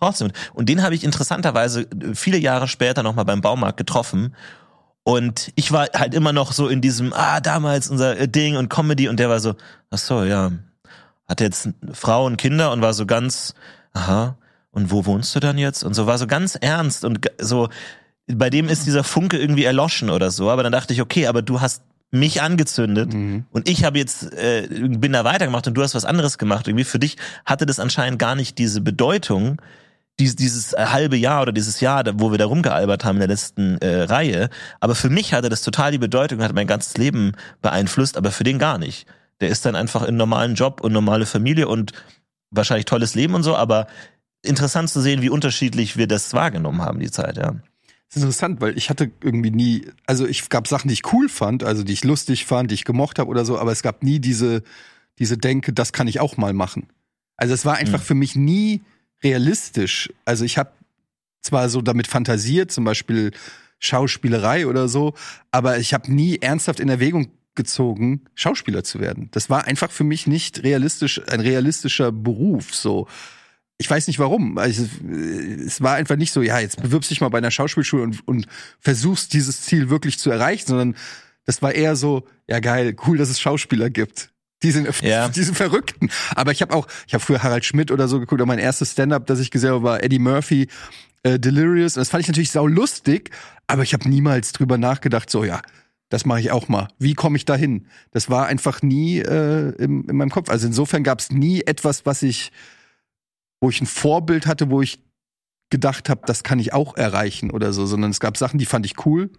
trotzdem. 0.00 0.30
Und 0.52 0.68
den 0.68 0.82
habe 0.82 0.94
ich 0.94 1.04
interessanterweise 1.04 1.86
viele 2.14 2.38
Jahre 2.38 2.68
später 2.68 3.02
nochmal 3.02 3.24
beim 3.24 3.40
Baumarkt 3.40 3.76
getroffen. 3.78 4.34
Und 5.02 5.52
ich 5.54 5.70
war 5.70 5.88
halt 5.94 6.14
immer 6.14 6.32
noch 6.32 6.52
so 6.52 6.68
in 6.68 6.80
diesem, 6.80 7.12
ah, 7.12 7.40
damals 7.40 7.90
unser 7.90 8.18
äh, 8.18 8.28
Ding 8.28 8.56
und 8.56 8.70
Comedy 8.70 9.08
und 9.08 9.20
der 9.20 9.28
war 9.28 9.38
so, 9.40 9.54
ach 9.90 9.98
so, 9.98 10.24
ja, 10.24 10.50
hat 11.28 11.40
jetzt 11.40 11.68
Frau 11.92 12.24
und 12.24 12.36
Kinder 12.38 12.72
und 12.72 12.80
war 12.80 12.94
so 12.94 13.04
ganz, 13.06 13.54
aha, 13.92 14.36
und 14.70 14.90
wo 14.90 15.04
wohnst 15.06 15.34
du 15.36 15.40
dann 15.40 15.58
jetzt? 15.58 15.84
Und 15.84 15.94
so 15.94 16.06
war 16.06 16.18
so 16.18 16.26
ganz 16.26 16.54
ernst 16.54 17.04
und 17.04 17.30
so, 17.38 17.68
bei 18.26 18.48
dem 18.50 18.68
ist 18.68 18.86
dieser 18.86 19.04
Funke 19.04 19.38
irgendwie 19.38 19.64
erloschen 19.64 20.08
oder 20.10 20.30
so. 20.30 20.50
Aber 20.50 20.62
dann 20.62 20.72
dachte 20.72 20.94
ich, 20.94 21.02
okay, 21.02 21.26
aber 21.26 21.42
du 21.42 21.60
hast 21.60 21.82
mich 22.10 22.40
angezündet 22.42 23.12
Mhm. 23.12 23.44
und 23.50 23.68
ich 23.68 23.84
habe 23.84 23.98
jetzt 23.98 24.32
äh, 24.32 24.68
bin 24.70 25.12
da 25.12 25.24
weitergemacht 25.24 25.66
und 25.66 25.74
du 25.74 25.82
hast 25.82 25.94
was 25.94 26.04
anderes 26.04 26.38
gemacht. 26.38 26.66
Irgendwie 26.68 26.84
für 26.84 26.98
dich 26.98 27.16
hatte 27.44 27.66
das 27.66 27.78
anscheinend 27.80 28.18
gar 28.18 28.36
nicht 28.36 28.56
diese 28.58 28.80
Bedeutung, 28.80 29.60
dies, 30.20 30.36
dieses 30.36 30.72
äh, 30.72 30.86
halbe 30.86 31.16
Jahr 31.16 31.42
oder 31.42 31.52
dieses 31.52 31.80
Jahr, 31.80 32.04
wo 32.14 32.30
wir 32.30 32.38
da 32.38 32.46
rumgealbert 32.46 33.04
haben 33.04 33.16
in 33.16 33.20
der 33.20 33.28
letzten 33.28 33.78
äh, 33.78 34.02
Reihe. 34.02 34.48
Aber 34.80 34.94
für 34.94 35.10
mich 35.10 35.34
hatte 35.34 35.48
das 35.48 35.62
total 35.62 35.92
die 35.92 35.98
Bedeutung, 35.98 36.42
hat 36.42 36.54
mein 36.54 36.66
ganzes 36.66 36.96
Leben 36.96 37.32
beeinflusst, 37.62 38.16
aber 38.16 38.30
für 38.30 38.44
den 38.44 38.58
gar 38.58 38.78
nicht. 38.78 39.06
Der 39.40 39.48
ist 39.48 39.66
dann 39.66 39.74
einfach 39.74 40.02
in 40.02 40.08
einen 40.08 40.16
normalen 40.18 40.54
Job 40.54 40.80
und 40.80 40.92
normale 40.92 41.26
Familie 41.26 41.66
und 41.68 41.92
wahrscheinlich 42.50 42.84
tolles 42.86 43.14
Leben 43.16 43.34
und 43.34 43.42
so, 43.42 43.56
aber 43.56 43.88
interessant 44.42 44.90
zu 44.90 45.00
sehen, 45.00 45.22
wie 45.22 45.30
unterschiedlich 45.30 45.96
wir 45.96 46.06
das 46.06 46.32
wahrgenommen 46.34 46.82
haben, 46.82 47.00
die 47.00 47.10
Zeit, 47.10 47.36
ja. 47.36 47.56
Das 48.08 48.16
ist 48.18 48.22
interessant, 48.22 48.60
weil 48.60 48.76
ich 48.78 48.90
hatte 48.90 49.10
irgendwie 49.22 49.50
nie, 49.50 49.88
also 50.06 50.26
ich 50.26 50.48
gab 50.48 50.68
Sachen, 50.68 50.86
die 50.86 50.94
ich 50.94 51.12
cool 51.12 51.28
fand, 51.28 51.64
also 51.64 51.82
die 51.82 51.94
ich 51.94 52.04
lustig 52.04 52.44
fand, 52.46 52.70
die 52.70 52.74
ich 52.74 52.84
gemocht 52.84 53.18
habe 53.18 53.28
oder 53.28 53.44
so, 53.44 53.58
aber 53.58 53.72
es 53.72 53.82
gab 53.82 54.04
nie 54.04 54.20
diese, 54.20 54.62
diese 55.18 55.36
Denke, 55.36 55.72
das 55.72 55.92
kann 55.92 56.06
ich 56.06 56.20
auch 56.20 56.36
mal 56.36 56.52
machen. 56.52 56.86
Also 57.36 57.54
es 57.54 57.64
war 57.64 57.74
einfach 57.74 57.98
Mhm. 57.98 58.04
für 58.04 58.14
mich 58.14 58.36
nie 58.36 58.82
realistisch. 59.24 60.12
Also 60.24 60.44
ich 60.44 60.58
habe 60.58 60.70
zwar 61.40 61.68
so 61.68 61.82
damit 61.82 62.06
fantasiert, 62.06 62.70
zum 62.70 62.84
Beispiel 62.84 63.32
Schauspielerei 63.78 64.66
oder 64.66 64.88
so, 64.88 65.14
aber 65.50 65.78
ich 65.78 65.92
habe 65.92 66.12
nie 66.12 66.38
ernsthaft 66.38 66.80
in 66.80 66.88
Erwägung 66.88 67.30
gezogen, 67.54 68.22
Schauspieler 68.34 68.82
zu 68.84 69.00
werden. 69.00 69.28
Das 69.32 69.50
war 69.50 69.66
einfach 69.66 69.90
für 69.90 70.04
mich 70.04 70.26
nicht 70.26 70.62
realistisch, 70.62 71.20
ein 71.28 71.40
realistischer 71.40 72.10
Beruf. 72.10 72.74
So, 72.74 73.06
ich 73.78 73.88
weiß 73.88 74.06
nicht 74.06 74.18
warum. 74.18 74.58
Also, 74.58 74.88
es 75.64 75.80
war 75.80 75.94
einfach 75.94 76.16
nicht 76.16 76.32
so, 76.32 76.42
ja, 76.42 76.58
jetzt 76.58 76.82
bewirbst 76.82 77.10
dich 77.10 77.20
mal 77.20 77.28
bei 77.28 77.38
einer 77.38 77.50
Schauspielschule 77.50 78.02
und, 78.02 78.26
und 78.26 78.46
versuchst 78.80 79.32
dieses 79.32 79.62
Ziel 79.62 79.90
wirklich 79.90 80.18
zu 80.18 80.30
erreichen, 80.30 80.66
sondern 80.66 80.96
das 81.44 81.62
war 81.62 81.74
eher 81.74 81.94
so, 81.94 82.26
ja 82.48 82.60
geil, 82.60 82.96
cool, 83.06 83.18
dass 83.18 83.28
es 83.28 83.40
Schauspieler 83.40 83.90
gibt. 83.90 84.30
Die 84.64 84.72
sind, 84.72 84.88
Ja. 85.02 85.28
die 85.28 85.42
sind 85.42 85.54
Verrückten. 85.54 86.10
Aber 86.34 86.50
ich 86.50 86.60
habe 86.62 86.74
auch, 86.74 86.88
ich 87.06 87.14
habe 87.14 87.22
früher 87.22 87.42
Harald 87.44 87.64
Schmidt 87.64 87.92
oder 87.92 88.08
so 88.08 88.18
geguckt, 88.18 88.40
aber 88.40 88.48
mein 88.48 88.58
erstes 88.58 88.92
Stand-up, 88.92 89.26
das 89.26 89.38
ich 89.38 89.52
gesehen 89.52 89.70
habe, 89.70 89.82
war 89.84 90.02
Eddie 90.02 90.18
Murphy, 90.18 90.66
äh, 91.22 91.38
Delirious. 91.38 91.96
Und 91.96 92.00
das 92.00 92.08
fand 92.10 92.22
ich 92.22 92.28
natürlich 92.28 92.50
sau 92.50 92.66
lustig, 92.66 93.30
aber 93.68 93.82
ich 93.84 93.92
habe 93.94 94.08
niemals 94.08 94.50
drüber 94.52 94.76
nachgedacht, 94.78 95.30
so 95.30 95.44
ja, 95.44 95.62
das 96.08 96.26
mache 96.26 96.40
ich 96.40 96.50
auch 96.50 96.68
mal. 96.68 96.88
Wie 96.98 97.14
komme 97.14 97.36
ich 97.36 97.44
dahin? 97.44 97.86
Das 98.10 98.28
war 98.30 98.46
einfach 98.46 98.82
nie 98.82 99.18
äh, 99.20 99.70
im, 99.76 100.08
in 100.08 100.16
meinem 100.16 100.30
Kopf. 100.30 100.48
Also 100.50 100.66
insofern 100.66 101.02
gab 101.04 101.20
es 101.20 101.30
nie 101.30 101.62
etwas, 101.62 102.04
was 102.06 102.22
ich, 102.22 102.50
wo 103.60 103.70
ich 103.70 103.80
ein 103.80 103.86
Vorbild 103.86 104.46
hatte, 104.46 104.70
wo 104.70 104.82
ich 104.82 105.00
gedacht 105.70 106.08
habe, 106.08 106.20
das 106.26 106.42
kann 106.44 106.58
ich 106.58 106.72
auch 106.72 106.96
erreichen 106.96 107.50
oder 107.50 107.72
so, 107.72 107.86
sondern 107.86 108.10
es 108.10 108.20
gab 108.20 108.36
Sachen, 108.36 108.58
die 108.58 108.66
fand 108.66 108.86
ich 108.86 109.04
cool. 109.06 109.30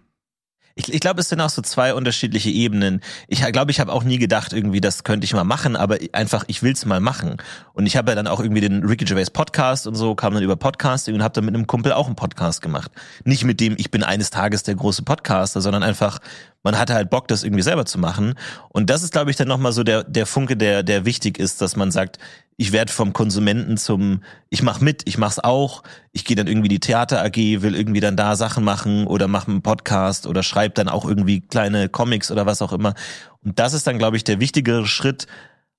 Ich, 0.78 0.92
ich 0.92 1.00
glaube, 1.00 1.22
es 1.22 1.30
sind 1.30 1.40
auch 1.40 1.48
so 1.48 1.62
zwei 1.62 1.94
unterschiedliche 1.94 2.50
Ebenen. 2.50 3.00
Ich 3.28 3.40
glaube, 3.50 3.70
ich 3.70 3.80
habe 3.80 3.90
auch 3.90 4.04
nie 4.04 4.18
gedacht, 4.18 4.52
irgendwie, 4.52 4.82
das 4.82 5.04
könnte 5.04 5.24
ich 5.24 5.32
mal 5.32 5.42
machen, 5.42 5.74
aber 5.74 5.96
einfach, 6.12 6.44
ich 6.48 6.62
will's 6.62 6.84
mal 6.84 7.00
machen. 7.00 7.38
Und 7.72 7.86
ich 7.86 7.96
habe 7.96 8.10
ja 8.10 8.14
dann 8.14 8.26
auch 8.26 8.40
irgendwie 8.40 8.60
den 8.60 8.84
Ricky 8.84 9.06
Gervais 9.06 9.30
Podcast 9.30 9.86
und 9.86 9.94
so, 9.94 10.14
kam 10.14 10.34
dann 10.34 10.42
über 10.42 10.56
Podcasting 10.56 11.14
und 11.14 11.22
habe 11.22 11.32
dann 11.32 11.46
mit 11.46 11.54
einem 11.54 11.66
Kumpel 11.66 11.94
auch 11.94 12.04
einen 12.04 12.14
Podcast 12.14 12.60
gemacht. 12.60 12.92
Nicht 13.24 13.44
mit 13.44 13.58
dem, 13.58 13.74
ich 13.78 13.90
bin 13.90 14.02
eines 14.02 14.28
Tages 14.28 14.64
der 14.64 14.74
große 14.74 15.02
Podcaster, 15.02 15.62
sondern 15.62 15.82
einfach, 15.82 16.18
man 16.62 16.78
hatte 16.78 16.92
halt 16.92 17.08
Bock, 17.08 17.26
das 17.26 17.42
irgendwie 17.42 17.62
selber 17.62 17.86
zu 17.86 17.98
machen. 17.98 18.34
Und 18.68 18.90
das 18.90 19.02
ist, 19.02 19.12
glaube 19.12 19.30
ich, 19.30 19.36
dann 19.38 19.48
nochmal 19.48 19.72
so 19.72 19.82
der, 19.82 20.04
der 20.04 20.26
Funke, 20.26 20.58
der, 20.58 20.82
der 20.82 21.06
wichtig 21.06 21.38
ist, 21.38 21.62
dass 21.62 21.76
man 21.76 21.90
sagt, 21.90 22.18
ich 22.58 22.72
werde 22.72 22.90
vom 22.90 23.12
Konsumenten 23.12 23.76
zum, 23.76 24.22
ich 24.48 24.62
mach 24.62 24.80
mit, 24.80 25.02
ich 25.06 25.18
mach's 25.18 25.38
auch, 25.38 25.82
ich 26.12 26.24
gehe 26.24 26.36
dann 26.36 26.46
irgendwie 26.46 26.68
die 26.68 26.80
Theater 26.80 27.22
AG, 27.22 27.36
will 27.36 27.74
irgendwie 27.74 28.00
dann 28.00 28.16
da 28.16 28.34
Sachen 28.34 28.64
machen 28.64 29.06
oder 29.06 29.28
mache 29.28 29.50
einen 29.50 29.62
Podcast 29.62 30.26
oder 30.26 30.42
schreibe 30.42 30.74
dann 30.74 30.88
auch 30.88 31.04
irgendwie 31.04 31.42
kleine 31.42 31.88
Comics 31.88 32.30
oder 32.30 32.46
was 32.46 32.62
auch 32.62 32.72
immer. 32.72 32.94
Und 33.44 33.58
das 33.58 33.74
ist 33.74 33.86
dann, 33.86 33.98
glaube 33.98 34.16
ich, 34.16 34.24
der 34.24 34.40
wichtigere 34.40 34.86
Schritt, 34.86 35.26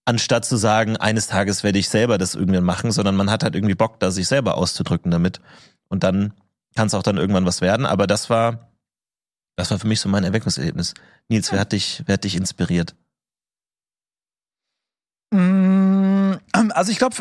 anstatt 0.05 0.45
zu 0.45 0.55
sagen, 0.55 0.97
eines 0.97 1.27
Tages 1.27 1.63
werde 1.63 1.79
ich 1.79 1.89
selber 1.89 2.19
das 2.19 2.35
irgendwann 2.35 2.63
machen, 2.63 2.91
sondern 2.91 3.15
man 3.15 3.31
hat 3.31 3.43
halt 3.43 3.55
irgendwie 3.55 3.75
Bock, 3.75 3.99
da 3.99 4.11
sich 4.11 4.27
selber 4.27 4.55
auszudrücken 4.55 5.09
damit. 5.09 5.41
Und 5.89 6.03
dann 6.03 6.33
kann 6.75 6.87
es 6.87 6.93
auch 6.93 7.03
dann 7.03 7.17
irgendwann 7.17 7.45
was 7.45 7.61
werden. 7.61 7.87
Aber 7.87 8.05
das 8.05 8.29
war, 8.29 8.71
das 9.55 9.71
war 9.71 9.79
für 9.79 9.87
mich 9.87 9.99
so 9.99 10.09
mein 10.09 10.23
Erweckungserlebnis. 10.23 10.93
Nils, 11.27 11.51
wer 11.51 11.59
hat 11.59 11.71
dich, 11.71 12.03
wer 12.05 12.13
hat 12.13 12.23
dich 12.23 12.35
inspiriert? 12.35 12.95
Mm, 15.33 15.96
Also 16.73 16.91
ich 16.91 16.97
glaube, 16.97 17.15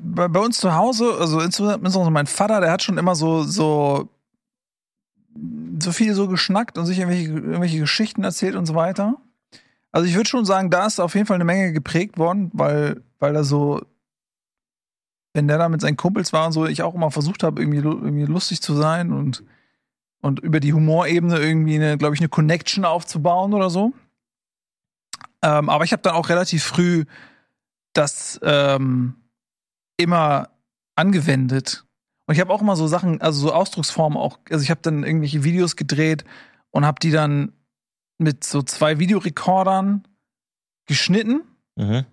bei, 0.00 0.40
uns 0.40 0.58
zu 0.58 0.74
Hause, 0.74 1.14
also 1.18 1.40
insbesondere 1.40 2.10
mein 2.10 2.26
Vater, 2.26 2.60
der 2.60 2.70
hat 2.70 2.82
schon 2.82 2.98
immer 2.98 3.14
so 3.14 3.42
so 3.42 4.08
so 5.78 5.92
viel 5.92 6.14
so 6.14 6.28
geschnackt 6.28 6.78
und 6.78 6.86
sich 6.86 6.98
irgendwelche, 6.98 7.30
irgendwelche 7.30 7.78
Geschichten 7.78 8.24
erzählt 8.24 8.54
und 8.54 8.66
so 8.66 8.74
weiter. 8.74 9.16
Also 9.92 10.08
ich 10.08 10.14
würde 10.14 10.28
schon 10.28 10.44
sagen, 10.44 10.70
da 10.70 10.86
ist 10.86 11.00
auf 11.00 11.14
jeden 11.14 11.26
Fall 11.26 11.36
eine 11.36 11.44
Menge 11.44 11.72
geprägt 11.72 12.18
worden, 12.18 12.50
weil 12.54 13.02
weil 13.18 13.34
er 13.34 13.44
so 13.44 13.80
wenn 15.36 15.46
der 15.46 15.58
da 15.58 15.68
mit 15.68 15.82
seinen 15.82 15.98
Kumpels 15.98 16.32
war 16.32 16.46
und 16.46 16.52
so, 16.52 16.66
ich 16.66 16.82
auch 16.82 16.94
immer 16.94 17.10
versucht 17.10 17.44
habe, 17.44 17.60
irgendwie, 17.60 17.78
irgendwie 17.78 18.24
lustig 18.24 18.62
zu 18.62 18.74
sein 18.74 19.12
und, 19.12 19.44
und 20.22 20.40
über 20.40 20.58
die 20.60 20.72
Humorebene 20.72 21.38
irgendwie 21.38 21.76
eine, 21.76 21.98
glaube 21.98 22.14
ich, 22.14 22.20
eine 22.20 22.30
Connection 22.30 22.84
aufzubauen 22.84 23.52
oder 23.52 23.68
so. 23.68 23.92
Ähm, 25.42 25.68
aber 25.68 25.84
ich 25.84 25.92
habe 25.92 26.02
dann 26.02 26.14
auch 26.14 26.30
relativ 26.30 26.64
früh 26.64 27.04
das 27.96 28.40
ähm, 28.42 29.14
immer 29.96 30.50
angewendet. 30.96 31.84
Und 32.26 32.34
ich 32.34 32.40
habe 32.40 32.52
auch 32.52 32.60
immer 32.60 32.76
so 32.76 32.86
Sachen, 32.86 33.20
also 33.20 33.40
so 33.40 33.52
Ausdrucksformen 33.52 34.18
auch, 34.18 34.38
also 34.50 34.62
ich 34.62 34.70
habe 34.70 34.80
dann 34.82 35.04
irgendwelche 35.04 35.44
Videos 35.44 35.76
gedreht 35.76 36.24
und 36.70 36.84
habe 36.84 36.98
die 37.00 37.10
dann 37.10 37.52
mit 38.18 38.44
so 38.44 38.62
zwei 38.62 38.98
Videorekordern 38.98 40.06
geschnitten. 40.86 41.42
Mhm. 41.76 42.04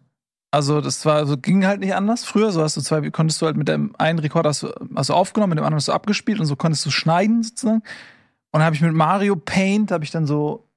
Also 0.52 0.82
das 0.82 1.04
war, 1.06 1.26
so 1.26 1.36
ging 1.36 1.66
halt 1.66 1.80
nicht 1.80 1.96
anders. 1.96 2.26
Früher, 2.26 2.52
so 2.52 2.62
hast 2.62 2.78
du 2.78 2.82
zwei, 2.82 3.10
konntest 3.10 3.42
du 3.42 3.48
halt 3.48 3.58
mit 3.58 3.68
dem 3.68 3.96
einen 3.98 4.20
Rekorder 4.20 4.50
hast 4.50 4.62
du, 4.62 4.72
hast 4.96 5.10
du 5.10 5.14
aufgenommen, 5.14 5.52
mit 5.52 5.58
dem 5.58 5.66
anderen 5.66 5.78
hast 5.78 5.88
du 5.88 5.94
abgespielt 5.94 6.40
und 6.40 6.46
so 6.46 6.56
konntest 6.56 6.86
du 6.86 6.92
schneiden 6.92 7.42
sozusagen. 7.42 7.80
Und 7.80 8.60
dann 8.60 8.64
habe 8.64 8.76
ich 8.76 8.82
mit 8.82 8.94
Mario 8.94 9.36
Paint 9.36 9.92
habe 9.92 10.04
ich 10.04 10.12
dann 10.12 10.28
so 10.28 10.70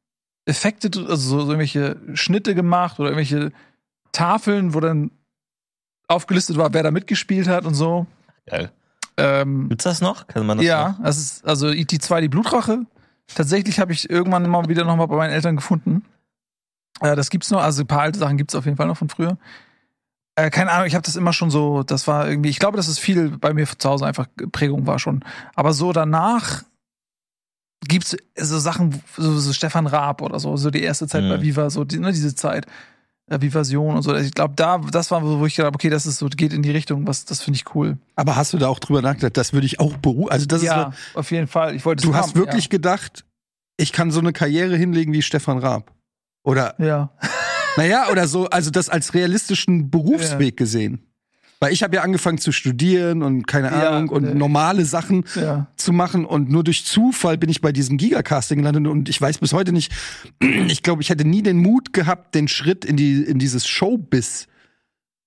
Effekte, 0.47 0.89
also 0.89 1.17
so, 1.17 1.41
so 1.41 1.53
irgendwelche 1.53 2.01
Schnitte 2.15 2.55
gemacht 2.55 2.99
oder 2.99 3.11
irgendwelche 3.11 3.53
Tafeln, 4.17 4.75
wo 4.75 4.81
dann 4.81 5.11
aufgelistet 6.09 6.57
war, 6.57 6.73
wer 6.73 6.83
da 6.83 6.91
mitgespielt 6.91 7.49
hat 7.49 7.65
und 7.67 7.75
so. 7.75 8.07
Geil. 8.47 8.71
Ähm, 9.17 9.69
Gibt's 9.69 9.85
das 9.85 10.01
noch? 10.01 10.27
Kann 10.27 10.47
man 10.47 10.59
das 10.59 10.67
ja, 10.67 10.91
noch? 10.91 11.05
das 11.05 11.19
ist 11.19 11.45
also 11.47 11.69
ET2 11.69 12.21
die 12.23 12.29
Blutrache. 12.29 12.87
Tatsächlich 13.35 13.81
habe 13.81 13.93
ich 13.93 14.09
irgendwann 14.09 14.49
mal 14.49 14.69
wieder 14.69 14.85
noch 14.85 14.97
mal 14.97 15.07
bei 15.07 15.17
meinen 15.17 15.33
Eltern 15.33 15.57
gefunden. 15.57 16.05
Äh, 17.01 17.17
das 17.17 17.31
gibt's 17.31 17.51
noch, 17.51 17.61
also 17.63 17.83
ein 17.83 17.87
paar 17.87 18.03
alte 18.03 18.19
Sachen 18.19 18.37
gibt's 18.37 18.55
auf 18.55 18.65
jeden 18.65 18.77
Fall 18.77 18.87
noch 18.87 18.97
von 18.97 19.09
früher. 19.09 19.37
Äh, 20.37 20.51
keine 20.51 20.71
Ahnung, 20.71 20.87
ich 20.87 20.95
habe 20.95 21.05
das 21.05 21.17
immer 21.17 21.33
schon 21.33 21.51
so, 21.51 21.83
das 21.83 22.07
war 22.07 22.29
irgendwie, 22.29 22.51
ich 22.51 22.59
glaube, 22.59 22.77
dass 22.77 22.89
es 22.89 22.99
viel 22.99 23.37
bei 23.39 23.53
mir 23.55 23.67
zu 23.67 23.89
Hause 23.89 24.07
einfach 24.07 24.27
Prägung 24.53 24.87
war 24.87 24.99
schon. 24.99 25.25
Aber 25.55 25.73
so 25.73 25.93
danach 25.93 26.63
gibt's 27.89 28.17
so 28.37 28.59
Sachen, 28.59 29.03
so, 29.17 29.39
so 29.39 29.53
Stefan 29.53 29.87
Raab 29.87 30.23
oder 30.23 30.39
so, 30.41 30.57
so 30.57 30.71
die 30.71 30.83
erste 30.83 31.07
Zeit 31.07 31.25
Mhm. 31.25 31.29
bei 31.31 31.43
Viva, 31.43 31.71
so 31.71 31.85
die, 31.85 31.99
ne, 31.99 32.13
diese 32.13 32.35
Zeit. 32.35 32.67
Äh, 33.29 33.41
Vivasion 33.41 33.97
und 33.97 34.03
so. 34.03 34.15
Ich 34.15 34.33
glaube, 34.33 34.55
da, 34.57 34.79
das 34.79 35.11
war, 35.11 35.23
wo 35.23 35.45
ich 35.47 35.57
gedacht 35.57 35.67
habe, 35.67 35.75
okay, 35.75 35.91
das 35.91 36.07
ist 36.07 36.19
so, 36.19 36.29
geht 36.29 36.53
in 36.53 36.63
die 36.63 36.71
Richtung, 36.71 37.07
was, 37.09 37.25
das 37.25 37.43
finde 37.43 37.57
ich 37.57 37.75
cool. 37.75 37.99
Aber 38.15 38.37
hast 38.37 38.53
du 38.53 38.59
da 38.59 38.69
auch 38.69 38.79
drüber 38.79 39.03
nachgedacht, 39.03 39.37
das 39.37 39.53
würde 39.53 39.67
ich 39.67 39.81
auch 39.81 39.97
beruhen? 39.97 40.31
Also 40.31 40.47
das 40.47 40.63
ja, 40.63 40.89
ist, 40.89 41.17
auf 41.17 41.31
jeden 41.33 41.49
Fall. 41.49 41.75
Ich 41.75 41.85
wollte 41.85 42.05
du 42.05 42.11
es 42.11 42.17
hast 42.17 42.29
haben, 42.29 42.37
wirklich 42.37 42.71
gedacht, 42.71 43.25
ich 43.77 43.93
kann 43.93 44.13
so 44.13 44.21
eine 44.21 44.33
Karriere 44.33 44.77
hinlegen 44.77 45.13
wie 45.13 45.23
Stefan 45.23 45.59
Raab. 45.59 45.93
Oder, 46.45 46.77
Ja. 46.79 46.87
ja. 46.87 47.11
naja, 47.77 48.09
oder 48.13 48.29
so, 48.29 48.47
also 48.47 48.71
das 48.71 48.89
als 48.89 49.13
realistischen 49.13 49.91
Berufsweg 49.91 50.57
gesehen. 50.57 51.05
Weil 51.59 51.73
ich 51.73 51.83
habe 51.83 51.97
ja 51.97 52.03
angefangen 52.03 52.37
zu 52.39 52.53
studieren 52.53 53.23
und 53.23 53.47
keine 53.47 53.69
Ja, 53.69 53.91
Ahnung 53.97 54.11
und 54.11 54.25
äh. 54.25 54.35
normale 54.35 54.85
Sachen 54.85 55.25
Ja. 55.37 55.69
zu 55.77 55.93
machen 55.93 56.25
und 56.27 56.51
nur 56.51 56.63
durch 56.65 56.85
Zufall 56.85 57.39
bin 57.39 57.49
ich 57.49 57.61
bei 57.63 57.73
diesem 57.73 57.97
Gigacasting 57.97 58.59
gelandet 58.59 58.87
und 58.87 59.09
ich 59.09 59.21
weiß 59.21 59.39
bis 59.39 59.53
heute 59.55 59.73
nicht, 59.73 59.91
ich 60.69 60.83
glaube, 60.83 61.01
ich 61.03 61.09
hätte 61.09 61.27
nie 61.27 61.43
den 61.43 61.59
Mut 61.59 61.93
gehabt, 61.95 62.35
den 62.35 62.47
Schritt 62.49 62.85
in 62.85 62.97
die 62.97 63.23
in 63.23 63.39
dieses 63.39 63.67
Showbiz 63.67 64.49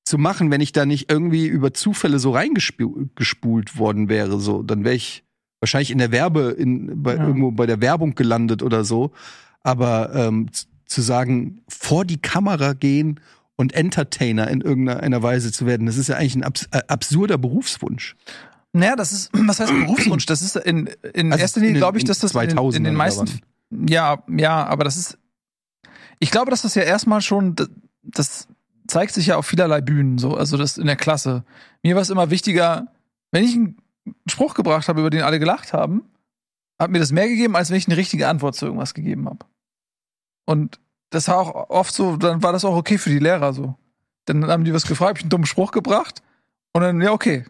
zu 0.05 0.17
machen, 0.17 0.51
wenn 0.51 0.61
ich 0.61 0.71
da 0.71 0.85
nicht 0.85 1.11
irgendwie 1.11 1.47
über 1.47 1.73
Zufälle 1.73 2.19
so 2.19 2.31
reingespult 2.31 3.77
worden 3.77 4.09
wäre, 4.09 4.39
so, 4.39 4.63
dann 4.63 4.83
wäre 4.83 4.95
ich 4.95 5.23
wahrscheinlich 5.61 5.91
in 5.91 5.97
der 5.97 6.11
Werbe 6.11 6.55
in 6.57 7.03
bei 7.03 7.15
Ja. 7.15 7.27
irgendwo 7.27 7.51
bei 7.51 7.65
der 7.65 7.81
Werbung 7.81 8.15
gelandet 8.15 8.63
oder 8.63 8.83
so, 8.83 9.11
aber 9.61 10.13
ähm, 10.15 10.47
zu 10.85 11.01
sagen, 11.01 11.61
vor 11.67 12.05
die 12.05 12.21
Kamera 12.21 12.73
gehen 12.73 13.19
und 13.59 13.73
Entertainer 13.73 14.47
in 14.47 14.61
irgendeiner 14.61 15.21
Weise 15.21 15.51
zu 15.51 15.65
werden, 15.65 15.85
das 15.85 15.97
ist 15.97 16.07
ja 16.07 16.15
eigentlich 16.15 16.35
ein 16.35 16.45
abs 16.45 16.69
äh, 16.71 16.81
absurder 16.87 17.37
Berufswunsch. 17.37 18.15
Naja, 18.71 18.95
das 18.95 19.11
ist, 19.11 19.31
was 19.33 19.59
heißt 19.59 19.73
Berufswunsch? 19.73 20.25
Das 20.27 20.41
ist 20.41 20.55
in, 20.55 20.89
in 21.13 21.33
Also 21.33 21.41
erster 21.41 21.59
Linie, 21.59 21.75
glaube 21.75 21.97
ich, 21.97 22.05
dass 22.05 22.19
das 22.19 22.33
in, 22.33 22.39
in 22.39 22.57
2000ern 22.57 22.83
den 22.83 22.95
meisten, 22.95 23.41
ja, 23.69 24.23
ja, 24.29 24.65
aber 24.65 24.85
das 24.85 24.95
ist, 24.95 25.17
ich 26.19 26.31
glaube, 26.31 26.51
dass 26.51 26.61
das 26.61 26.73
ja 26.75 26.83
erstmal 26.83 27.19
schon, 27.19 27.55
das, 27.55 27.69
das 28.01 28.47
zeigt 28.87 29.13
sich 29.13 29.27
ja 29.27 29.35
auf 29.35 29.45
vielerlei 29.45 29.81
Bühnen, 29.81 30.19
so, 30.19 30.35
also 30.35 30.55
das 30.55 30.77
in 30.77 30.87
der 30.87 30.95
Klasse. 30.95 31.43
Mir 31.83 31.95
war 31.95 32.01
es 32.01 32.09
immer 32.09 32.29
wichtiger, 32.29 32.87
wenn 33.31 33.43
ich 33.43 33.55
einen 33.55 33.75
Spruch 34.25 34.53
gebracht 34.53 34.87
habe, 34.87 35.01
über 35.01 35.09
den 35.09 35.23
alle 35.23 35.37
gelacht 35.37 35.73
haben, 35.73 36.03
hat 36.79 36.91
mir 36.91 36.99
das 36.99 37.11
mehr 37.11 37.27
gegeben, 37.27 37.57
als 37.57 37.71
wenn 37.71 37.77
ich 37.77 37.89
eine 37.89 37.97
richtige 37.97 38.29
Antwort 38.29 38.55
zu 38.55 38.67
irgendwas 38.67 38.93
gegeben 38.93 39.27
habe. 39.27 39.45
Und 40.45 40.79
das 41.09 41.27
war 41.27 41.37
auch 41.39 41.69
oft 41.69 41.93
so, 41.93 42.17
dann 42.17 42.41
war 42.43 42.53
das 42.53 42.65
auch 42.65 42.75
okay 42.75 42.97
für 42.97 43.09
die 43.09 43.19
Lehrer 43.19 43.53
so. 43.53 43.75
Dann 44.25 44.45
haben 44.47 44.63
die 44.63 44.73
was 44.73 44.85
gefragt, 44.85 45.09
hab 45.09 45.17
ich 45.17 45.23
einen 45.23 45.29
dummen 45.29 45.45
Spruch 45.47 45.71
gebracht 45.71 46.21
und 46.73 46.81
dann, 46.81 47.01
ja, 47.01 47.11
okay. 47.11 47.45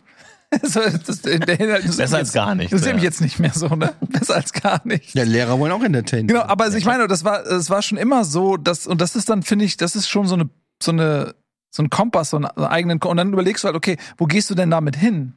So, 0.63 0.79
das, 0.79 1.21
Besser 1.21 1.99
als 1.99 2.11
jetzt- 2.11 2.33
gar 2.33 2.55
nicht. 2.55 2.71
Mich 2.71 2.83
ja. 2.83 2.95
jetzt 2.97 3.21
nicht 3.21 3.37
mehr 3.39 3.51
so, 3.53 3.67
ne? 3.75 3.93
Besser 4.01 4.33
als 4.35 4.51
gar 4.51 4.81
nicht. 4.83 5.13
Ja, 5.13 5.23
Lehrer 5.23 5.59
wollen 5.59 5.71
auch 5.71 5.83
entertainen. 5.83 6.27
Genau, 6.27 6.41
aber 6.41 6.63
also 6.63 6.75
ich 6.75 6.85
meine, 6.85 7.07
das 7.07 7.23
war, 7.23 7.45
es 7.45 7.69
war 7.69 7.83
schon 7.83 7.99
immer 7.99 8.25
so, 8.25 8.57
dass, 8.57 8.87
und 8.87 8.99
das 8.99 9.15
ist 9.15 9.29
dann, 9.29 9.43
finde 9.43 9.65
ich, 9.65 9.77
das 9.77 9.95
ist 9.95 10.09
schon 10.09 10.25
so 10.25 10.33
eine, 10.33 10.49
so 10.81 10.91
eine, 10.91 11.35
so 11.69 11.83
ein 11.83 11.91
Kompass, 11.91 12.31
so 12.31 12.37
einen 12.37 12.45
eigenen, 12.47 12.99
und 12.99 13.17
dann 13.17 13.31
überlegst 13.31 13.63
du 13.63 13.67
halt, 13.67 13.75
okay, 13.75 13.97
wo 14.17 14.25
gehst 14.25 14.49
du 14.49 14.55
denn 14.55 14.71
damit 14.71 14.95
hin? 14.95 15.33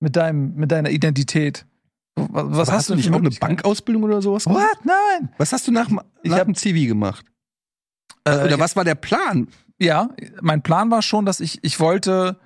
Mit 0.00 0.16
deinem, 0.16 0.54
mit 0.56 0.72
deiner 0.72 0.90
Identität? 0.90 1.64
Was, 2.16 2.28
was 2.32 2.68
Aber 2.68 2.78
hast, 2.78 2.90
du 2.90 2.96
nicht 2.96 3.12
auch 3.12 3.16
eine? 3.16 3.30
Bankausbildung 3.30 4.02
oder 4.02 4.20
sowas? 4.22 4.42
gemacht? 4.42 4.64
What? 4.78 4.84
Nein. 4.86 5.28
Was 5.38 5.52
hast 5.52 5.68
du 5.68 5.70
nach, 5.70 5.88
Ich 6.24 6.30
nach 6.32 6.38
hab- 6.38 6.46
dem 6.46 6.56
CV 6.56 6.88
gemacht? 6.88 7.24
Äh, 8.28 8.44
oder 8.44 8.58
was 8.58 8.76
war 8.76 8.84
der 8.84 8.94
Plan? 8.94 9.48
Ja, 9.78 10.10
mein 10.40 10.62
Plan 10.62 10.90
war 10.90 11.02
schon, 11.02 11.24
dass 11.24 11.40
ich, 11.40 11.62
ich 11.62 11.78
wollte, 11.80 12.38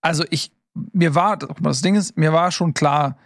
also 0.00 0.24
ich, 0.30 0.52
mir 0.92 1.14
war, 1.14 1.38
das 1.38 1.82
Ding 1.82 1.94
ist, 1.94 2.16
mir 2.16 2.32
war 2.32 2.52
schon 2.52 2.74
klar, 2.74 3.16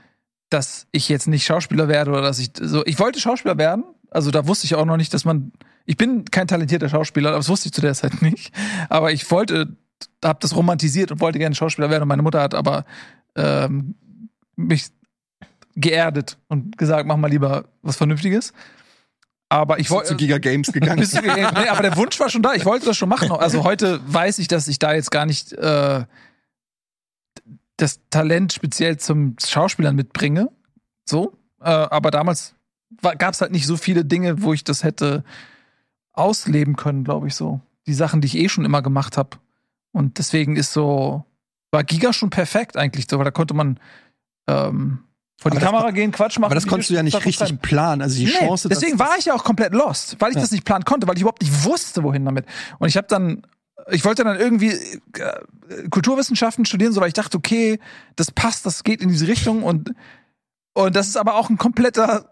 dass 0.50 0.86
ich 0.92 1.08
jetzt 1.08 1.26
nicht 1.26 1.44
Schauspieler 1.44 1.88
werde 1.88 2.10
oder 2.10 2.22
dass 2.22 2.38
ich 2.38 2.50
so, 2.60 2.84
ich 2.86 2.98
wollte 2.98 3.20
Schauspieler 3.20 3.58
werden. 3.58 3.84
Also 4.10 4.30
da 4.30 4.46
wusste 4.46 4.66
ich 4.66 4.74
auch 4.74 4.84
noch 4.84 4.96
nicht, 4.96 5.12
dass 5.12 5.24
man, 5.24 5.52
ich 5.84 5.96
bin 5.96 6.24
kein 6.24 6.46
talentierter 6.46 6.88
Schauspieler, 6.88 7.30
aber 7.30 7.38
das 7.38 7.48
wusste 7.48 7.68
ich 7.68 7.72
zu 7.72 7.80
der 7.80 7.94
Zeit 7.94 8.22
nicht. 8.22 8.52
Aber 8.88 9.12
ich 9.12 9.28
wollte, 9.30 9.76
habe 10.24 10.38
das 10.40 10.54
romantisiert 10.54 11.10
und 11.10 11.20
wollte 11.20 11.38
gerne 11.38 11.54
Schauspieler 11.54 11.90
werden. 11.90 12.02
Und 12.02 12.08
meine 12.08 12.22
Mutter 12.22 12.40
hat 12.40 12.54
aber 12.54 12.84
ähm, 13.36 13.96
mich 14.56 14.90
geerdet 15.74 16.38
und 16.48 16.78
gesagt, 16.78 17.06
mach 17.06 17.16
mal 17.16 17.30
lieber 17.30 17.64
was 17.82 17.96
Vernünftiges. 17.96 18.52
Aber 19.48 19.78
ich 19.78 19.90
wollte 19.90 20.08
zu 20.08 20.16
Giga 20.16 20.38
Games 20.38 20.72
gegangen? 20.72 20.96
bist 21.00 21.16
du 21.16 21.22
nee, 21.22 21.44
aber 21.44 21.82
der 21.82 21.96
Wunsch 21.96 22.18
war 22.18 22.28
schon 22.28 22.42
da. 22.42 22.54
Ich 22.54 22.64
wollte 22.64 22.86
das 22.86 22.96
schon 22.96 23.08
machen. 23.08 23.30
Also 23.30 23.64
heute 23.64 24.00
weiß 24.06 24.38
ich, 24.38 24.48
dass 24.48 24.68
ich 24.68 24.78
da 24.78 24.94
jetzt 24.94 25.10
gar 25.10 25.26
nicht 25.26 25.52
äh, 25.52 26.04
das 27.76 28.00
Talent 28.10 28.52
speziell 28.52 28.98
zum 28.98 29.36
Schauspielern 29.44 29.94
mitbringe. 29.94 30.50
So. 31.04 31.36
Äh, 31.60 31.70
aber 31.70 32.10
damals 32.10 32.54
gab 33.18 33.34
es 33.34 33.40
halt 33.40 33.52
nicht 33.52 33.66
so 33.66 33.76
viele 33.76 34.04
Dinge, 34.04 34.42
wo 34.42 34.52
ich 34.52 34.64
das 34.64 34.84
hätte 34.84 35.24
ausleben 36.12 36.76
können, 36.76 37.04
glaube 37.04 37.28
ich 37.28 37.34
so. 37.34 37.60
Die 37.86 37.94
Sachen, 37.94 38.20
die 38.20 38.26
ich 38.26 38.36
eh 38.36 38.48
schon 38.48 38.64
immer 38.64 38.82
gemacht 38.82 39.16
habe. 39.16 39.38
Und 39.92 40.18
deswegen 40.18 40.56
ist 40.56 40.72
so, 40.72 41.24
war 41.70 41.84
Giga 41.84 42.12
schon 42.12 42.30
perfekt 42.30 42.76
eigentlich 42.76 43.06
so, 43.08 43.18
weil 43.18 43.24
da 43.24 43.30
konnte 43.30 43.54
man 43.54 43.78
ähm, 44.46 45.00
vor 45.44 45.50
die 45.50 45.58
Aber 45.58 45.66
das 45.66 45.70
Kamera 45.72 45.90
gehen, 45.90 46.10
Quatsch 46.10 46.38
machen. 46.38 46.46
Aber 46.46 46.54
das 46.54 46.66
konntest 46.66 46.88
du 46.88 46.94
ja 46.94 47.02
nicht 47.02 47.14
richtig 47.14 47.36
schreiben. 47.36 47.58
planen. 47.58 48.00
Also 48.00 48.16
die 48.16 48.24
Nee, 48.24 48.30
Chance, 48.30 48.70
deswegen 48.70 48.98
war 48.98 49.16
ich 49.18 49.26
ja 49.26 49.34
auch 49.34 49.44
komplett 49.44 49.74
lost, 49.74 50.16
weil 50.18 50.30
ich 50.30 50.36
das 50.36 50.50
nicht 50.50 50.64
planen 50.64 50.84
konnte, 50.86 51.06
weil 51.06 51.16
ich 51.16 51.20
überhaupt 51.20 51.42
nicht 51.42 51.64
wusste, 51.64 52.02
wohin 52.02 52.24
damit. 52.24 52.46
Und 52.78 52.88
ich 52.88 52.96
habe 52.96 53.06
dann, 53.08 53.42
ich 53.90 54.06
wollte 54.06 54.24
dann 54.24 54.40
irgendwie 54.40 54.70
äh, 54.70 55.88
Kulturwissenschaften 55.90 56.64
studieren, 56.64 56.94
so 56.94 57.02
weil 57.02 57.08
ich 57.08 57.14
dachte, 57.14 57.36
okay, 57.36 57.78
das 58.16 58.30
passt, 58.30 58.64
das 58.64 58.84
geht 58.84 59.02
in 59.02 59.10
diese 59.10 59.28
Richtung 59.28 59.62
und 59.62 59.92
und 60.72 60.96
das 60.96 61.06
ist 61.08 61.16
aber 61.16 61.34
auch 61.34 61.50
ein 61.50 61.58
kompletter 61.58 62.28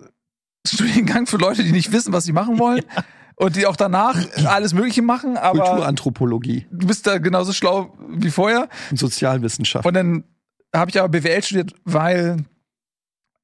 Studiengang 0.66 1.26
für 1.26 1.36
Leute, 1.36 1.62
die 1.62 1.72
nicht 1.72 1.92
wissen, 1.92 2.12
was 2.12 2.24
sie 2.24 2.32
machen 2.32 2.58
wollen. 2.58 2.82
Und 3.36 3.56
die 3.56 3.66
auch 3.66 3.76
danach 3.76 4.16
alles 4.44 4.74
Mögliche 4.74 5.00
machen, 5.02 5.36
aber 5.38 5.64
Kulturanthropologie 5.64 6.66
du 6.70 6.86
bist 6.86 7.06
da 7.06 7.18
genauso 7.18 7.52
schlau 7.52 7.92
wie 8.10 8.30
vorher. 8.30 8.68
Sozialwissenschaft. 8.94 9.86
Und 9.86 9.94
dann 9.94 10.24
habe 10.72 10.90
ich 10.90 11.00
aber 11.00 11.08
BWL 11.08 11.42
studiert, 11.42 11.72
weil 11.84 12.44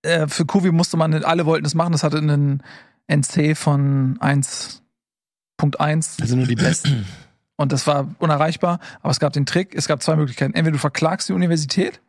äh, 0.03 0.29
für 0.29 0.47
Kuvi 0.47 0.71
musste 0.71 0.97
man, 0.97 1.25
alle 1.25 1.47
wollten 1.47 1.65
das 1.65 1.75
machen, 1.75 1.93
das 1.93 2.03
hatte 2.03 2.19
einen 2.19 2.63
NC 3.09 3.57
von 3.57 4.19
1.1 4.19 6.21
also 6.21 6.37
nur 6.37 6.47
die 6.47 6.55
Besten. 6.55 7.07
und 7.57 7.73
das 7.73 7.87
war 7.87 8.15
unerreichbar. 8.19 8.79
Aber 9.01 9.11
es 9.11 9.21
gab 9.21 9.33
den 9.33 9.47
Trick, 9.47 9.75
es 9.75 9.89
gab 9.89 10.03
zwei 10.03 10.17
Möglichkeiten. 10.17 10.55
Entweder 10.55 10.73
du 10.73 10.79
verklagst 10.79 11.29
die 11.29 11.33
Universität, 11.33 12.01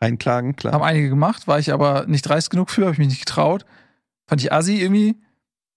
Reinklagen, 0.00 0.54
klar. 0.54 0.74
haben 0.74 0.82
einige 0.82 1.08
gemacht, 1.08 1.48
war 1.48 1.58
ich 1.58 1.72
aber 1.72 2.06
nicht 2.06 2.22
dreist 2.22 2.50
genug 2.50 2.70
für, 2.70 2.82
habe 2.82 2.92
ich 2.92 2.98
mich 2.98 3.08
nicht 3.08 3.26
getraut. 3.26 3.64
Fand 4.28 4.42
ich 4.42 4.52
assi 4.52 4.80
irgendwie. 4.80 5.16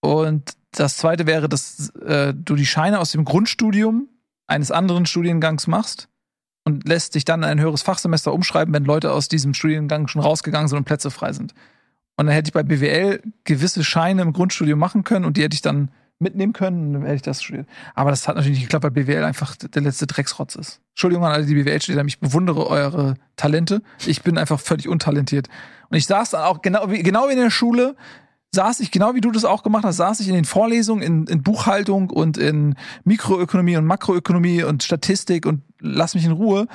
Und 0.02 0.52
das 0.72 0.98
zweite 0.98 1.26
wäre, 1.26 1.50
dass 1.50 1.90
äh, 1.96 2.34
du 2.34 2.56
die 2.56 2.66
Scheine 2.66 3.00
aus 3.00 3.12
dem 3.12 3.26
Grundstudium 3.26 4.10
eines 4.48 4.72
anderen 4.72 5.06
Studiengangs 5.06 5.68
machst 5.68 6.08
und 6.64 6.88
lässt 6.88 7.16
dich 7.16 7.26
dann 7.26 7.41
in 7.41 7.49
ein 7.49 7.59
höheres 7.59 7.82
Fachsemester 7.82 8.34
umschreiben, 8.34 8.74
wenn 8.74 8.86
Leute 8.86 9.12
aus 9.12 9.28
diesem 9.28 9.53
Studiengang 9.53 10.07
schon 10.07 10.22
rausgegangen 10.22 10.68
sind 10.68 10.78
und 10.78 10.86
Plätze 10.86 11.12
frei 11.12 11.34
sind. 11.34 11.53
Und 12.18 12.28
dann 12.28 12.36
hätte 12.36 12.49
ich 12.49 12.53
bei 12.53 12.64
BWL 12.64 13.22
gewisse 13.43 13.84
Scheine 13.84 14.22
im 14.22 14.34
Grundstudium 14.34 14.78
machen 14.78 15.03
können 15.03 15.26
und 15.26 15.38
die 15.38 15.43
hätte 15.43 15.55
ich 15.55 15.62
dann 15.62 15.89
mitnehmen 16.22 16.53
können 16.53 16.93
dann 16.93 17.01
hätte 17.01 17.16
ich 17.16 17.22
das 17.24 17.41
studiert. 17.41 17.68
Aber 17.95 18.12
das 18.12 18.28
hat 18.28 18.36
natürlich 18.36 18.59
nicht 18.59 18.68
geklappt, 18.68 18.84
weil 18.84 18.91
BWL 18.91 19.24
einfach 19.24 19.55
der 19.55 19.82
letzte 19.82 20.05
Drecksrotz 20.05 20.55
ist. 20.55 20.80
Entschuldigung 20.91 21.26
an 21.26 21.34
alle, 21.34 21.45
die 21.45 21.55
BWL 21.55 21.82
studieren, 21.82 22.07
ich 22.07 22.20
bewundere 22.20 22.68
eure 22.68 23.16
Talente. 23.36 23.82
Ich 24.05 24.22
bin 24.22 24.38
einfach 24.38 24.59
völlig 24.59 24.88
untalentiert. 24.88 25.47
Und 25.89 25.97
ich 25.97 26.05
saß 26.05 26.32
dann 26.32 26.43
auch 26.43 26.62
genau 26.62 26.89
wie, 26.91 27.01
genau 27.01 27.28
wie 27.28 27.34
in 27.34 27.39
der 27.39 27.49
Schule, 27.49 27.95
saß 28.54 28.82
ich, 28.82 28.91
genau 28.91 29.16
wie 29.16 29.22
du 29.22 29.32
das 29.32 29.45
auch 29.45 29.64
gemacht 29.64 29.84
hast, 29.86 29.97
saß 29.97 30.20
ich 30.20 30.28
in 30.28 30.34
den 30.36 30.45
Vorlesungen 30.45 31.02
in, 31.02 31.26
in 31.28 31.41
Buchhaltung 31.41 32.10
und 32.10 32.38
in 32.38 32.76
Mikroökonomie 33.06 33.78
und 33.78 33.86
Makroökonomie 33.86 34.64
und 34.64 34.84
Statistik 34.84 35.45
und 35.45 35.62
lass 35.80 36.16
mich 36.16 36.26
in 36.26 36.32
Ruhe 36.32 36.68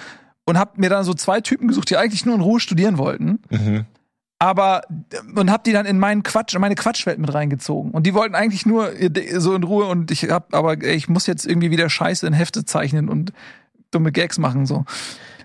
und 0.46 0.58
hab 0.58 0.78
mir 0.78 0.88
dann 0.88 1.04
so 1.04 1.12
zwei 1.12 1.40
Typen 1.40 1.68
gesucht, 1.68 1.90
die 1.90 1.96
eigentlich 1.96 2.24
nur 2.24 2.34
in 2.34 2.40
Ruhe 2.40 2.60
studieren 2.60 2.96
wollten 2.98 3.40
Mhm. 3.50 3.84
aber 4.38 4.82
und 5.34 5.50
hab 5.50 5.64
die 5.64 5.72
dann 5.72 5.84
in 5.86 5.98
meinen 5.98 6.22
Quatsch, 6.22 6.54
in 6.54 6.60
meine 6.62 6.76
Quatschwelt 6.76 7.18
mit 7.18 7.34
reingezogen 7.34 7.90
und 7.90 8.06
die 8.06 8.14
wollten 8.14 8.34
eigentlich 8.34 8.64
nur 8.64 8.92
so 9.38 9.54
in 9.54 9.62
Ruhe 9.62 9.84
und 9.86 10.10
ich 10.10 10.30
hab 10.30 10.54
aber 10.54 10.82
ey, 10.82 10.94
ich 10.94 11.08
muss 11.10 11.26
jetzt 11.26 11.46
irgendwie 11.46 11.70
wieder 11.70 11.90
Scheiße 11.90 12.26
in 12.26 12.32
Hefte 12.32 12.64
zeichnen 12.64 13.08
und 13.10 13.32
dumme 13.90 14.12
Gags 14.12 14.38
machen 14.38 14.64
so. 14.66 14.84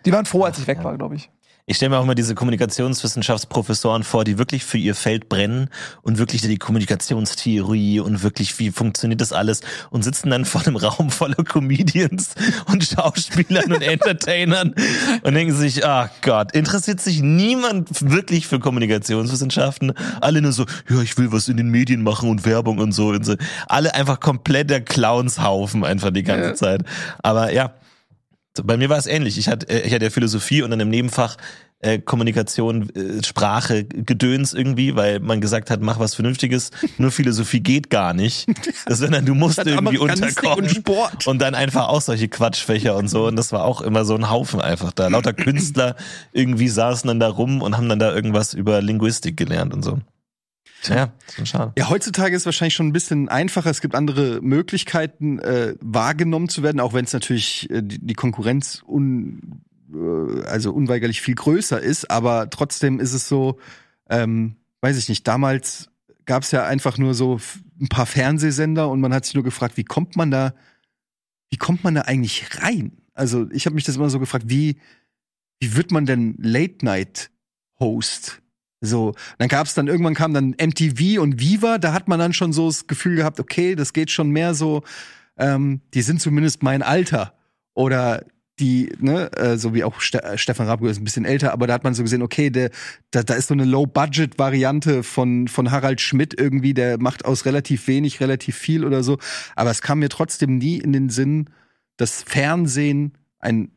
Die 0.05 0.11
waren 0.13 0.25
froh, 0.25 0.43
als 0.43 0.57
ich 0.57 0.65
weg 0.67 0.83
war, 0.83 0.97
glaube 0.97 1.15
ich. 1.15 1.29
Ich 1.71 1.77
stelle 1.77 1.91
mir 1.91 1.99
auch 1.99 2.03
immer 2.03 2.15
diese 2.15 2.35
Kommunikationswissenschaftsprofessoren 2.35 4.03
vor, 4.03 4.25
die 4.25 4.37
wirklich 4.37 4.65
für 4.65 4.77
ihr 4.77 4.93
Feld 4.93 5.29
brennen 5.29 5.69
und 6.01 6.17
wirklich 6.17 6.41
die 6.41 6.57
Kommunikationstheorie 6.57 8.01
und 8.01 8.23
wirklich, 8.23 8.59
wie 8.59 8.71
funktioniert 8.71 9.21
das 9.21 9.31
alles 9.31 9.61
und 9.89 10.03
sitzen 10.03 10.31
dann 10.31 10.43
vor 10.43 10.59
einem 10.63 10.75
Raum 10.75 11.09
voller 11.09 11.41
Comedians 11.45 12.31
und 12.67 12.83
Schauspielern 12.83 13.71
und 13.71 13.81
Entertainern 13.83 14.75
und 15.23 15.33
denken 15.33 15.55
sich, 15.55 15.85
ah 15.85 16.09
Gott, 16.21 16.51
interessiert 16.51 16.99
sich 16.99 17.21
niemand 17.21 18.01
wirklich 18.01 18.47
für 18.47 18.59
Kommunikationswissenschaften? 18.59 19.93
Alle 20.19 20.41
nur 20.41 20.51
so, 20.51 20.65
ja, 20.89 21.01
ich 21.01 21.17
will 21.17 21.31
was 21.31 21.47
in 21.47 21.55
den 21.55 21.69
Medien 21.69 22.03
machen 22.03 22.29
und 22.29 22.43
Werbung 22.45 22.79
und 22.79 22.91
so 22.91 23.07
und 23.07 23.25
so. 23.25 23.35
Alle 23.67 23.95
einfach 23.95 24.19
kompletter 24.19 24.81
Clownshaufen 24.81 25.85
einfach 25.85 26.11
die 26.11 26.23
ganze 26.23 26.49
Ja. 26.49 26.53
Zeit. 26.53 26.83
Aber 27.23 27.53
ja, 27.53 27.71
Bei 28.63 28.77
mir 28.77 28.89
war 28.89 28.97
es 28.97 29.07
ähnlich. 29.07 29.37
Ich 29.37 29.47
hatte, 29.47 29.69
äh, 29.69 29.87
ich 29.87 29.93
hatte 29.93 30.05
ja 30.05 30.11
Philosophie 30.11 30.61
und 30.61 30.71
dann 30.71 30.79
im 30.79 30.89
Nebenfach 30.89 31.37
äh, 31.79 31.99
Kommunikation, 31.99 32.89
äh, 32.95 33.23
Sprache, 33.23 33.85
Gedöns 33.85 34.53
irgendwie, 34.53 34.95
weil 34.95 35.19
man 35.19 35.41
gesagt 35.41 35.69
hat, 35.69 35.81
mach 35.81 35.99
was 35.99 36.15
Vernünftiges. 36.15 36.71
Nur 36.97 37.11
Philosophie 37.11 37.61
geht 37.61 37.89
gar 37.89 38.13
nicht, 38.13 38.47
sondern 38.89 39.25
du 39.25 39.33
musst 39.33 39.65
irgendwie 39.65 39.97
unterkommen. 39.97 40.65
und 40.65 40.69
Sport. 40.69 41.27
Und 41.27 41.41
dann 41.41 41.55
einfach 41.55 41.87
auch 41.87 42.01
solche 42.01 42.27
Quatschfächer 42.27 42.95
und 42.95 43.07
so. 43.07 43.25
Und 43.27 43.35
das 43.35 43.51
war 43.51 43.63
auch 43.63 43.81
immer 43.81 44.05
so 44.05 44.15
ein 44.15 44.29
Haufen 44.29 44.61
einfach 44.61 44.91
da. 44.91 45.07
Lauter 45.07 45.33
Künstler 45.33 45.95
irgendwie 46.33 46.67
saßen 46.67 47.07
dann 47.07 47.19
da 47.19 47.29
rum 47.29 47.61
und 47.61 47.77
haben 47.77 47.89
dann 47.89 47.99
da 47.99 48.13
irgendwas 48.13 48.53
über 48.53 48.81
Linguistik 48.81 49.37
gelernt 49.37 49.73
und 49.73 49.83
so. 49.83 49.99
Tja, 50.81 51.13
schon 51.35 51.45
schade. 51.45 51.73
Ja, 51.77 51.89
heutzutage 51.89 52.35
ist 52.35 52.41
es 52.41 52.47
wahrscheinlich 52.47 52.73
schon 52.73 52.87
ein 52.87 52.93
bisschen 52.93 53.29
einfacher. 53.29 53.69
Es 53.69 53.81
gibt 53.81 53.93
andere 53.93 54.41
Möglichkeiten, 54.41 55.37
äh, 55.39 55.75
wahrgenommen 55.79 56.49
zu 56.49 56.63
werden, 56.63 56.79
auch 56.79 56.93
wenn 56.93 57.05
es 57.05 57.13
natürlich 57.13 57.69
äh, 57.69 57.83
die, 57.83 57.99
die 57.99 58.15
Konkurrenz 58.15 58.81
un, 58.87 59.61
äh, 59.93 60.41
also 60.45 60.73
unweigerlich 60.73 61.21
viel 61.21 61.35
größer 61.35 61.79
ist. 61.79 62.09
Aber 62.09 62.49
trotzdem 62.49 62.99
ist 62.99 63.13
es 63.13 63.29
so, 63.29 63.59
ähm, 64.09 64.55
weiß 64.81 64.97
ich 64.97 65.07
nicht, 65.07 65.27
damals 65.27 65.91
gab 66.25 66.41
es 66.43 66.51
ja 66.51 66.65
einfach 66.65 66.97
nur 66.97 67.13
so 67.13 67.39
ein 67.79 67.89
paar 67.89 68.07
Fernsehsender 68.07 68.89
und 68.89 69.01
man 69.01 69.13
hat 69.13 69.25
sich 69.25 69.35
nur 69.35 69.43
gefragt, 69.43 69.77
wie 69.77 69.83
kommt 69.83 70.15
man 70.15 70.31
da, 70.31 70.55
wie 71.49 71.57
kommt 71.57 71.83
man 71.83 71.93
da 71.93 72.01
eigentlich 72.01 72.59
rein? 72.59 72.97
Also 73.13 73.47
ich 73.51 73.67
habe 73.67 73.75
mich 73.75 73.83
das 73.83 73.97
immer 73.97 74.09
so 74.09 74.19
gefragt, 74.19 74.45
wie, 74.47 74.77
wie 75.59 75.75
wird 75.75 75.91
man 75.91 76.07
denn 76.07 76.33
Late-Night-Host? 76.39 78.41
So, 78.81 79.13
dann 79.37 79.47
gab's 79.47 79.75
dann 79.75 79.87
irgendwann 79.87 80.15
kam 80.15 80.33
dann 80.33 80.55
MTV 80.59 81.21
und 81.21 81.39
Viva, 81.39 81.77
da 81.77 81.93
hat 81.93 82.07
man 82.07 82.19
dann 82.19 82.33
schon 82.33 82.51
so 82.51 82.67
das 82.67 82.87
Gefühl 82.87 83.15
gehabt, 83.15 83.39
okay, 83.39 83.75
das 83.75 83.93
geht 83.93 84.09
schon 84.09 84.31
mehr 84.31 84.55
so, 84.55 84.81
ähm, 85.37 85.81
die 85.93 86.01
sind 86.01 86.19
zumindest 86.19 86.63
mein 86.63 86.81
Alter 86.81 87.33
oder 87.75 88.25
die, 88.59 88.91
ne, 88.99 89.31
äh, 89.33 89.57
so 89.57 89.73
wie 89.73 89.83
auch 89.83 90.01
Ste 90.01 90.23
äh, 90.23 90.37
Stefan 90.37 90.67
Raab 90.67 90.81
ist 90.83 90.99
ein 90.99 91.03
bisschen 91.03 91.25
älter, 91.25 91.53
aber 91.53 91.67
da 91.67 91.73
hat 91.73 91.83
man 91.83 91.93
so 91.93 92.03
gesehen, 92.03 92.21
okay, 92.21 92.49
der, 92.49 92.71
da, 93.11 93.23
da 93.23 93.33
ist 93.33 93.47
so 93.47 93.53
eine 93.53 93.65
Low-Budget-Variante 93.65 95.03
von, 95.03 95.47
von 95.47 95.71
Harald 95.71 96.01
Schmidt 96.01 96.39
irgendwie, 96.39 96.73
der 96.73 96.99
macht 96.99 97.25
aus 97.25 97.45
relativ 97.45 97.87
wenig 97.87 98.19
relativ 98.19 98.55
viel 98.55 98.85
oder 98.85 99.03
so. 99.03 99.17
Aber 99.55 99.71
es 99.71 99.81
kam 99.81 99.99
mir 99.99 100.09
trotzdem 100.09 100.57
nie 100.57 100.77
in 100.77 100.93
den 100.93 101.09
Sinn, 101.09 101.49
dass 101.97 102.23
Fernsehen 102.23 103.17
ein 103.39 103.71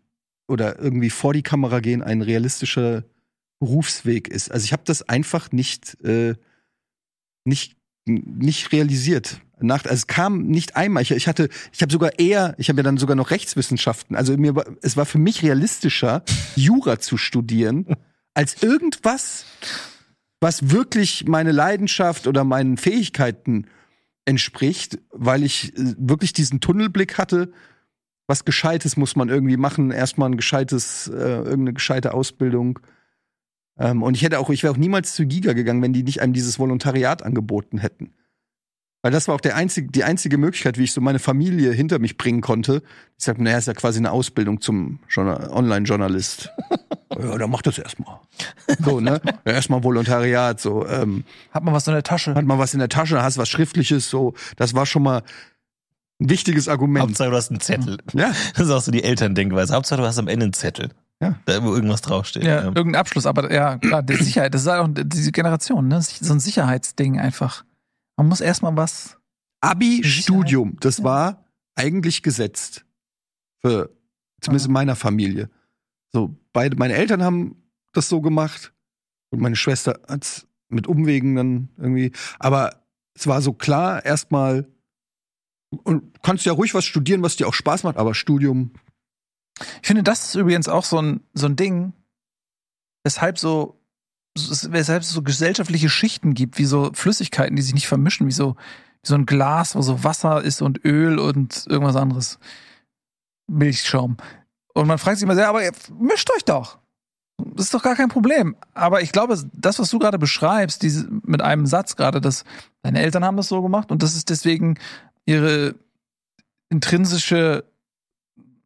oder 0.47 0.79
irgendwie 0.79 1.11
vor 1.11 1.33
die 1.33 1.43
Kamera 1.43 1.81
gehen 1.81 2.03
ein 2.03 2.21
realistischer 2.21 3.05
Berufsweg 3.65 4.29
ist. 4.29 4.53
Also 4.53 4.65
ich 4.65 4.73
habe 4.73 4.83
das 4.85 5.09
einfach 5.09 5.51
nicht, 5.51 5.97
äh, 6.05 6.35
nicht, 7.45 7.77
nicht 8.05 8.73
realisiert. 8.73 9.41
Nach, 9.59 9.83
also 9.85 9.95
es 9.95 10.07
kam 10.07 10.43
nicht 10.43 10.77
einmal. 10.77 11.03
Ich, 11.03 11.13
ich 11.13 11.27
hatte, 11.27 11.49
ich 11.73 11.81
habe 11.81 11.91
sogar 11.91 12.19
eher, 12.19 12.55
ich 12.59 12.69
habe 12.69 12.81
ja 12.81 12.83
dann 12.83 12.99
sogar 12.99 13.17
noch 13.17 13.31
Rechtswissenschaften. 13.31 14.17
Also 14.17 14.37
mir, 14.37 14.55
es 14.83 14.99
war 14.99 15.07
für 15.07 15.19
mich 15.19 15.43
realistischer, 15.43 16.23
Jura 16.57 16.99
zu 16.99 17.17
studieren, 17.17 17.87
als 18.35 18.63
irgendwas, 18.63 19.47
was 20.41 20.71
wirklich 20.71 21.27
meine 21.27 21.53
Leidenschaft 21.53 22.27
oder 22.27 22.45
meinen 22.45 22.77
Fähigkeiten 22.77 23.67
entspricht, 24.27 24.99
weil 25.11 25.43
ich 25.43 25.75
äh, 25.79 25.95
wirklich 25.97 26.35
diesen 26.35 26.61
Tunnelblick 26.61 27.17
hatte. 27.17 27.51
Was 28.27 28.45
Gescheites 28.45 28.99
muss 28.99 29.17
man 29.17 29.31
irgendwie 29.31 29.57
machen. 29.57 29.91
Erstmal 29.91 30.31
ein 30.31 30.37
gescheites, 30.37 31.09
äh, 31.09 31.15
irgendeine 31.15 31.73
gescheite 31.73 32.13
Ausbildung. 32.13 32.81
Ähm, 33.79 34.03
und 34.03 34.17
ich 34.17 34.23
hätte 34.23 34.39
auch, 34.39 34.51
ich 34.51 34.63
wäre 34.63 34.73
auch 34.73 34.77
niemals 34.79 35.15
zu 35.15 35.27
Giga 35.27 35.53
gegangen, 35.53 35.83
wenn 35.83 35.93
die 35.93 36.03
nicht 36.05 36.21
einem 36.23 36.33
dieses 36.33 36.59
Volontariat 36.59 37.23
angeboten 37.23 37.79
hätten. 37.79 38.13
Weil 39.03 39.11
das 39.13 39.29
war 39.29 39.35
auch 39.35 39.41
der 39.43 39.55
einzige, 39.55 39.89
die 39.91 40.03
einzige 40.03 40.39
Möglichkeit, 40.39 40.79
wie 40.79 40.85
ich 40.85 40.93
so 40.93 41.03
meine 41.03 41.19
Familie 41.19 41.73
hinter 41.73 41.99
mich 41.99 42.17
bringen 42.17 42.41
konnte. 42.41 42.83
Ich 43.19 43.25
sagte, 43.27 43.43
naja, 43.43 43.59
ist 43.59 43.67
ja 43.67 43.75
quasi 43.75 43.99
eine 43.99 44.13
Ausbildung 44.13 44.63
zum 44.63 45.01
Journal- 45.11 45.51
Online-Journalist. 45.51 46.51
ja, 47.19 47.37
dann 47.37 47.51
mach 47.51 47.61
das 47.63 47.77
erstmal. 47.79 48.21
So, 48.83 49.01
ne? 49.01 49.21
Ja, 49.45 49.53
erstmal 49.53 49.85
Volontariat, 49.85 50.59
so, 50.59 50.87
ähm, 50.87 51.25
Hat 51.51 51.65
man 51.65 51.75
was 51.75 51.87
in 51.87 51.93
der 51.93 52.03
Tasche? 52.03 52.35
hat 52.35 52.45
mal 52.47 52.59
was 52.59 52.73
in 52.73 52.81
der 52.81 52.89
Tasche, 52.89 53.23
hast 53.23 53.37
was 53.37 53.51
Schriftliches, 53.51 54.09
so. 54.09 54.33
Das 54.57 54.73
war 54.75 54.87
schon 54.87 55.03
mal 55.03 55.23
ein 56.19 56.31
wichtiges 56.31 56.67
Argument. 56.69 57.03
Hauptsache, 57.09 57.29
du 57.29 57.37
hast 57.37 57.51
einen 57.51 57.61
Zettel. 57.61 57.99
Ja, 58.15 58.33
Das 58.55 58.67
ist 58.67 58.71
auch 58.73 58.81
so 58.81 58.91
die 58.91 59.05
Elterndenkweise. 59.05 59.75
Hauptsache, 59.75 60.01
du 60.01 60.07
hast 60.07 60.19
am 60.19 60.29
Ende 60.29 60.45
einen 60.45 60.53
Zettel. 60.55 60.91
Ja. 61.23 61.39
Da, 61.47 61.63
wo 61.63 61.75
irgendwas 61.75 62.03
draufsteht. 62.03 62.43
Ja, 62.45 62.57
Ja. 62.57 62.65
irgendein 62.65 62.97
Abschluss, 62.97 63.25
aber 63.27 63.53
ja, 63.53 63.79
klar, 63.79 64.03
die 64.03 64.15
Sicherheit, 64.17 64.53
das 64.55 64.63
ist 64.63 64.69
halt 64.69 64.81
auch 64.83 64.89
diese 65.05 65.33
Generation, 65.33 65.89
ne? 65.89 66.03
So 66.03 66.33
ein 66.33 66.41
Sicherheitsding 66.41 67.19
einfach. 67.21 67.65
Man 68.17 68.29
muss 68.29 68.41
erstmal 68.41 68.77
was. 68.77 69.17
Abi-Studium, 69.61 70.77
das 70.81 70.99
Ja. 70.99 71.05
war 71.05 71.45
eigentlich 71.77 72.23
gesetzt. 72.23 72.85
Für, 73.61 73.91
zumindest 74.41 74.67
in 74.67 74.73
meiner 74.73 74.97
Familie. 74.97 75.49
So, 76.13 76.37
beide, 76.53 76.77
meine 76.77 76.95
Eltern 76.95 77.23
haben 77.23 77.57
das 77.93 78.09
so 78.09 78.21
gemacht 78.21 78.73
und 79.31 79.41
meine 79.41 79.57
Schwester 79.57 80.01
hat's 80.07 80.47
mit 80.69 80.87
Umwegen 80.87 81.35
dann 81.37 81.69
irgendwie. 81.79 82.13
Aber 82.39 82.85
es 83.15 83.27
war 83.27 83.41
so 83.41 83.53
klar, 83.53 84.05
erstmal, 84.05 84.67
und 85.85 86.23
kannst 86.23 86.45
ja 86.45 86.53
ruhig 86.53 86.75
was 86.75 86.85
studieren, 86.85 87.23
was 87.23 87.37
dir 87.37 87.49
auch 87.49 87.55
Spaß 87.55 87.85
macht, 87.85 87.97
aber 87.97 88.15
Studium, 88.15 88.73
Ich 89.83 89.87
finde, 89.87 90.03
das 90.03 90.25
ist 90.27 90.35
übrigens 90.35 90.69
auch 90.69 90.85
so 90.85 91.01
ein, 91.01 91.21
so 91.35 91.47
ein 91.47 91.57
Ding, 91.57 91.93
weshalb 93.05 93.39
so 93.39 93.81
es- 94.37 94.73
weshalb 94.73 95.03
es 95.03 95.11
so 95.11 95.23
gesellschaftliche 95.23 95.89
Schichten 95.89 96.35
gibt, 96.35 96.59
wie 96.59 96.65
so 96.65 96.91
Flüssigkeiten, 96.93 97.55
die 97.57 97.63
sich 97.63 97.75
nicht 97.75 97.87
vermischen, 97.87 98.27
wie 98.27 98.33
so, 98.33 98.57
wie 99.03 99.09
so 99.09 99.15
ein 99.15 99.27
Glas, 99.27 99.77
wo 99.77 99.83
so 99.83 100.03
Wasser 100.03 100.43
ist 100.43 100.61
und 100.61 100.85
Öl 100.85 101.19
und 101.21 101.67
irgendwas 101.69 101.95
anderes. 101.97 102.39
Milchschaum. 103.47 104.17
Und 104.73 104.89
man 104.89 104.99
fragt 104.99 105.19
sich 105.19 105.25
immer 105.25 105.37
sehr, 105.37 105.49
aber 105.49 105.61
mischt 106.01 106.31
euch 106.35 106.45
doch. 106.45 106.79
Das 107.39 107.67
ist 107.67 107.75
doch 107.75 107.83
gar 107.83 107.95
kein 107.95 108.09
Problem. 108.09 108.57
Aber 108.73 109.03
ich 109.03 109.13
glaube, 109.13 109.41
das, 109.53 109.79
was 109.79 109.91
du 109.91 109.99
gerade 109.99 110.19
beschreibst, 110.19 110.83
diese, 110.83 111.09
mit 111.23 111.43
einem 111.43 111.67
Satz 111.67 111.95
gerade, 111.95 112.21
dass 112.21 112.45
deine 112.83 113.01
Eltern 113.01 113.25
haben 113.25 113.37
das 113.37 113.49
so 113.49 113.63
gemacht 113.63 113.93
und 113.93 114.03
das 114.03 114.17
ist 114.17 114.31
deswegen 114.31 114.79
ihre 115.27 115.75
intrinsische 116.71 117.65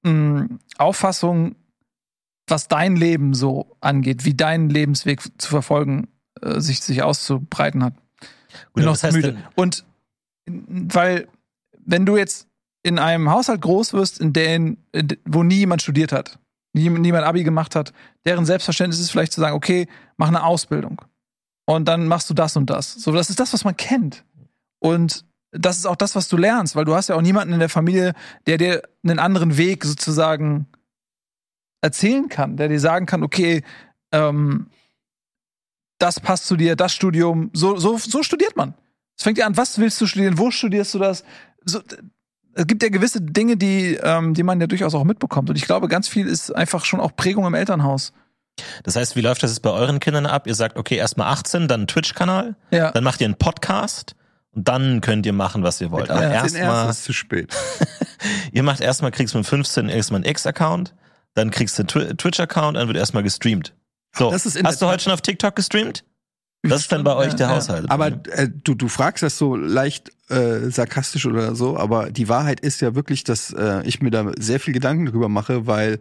mh, 0.09 0.49
Auffassung, 0.79 1.55
was 2.47 2.69
dein 2.69 2.97
Leben 2.97 3.35
so 3.35 3.77
angeht, 3.81 4.25
wie 4.25 4.35
dein 4.35 4.71
Lebensweg 4.71 5.21
zu 5.41 5.49
verfolgen, 5.51 6.09
äh, 6.41 6.61
sich, 6.61 6.81
sich 6.81 7.03
auszubreiten 7.03 7.85
hat. 7.85 7.95
Bin 7.95 8.05
Gut, 8.75 8.85
noch 8.85 8.93
was 8.93 9.05
heißt 9.05 9.15
müde. 9.17 9.33
denn- 9.35 9.45
Und 9.55 9.85
weil, 10.47 11.29
wenn 11.85 12.07
du 12.07 12.17
jetzt 12.17 12.47
in 12.83 12.99
einem 12.99 13.31
Haushalt 13.31 13.61
groß 13.61 13.93
wirst, 13.93 14.21
in 14.21 14.33
den, 14.33 14.79
wo 15.27 15.43
nie 15.43 15.57
jemand 15.57 15.83
studiert 15.83 16.13
hat, 16.13 16.39
nie, 16.73 16.89
niemand 16.89 17.25
Abi 17.27 17.45
gemacht 17.45 17.75
hat, 17.77 17.93
deren 18.25 18.47
Selbstverständnis 18.47 19.01
ist 19.01 19.11
vielleicht 19.11 19.33
zu 19.33 19.41
sagen, 19.41 19.55
okay, 19.57 19.87
mach 20.17 20.29
eine 20.29 20.43
Ausbildung. 20.45 21.03
Und 21.67 21.87
dann 21.87 22.07
machst 22.09 22.31
du 22.31 22.35
das 22.35 22.57
und 22.57 22.71
das. 22.71 22.95
So, 22.95 23.13
das 23.13 23.29
ist 23.29 23.41
das, 23.41 23.53
was 23.53 23.65
man 23.65 23.77
kennt. 23.77 24.25
Und 24.79 25.27
das 25.53 25.79
ist 25.79 25.87
auch 25.87 25.97
das, 25.97 26.15
was 26.15 26.29
du 26.29 26.37
lernst, 26.37 26.77
weil 26.77 26.85
du 26.85 26.95
hast 26.95 27.09
ja 27.09 27.15
auch 27.15 27.23
niemanden 27.23 27.55
in 27.55 27.61
der 27.61 27.69
Familie, 27.69 28.15
der 28.47 28.59
dir 28.59 28.83
einen 29.03 29.19
anderen 29.19 29.57
Weg 29.57 29.85
sozusagen 29.85 30.67
erzählen 31.81 32.29
kann, 32.29 32.57
der 32.57 32.69
dir 32.69 32.81
sagen 32.81 33.07
kann, 33.07 33.23
okay, 33.23 33.63
ähm, 34.13 34.69
das 35.99 36.21
passt 36.21 36.47
zu 36.47 36.57
dir, 36.57 36.77
das 36.77 36.93
Studium, 36.93 37.51
so, 37.55 37.77
so, 37.77 37.99
so 37.99 38.23
studiert 38.23 38.57
man. 38.57 38.75
Es 39.17 39.25
fängt 39.25 39.39
ja 39.39 39.47
an, 39.47 39.57
was 39.57 39.79
willst 39.79 40.01
du 40.01 40.07
studieren, 40.07 40.39
wo 40.39 40.51
studierst 40.51 40.95
du 40.95 40.99
das? 40.99 41.25
So, 41.65 41.81
es 42.55 42.67
gibt 42.67 42.83
ja 42.83 42.89
gewisse 42.89 43.21
Dinge, 43.21 43.57
die, 43.57 43.95
ähm, 44.03 44.35
die 44.35 44.43
man 44.43 44.61
ja 44.61 44.67
durchaus 44.67 44.95
auch 44.95 45.05
mitbekommt. 45.05 45.51
Und 45.51 45.57
ich 45.57 45.65
glaube, 45.65 45.89
ganz 45.89 46.09
viel 46.09 46.27
ist 46.27 46.55
einfach 46.55 46.85
schon 46.85 47.01
auch 47.01 47.15
Prägung 47.17 47.47
im 47.47 47.55
Elternhaus. 47.55 48.13
Das 48.83 48.97
heißt, 48.97 49.15
wie 49.17 49.21
läuft 49.21 49.43
das 49.43 49.53
jetzt 49.53 49.61
bei 49.61 49.71
euren 49.71 50.01
Kindern 50.01 50.27
ab? 50.27 50.47
Ihr 50.47 50.55
sagt, 50.55 50.77
okay, 50.77 50.97
erstmal 50.97 51.29
18, 51.33 51.69
dann 51.69 51.81
einen 51.81 51.87
Twitch-Kanal, 51.87 52.57
Ja. 52.73 52.91
dann 52.91 53.05
macht 53.05 53.21
ihr 53.21 53.27
einen 53.27 53.37
Podcast 53.37 54.17
und 54.55 54.67
dann 54.69 55.01
könnt 55.01 55.27
ihr 55.27 55.33
machen, 55.33 55.63
was 55.63 55.81
ihr 55.81 55.91
wollt. 55.91 56.11
Aber 56.11 56.23
Ja, 56.23 56.31
erstmal, 56.45 56.63
erst 56.87 57.01
ist 57.01 57.05
zu 57.05 57.13
spät. 57.13 57.55
ihr 58.53 58.63
macht 58.63 58.81
erstmal, 58.81 59.11
kriegst 59.11 59.35
mit 59.35 59.47
15 59.47 59.89
erstmal 59.89 60.19
einen 60.23 60.31
X-Account, 60.31 60.95
dann 61.35 61.51
kriegst 61.51 61.79
du 61.79 61.83
einen 61.83 61.89
Twi- 61.89 62.17
Twitch-Account, 62.17 62.77
dann 62.77 62.89
wird 62.89 62.97
erstmal 62.97 63.23
gestreamt. 63.23 63.75
So, 64.17 64.33
hast 64.33 64.83
du 64.83 64.87
heute 64.87 65.05
schon 65.05 65.13
auf 65.13 65.21
TikTok 65.21 65.55
gestreamt? 65.55 66.05
Das 66.63 66.81
ist 66.81 66.91
dann 66.93 67.05
bei 67.05 67.15
euch 67.15 67.35
der. 67.35 67.51
Haushalt. 67.51 67.89
Aber 67.89 68.09
äh, 68.09 68.49
du, 68.65 68.75
du 68.75 68.89
fragst 68.89 69.23
das 69.23 69.39
so 69.39 69.55
leicht 69.55 70.11
äh, 70.29 70.71
sarkastisch 70.71 71.25
oder 71.27 71.55
so, 71.55 71.77
aber 71.77 72.11
die 72.11 72.29
Wahrheit 72.29 72.59
ist 72.59 72.81
ja 72.81 72.97
wirklich, 72.97 73.23
dass 73.23 73.53
äh, 73.53 73.83
ich 73.87 74.03
mir 74.03 74.11
da 74.11 74.33
sehr 74.39 74.59
viel 74.59 74.75
Gedanken 74.75 75.07
drüber 75.07 75.29
mache, 75.29 75.69
weil 75.69 76.01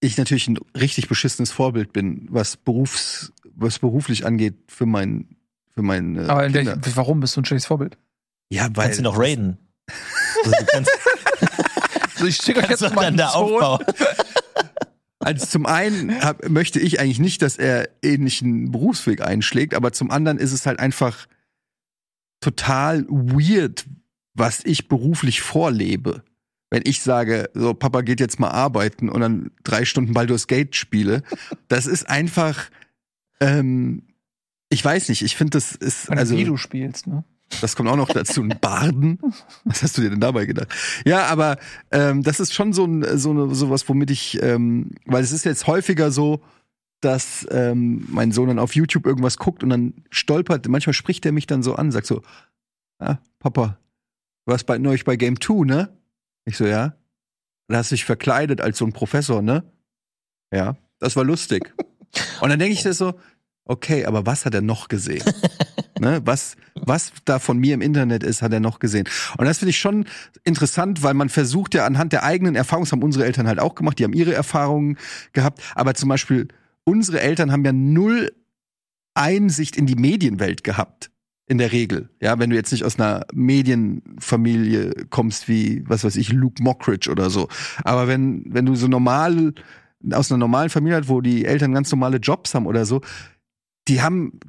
ich 0.00 0.18
natürlich 0.18 0.46
ein 0.48 0.58
richtig 0.78 1.08
beschissenes 1.08 1.52
Vorbild 1.52 1.92
bin, 1.94 2.26
was 2.30 2.56
Berufs, 2.58 3.32
was 3.54 3.78
beruflich 3.78 4.26
angeht 4.26 4.54
für 4.68 4.84
mein, 4.86 5.36
für 5.74 5.82
meine 5.82 6.28
Aber 6.28 6.46
in 6.46 6.52
Kinder. 6.52 6.76
der, 6.76 6.96
warum 6.96 7.20
bist 7.20 7.36
du 7.36 7.40
ein 7.40 7.44
schlechtes 7.44 7.66
Vorbild? 7.66 7.96
ja, 8.52 8.68
weil 8.74 8.86
kannst 8.86 8.98
du 8.98 9.02
noch 9.04 9.18
raiden? 9.18 9.58
Also 10.44 10.56
kannst, 10.72 10.90
Also 12.14 12.26
ich 12.26 12.36
schicke 12.36 12.60
euch 12.60 12.70
jetzt 12.70 12.80
mal 12.82 12.90
da 12.90 13.00
einen 13.08 13.18
Sohn. 13.18 13.62
aufbauen. 13.62 13.84
Also 15.22 15.44
zum 15.44 15.66
einen 15.66 16.18
hab, 16.24 16.48
möchte 16.48 16.80
ich 16.80 16.98
eigentlich 16.98 17.18
nicht, 17.18 17.42
dass 17.42 17.58
er 17.58 17.90
ähnlichen 18.02 18.70
Berufsweg 18.72 19.20
einschlägt, 19.20 19.74
aber 19.74 19.92
zum 19.92 20.10
anderen 20.10 20.38
ist 20.38 20.52
es 20.52 20.64
halt 20.64 20.78
einfach 20.80 21.26
total 22.40 23.06
weird, 23.08 23.84
was 24.34 24.64
ich 24.64 24.88
beruflich 24.88 25.42
vorlebe. 25.42 26.22
Wenn 26.70 26.82
ich 26.86 27.02
sage, 27.02 27.50
so 27.52 27.74
Papa 27.74 28.00
geht 28.00 28.18
jetzt 28.20 28.40
mal 28.40 28.48
arbeiten 28.50 29.10
und 29.10 29.20
dann 29.20 29.50
drei 29.62 29.84
Stunden 29.84 30.14
Baldur's 30.14 30.46
Gate 30.46 30.74
spiele, 30.74 31.22
das 31.68 31.86
ist 31.86 32.08
einfach, 32.08 32.70
ähm, 33.40 34.04
ich 34.70 34.84
weiß 34.84 35.08
nicht, 35.08 35.22
ich 35.22 35.36
finde 35.36 35.50
das 35.50 35.72
ist 35.72 36.08
Also, 36.08 36.20
also 36.20 36.36
wie 36.36 36.44
du 36.44 36.56
spielst, 36.56 37.06
ne? 37.06 37.24
das 37.60 37.76
kommt 37.76 37.88
auch 37.88 37.96
noch 37.96 38.08
dazu, 38.08 38.42
ein 38.42 38.56
Barden. 38.60 39.18
Was 39.64 39.82
hast 39.82 39.98
du 39.98 40.02
dir 40.02 40.10
denn 40.10 40.20
dabei 40.20 40.46
gedacht? 40.46 40.68
Ja, 41.04 41.26
aber 41.26 41.58
ähm, 41.90 42.22
das 42.22 42.40
ist 42.40 42.54
schon 42.54 42.72
so 42.72 42.84
ein 42.84 43.18
so 43.18 43.30
eine 43.30 43.54
sowas, 43.54 43.88
womit 43.88 44.10
ich, 44.10 44.40
ähm, 44.42 44.92
weil 45.04 45.22
es 45.22 45.32
ist 45.32 45.44
jetzt 45.44 45.66
häufiger 45.66 46.10
so, 46.12 46.42
dass 47.00 47.46
ähm, 47.50 48.06
mein 48.08 48.30
Sohn 48.30 48.48
dann 48.48 48.58
auf 48.58 48.74
YouTube 48.74 49.06
irgendwas 49.06 49.38
guckt 49.38 49.62
und 49.62 49.70
dann 49.70 50.04
stolpert. 50.10 50.68
Manchmal 50.68 50.94
spricht 50.94 51.26
er 51.26 51.32
mich 51.32 51.46
dann 51.46 51.62
so 51.62 51.74
an, 51.74 51.90
sagt 51.90 52.06
so, 52.06 52.22
ah, 52.98 53.16
Papa, 53.38 53.78
du 54.44 54.52
warst 54.52 54.66
bei 54.66 54.78
neulich 54.78 55.04
bei 55.04 55.16
Game 55.16 55.40
2, 55.40 55.64
ne? 55.64 55.98
Ich 56.44 56.56
so, 56.56 56.66
ja. 56.66 56.94
Da 57.68 57.78
hast 57.78 57.90
du 57.90 57.94
dich 57.94 58.04
verkleidet 58.04 58.60
als 58.60 58.78
so 58.78 58.84
ein 58.84 58.92
Professor, 58.92 59.42
ne? 59.42 59.64
Ja, 60.52 60.76
das 60.98 61.16
war 61.16 61.24
lustig. 61.24 61.72
Und 62.40 62.50
dann 62.50 62.58
denke 62.58 62.74
ich 62.74 62.82
das 62.82 62.98
so, 62.98 63.14
okay, 63.70 64.04
aber 64.04 64.26
was 64.26 64.44
hat 64.44 64.54
er 64.54 64.62
noch 64.62 64.88
gesehen? 64.88 65.22
ne? 66.00 66.20
Was, 66.24 66.56
was 66.74 67.12
da 67.24 67.38
von 67.38 67.58
mir 67.58 67.74
im 67.74 67.80
Internet 67.80 68.24
ist, 68.24 68.42
hat 68.42 68.52
er 68.52 68.60
noch 68.60 68.80
gesehen. 68.80 69.08
Und 69.38 69.46
das 69.46 69.58
finde 69.58 69.70
ich 69.70 69.78
schon 69.78 70.06
interessant, 70.44 71.02
weil 71.02 71.14
man 71.14 71.28
versucht 71.28 71.74
ja 71.74 71.86
anhand 71.86 72.12
der 72.12 72.24
eigenen 72.24 72.56
Erfahrungen, 72.56 72.86
das 72.86 72.92
haben 72.92 73.02
unsere 73.02 73.24
Eltern 73.24 73.46
halt 73.46 73.60
auch 73.60 73.76
gemacht, 73.76 73.98
die 73.98 74.04
haben 74.04 74.12
ihre 74.12 74.34
Erfahrungen 74.34 74.98
gehabt, 75.32 75.62
aber 75.74 75.94
zum 75.94 76.08
Beispiel 76.08 76.48
unsere 76.84 77.20
Eltern 77.20 77.52
haben 77.52 77.64
ja 77.64 77.72
null 77.72 78.32
Einsicht 79.14 79.76
in 79.76 79.86
die 79.86 79.96
Medienwelt 79.96 80.64
gehabt. 80.64 81.10
In 81.46 81.58
der 81.58 81.72
Regel. 81.72 82.10
Ja, 82.20 82.38
wenn 82.38 82.50
du 82.50 82.54
jetzt 82.54 82.70
nicht 82.70 82.84
aus 82.84 83.00
einer 83.00 83.26
Medienfamilie 83.32 84.92
kommst 85.10 85.48
wie, 85.48 85.82
was 85.88 86.04
weiß 86.04 86.14
ich, 86.14 86.32
Luke 86.32 86.62
Mockridge 86.62 87.10
oder 87.10 87.28
so. 87.28 87.48
Aber 87.82 88.06
wenn, 88.06 88.44
wenn 88.46 88.66
du 88.66 88.76
so 88.76 88.86
normal, 88.86 89.52
aus 90.12 90.30
einer 90.30 90.38
normalen 90.38 90.70
Familie 90.70 90.98
hast, 90.98 91.08
wo 91.08 91.20
die 91.20 91.44
Eltern 91.44 91.74
ganz 91.74 91.90
normale 91.90 92.18
Jobs 92.18 92.54
haben 92.54 92.66
oder 92.66 92.86
so, 92.86 93.00
die 93.90 94.00
haben 94.00 94.40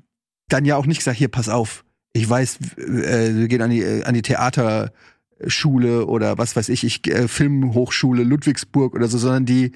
dann 0.48 0.64
ja 0.66 0.78
auch 0.78 0.86
nicht 0.86 1.00
gesagt, 1.00 1.18
hier, 1.18 1.28
pass 1.28 1.50
auf, 1.50 1.84
ich 2.14 2.30
weiß, 2.30 2.60
äh, 2.78 3.36
wir 3.36 3.48
gehen 3.48 3.62
an 3.62 3.70
die, 3.72 3.82
äh, 3.82 4.04
an 4.04 4.14
die 4.14 4.22
Theaterschule 4.22 6.06
oder 6.06 6.38
was 6.38 6.56
weiß 6.56 6.70
ich, 6.70 6.84
ich 6.84 7.06
äh, 7.08 7.28
Filmhochschule 7.28 8.24
Ludwigsburg 8.24 8.94
oder 8.96 9.08
so, 9.08 9.18
sondern 9.18 9.46
die, 9.46 9.72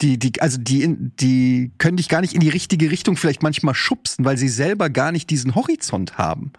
die, 0.00 0.18
die, 0.18 0.40
also 0.40 0.58
die, 0.58 0.96
die 0.98 1.72
können 1.78 1.96
dich 1.96 2.08
gar 2.08 2.20
nicht 2.22 2.34
in 2.34 2.40
die 2.40 2.48
richtige 2.48 2.90
Richtung 2.90 3.16
vielleicht 3.16 3.42
manchmal 3.42 3.74
schubsen, 3.74 4.24
weil 4.24 4.38
sie 4.38 4.48
selber 4.48 4.88
gar 4.88 5.12
nicht 5.12 5.28
diesen 5.28 5.54
Horizont 5.54 6.16
haben. 6.16 6.52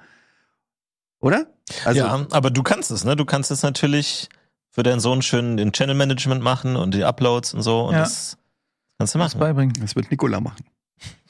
Oder? 1.19 1.47
Also, 1.85 1.99
ja, 1.99 2.27
aber 2.31 2.49
du 2.51 2.63
kannst 2.63 2.91
es, 2.91 3.03
ne? 3.03 3.15
Du 3.15 3.25
kannst 3.25 3.51
es 3.51 3.63
natürlich 3.63 4.27
für 4.71 4.83
deinen 4.83 4.99
Sohn 4.99 5.21
schön 5.21 5.57
den 5.57 5.71
Channel 5.71 5.95
Management 5.95 6.41
machen 6.41 6.75
und 6.75 6.93
die 6.93 7.03
Uploads 7.03 7.53
und 7.53 7.61
so. 7.61 7.81
Und 7.87 7.93
Ja. 7.93 7.99
das 8.01 8.37
kannst 8.97 9.15
du 9.15 9.19
Was 9.19 9.33
machen. 9.35 9.39
beibringen. 9.39 9.73
das 9.79 9.95
wird 9.95 10.09
Nikola 10.11 10.39
machen. 10.39 10.63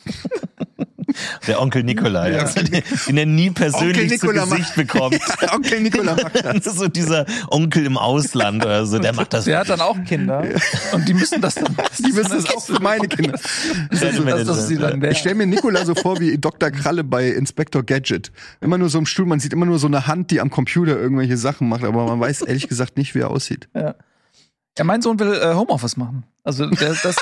Der 1.48 1.62
Onkel 1.62 1.84
Nikolai. 1.84 2.34
Ja. 2.34 2.40
Also, 2.40 2.62
den, 2.62 2.84
den 3.08 3.18
er 3.18 3.26
nie 3.26 3.50
persönlich 3.50 4.20
zu 4.20 4.28
Nikola 4.28 4.46
Gesicht 4.46 4.76
bekommt. 4.76 5.20
Onkel 5.54 5.82
Nikola 5.82 6.16
macht 6.16 6.36
das. 6.44 6.54
Das 6.64 6.66
ist 6.68 6.80
so 6.80 6.88
dieser 6.88 7.26
Onkel 7.50 7.86
im 7.86 7.98
Ausland 7.98 8.64
oder 8.64 8.86
so, 8.86 9.00
der 9.00 9.14
macht 9.14 9.34
das. 9.34 9.46
Der 9.46 9.60
hat 9.60 9.70
dann 9.70 9.82
auch 9.82 9.98
Kinder 10.06 10.44
und 10.94 11.08
die 11.08 11.14
müssen 11.14 11.42
das 11.42 11.56
dann. 11.56 11.76
Die 12.00 12.16
wissen 12.16 12.32
das 12.32 12.56
auch 12.56 12.64
für 12.64 12.82
meine 12.82 13.08
Kinder. 13.08 13.38
Das, 13.90 14.00
das 14.00 14.58
ist 14.58 14.68
sie 14.68 14.78
dann 14.78 15.04
Ich 15.04 15.18
stelle 15.18 15.36
mir 15.36 15.48
Nikola 15.48 15.86
so 15.86 15.96
vor 15.96 16.20
wie 16.20 16.38
Dr. 16.38 16.72
Kralle 16.72 17.04
bei 17.04 17.30
Inspector 17.30 17.84
Gadget. 17.84 18.32
Immer 18.62 18.78
nur 18.78 18.90
so 18.90 18.98
im 18.98 19.06
Stuhl, 19.06 19.26
man 19.26 19.40
sieht 19.40 19.54
immer 19.54 19.66
nur 19.66 19.80
so 19.80 19.88
eine 19.88 20.08
Hand, 20.08 20.32
die 20.32 20.40
am 20.40 20.50
Computer 20.50 20.98
irgendwelche 20.98 21.38
Sachen 21.38 21.70
macht, 21.70 21.84
aber 21.84 22.06
man 22.06 22.20
weiß 22.20 22.44
ehrlich 22.44 22.68
gesagt 22.68 22.98
nicht, 22.98 23.16
wie 23.16 23.20
er 23.20 23.32
aussieht. 23.32 23.68
Ja, 23.76 23.96
mein 24.84 25.02
Sohn 25.02 25.20
will 25.20 25.34
äh, 25.34 25.54
Homeoffice 25.54 25.98
machen. 25.98 26.24
Also 26.44 26.66
der, 26.68 26.96
das 27.04 27.18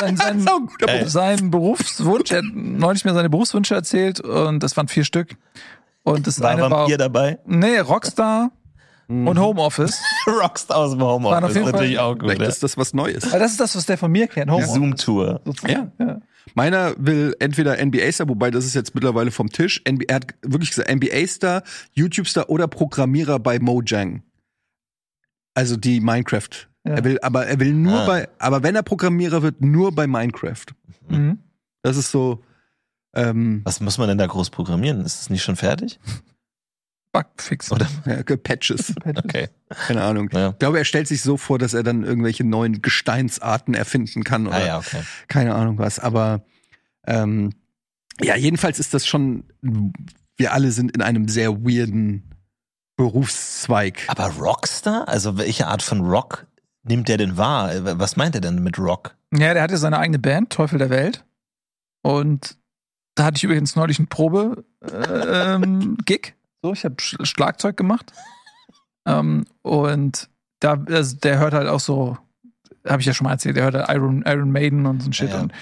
sein, 0.00 0.16
sein, 0.16 0.48
auch 0.48 0.56
ein 0.60 0.66
guter 0.66 0.88
Ey. 0.88 1.08
sein 1.08 1.50
Berufswunsch, 1.50 2.30
er 2.32 2.38
hat 2.38 2.44
neulich 2.54 3.04
mir 3.04 3.12
seine 3.14 3.30
Berufswünsche 3.30 3.74
erzählt 3.74 4.20
und 4.20 4.62
das 4.62 4.76
waren 4.76 4.88
vier 4.88 5.04
Stück. 5.04 5.36
Und 6.02 6.26
das 6.26 6.40
War 6.40 6.50
eine 6.50 6.62
war 6.62 6.70
Vampir 6.70 6.98
dabei? 6.98 7.38
nee, 7.46 7.78
Rockstar 7.78 8.50
und 9.08 9.38
Homeoffice. 9.40 10.00
Rockst 10.26 10.72
aus 10.72 10.92
dem 10.92 11.00
Waren 11.00 11.24
auf 11.24 11.32
Homeoffice. 11.34 11.54
jeden 11.56 11.70
Natürlich 11.72 11.96
Fall- 11.96 12.04
auch 12.04 12.12
gut. 12.14 12.22
Vielleicht 12.22 12.40
Ja. 12.42 12.48
ist 12.48 12.62
das 12.62 12.76
was 12.78 12.94
Neues. 12.94 13.30
Weil 13.32 13.40
das 13.40 13.50
ist 13.52 13.60
das, 13.60 13.74
was 13.76 13.84
der 13.86 13.98
von 13.98 14.10
mir 14.12 14.26
kennt. 14.28 14.50
Homeoffice. 14.50 14.72
Zoom-Tour. 14.74 15.40
sozusagen. 15.44 15.92
Ja. 15.98 16.20
Meiner 16.54 16.94
will 16.96 17.34
entweder 17.38 17.76
NBA-Star, 17.84 18.28
wobei 18.28 18.50
das 18.50 18.64
ist 18.64 18.74
jetzt 18.74 18.94
mittlerweile 18.94 19.30
vom 19.30 19.50
Tisch. 19.50 19.82
NBA, 19.88 20.04
er 20.08 20.14
hat 20.16 20.26
wirklich 20.42 20.70
gesagt, 20.70 20.88
NBA-Star, 20.90 21.62
YouTube-Star 21.92 22.48
oder 22.48 22.66
Programmierer 22.68 23.38
bei 23.40 23.58
Mojang. 23.58 24.22
Also 25.54 25.76
die 25.76 26.00
Minecraft. 26.00 26.48
Ja. 26.86 26.94
Er 26.94 27.04
will, 27.04 27.18
aber 27.20 27.46
er 27.46 27.60
will 27.60 27.72
nur 27.74 28.00
Ah. 28.00 28.06
bei, 28.06 28.28
aber 28.38 28.62
wenn 28.62 28.74
er 28.74 28.82
Programmierer 28.82 29.42
wird, 29.42 29.60
nur 29.60 29.92
bei 29.94 30.06
Minecraft. 30.06 30.64
Mhm. 31.08 31.38
Das 31.82 31.96
ist 31.96 32.10
so, 32.10 32.42
ähm, 33.14 33.60
Was 33.64 33.80
muss 33.80 33.98
man 33.98 34.08
denn 34.08 34.18
da 34.18 34.26
groß 34.26 34.50
programmieren? 34.50 35.04
Ist 35.04 35.20
es 35.20 35.30
nicht 35.30 35.42
schon 35.42 35.56
fertig? 35.56 35.98
Bugfix. 37.12 37.72
Oder? 37.72 37.88
ja, 38.06 38.22
Patches. 38.36 38.94
Okay. 39.04 39.48
Keine 39.68 40.02
Ahnung. 40.02 40.30
Ja. 40.32 40.50
Ich 40.50 40.58
glaube, 40.58 40.78
er 40.78 40.84
stellt 40.84 41.08
sich 41.08 41.22
so 41.22 41.36
vor, 41.36 41.58
dass 41.58 41.74
er 41.74 41.82
dann 41.82 42.04
irgendwelche 42.04 42.44
neuen 42.44 42.82
Gesteinsarten 42.82 43.74
erfinden 43.74 44.22
kann 44.22 44.46
oder 44.46 44.56
Ah 44.56 44.64
ja, 44.66 44.78
okay. 44.78 45.02
keine 45.28 45.54
Ahnung 45.54 45.78
was. 45.78 45.98
Aber 45.98 46.44
Ähm, 47.06 47.50
ja, 48.22 48.36
jedenfalls 48.36 48.78
ist 48.78 48.92
das 48.94 49.06
schon, 49.06 49.44
wir 50.36 50.52
alle 50.52 50.70
sind 50.72 50.92
in 50.92 51.02
einem 51.02 51.26
sehr 51.28 51.64
weirden 51.64 52.30
Berufszweig. 52.96 54.02
Aber 54.08 54.28
Rockstar? 54.28 55.08
Also 55.08 55.38
welche 55.38 55.66
Art 55.66 55.82
von 55.82 56.00
Rock 56.02 56.46
nimmt 56.82 57.08
der 57.08 57.16
denn 57.16 57.36
wahr? 57.36 57.70
Was 57.98 58.16
meint 58.16 58.34
er 58.34 58.40
denn 58.40 58.62
mit 58.62 58.78
Rock? 58.78 59.16
Ja, 59.32 59.54
der 59.54 59.62
hatte 59.62 59.76
seine 59.76 59.98
eigene 59.98 60.18
Band, 60.18 60.50
Teufel 60.50 60.78
der 60.78 60.90
Welt. 60.90 61.24
Und 62.02 62.56
da 63.14 63.24
hatte 63.24 63.36
ich 63.36 63.44
übrigens 63.44 63.76
neulich 63.76 63.98
einen 63.98 64.08
Probe-Gig. 64.08 64.74
so, 66.62 66.72
ich 66.72 66.84
habe 66.84 66.96
Sch 67.00 67.16
Schlagzeug 67.22 67.76
gemacht. 67.76 68.12
Ähm, 69.06 69.44
und 69.62 70.28
da, 70.60 70.82
also 70.88 71.16
der 71.16 71.38
hört 71.38 71.54
halt 71.54 71.68
auch 71.68 71.80
so, 71.80 72.18
habe 72.86 73.00
ich 73.00 73.06
ja 73.06 73.14
schon 73.14 73.26
mal 73.26 73.32
erzählt, 73.32 73.56
der 73.56 73.64
hört 73.64 73.74
halt 73.74 73.88
Iron, 73.90 74.22
Iron 74.26 74.50
Maiden 74.50 74.86
und 74.86 75.02
so 75.02 75.08
ein 75.08 75.12
Shit. 75.12 75.30
Ja, 75.30 75.36
ja. 75.36 75.42
Und 75.42 75.52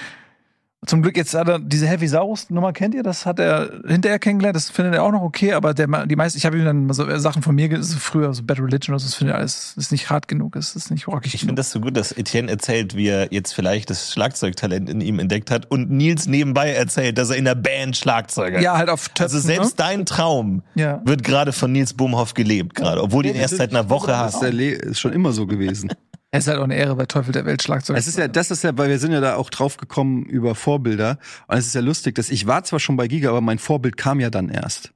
zum 0.87 1.03
Glück 1.03 1.16
jetzt 1.16 1.35
hat 1.35 1.49
er 1.49 1.59
diese 1.59 1.89
Heavy 1.89 2.07
Saurus 2.07 2.51
Nummer 2.51 2.72
kennt 2.72 2.95
ihr? 2.95 3.03
Das 3.03 3.26
hat 3.26 3.41
er 3.41 3.81
hinterher 3.87 4.20
kennengelernt. 4.20 4.55
Das 4.55 4.70
findet 4.70 4.95
er 4.95 5.03
auch 5.03 5.11
noch 5.11 5.22
okay, 5.22 5.53
aber 5.53 5.74
der 5.74 5.89
die 6.07 6.14
meisten, 6.14 6.39
ich 6.39 6.47
habe 6.47 6.57
ihm 6.57 6.64
dann 6.64 6.87
mal 6.87 6.95
so 6.95 7.18
Sachen 7.18 7.43
von 7.43 7.55
mir, 7.55 7.83
so 7.83 7.99
früher 7.99 8.33
so 8.33 8.45
Bad 8.45 8.61
Religion 8.61 8.95
oder 8.95 9.01
so, 9.01 9.07
das 9.07 9.14
findet 9.14 9.35
er 9.35 9.39
alles 9.39 9.74
ist 9.76 9.91
nicht 9.91 10.09
hart 10.09 10.29
genug, 10.29 10.55
es 10.55 10.76
ist 10.76 10.91
nicht 10.93 11.09
rockig 11.09 11.35
Ich 11.35 11.41
finde 11.41 11.57
das 11.57 11.72
so 11.72 11.81
gut, 11.81 11.97
dass 11.97 12.12
Etienne 12.12 12.49
erzählt, 12.51 12.95
wie 12.95 13.09
er 13.09 13.33
jetzt 13.33 13.53
vielleicht 13.55 13.91
das 13.91 14.12
Schlagzeugtalent 14.12 14.89
in 14.89 15.01
ihm 15.01 15.18
entdeckt 15.18 15.51
hat 15.51 15.68
und 15.68 15.91
Nils 15.91 16.26
nebenbei 16.26 16.70
erzählt, 16.70 17.18
dass 17.18 17.31
er 17.31 17.37
in 17.37 17.45
der 17.45 17.57
Band 17.57 17.97
Schlagzeuger 17.97 18.61
ja, 18.61 18.76
halt 18.76 18.89
auf 18.89 19.09
Töpfen, 19.09 19.24
Also 19.24 19.41
selbst 19.41 19.81
dein 19.81 20.07
Traum 20.07 20.62
ne? 20.74 20.83
ja. 20.83 21.03
wird 21.05 21.24
gerade 21.24 21.53
von 21.53 21.72
Nils 21.72 21.93
Bohmhoff 21.95 22.35
gelebt, 22.35 22.76
gerade, 22.76 23.03
obwohl 23.03 23.24
du 23.24 23.31
ihn 23.31 23.35
erst 23.35 23.57
seit 23.57 23.70
einer 23.70 23.91
Woche 23.91 24.09
Das 24.09 24.35
hast. 24.35 24.43
ist, 24.45 24.55
Le 24.55 24.70
ist 24.70 25.01
schon 25.01 25.12
immer 25.12 25.33
so 25.33 25.47
gewesen. 25.47 25.91
Es 26.31 26.45
ist 26.45 26.49
halt 26.49 26.59
auch 26.59 26.64
eine 26.64 26.76
Ehre 26.76 26.95
bei 26.95 27.07
Teufel 27.07 27.33
der 27.33 27.47
Welt 27.47 27.62
Schlagzeug. 27.62 27.97
Es 27.97 28.07
ist 28.07 28.18
ja, 28.18 28.29
das 28.29 28.51
ist 28.51 28.62
ja, 28.62 28.76
weil 28.76 28.91
wir 28.91 28.99
sind 28.99 29.12
ja 29.12 29.20
da 29.20 29.37
auch 29.37 29.49
drauf 29.49 29.79
gekommen 29.79 30.24
über 30.26 30.55
Vorbilder. 30.55 31.18
Und 31.47 31.57
es 31.57 31.66
ist 31.66 31.74
ja 31.74 31.81
lustig, 31.81 32.14
dass 32.16 32.29
ich 32.29 32.47
war 32.47 32.64
zwar 32.64 32.81
schon 32.81 32.97
bei 32.97 33.09
Giga, 33.09 33.31
aber 33.31 33.41
mein 33.41 33.59
Vorbild 33.59 33.97
kam 33.97 34.20
ja 34.20 34.29
dann 34.29 34.51
erst. 34.51 34.93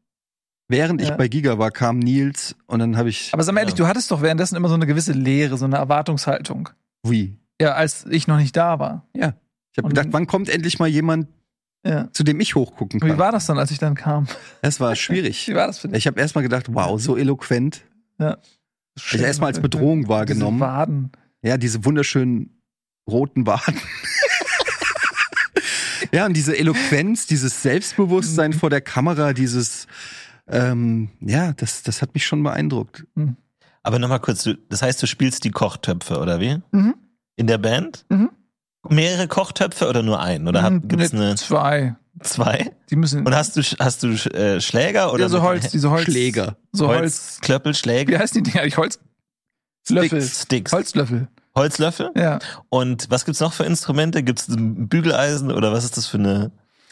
Während 0.69 1.01
ich 1.01 1.09
Ja. 1.09 1.17
bei 1.17 1.29
Giga 1.29 1.59
war, 1.59 1.71
kam 1.71 1.99
Nils 1.99 2.55
und 2.67 2.79
dann 2.81 2.97
habe 2.99 3.09
ich. 3.09 3.31
aber 3.33 3.43
sag 3.43 3.55
mal 3.55 3.61
ehrlich, 3.61 3.75
du 3.75 3.87
hattest 3.87 4.11
doch 4.11 4.21
währenddessen 4.23 4.57
immer 4.57 4.69
so 4.69 4.75
eine 4.75 4.87
gewisse 4.87 5.13
Leere, 5.13 5.57
so 5.57 5.65
eine 5.65 5.77
Erwartungshaltung. 5.77 6.69
wie? 7.07 7.37
Ja, 7.61 7.75
als 7.75 8.05
ich 8.11 8.27
noch 8.27 8.39
nicht 8.39 8.57
da 8.57 8.79
war. 8.79 9.07
Ja. 9.15 9.35
Ich 9.73 9.79
habe 9.79 9.89
gedacht, 9.89 10.09
wann 10.11 10.27
kommt 10.27 10.49
endlich 10.49 10.79
mal 10.81 10.89
jemand, 10.89 11.29
Ja. 11.87 12.11
zu 12.13 12.25
dem 12.25 12.41
ich 12.41 12.55
hochgucken 12.57 12.99
kann? 13.01 13.09
Wie 13.11 13.19
war 13.19 13.31
das 13.33 13.47
dann, 13.47 13.59
als 13.59 13.71
ich 13.71 13.79
dann 13.79 13.95
kam? 13.95 14.27
Es 14.63 14.81
war 14.81 14.95
schwierig. 14.97 15.47
Wie 15.49 15.55
war 15.55 15.67
das 15.69 15.79
für 15.79 15.89
dich? 15.89 15.97
Ich 15.99 16.07
habe 16.07 16.19
erst 16.21 16.35
mal 16.35 16.43
gedacht, 16.43 16.67
wow, 16.75 17.01
so 17.01 17.17
eloquent. 17.17 17.83
Ich 18.97 19.15
erst 19.21 19.41
mal 19.41 19.47
als 19.47 19.61
Bedrohung 19.61 20.09
wahrgenommen. 20.09 20.61
Waden. 20.61 21.13
Ja, 21.43 21.57
diese 21.57 21.85
wunderschönen 21.85 22.61
roten 23.09 23.47
Waden. 23.47 23.81
ja, 26.13 26.27
und 26.27 26.35
diese 26.35 26.57
Eloquenz, 26.57 27.27
dieses 27.27 27.55
Mhm. 27.57 27.61
Selbstbewusstsein 27.69 28.53
vor 28.53 28.71
der 28.71 28.81
Kamera, 28.81 29.33
dieses, 29.33 29.87
ähm, 30.49 31.11
ja, 31.21 31.53
das, 31.55 31.83
das 31.83 32.03
hat 32.03 32.15
mich 32.15 32.27
schon 32.27 32.43
beeindruckt. 32.43 33.05
Aber 33.83 33.99
nochmal 33.99 34.21
kurz, 34.21 34.45
du, 34.45 34.57
das 34.69 34.83
heißt, 34.83 35.03
du 35.03 35.07
spielst 35.07 35.45
die 35.45 35.51
Kochtöpfe, 35.51 36.19
oder 36.19 36.41
wie? 36.41 36.59
Mhm. 36.71 36.95
In 37.37 37.47
der 37.47 37.59
Band? 37.59 38.05
Mhm. 38.09 38.31
Mehrere 38.89 39.29
Kochtöpfe 39.29 39.89
oder 39.89 40.03
nur 40.03 40.21
einen? 40.21 40.49
Oder 40.49 40.69
Mhm, 40.71 40.89
gibt's 40.89 41.13
ne, 41.13 41.21
eine 41.27 41.35
zwei. 41.37 41.97
zwei? 42.23 42.73
Die 42.91 42.97
müssen. 42.97 43.25
Und 43.27 43.35
hast 43.35 43.57
du 43.57 43.63
hast 43.63 44.03
du 44.03 44.09
äh, 44.35 44.61
Schläger 44.61 45.13
oder 45.13 45.25
ja, 45.25 45.29
so 45.29 45.43
Holz, 45.43 45.71
diese 45.71 45.91
Holz. 45.91 46.05
Schläger. 46.05 46.57
So 46.73 46.89
Holz. 46.89 47.01
Holz, 47.01 47.39
Klöppel, 47.43 47.73
Wie 47.73 47.77
Schläger, 47.77 48.19
heißen 48.19 48.43
die 48.43 48.51
Dinger 48.51 48.63
eigentlich? 48.63 48.77
Holz. 48.77 48.99
Löffel. 49.89 50.23
Sticks, 50.23 50.73
Holzlöffel. 50.73 51.29
Holzlöffel? 51.55 52.11
Ja. 52.17 52.39
Und 52.69 53.11
was 53.11 53.25
gibt's 53.25 53.41
noch 53.41 53.53
für 53.53 53.65
Instrumente? 53.65 54.23
Gibt's 54.23 54.49
ein 54.49 54.89
Bügeleisen 54.89 55.51
oder 55.51 55.73
was 55.73 55.85
ist 55.85 55.97
das 55.97 56.07
für 56.07 56.19
eine 56.19 56.51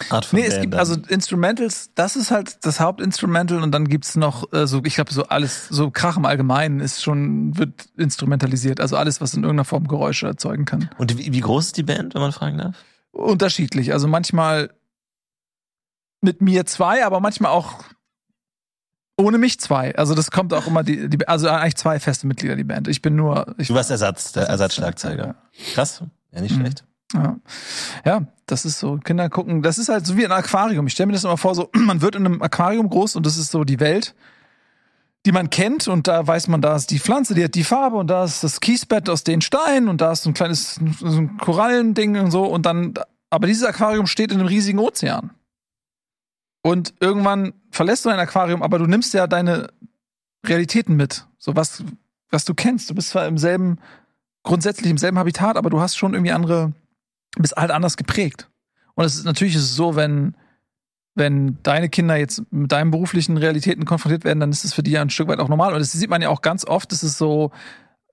Art 0.09 0.25
von 0.25 0.39
Nee, 0.39 0.47
es 0.47 0.53
Band 0.55 0.63
gibt 0.63 0.75
dann? 0.75 0.81
also 0.81 0.97
Instrumentals, 1.09 1.91
das 1.95 2.17
ist 2.17 2.31
halt 2.31 2.65
das 2.65 2.81
Hauptinstrumental 2.81 3.63
und 3.63 3.73
dann 3.73 3.89
gibt's 3.89 4.17
noch 4.17 4.53
äh, 4.53 4.67
so, 4.67 4.83
ich 4.85 4.95
glaube, 4.95 5.13
so 5.13 5.25
alles, 5.25 5.69
so 5.69 5.91
Krach 5.91 6.17
im 6.17 6.25
Allgemeinen 6.25 6.81
ist 6.81 7.03
schon, 7.03 7.57
wird 7.57 7.87
instrumentalisiert. 7.97 8.81
Also 8.81 8.97
alles, 8.97 9.21
was 9.21 9.35
in 9.35 9.43
irgendeiner 9.43 9.65
Form 9.65 9.87
Geräusche 9.89 10.27
erzeugen 10.27 10.65
kann. 10.65 10.91
Und 10.99 11.17
wie, 11.19 11.33
wie 11.33 11.41
groß 11.41 11.67
ist 11.67 11.77
die 11.77 11.83
Band, 11.83 12.15
wenn 12.15 12.23
man 12.23 12.33
fragen 12.33 12.59
darf? 12.59 12.77
Unterschiedlich. 13.13 13.93
Also 13.93 14.09
manchmal 14.09 14.71
mit 16.21 16.41
mir 16.41 16.67
zwei, 16.67 17.05
aber 17.05 17.21
manchmal 17.21 17.51
auch 17.53 17.83
ohne 19.21 19.39
mich 19.39 19.61
zwei. 19.61 19.95
Also 19.97 20.15
das 20.15 20.31
kommt 20.31 20.53
auch 20.55 20.67
immer 20.67 20.83
die, 20.83 21.09
die 21.09 21.29
also 21.29 21.49
eigentlich 21.49 21.77
zwei 21.77 22.01
feste 22.01 22.27
Mitglieder 22.27 22.57
die 22.57 22.65
Band. 22.65 22.89
Ich 22.89 23.03
bin 23.03 23.17
nur 23.17 23.55
ich 23.59 23.69
Du 23.69 23.75
warst 23.75 23.91
Ersatz, 23.91 24.33
der 24.33 24.45
Ersatzschlagzeuger. 24.45 25.35
Krass, 25.75 26.03
ja 26.33 26.41
nicht 26.41 26.57
Mhm. 26.57 26.61
schlecht. 26.61 26.85
Ja. 27.13 27.37
ja, 28.05 28.23
das 28.47 28.65
ist 28.65 28.79
so. 28.79 28.97
Kinder 28.99 29.29
gucken, 29.29 29.63
das 29.63 29.79
ist 29.79 29.89
halt 29.89 30.07
so 30.07 30.17
wie 30.17 30.25
ein 30.25 30.31
Aquarium. 30.31 30.87
Ich 30.87 30.93
stelle 30.93 31.09
mir 31.09 31.13
das 31.15 31.25
immer 31.25 31.37
vor, 31.37 31.55
so, 31.57 31.69
man 31.75 32.03
wird 32.03 32.15
in 32.15 32.25
einem 32.25 32.41
Aquarium 32.41 32.89
groß 32.89 33.17
und 33.17 33.27
das 33.27 33.37
ist 33.37 33.51
so 33.51 33.65
die 33.65 33.81
Welt, 33.81 34.15
die 35.27 35.33
man 35.33 35.51
kennt 35.51 35.89
und 35.89 36.07
da 36.07 36.25
weiß 36.27 36.47
man, 36.49 36.63
da 36.63 36.77
ist 36.77 36.91
die 36.91 37.01
Pflanze, 37.01 37.35
die 37.35 37.43
hat 37.45 37.55
die 37.57 37.65
Farbe 37.65 37.97
und 37.97 38.07
da 38.07 38.25
ist 38.25 38.45
das 38.45 38.61
Kiesbett 38.61 39.09
aus 39.11 39.25
den 39.25 39.41
Steinen 39.41 39.89
und 39.89 40.01
da 40.01 40.13
ist 40.13 40.23
so 40.23 40.31
ein 40.31 40.35
kleines 40.35 40.77
so 41.01 41.07
ein 41.19 41.37
Korallending 41.37 42.17
und 42.19 42.31
so 42.31 42.45
und 42.45 42.65
dann, 42.65 42.95
aber 43.29 43.47
dieses 43.49 43.65
Aquarium 43.65 44.07
steht 44.07 44.31
in 44.33 44.39
einem 44.39 44.49
riesigen 44.49 44.79
Ozean. 44.79 45.31
Und 46.63 46.95
irgendwann 47.01 47.55
verlässt 47.71 48.05
du 48.05 48.11
ein 48.11 48.19
Aquarium, 48.19 48.63
aber 48.63 48.79
du 48.79 48.87
nimmst 48.87 49.15
ja 49.15 49.27
deine 49.27 49.69
Realitäten 50.47 50.97
mit. 50.97 51.27
So 51.39 51.57
was, 51.57 51.83
was 52.31 52.45
du 52.45 52.55
kennst. 52.55 52.91
Du 52.91 52.95
bist 52.95 53.11
zwar 53.11 53.27
im 53.27 53.39
selben, 53.39 53.79
grundsätzlich 54.43 54.91
im 54.91 54.99
selben 54.99 55.19
Habitat, 55.19 55.57
aber 55.57 55.71
du 55.71 55.81
hast 55.81 55.97
schon 55.97 56.15
irgendwie 56.15 56.33
andere, 56.33 56.73
bist 57.39 57.57
halt 57.57 57.71
anders 57.71 57.97
geprägt. 57.97 58.51
Und 58.95 59.05
es 59.05 59.17
ist 59.17 59.25
natürlich 59.25 59.55
ist 59.55 59.63
es 59.63 59.77
so, 59.77 59.97
wenn, 59.97 60.37
wenn 61.15 61.59
deine 61.63 61.89
Kinder 61.89 62.17
jetzt 62.17 62.43
mit 62.51 62.71
deinen 62.73 62.91
beruflichen 62.91 63.37
Realitäten 63.37 63.85
konfrontiert 63.85 64.25
werden, 64.25 64.41
dann 64.41 64.51
ist 64.51 64.65
es 64.65 64.75
für 64.75 64.83
die 64.83 64.93
ja 64.93 65.03
ein 65.03 65.11
Stück 65.11 65.29
weit 65.29 65.39
auch 65.39 65.49
normal. 65.49 65.73
Und 65.73 65.81
das 65.81 65.93
sieht 65.93 66.11
man 66.11 66.23
ja 66.23 66.29
auch 66.29 66.43
ganz 66.43 66.67
oft, 66.67 66.93
das 66.93 67.03
ist 67.03 67.17
so 67.17 67.53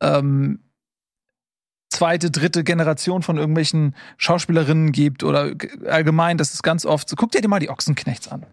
ähm, 0.02 0.60
zweite, 1.98 2.30
dritte 2.30 2.64
Generation 2.64 3.24
von 3.24 3.38
irgendwelchen 3.38 3.95
Schauspielerinnen 4.18 4.91
gibt 4.91 5.24
oder 5.24 5.54
allgemein, 5.88 6.38
das 6.38 6.54
ist 6.54 6.62
ganz 6.62 6.86
oft 6.86 7.10
so, 7.10 7.16
guck 7.16 7.32
dir 7.32 7.45
mal 7.48 7.60
die 7.60 7.70
Ochsenknechts 7.70 8.28
an. 8.28 8.45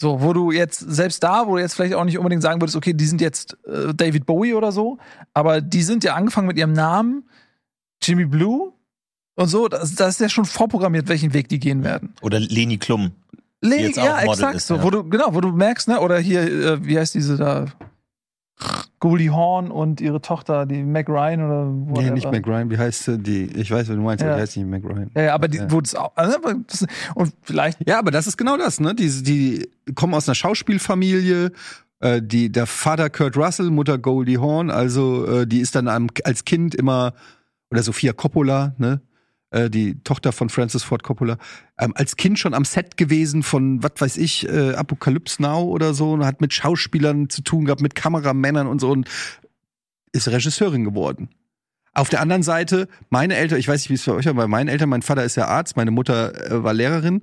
So, 0.00 0.22
wo 0.22 0.32
du 0.32 0.50
jetzt, 0.52 0.78
selbst 0.78 1.22
da, 1.22 1.46
wo 1.46 1.56
du 1.56 1.62
jetzt 1.62 1.74
vielleicht 1.74 1.94
auch 1.94 2.04
nicht 2.04 2.18
unbedingt 2.18 2.42
sagen 2.42 2.60
würdest, 2.60 2.76
okay, 2.76 2.92
die 2.92 3.06
sind 3.06 3.20
jetzt 3.20 3.56
äh, 3.66 3.92
David 3.94 4.26
Bowie 4.26 4.54
oder 4.54 4.72
so, 4.72 4.98
aber 5.34 5.60
die 5.60 5.82
sind 5.82 6.04
ja 6.04 6.14
angefangen 6.14 6.46
mit 6.46 6.56
ihrem 6.56 6.72
Namen, 6.72 7.28
Jimmy 8.02 8.24
Blue 8.24 8.72
und 9.34 9.48
so, 9.48 9.68
das, 9.68 9.94
das 9.94 10.14
ist 10.14 10.20
ja 10.20 10.28
schon 10.28 10.44
vorprogrammiert, 10.44 11.08
welchen 11.08 11.34
Weg 11.34 11.48
die 11.48 11.58
gehen 11.58 11.84
werden. 11.84 12.14
Oder 12.20 12.38
Leni 12.40 12.78
Klum. 12.78 13.12
Le 13.60 13.76
jetzt 13.76 13.98
auch 13.98 14.04
ja, 14.04 14.20
exakt 14.22 14.56
ist, 14.56 14.66
so, 14.66 14.76
ja. 14.76 14.82
wo 14.82 14.90
du, 14.90 15.04
genau, 15.04 15.34
wo 15.34 15.40
du 15.40 15.52
merkst, 15.52 15.88
ne, 15.88 16.00
oder 16.00 16.18
hier, 16.18 16.42
äh, 16.42 16.84
wie 16.84 16.98
heißt 16.98 17.14
diese 17.14 17.36
da, 17.36 17.66
Goldie 19.00 19.30
Horn 19.30 19.70
und 19.70 20.00
ihre 20.00 20.20
Tochter, 20.20 20.64
die 20.66 20.82
Mac 20.84 21.08
Ryan 21.08 21.42
oder 21.44 21.64
Nee, 21.64 21.90
whatever. 21.96 22.14
nicht 22.14 22.30
Mac 22.30 22.46
Ryan. 22.46 22.70
Wie 22.70 22.78
heißt 22.78 23.04
sie? 23.04 23.18
Die, 23.18 23.44
ich 23.46 23.70
weiß, 23.70 23.88
was 23.88 23.96
du 23.96 24.02
meinst, 24.02 24.22
aber 24.22 24.30
Ja. 24.32 24.36
die 24.36 24.42
heißt 24.42 24.56
nicht 24.56 24.68
Mac 24.68 24.84
Ryan. 24.84 25.10
Ja, 25.16 25.34
aber 25.34 25.48
die, 25.48 25.58
Ja. 25.58 25.70
wo 25.70 25.80
das 25.80 25.94
auch, 25.94 26.12
also, 26.14 26.38
und 27.14 27.32
vielleicht 27.42 27.78
Ja, 27.88 27.98
aber 27.98 28.10
das 28.12 28.26
ist 28.26 28.36
genau 28.36 28.56
das, 28.56 28.78
ne? 28.80 28.94
Die, 28.94 29.08
die 29.22 29.68
kommen 29.94 30.14
aus 30.14 30.28
einer 30.28 30.34
Schauspielfamilie. 30.36 31.50
Äh, 32.00 32.20
die, 32.22 32.50
der 32.50 32.66
Vater 32.66 33.10
Kurt 33.10 33.36
Russell, 33.36 33.70
Mutter 33.70 33.96
Goldie 33.98 34.38
Hawn, 34.38 34.70
also 34.70 35.24
äh, 35.26 35.46
die 35.46 35.60
ist 35.60 35.74
dann 35.76 35.86
am, 35.88 36.08
als 36.24 36.44
Kind 36.44 36.74
immer, 36.74 37.12
oder 37.70 37.82
Sophia 37.82 38.12
Coppola, 38.12 38.74
ne? 38.78 39.00
Äh, 39.52 39.68
die 39.70 40.02
Tochter 40.02 40.32
von 40.32 40.48
Francis 40.48 40.82
Ford 40.82 41.02
Coppola, 41.02 41.36
ähm, 41.78 41.92
als 41.94 42.16
Kind 42.16 42.38
schon 42.38 42.54
am 42.54 42.64
Set 42.64 42.96
gewesen 42.96 43.42
von, 43.42 43.82
was 43.82 43.92
weiß 43.98 44.16
ich, 44.16 44.48
äh, 44.48 44.72
Apocalypse 44.74 45.42
Now 45.42 45.62
oder 45.64 45.92
so, 45.94 46.12
und 46.12 46.24
hat 46.24 46.40
mit 46.40 46.54
Schauspielern 46.54 47.28
zu 47.28 47.42
tun 47.42 47.66
gehabt, 47.66 47.82
mit 47.82 47.94
Kameramännern 47.94 48.66
und 48.66 48.80
so 48.80 48.90
und 48.90 49.08
ist 50.12 50.28
Regisseurin 50.28 50.84
geworden. 50.84 51.28
Auf 51.92 52.08
der 52.08 52.22
anderen 52.22 52.42
Seite, 52.42 52.88
meine 53.10 53.36
Eltern, 53.36 53.58
ich 53.58 53.68
weiß 53.68 53.82
nicht, 53.82 53.90
wie 53.90 53.94
es 53.94 54.02
für 54.02 54.14
euch 54.14 54.24
war, 54.24 54.34
bei 54.34 54.46
meinen 54.46 54.68
Eltern, 54.68 54.88
mein 54.88 55.02
Vater 55.02 55.24
ist 55.24 55.36
ja 55.36 55.46
Arzt, 55.46 55.76
meine 55.76 55.90
Mutter 55.90 56.50
äh, 56.50 56.64
war 56.64 56.72
Lehrerin 56.72 57.22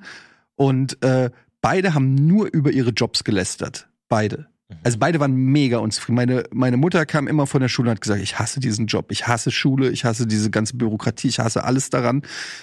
und 0.55 1.01
äh, 1.03 1.32
beide 1.61 1.95
haben 1.95 2.13
nur 2.13 2.53
über 2.53 2.71
ihre 2.71 2.91
Jobs 2.91 3.23
gelästert. 3.23 3.89
Beide. 4.07 4.47
Also 4.84 4.99
beide 4.99 5.20
waren 5.20 5.36
mega 5.36 5.80
unzufrieden. 5.80 6.15
Meine, 6.15 6.43
meine 6.51 6.78
Mutter 6.78 7.05
kam 7.07 7.28
immer 7.28 7.47
von 7.47 7.59
der 7.59 7.70
Schule 7.70 7.89
und 7.89 7.95
hat 7.95 8.01
gesagt, 8.01 8.22
ich 8.22 8.38
hasse 8.38 8.59
diesen 8.59 8.86
Job, 8.86 9.07
ich 9.11 9.28
hasse 9.28 9.49
Schule, 9.49 9.89
ich 9.89 10.05
hasse 10.05 10.28
diese 10.28 10.51
ganze 10.51 10.78
Bürokratie, 10.78 11.28
ich 11.28 11.39
hasse 11.39 11.63
alles 11.63 11.89
daran. 11.89 12.22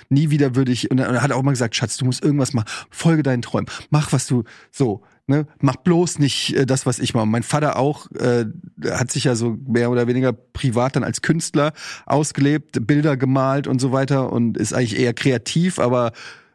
Nie 0.08 0.30
wieder 0.30 0.54
würde 0.54 0.70
ich, 0.70 0.90
und 0.90 0.98
er 0.98 1.20
hat 1.20 1.32
auch 1.32 1.40
immer 1.40 1.50
gesagt, 1.50 1.74
Schatz, 1.74 1.96
du 1.96 2.04
musst 2.04 2.22
irgendwas 2.22 2.52
machen, 2.52 2.68
folge 2.90 3.24
deinen 3.24 3.42
Träumen, 3.42 3.66
mach 3.90 4.12
was 4.12 4.28
du, 4.28 4.44
so, 4.70 5.02
ne, 5.26 5.46
mach 5.60 5.76
bloß 5.76 6.20
nicht 6.20 6.54
äh, 6.54 6.64
das, 6.64 6.86
was 6.86 7.00
ich 7.00 7.12
mache. 7.12 7.26
Mein 7.26 7.42
Vater 7.42 7.76
auch, 7.76 8.08
äh, 8.12 8.46
hat 8.88 9.10
sich 9.10 9.24
ja 9.24 9.34
so 9.34 9.58
mehr 9.66 9.90
oder 9.90 10.06
weniger 10.06 10.32
privat 10.32 10.94
dann 10.94 11.02
als 11.04 11.22
Künstler 11.22 11.72
ausgelebt, 12.06 12.86
Bilder 12.86 13.16
gemalt 13.16 13.66
und 13.66 13.80
so 13.80 13.90
weiter 13.90 14.32
und 14.32 14.56
ist 14.56 14.72
eigentlich 14.72 14.98
eher 14.98 15.12
kreativ, 15.12 15.80
aber 15.80 16.12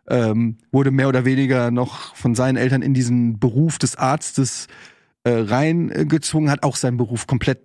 ähm, 0.07 0.57
wurde 0.71 0.91
mehr 0.91 1.09
oder 1.09 1.25
weniger 1.25 1.71
noch 1.71 2.15
von 2.15 2.35
seinen 2.35 2.55
Eltern 2.55 2.81
in 2.81 2.93
diesen 2.93 3.37
Beruf 3.39 3.77
des 3.79 3.97
Arztes 3.97 4.67
äh, 5.23 5.31
reingezwungen, 5.31 6.49
hat 6.49 6.63
auch 6.63 6.75
seinen 6.75 6.97
Beruf 6.97 7.27
komplett 7.27 7.59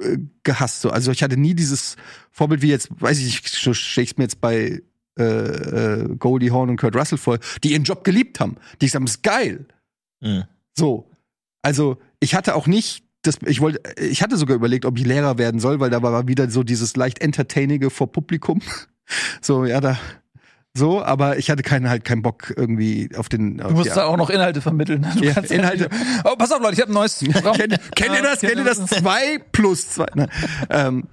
äh, 0.00 0.18
gehasst. 0.42 0.82
So. 0.82 0.90
Also 0.90 1.12
ich 1.12 1.22
hatte 1.22 1.36
nie 1.36 1.54
dieses 1.54 1.96
Vorbild 2.30 2.62
wie 2.62 2.68
jetzt, 2.68 2.88
weiß 3.00 3.18
ich 3.18 3.24
nicht, 3.24 3.76
stelle 3.76 4.04
ich 4.04 4.16
mir 4.16 4.24
jetzt 4.24 4.40
bei 4.40 4.82
äh, 5.18 5.22
äh, 5.22 6.16
Goldie 6.16 6.50
Hawn 6.50 6.70
und 6.70 6.76
Kurt 6.76 6.96
Russell 6.96 7.18
voll, 7.18 7.38
die 7.64 7.72
ihren 7.72 7.84
Job 7.84 8.04
geliebt 8.04 8.40
haben. 8.40 8.56
Die 8.80 8.88
sagen, 8.88 9.04
das 9.04 9.16
ist 9.16 9.22
geil. 9.22 9.66
Mhm. 10.20 10.44
So. 10.76 11.10
Also, 11.62 11.98
ich 12.20 12.34
hatte 12.34 12.54
auch 12.54 12.66
nicht 12.66 13.04
das, 13.22 13.38
ich 13.44 13.60
wollte, 13.60 13.82
ich 14.00 14.22
hatte 14.22 14.36
sogar 14.36 14.56
überlegt, 14.56 14.86
ob 14.86 14.98
ich 14.98 15.04
Lehrer 15.04 15.36
werden 15.36 15.60
soll, 15.60 15.78
weil 15.78 15.90
da 15.90 16.02
war 16.02 16.26
wieder 16.26 16.48
so 16.50 16.62
dieses 16.62 16.96
leicht 16.96 17.20
entertainige 17.20 17.90
vor 17.90 18.10
Publikum. 18.10 18.60
So, 19.40 19.64
ja, 19.64 19.80
da, 19.80 19.98
so, 20.72 21.02
aber 21.02 21.36
ich 21.38 21.50
hatte 21.50 21.62
keinen 21.64 21.88
halt 21.88 22.04
keinen 22.04 22.22
Bock 22.22 22.52
irgendwie 22.56 23.10
auf 23.16 23.28
den. 23.28 23.60
Auf 23.60 23.70
Du 23.70 23.78
musst 23.78 23.96
da 23.96 24.04
auch 24.04 24.16
noch 24.16 24.30
Inhalte 24.30 24.60
vermitteln. 24.60 25.04
Du 25.18 25.24
Ja, 25.24 25.38
Inhalte. 25.40 25.88
Oh, 26.24 26.36
pass 26.36 26.52
auf, 26.52 26.60
Leute, 26.60 26.74
ich 26.74 26.80
habe 26.80 26.92
ein 26.92 26.94
neues 26.94 27.18
Programm. 27.32 27.56
kennt, 27.56 27.96
kennt 27.96 28.14
ihr 28.14 28.22
das? 28.22 28.40
Kennt 28.40 28.56
ihr 28.56 28.64
das? 28.64 28.86
Zwei 28.86 29.38
plus 29.50 29.90
zwei. 29.90 30.06
Nein. 30.14 30.30
Ähm, 30.70 31.08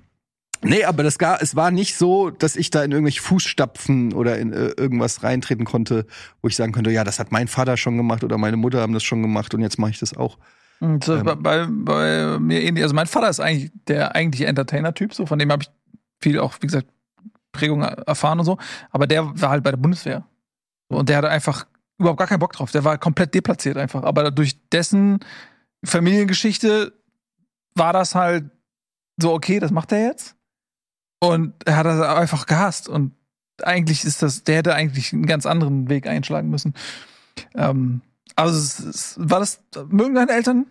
nee, 0.62 0.84
aber 0.84 1.02
das 1.02 1.18
gar, 1.18 1.42
es 1.42 1.56
war 1.56 1.72
nicht 1.72 1.96
so, 1.98 2.30
dass 2.30 2.56
ich 2.56 2.70
da 2.70 2.84
in 2.84 2.92
irgendwelche 2.92 3.22
Fußstapfen 3.22 4.14
oder 4.14 4.38
in 4.38 4.54
äh, 4.54 4.68
irgendwas 4.78 5.24
reintreten 5.24 5.66
konnte, 5.66 6.06
wo 6.44 6.48
ich 6.48 6.56
sagen 6.56 6.72
könnte, 6.72 6.92
ja, 6.92 7.04
das 7.04 7.18
hat 7.18 7.32
mein 7.32 7.48
Vater 7.48 7.78
schon 7.78 7.98
gemacht 7.98 8.24
oder 8.24 8.38
meine 8.38 8.58
Mutter 8.58 8.82
haben 8.82 8.94
das 8.94 9.04
schon 9.04 9.24
gemacht 9.24 9.56
und 9.56 9.62
jetzt 9.62 9.80
mache 9.80 9.92
ich 9.92 10.00
das 10.00 10.16
auch. 10.16 10.38
Und 10.80 11.08
äh, 11.08 11.24
bei, 11.24 11.34
bei, 11.34 11.68
bei 11.68 12.38
mir 12.38 12.62
ähnlich. 12.62 12.84
Also 12.84 12.94
mein 12.94 13.08
Vater 13.08 13.30
ist 13.30 13.40
eigentlich 13.40 13.72
der 13.88 14.14
eigentliche 14.16 14.46
Entertainer-Typ, 14.46 15.16
so 15.16 15.26
von 15.26 15.40
dem 15.40 15.52
habe 15.52 15.64
ich 15.64 15.70
viel 16.22 16.40
auch, 16.40 16.54
wie 16.62 16.68
gesagt, 16.68 16.88
Prägung 17.58 17.82
erfahren 17.82 18.40
und 18.40 18.46
so. 18.46 18.58
Aber 18.92 19.08
der 19.08 19.40
war 19.42 19.50
halt 19.50 19.64
bei 19.64 19.72
der 19.72 19.78
Bundeswehr. 19.78 20.26
Und 20.90 21.10
der 21.10 21.18
hatte 21.18 21.30
einfach 21.30 21.68
überhaupt 21.98 22.20
gar 22.20 22.28
keinen 22.28 22.40
Bock 22.40 22.54
drauf. 22.54 22.72
Der 22.72 22.84
war 22.84 22.98
komplett 22.98 23.34
deplatziert 23.34 23.78
einfach. 23.78 24.04
Aber 24.04 24.32
durch 24.32 24.58
dessen 24.70 25.20
Familiengeschichte 25.84 26.94
war 27.76 27.94
das 27.94 28.16
halt 28.16 28.50
so, 29.20 29.34
okay, 29.34 29.60
das 29.60 29.72
macht 29.72 29.92
er 29.92 30.06
jetzt. 30.06 30.36
Und 31.20 31.54
er 31.66 31.78
hat 31.78 31.86
das 31.86 32.02
einfach 32.02 32.46
gehasst. 32.46 32.88
Und 32.88 33.14
eigentlich 33.64 34.06
ist 34.06 34.22
das, 34.22 34.44
der 34.44 34.58
hätte 34.58 34.76
eigentlich 34.76 35.14
einen 35.14 35.26
ganz 35.26 35.46
anderen 35.46 35.90
Weg 35.90 36.08
einschlagen 36.08 36.50
müssen. 36.50 36.74
Ähm, 37.56 38.02
also 38.36 38.58
es, 38.58 39.16
war 39.18 39.40
das, 39.40 39.62
mögen 39.90 40.16
deine 40.16 40.32
Eltern 40.32 40.68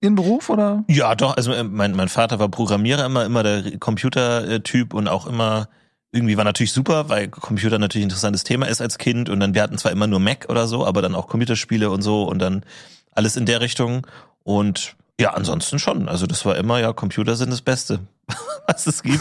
ihren 0.00 0.14
Beruf 0.14 0.50
oder? 0.50 0.84
Ja, 0.88 1.14
doch. 1.14 1.36
Also 1.36 1.52
mein, 1.64 1.92
mein 1.92 2.08
Vater 2.08 2.38
war 2.38 2.48
Programmierer 2.48 3.06
immer, 3.06 3.24
immer 3.24 3.42
der 3.42 3.78
Computertyp 3.78 4.94
und 4.94 5.08
auch 5.08 5.26
immer 5.26 5.68
irgendwie 6.14 6.36
war 6.36 6.44
natürlich 6.44 6.72
super, 6.72 7.08
weil 7.08 7.28
Computer 7.28 7.78
natürlich 7.78 8.04
ein 8.04 8.08
interessantes 8.10 8.44
Thema 8.44 8.66
ist 8.66 8.80
als 8.80 8.98
Kind 8.98 9.28
und 9.28 9.40
dann 9.40 9.54
wir 9.54 9.62
hatten 9.62 9.78
zwar 9.78 9.92
immer 9.92 10.06
nur 10.06 10.20
Mac 10.20 10.46
oder 10.48 10.66
so, 10.66 10.86
aber 10.86 11.02
dann 11.02 11.14
auch 11.14 11.26
Computerspiele 11.26 11.90
und 11.90 12.02
so 12.02 12.22
und 12.24 12.38
dann 12.38 12.64
alles 13.12 13.36
in 13.36 13.46
der 13.46 13.60
Richtung 13.60 14.06
und 14.44 14.94
ja, 15.20 15.30
ansonsten 15.34 15.78
schon. 15.78 16.08
Also 16.08 16.26
das 16.26 16.44
war 16.44 16.56
immer 16.56 16.80
ja 16.80 16.92
Computer 16.92 17.36
sind 17.36 17.50
das 17.50 17.62
Beste, 17.62 18.00
was 18.66 18.86
es 18.86 19.02
gibt 19.02 19.20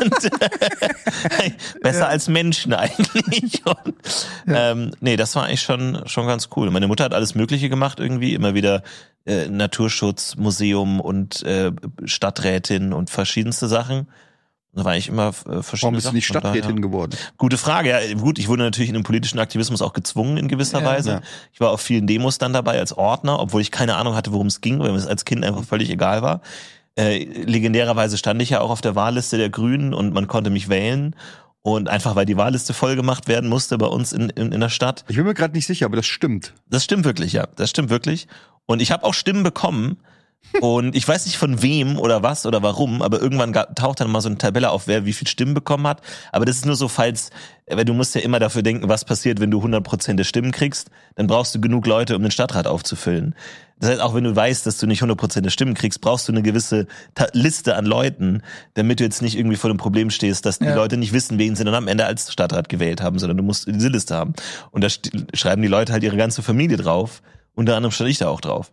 und 0.00 0.24
äh, 0.40 1.50
besser 1.82 2.00
Ja. 2.00 2.06
als 2.06 2.28
Menschen 2.28 2.72
eigentlich. 2.74 3.62
Und, 3.66 3.94
ähm, 4.46 4.92
nee, 5.00 5.16
das 5.16 5.34
war 5.34 5.44
eigentlich 5.44 5.62
schon 5.62 6.02
schon 6.06 6.26
ganz 6.26 6.48
cool. 6.54 6.70
Meine 6.70 6.86
Mutter 6.86 7.04
hat 7.04 7.14
alles 7.14 7.34
Mögliche 7.34 7.68
gemacht 7.68 7.98
irgendwie, 7.98 8.34
immer 8.34 8.54
wieder 8.54 8.82
äh, 9.24 9.48
Naturschutz, 9.48 10.36
Museum 10.36 11.00
und 11.00 11.42
äh, 11.42 11.72
Stadträtin 12.04 12.92
und 12.92 13.10
verschiedenste 13.10 13.66
Sachen. 13.66 14.06
Da 14.76 14.84
war 14.84 14.94
ich 14.94 15.08
immer 15.08 15.28
äh, 15.28 15.62
verschiedene 15.62 15.82
Warum 15.82 15.94
bist 15.94 16.06
du 16.08 16.12
nicht 16.12 16.26
Stadträtin 16.26 16.82
geworden? 16.82 17.16
Gute 17.38 17.56
Frage. 17.56 17.88
Ja, 17.88 18.14
gut, 18.14 18.38
ich 18.38 18.46
wurde 18.46 18.62
natürlich 18.62 18.90
in 18.90 18.94
den 18.94 19.04
politischen 19.04 19.38
Aktivismus 19.38 19.80
auch 19.80 19.94
gezwungen 19.94 20.36
in 20.36 20.48
gewisser 20.48 20.80
Ja. 20.80 20.86
Weise. 20.86 21.10
Ja. 21.10 21.20
Ich 21.52 21.60
war 21.60 21.70
auf 21.70 21.80
vielen 21.80 22.06
Demos 22.06 22.36
dann 22.36 22.52
dabei 22.52 22.78
als 22.78 22.92
Ordner, 22.92 23.40
obwohl 23.40 23.62
ich 23.62 23.70
keine 23.70 23.96
Ahnung 23.96 24.14
hatte, 24.14 24.32
worum 24.32 24.48
es 24.48 24.60
ging, 24.60 24.78
weil 24.78 24.92
mir 24.92 24.98
es 24.98 25.06
als 25.06 25.24
Kind 25.24 25.44
einfach 25.46 25.64
völlig 25.64 25.88
egal 25.88 26.20
war. 26.20 26.42
Äh, 26.94 27.24
legendärerweise 27.24 28.18
stand 28.18 28.40
ich 28.42 28.50
ja 28.50 28.60
auch 28.60 28.68
auf 28.68 28.82
der 28.82 28.94
Wahlliste 28.94 29.38
der 29.38 29.48
Grünen 29.48 29.94
und 29.94 30.12
man 30.12 30.28
konnte 30.28 30.50
mich 30.50 30.68
wählen. 30.68 31.16
Und 31.62 31.88
einfach, 31.88 32.14
weil 32.14 32.26
die 32.26 32.36
Wahlliste 32.36 32.74
voll 32.74 32.96
gemacht 32.96 33.28
werden 33.28 33.48
musste 33.48 33.78
bei 33.78 33.86
uns 33.86 34.12
in, 34.12 34.28
in, 34.28 34.52
in 34.52 34.60
der 34.60 34.68
Stadt. 34.68 35.04
Ich 35.08 35.16
bin 35.16 35.24
mir 35.24 35.34
gerade 35.34 35.54
nicht 35.54 35.66
sicher, 35.66 35.86
aber 35.86 35.96
das 35.96 36.06
stimmt. 36.06 36.52
Das 36.68 36.84
stimmt 36.84 37.04
wirklich, 37.06 37.32
ja. 37.32 37.48
Das 37.56 37.70
stimmt 37.70 37.88
wirklich. 37.88 38.28
Und 38.66 38.82
ich 38.82 38.92
habe 38.92 39.04
auch 39.04 39.14
Stimmen 39.14 39.42
bekommen. 39.42 39.96
Und 40.60 40.96
ich 40.96 41.06
weiß 41.06 41.26
nicht 41.26 41.36
von 41.36 41.62
wem 41.62 41.98
oder 41.98 42.22
was 42.22 42.46
oder 42.46 42.62
warum, 42.62 43.02
aber 43.02 43.20
irgendwann 43.20 43.52
taucht 43.52 44.00
dann 44.00 44.10
mal 44.10 44.20
so 44.20 44.28
eine 44.28 44.38
Tabelle 44.38 44.70
auf, 44.70 44.86
wer 44.86 45.04
wie 45.04 45.12
viel 45.12 45.28
Stimmen 45.28 45.54
bekommen 45.54 45.86
hat. 45.86 46.00
Aber 46.32 46.44
das 46.44 46.56
ist 46.56 46.66
nur 46.66 46.76
so, 46.76 46.88
falls, 46.88 47.30
weil 47.66 47.84
du 47.84 47.92
musst 47.92 48.14
ja 48.14 48.22
immer 48.22 48.38
dafür 48.38 48.62
denken, 48.62 48.88
was 48.88 49.04
passiert, 49.04 49.40
wenn 49.40 49.50
du 49.50 49.62
100% 49.62 50.14
der 50.14 50.24
Stimmen 50.24 50.52
kriegst, 50.52 50.90
dann 51.14 51.26
brauchst 51.26 51.54
du 51.54 51.60
genug 51.60 51.86
Leute, 51.86 52.16
um 52.16 52.22
den 52.22 52.30
Stadtrat 52.30 52.66
aufzufüllen. 52.66 53.34
Das 53.78 53.90
heißt, 53.90 54.00
auch 54.00 54.14
wenn 54.14 54.24
du 54.24 54.34
weißt, 54.34 54.64
dass 54.64 54.78
du 54.78 54.86
nicht 54.86 55.02
100% 55.02 55.42
der 55.42 55.50
Stimmen 55.50 55.74
kriegst, 55.74 56.00
brauchst 56.00 56.26
du 56.28 56.32
eine 56.32 56.40
gewisse 56.42 56.86
Ta 57.14 57.26
Liste 57.32 57.76
an 57.76 57.84
Leuten, 57.84 58.42
damit 58.72 59.00
du 59.00 59.04
jetzt 59.04 59.20
nicht 59.20 59.36
irgendwie 59.36 59.56
vor 59.56 59.68
dem 59.68 59.76
Problem 59.76 60.08
stehst, 60.08 60.46
dass 60.46 60.58
die 60.58 60.64
Ja. 60.64 60.74
Leute 60.74 60.96
nicht 60.96 61.12
wissen, 61.12 61.38
wen 61.38 61.54
sie 61.56 61.64
dann 61.64 61.74
am 61.74 61.86
Ende 61.86 62.06
als 62.06 62.32
Stadtrat 62.32 62.70
gewählt 62.70 63.02
haben, 63.02 63.18
sondern 63.18 63.36
du 63.36 63.42
musst 63.42 63.66
diese 63.66 63.88
Liste 63.88 64.16
haben. 64.16 64.32
Und 64.70 64.82
da 64.82 64.88
schreiben 65.34 65.60
die 65.60 65.68
Leute 65.68 65.92
halt 65.92 66.02
ihre 66.02 66.16
ganze 66.16 66.42
Familie 66.42 66.78
drauf. 66.78 67.20
Unter 67.54 67.76
anderem 67.76 67.92
stand 67.92 68.08
ich 68.08 68.18
da 68.18 68.28
auch 68.28 68.40
drauf. 68.40 68.72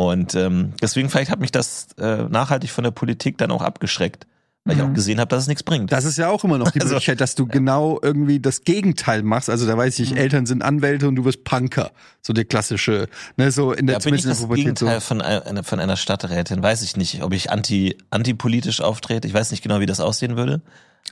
Und 0.00 0.36
ähm, 0.36 0.74
deswegen 0.80 1.10
vielleicht 1.10 1.28
hat 1.32 1.40
mich 1.40 1.50
das 1.50 1.88
äh, 1.98 2.22
nachhaltig 2.28 2.70
von 2.70 2.84
der 2.84 2.92
Politik 2.92 3.36
dann 3.36 3.50
auch 3.50 3.62
abgeschreckt, 3.62 4.28
weil 4.64 4.76
ich 4.76 4.80
Mhm. 4.82 4.90
auch 4.90 4.94
gesehen 4.94 5.18
habe, 5.18 5.28
dass 5.28 5.42
es 5.42 5.48
nichts 5.48 5.64
bringt. 5.64 5.90
Das 5.90 6.04
ist 6.04 6.16
ja 6.18 6.28
auch 6.30 6.44
immer 6.44 6.56
noch 6.56 6.70
die 6.70 6.80
Also- 6.80 6.94
Möglichkeit, 6.94 7.20
dass 7.20 7.34
du 7.34 7.46
genau 7.46 7.98
irgendwie 8.00 8.38
das 8.38 8.62
Gegenteil 8.62 9.24
machst. 9.24 9.50
Also 9.50 9.66
da 9.66 9.76
weiß 9.76 9.98
ich, 9.98 10.16
Eltern 10.16 10.46
sind 10.46 10.62
Anwälte 10.62 11.08
und 11.08 11.16
du 11.16 11.24
wirst 11.24 11.42
Punker. 11.42 11.90
So 12.22 12.32
der 12.32 12.44
klassische, 12.44 13.08
ne, 13.36 13.50
so 13.50 13.72
in 13.72 13.88
der 13.88 13.94
ja, 13.96 13.98
bin 13.98 14.14
ich 14.14 14.22
das 14.22 14.38
Pubertät 14.40 14.78
so. 14.78 14.86
Gegenteil 14.86 15.00
von 15.00 15.20
einer, 15.20 15.64
von 15.64 15.80
einer 15.80 15.96
Stadträtin? 15.96 16.62
Weiß 16.62 16.82
ich 16.82 16.96
nicht, 16.96 17.24
ob 17.24 17.32
ich 17.32 17.50
anti 17.50 17.98
antipolitisch 18.10 18.80
auftrete. 18.80 19.26
Ich 19.26 19.34
weiß 19.34 19.50
nicht 19.50 19.64
genau, 19.64 19.80
wie 19.80 19.86
das 19.86 19.98
aussehen 19.98 20.36
würde. 20.36 20.62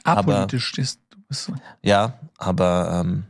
Aber- 0.05 0.37
Apolitisch 0.37 0.65
stehst 0.65 1.01
du. 1.11 1.19
Bist 1.29 1.43
so. 1.47 1.55
Ja, 1.83 2.21
aber 2.39 3.03
ähm, 3.05 3.25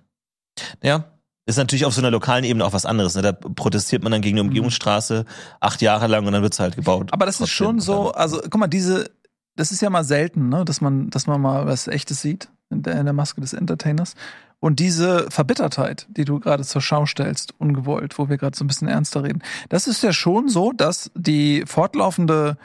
ja, 0.82 1.04
ist 1.47 1.57
natürlich 1.57 1.84
auf 1.84 1.94
so 1.94 2.01
einer 2.01 2.11
lokalen 2.11 2.44
Ebene 2.44 2.64
auch 2.64 2.72
was 2.72 2.84
anderes. 2.84 3.14
Ne? 3.14 3.22
Da 3.22 3.32
protestiert 3.32 4.03
man 4.03 4.12
dann 4.12 4.20
gegen 4.20 4.38
eine 4.38 4.49
Umgehungsstraße 4.49 5.24
acht 5.61 5.80
Jahre 5.80 6.09
lang 6.09 6.26
und 6.26 6.32
dann 6.32 6.42
wird's 6.42 6.59
halt 6.59 6.76
gebaut. 6.76 7.12
Aber 7.12 7.24
das 7.24 7.40
ist 7.40 7.51
schon 7.51 7.80
so, 7.80 8.11
also 8.12 8.40
guck 8.42 8.57
mal, 8.57 8.66
diese, 8.66 9.11
das 9.55 9.70
ist 9.70 9.80
ja 9.80 9.88
mal 9.88 10.05
selten, 10.05 10.49
ne, 10.49 10.64
dass 10.64 10.80
man, 10.80 11.09
dass 11.11 11.26
man 11.26 11.40
mal 11.40 11.66
was 11.66 11.86
Echtes 11.86 12.20
sieht 12.20 12.49
in 12.70 12.82
der, 12.82 12.99
in 12.99 13.05
der 13.05 13.14
Maske 13.14 13.40
des 13.40 13.53
Entertainers. 13.53 14.14
Und 14.59 14.80
diese 14.80 15.30
Verbittertheit, 15.30 16.07
die 16.11 16.24
du 16.24 16.40
gerade 16.40 16.64
zur 16.64 16.80
Schau 16.80 17.07
stellst, 17.07 17.55
ungewollt, 17.59 18.18
wo 18.18 18.28
wir 18.28 18.38
gerade 18.38 18.57
so 18.57 18.64
ein 18.64 18.68
bisschen 18.68 18.88
ernster 18.88 19.22
reden, 19.22 19.42
das 19.68 19.86
ist 19.86 20.03
ja 20.03 20.12
schon 20.12 20.49
so, 20.49 20.72
dass 20.72 21.12
die 21.14 21.64
fortlaufende 21.66 22.57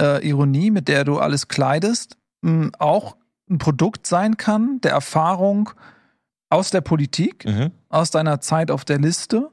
äh, 0.00 0.26
Ironie, 0.26 0.70
mit 0.72 0.88
der 0.88 1.04
du 1.04 1.18
alles 1.18 1.46
kleidest, 1.46 2.16
mh, 2.42 2.70
auch 2.78 3.16
ein 3.48 3.58
Produkt 3.58 4.06
sein 4.06 4.36
kann 4.36 4.80
der 4.82 4.92
Erfahrung 4.92 5.70
aus 6.54 6.70
der 6.70 6.80
Politik, 6.80 7.44
Mhm. 7.44 7.70
aus 7.88 8.10
deiner 8.10 8.40
Zeit 8.40 8.70
auf 8.70 8.84
der 8.84 8.98
Liste, 8.98 9.50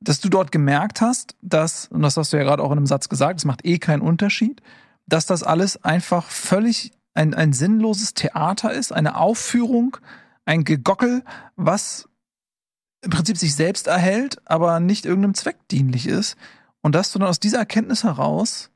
dass 0.00 0.20
du 0.20 0.28
dort 0.28 0.52
gemerkt 0.52 1.00
hast, 1.00 1.34
dass, 1.42 1.88
und 1.88 2.02
das 2.02 2.16
hast 2.16 2.32
du 2.32 2.36
ja 2.36 2.44
gerade 2.44 2.62
auch 2.62 2.70
in 2.72 2.78
einem 2.78 2.86
Satz 2.86 3.08
gesagt, 3.08 3.40
es 3.40 3.44
macht 3.44 3.64
eh 3.64 3.78
keinen 3.78 4.02
Unterschied, 4.02 4.62
dass 5.06 5.26
das 5.26 5.42
alles 5.42 5.82
einfach 5.84 6.30
völlig 6.30 6.92
ein, 7.14 7.34
ein 7.34 7.52
sinnloses 7.52 8.14
Theater 8.14 8.72
ist, 8.72 8.92
eine 8.92 9.16
Aufführung, 9.16 9.96
ein 10.44 10.64
Gegockel, 10.64 11.24
was 11.56 12.08
im 13.02 13.10
Prinzip 13.10 13.38
sich 13.38 13.54
selbst 13.54 13.86
erhält, 13.86 14.36
aber 14.44 14.80
nicht 14.80 15.06
irgendeinem 15.06 15.34
Zweck 15.34 15.56
dienlich 15.70 16.06
ist. 16.06 16.36
Und 16.82 16.94
dass 16.94 17.12
du 17.12 17.18
dann 17.18 17.28
aus 17.28 17.40
dieser 17.40 17.58
Erkenntnis 17.58 18.04
heraus 18.04 18.70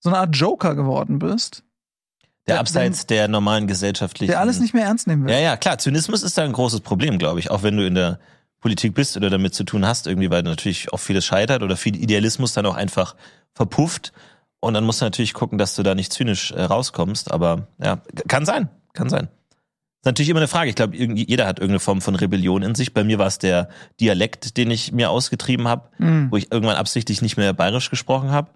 so 0.00 0.10
eine 0.10 0.18
Art 0.18 0.36
Joker 0.36 0.74
geworden 0.74 1.18
bist, 1.18 1.63
Der 2.46 2.60
abseits 2.60 3.06
der 3.06 3.26
normalen 3.28 3.66
gesellschaftlichen. 3.66 4.30
der 4.30 4.40
alles 4.40 4.60
nicht 4.60 4.74
mehr 4.74 4.84
ernst 4.84 5.06
nehmen 5.06 5.24
will. 5.24 5.32
Ja, 5.32 5.40
ja, 5.40 5.56
klar. 5.56 5.78
Zynismus 5.78 6.22
ist 6.22 6.36
da 6.36 6.44
ein 6.44 6.52
großes 6.52 6.80
Problem, 6.80 7.18
glaube 7.18 7.40
ich. 7.40 7.50
Auch 7.50 7.62
wenn 7.62 7.76
du 7.76 7.86
in 7.86 7.94
der 7.94 8.18
Politik 8.60 8.94
bist 8.94 9.16
oder 9.16 9.30
damit 9.30 9.54
zu 9.54 9.64
tun 9.64 9.86
hast, 9.86 10.06
irgendwie, 10.06 10.30
weil 10.30 10.42
natürlich 10.42 10.92
auch 10.92 10.98
vieles 10.98 11.24
scheitert 11.24 11.62
oder 11.62 11.76
viel 11.76 11.96
Idealismus 11.96 12.52
dann 12.52 12.66
auch 12.66 12.74
einfach 12.76 13.14
verpufft. 13.54 14.12
Und 14.60 14.74
dann 14.74 14.84
musst 14.84 15.00
du 15.00 15.06
natürlich 15.06 15.32
gucken, 15.34 15.58
dass 15.58 15.74
du 15.74 15.82
da 15.82 15.94
nicht 15.94 16.12
zynisch 16.12 16.50
äh, 16.52 16.62
rauskommst. 16.62 17.30
Aber 17.30 17.66
ja, 17.82 18.00
kann 18.28 18.44
sein. 18.46 18.68
Kann 18.92 19.08
sein. 19.08 19.28
Ist 20.00 20.06
natürlich 20.06 20.28
immer 20.28 20.40
eine 20.40 20.48
Frage. 20.48 20.68
Ich 20.68 20.76
glaube, 20.76 20.96
jeder 20.96 21.46
hat 21.46 21.58
irgendeine 21.60 21.80
Form 21.80 22.02
von 22.02 22.14
Rebellion 22.14 22.62
in 22.62 22.74
sich. 22.74 22.92
Bei 22.92 23.04
mir 23.04 23.18
war 23.18 23.26
es 23.26 23.38
der 23.38 23.68
Dialekt, 24.00 24.58
den 24.58 24.70
ich 24.70 24.92
mir 24.92 25.08
ausgetrieben 25.10 25.66
habe, 25.66 25.88
Mhm. 25.98 26.30
wo 26.30 26.36
ich 26.36 26.52
irgendwann 26.52 26.76
absichtlich 26.76 27.22
nicht 27.22 27.38
mehr 27.38 27.54
bayerisch 27.54 27.88
gesprochen 27.88 28.30
habe. 28.32 28.50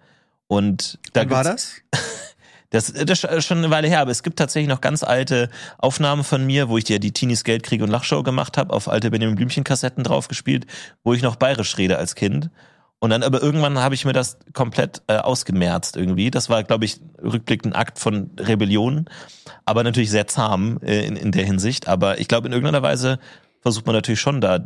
Und 0.46 0.98
da 1.14 1.22
Wann 1.22 1.30
war 1.30 1.44
das? 1.44 1.72
das, 2.70 2.92
das 2.92 3.24
ist 3.24 3.46
schon 3.46 3.58
eine 3.58 3.70
Weile 3.70 3.88
her, 3.88 4.00
aber 4.00 4.10
es 4.10 4.22
gibt 4.22 4.38
tatsächlich 4.38 4.68
noch 4.68 4.80
ganz 4.80 5.02
alte 5.02 5.48
Aufnahmen 5.78 6.22
von 6.22 6.44
mir, 6.44 6.68
wo 6.68 6.76
ich 6.76 6.84
dir 6.84 6.98
die 6.98 7.12
Teenies 7.12 7.44
Geldkrieg 7.44 7.82
und 7.82 7.90
Lachshow 7.90 8.22
gemacht 8.22 8.58
habe, 8.58 8.72
auf 8.74 8.88
alte 8.88 9.10
Benjamin 9.10 9.36
Blümchen 9.36 9.64
Kassetten 9.64 10.04
draufgespielt, 10.04 10.66
wo 11.02 11.14
ich 11.14 11.22
noch 11.22 11.36
bayerisch 11.36 11.78
rede 11.78 11.98
als 11.98 12.14
Kind. 12.14 12.50
Und 13.00 13.10
dann 13.10 13.22
aber 13.22 13.40
irgendwann 13.40 13.78
habe 13.78 13.94
ich 13.94 14.04
mir 14.04 14.12
das 14.12 14.38
komplett 14.52 15.02
äh, 15.06 15.16
ausgemerzt 15.16 15.96
irgendwie. 15.96 16.30
Das 16.30 16.50
war, 16.50 16.64
glaube 16.64 16.84
ich, 16.84 17.00
rückblickend 17.22 17.74
ein 17.74 17.80
Akt 17.80 17.98
von 17.98 18.30
Rebellion, 18.38 19.08
aber 19.64 19.84
natürlich 19.84 20.10
sehr 20.10 20.26
zahm 20.26 20.80
äh, 20.82 21.06
in, 21.06 21.16
in 21.16 21.30
der 21.30 21.44
Hinsicht. 21.44 21.86
Aber 21.86 22.18
ich 22.18 22.26
glaube, 22.26 22.48
in 22.48 22.52
irgendeiner 22.52 22.82
Weise 22.82 23.20
versucht 23.60 23.86
man 23.86 23.94
natürlich 23.94 24.20
schon 24.20 24.40
da 24.40 24.58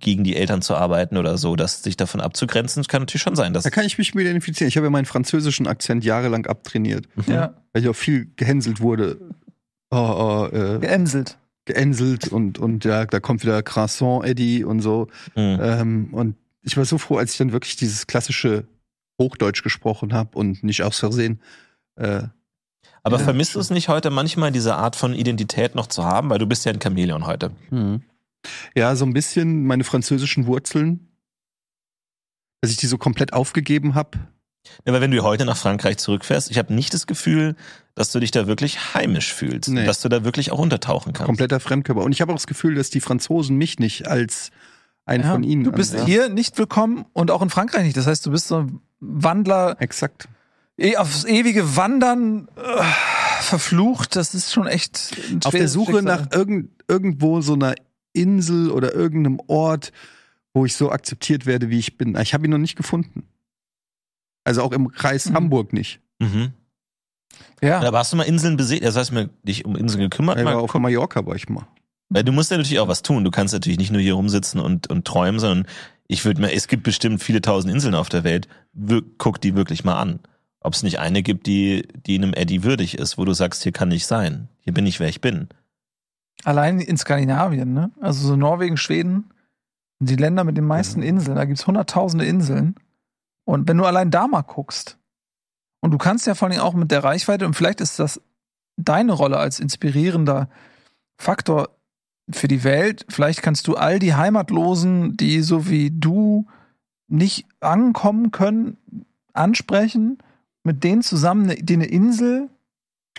gegen 0.00 0.24
die 0.24 0.36
Eltern 0.36 0.60
zu 0.62 0.74
arbeiten 0.74 1.16
oder 1.16 1.38
so, 1.38 1.56
dass 1.56 1.82
sich 1.82 1.96
davon 1.96 2.20
abzugrenzen. 2.20 2.80
Das 2.82 2.88
kann 2.88 3.02
natürlich 3.02 3.22
schon 3.22 3.36
sein, 3.36 3.52
dass 3.52 3.62
Da 3.64 3.70
kann 3.70 3.84
ich 3.86 3.96
mich 3.98 4.14
mit 4.14 4.24
identifizieren. 4.24 4.68
Ich 4.68 4.76
habe 4.76 4.86
ja 4.86 4.90
meinen 4.90 5.04
französischen 5.06 5.66
Akzent 5.66 6.04
jahrelang 6.04 6.46
abtrainiert, 6.46 7.06
Ja, 7.26 7.54
weil 7.72 7.82
ich 7.82 7.88
auch 7.88 7.96
viel 7.96 8.30
gehänselt 8.36 8.80
wurde. 8.80 9.18
Oh, 9.90 10.48
oh, 10.52 10.54
äh, 10.54 10.78
geämselt. 10.78 11.38
geenselt 11.64 12.28
und, 12.28 12.58
und 12.58 12.84
ja, 12.84 13.06
da 13.06 13.20
kommt 13.20 13.42
wieder 13.42 13.62
Croissant 13.62 14.24
Eddie 14.24 14.64
und 14.64 14.80
so. 14.80 15.08
Mhm. 15.36 15.58
Ähm, 15.62 16.08
und 16.12 16.36
ich 16.62 16.76
war 16.76 16.84
so 16.84 16.98
froh, 16.98 17.16
als 17.18 17.32
ich 17.32 17.38
dann 17.38 17.52
wirklich 17.52 17.76
dieses 17.76 18.06
klassische 18.06 18.64
Hochdeutsch 19.20 19.62
gesprochen 19.62 20.12
habe 20.12 20.36
und 20.38 20.62
nicht 20.64 20.82
aus 20.82 20.98
Versehen. 20.98 21.40
Äh, 21.96 22.22
Aber 23.02 23.18
Ja. 23.18 23.24
vermisst 23.24 23.54
du 23.54 23.60
es 23.60 23.70
nicht 23.70 23.88
heute 23.88 24.10
manchmal, 24.10 24.52
diese 24.52 24.74
Art 24.76 24.94
von 24.96 25.12
Identität 25.14 25.74
noch 25.74 25.86
zu 25.86 26.04
haben? 26.04 26.30
Weil 26.30 26.38
du 26.38 26.46
bist 26.46 26.64
ja 26.66 26.72
ein 26.72 26.80
Chamäleon 26.82 27.26
heute. 27.26 27.50
Ja, 28.74 28.94
so 28.96 29.04
ein 29.04 29.12
bisschen 29.12 29.66
meine 29.66 29.84
französischen 29.84 30.46
Wurzeln, 30.46 31.08
dass 32.60 32.70
ich 32.70 32.76
die 32.76 32.86
so 32.86 32.98
komplett 32.98 33.32
aufgegeben 33.32 33.94
habe. 33.94 34.18
Ja, 34.84 34.92
aber 34.92 35.00
wenn 35.00 35.10
du 35.10 35.22
heute 35.22 35.46
nach 35.46 35.56
Frankreich 35.56 35.96
zurückfährst, 35.98 36.50
ich 36.50 36.58
habe 36.58 36.74
nicht 36.74 36.92
das 36.92 37.06
Gefühl, 37.06 37.56
dass 37.94 38.12
du 38.12 38.20
dich 38.20 38.30
da 38.30 38.46
wirklich 38.46 38.94
heimisch 38.94 39.32
fühlst. 39.32 39.70
Nee. 39.70 39.86
Dass 39.86 40.02
du 40.02 40.08
da 40.10 40.22
wirklich 40.24 40.52
auch 40.52 40.58
untertauchen 40.58 41.12
kannst. 41.14 41.26
Kompletter 41.26 41.60
Fremdkörper. 41.60 42.02
Und 42.02 42.12
ich 42.12 42.20
habe 42.20 42.32
auch 42.32 42.36
das 42.36 42.46
Gefühl, 42.46 42.74
dass 42.74 42.90
die 42.90 43.00
Franzosen 43.00 43.56
mich 43.56 43.78
nicht 43.78 44.06
als 44.06 44.50
einen 45.06 45.24
Ja, 45.24 45.32
von 45.32 45.42
ihnen 45.42 45.64
du 45.64 45.72
bist 45.72 45.92
ansehen. 45.94 46.06
hier 46.06 46.28
nicht 46.28 46.58
willkommen 46.58 47.06
und 47.14 47.30
auch 47.30 47.40
in 47.42 47.48
Frankreich 47.50 47.84
nicht. 47.84 47.96
Das 47.96 48.06
heißt, 48.06 48.24
du 48.26 48.30
bist 48.30 48.48
so 48.48 48.58
ein 48.58 48.80
Wandler, 49.00 49.76
Exakt. 49.80 50.28
eh, 50.76 50.96
aufs 50.98 51.24
ewige 51.24 51.74
Wandern 51.76 52.48
äh, 52.56 52.82
verflucht. 53.40 54.14
Das 54.14 54.34
ist 54.34 54.52
schon 54.52 54.66
echt 54.66 55.16
ein 55.30 55.40
Auf 55.44 55.52
der 55.52 55.68
Suche 55.68 55.92
Schicksal. 55.94 56.02
nach 56.18 56.26
irgend, 56.32 56.70
irgendwo 56.86 57.40
so 57.40 57.54
einer 57.54 57.74
Insel 58.12 58.70
oder 58.70 58.94
irgendeinem 58.94 59.40
Ort, 59.46 59.92
wo 60.52 60.64
ich 60.64 60.74
so 60.74 60.90
akzeptiert 60.90 61.46
werde, 61.46 61.70
wie 61.70 61.78
ich 61.78 61.96
bin. 61.96 62.16
Ich 62.16 62.34
habe 62.34 62.46
ihn 62.46 62.50
noch 62.50 62.58
nicht 62.58 62.76
gefunden. 62.76 63.24
Also 64.44 64.62
auch 64.62 64.72
im 64.72 64.90
Kreis 64.90 65.28
Mhm. 65.28 65.34
Hamburg 65.34 65.72
nicht. 65.72 66.00
Mhm. 66.18 66.52
Ja, 67.62 67.80
Aber 67.80 67.98
hast 67.98 68.12
du 68.12 68.16
mal 68.16 68.24
Inseln 68.24 68.56
besehen? 68.56 68.82
Das 68.82 68.96
heißt, 68.96 69.12
mir 69.12 69.28
dich 69.42 69.64
um 69.64 69.76
Inseln 69.76 70.00
gekümmert? 70.00 70.38
Ich 70.38 70.44
Mal 70.44 70.54
auf 70.54 70.72
gucken? 70.72 70.82
Mallorca 70.82 71.24
war 71.26 71.36
ich 71.36 71.48
mal. 71.48 71.66
Weil 72.08 72.24
du 72.24 72.32
musst 72.32 72.50
ja 72.50 72.56
natürlich 72.56 72.80
auch 72.80 72.88
was 72.88 73.02
tun. 73.02 73.22
Du 73.22 73.30
kannst 73.30 73.54
natürlich 73.54 73.78
nicht 73.78 73.92
nur 73.92 74.00
hier 74.00 74.14
rumsitzen 74.14 74.60
und, 74.60 74.88
und 74.90 75.06
träumen, 75.06 75.38
sondern 75.38 75.66
ich 76.08 76.24
würde 76.24 76.40
mir, 76.40 76.52
es 76.52 76.66
gibt 76.66 76.82
bestimmt 76.82 77.22
viele 77.22 77.40
tausend 77.40 77.72
Inseln 77.72 77.94
auf 77.94 78.08
der 78.08 78.24
Welt. 78.24 78.48
Wir, 78.72 79.02
guck 79.18 79.40
die 79.40 79.54
wirklich 79.54 79.84
mal 79.84 80.00
an. 80.00 80.18
Ob 80.60 80.74
es 80.74 80.82
nicht 80.82 80.98
eine 80.98 81.22
gibt, 81.22 81.46
die, 81.46 81.86
die 82.06 82.16
einem 82.16 82.34
Eddie 82.34 82.64
würdig 82.64 82.98
ist, 82.98 83.16
wo 83.16 83.24
du 83.24 83.32
sagst, 83.32 83.62
hier 83.62 83.72
kann 83.72 83.92
ich 83.92 84.06
sein. 84.06 84.48
Hier 84.58 84.74
bin 84.74 84.86
ich, 84.86 84.98
wer 84.98 85.08
ich 85.08 85.20
bin. 85.20 85.48
Allein 86.44 86.80
in 86.80 86.96
Skandinavien, 86.96 87.72
ne? 87.72 87.90
Also 88.00 88.28
so 88.28 88.36
Norwegen, 88.36 88.76
Schweden, 88.76 89.30
die 90.00 90.16
Länder 90.16 90.44
mit 90.44 90.56
den 90.56 90.64
meisten 90.64 91.02
Inseln. 91.02 91.36
Da 91.36 91.44
gibt's 91.44 91.66
hunderttausende 91.66 92.24
Inseln. 92.24 92.74
Und 93.44 93.68
wenn 93.68 93.76
du 93.76 93.84
allein 93.84 94.10
da 94.10 94.26
mal 94.26 94.42
guckst, 94.42 94.96
und 95.82 95.92
du 95.92 95.98
kannst 95.98 96.26
ja 96.26 96.34
vor 96.34 96.48
allem 96.48 96.60
auch 96.60 96.74
mit 96.74 96.90
der 96.90 97.04
Reichweite, 97.04 97.46
und 97.46 97.54
vielleicht 97.54 97.80
ist 97.80 97.98
das 97.98 98.20
deine 98.76 99.12
Rolle 99.12 99.38
als 99.38 99.60
inspirierender 99.60 100.48
Faktor 101.18 101.70
für 102.30 102.48
die 102.48 102.64
Welt, 102.64 103.06
vielleicht 103.08 103.42
kannst 103.42 103.66
du 103.66 103.76
all 103.76 103.98
die 103.98 104.14
Heimatlosen, 104.14 105.16
die 105.16 105.40
so 105.40 105.68
wie 105.68 105.90
du 105.90 106.46
nicht 107.08 107.46
ankommen 107.60 108.30
können, 108.30 108.76
ansprechen, 109.32 110.18
mit 110.62 110.84
denen 110.84 111.02
zusammen 111.02 111.50
eine, 111.50 111.56
die 111.56 111.74
eine 111.74 111.86
Insel 111.86 112.48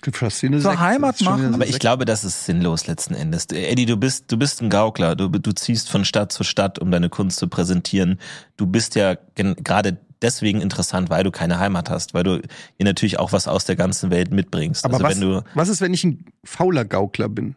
Eine 0.03 0.59
Zur. 0.59 0.79
Heimat 0.79 1.13
Das 1.15 1.21
ist 1.21 1.25
schon 1.27 1.41
machen. 1.41 1.53
Aber 1.53 1.67
ich 1.67 1.77
glaube, 1.79 2.05
das 2.05 2.23
ist 2.23 2.45
sinnlos 2.45 2.87
letzten 2.87 3.13
Endes. 3.13 3.45
Du- 3.47 3.55
Eddie, 3.55 3.85
du 3.85 3.97
bist, 3.97 4.31
du 4.31 4.37
bist 4.37 4.61
ein 4.61 4.69
Gaukler. 4.71 5.15
Du, 5.15 5.27
du 5.29 5.51
ziehst 5.51 5.89
von 5.91 6.05
Stadt 6.05 6.31
zu 6.31 6.43
Stadt, 6.43 6.79
um 6.79 6.89
deine 6.89 7.09
Kunst 7.09 7.37
zu 7.37 7.47
präsentieren. 7.47 8.19
Du 8.57 8.65
bist 8.65 8.95
ja 8.95 9.15
gerade 9.35 9.99
deswegen 10.23 10.59
interessant, 10.61 11.09
weil 11.11 11.23
du 11.23 11.29
keine 11.31 11.59
Heimat 11.59 11.89
hast, 11.91 12.13
weil 12.15 12.23
du 12.23 12.41
hier 12.77 12.85
natürlich 12.85 13.19
auch 13.19 13.31
was 13.31 13.47
aus 13.47 13.65
der 13.65 13.75
ganzen 13.75 14.09
Welt 14.09 14.31
mitbringst. 14.31 14.85
Aber 14.85 14.95
also 14.95 15.03
was, 15.05 15.15
wenn 15.15 15.21
du, 15.21 15.43
was 15.53 15.69
ist, 15.69 15.81
wenn 15.81 15.93
ich 15.93 16.03
ein 16.03 16.25
fauler 16.43 16.83
Gaukler 16.85 17.29
bin? 17.29 17.55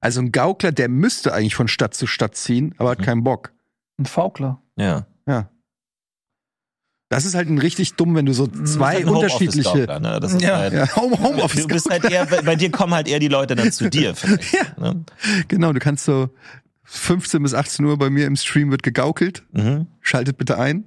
Also 0.00 0.20
ein 0.20 0.30
Gaukler, 0.30 0.70
der 0.70 0.88
müsste 0.88 1.32
eigentlich 1.34 1.56
von 1.56 1.66
Stadt 1.68 1.94
zu 1.94 2.06
Stadt 2.06 2.36
ziehen, 2.36 2.74
aber 2.78 2.90
hat 2.90 3.00
Mhm. 3.00 3.04
keinen 3.04 3.24
Bock. 3.24 3.52
ein 3.98 4.06
Faukler. 4.06 4.60
ja. 4.76 5.06
Ja. 5.26 5.48
Das 7.08 7.24
ist 7.24 7.34
halt 7.36 7.48
ein 7.48 7.58
richtig 7.58 7.94
dumm, 7.94 8.16
wenn 8.16 8.26
du 8.26 8.32
so 8.32 8.48
zwei 8.48 8.94
halt 8.96 9.04
unterschiedliche. 9.06 9.86
Ne? 10.00 10.18
Das 10.20 10.32
ist 10.32 10.42
Ja. 10.42 10.58
halt, 10.58 10.72
Ja, 10.72 10.96
Home, 10.96 11.16
Homeoffice. 11.20 11.62
Du 11.62 11.68
bist 11.68 11.88
halt 11.88 12.04
eher, 12.04 12.26
bei 12.26 12.56
dir 12.56 12.70
kommen 12.72 12.94
halt 12.94 13.06
eher 13.06 13.20
die 13.20 13.28
Leute 13.28 13.54
dann 13.54 13.70
zu 13.70 13.88
dir. 13.88 14.14
Ja. 14.52 14.92
ne? 14.92 15.04
Genau, 15.46 15.72
du 15.72 15.78
kannst 15.78 16.04
so 16.04 16.30
15 16.84 17.42
bis 17.42 17.54
18 17.54 17.84
Uhr 17.84 17.96
bei 17.98 18.10
mir 18.10 18.26
im 18.26 18.34
Stream 18.36 18.70
wird 18.72 18.82
gegaukelt. 18.82 19.44
mhm. 19.52 19.86
Schaltet 20.00 20.36
bitte 20.36 20.58
ein. 20.58 20.84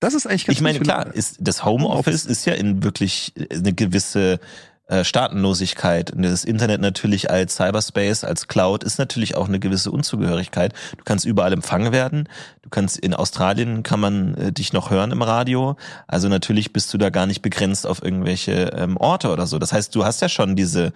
Das 0.00 0.14
ist 0.14 0.26
eigentlich 0.26 0.46
ganz 0.46 0.58
Ich 0.58 0.62
meine, 0.62 0.78
klar, 0.80 1.12
ist, 1.14 1.38
das 1.40 1.64
Homeoffice 1.64 2.26
ist 2.26 2.44
ja 2.46 2.52
in 2.54 2.82
wirklich 2.84 3.32
eine 3.50 3.72
gewisse 3.72 4.38
äh, 4.86 5.04
Staatenlosigkeit. 5.04 6.10
Und 6.10 6.22
das 6.22 6.44
Internet 6.44 6.80
natürlich 6.80 7.30
als 7.30 7.56
Cyberspace, 7.56 8.24
als 8.24 8.48
Cloud 8.48 8.84
ist 8.84 8.98
natürlich 8.98 9.36
auch 9.36 9.48
eine 9.48 9.58
gewisse 9.58 9.90
Unzugehörigkeit. 9.90 10.72
Du 10.96 11.04
kannst 11.04 11.24
überall 11.24 11.52
empfangen 11.52 11.92
werden. 11.92 12.28
Du 12.62 12.70
kannst 12.70 12.98
in 12.98 13.14
Australien 13.14 13.82
kann 13.82 14.00
man 14.00 14.34
äh, 14.34 14.52
dich 14.52 14.72
noch 14.72 14.90
hören 14.90 15.10
im 15.10 15.22
Radio. 15.22 15.76
Also 16.06 16.28
natürlich 16.28 16.72
bist 16.72 16.92
du 16.92 16.98
da 16.98 17.10
gar 17.10 17.26
nicht 17.26 17.42
begrenzt 17.42 17.86
auf 17.86 18.02
irgendwelche 18.02 18.72
ähm, 18.76 18.96
Orte 18.96 19.30
oder 19.30 19.46
so. 19.46 19.58
Das 19.58 19.72
heißt, 19.72 19.94
du 19.94 20.04
hast 20.04 20.20
ja 20.20 20.28
schon 20.28 20.56
diese 20.56 20.92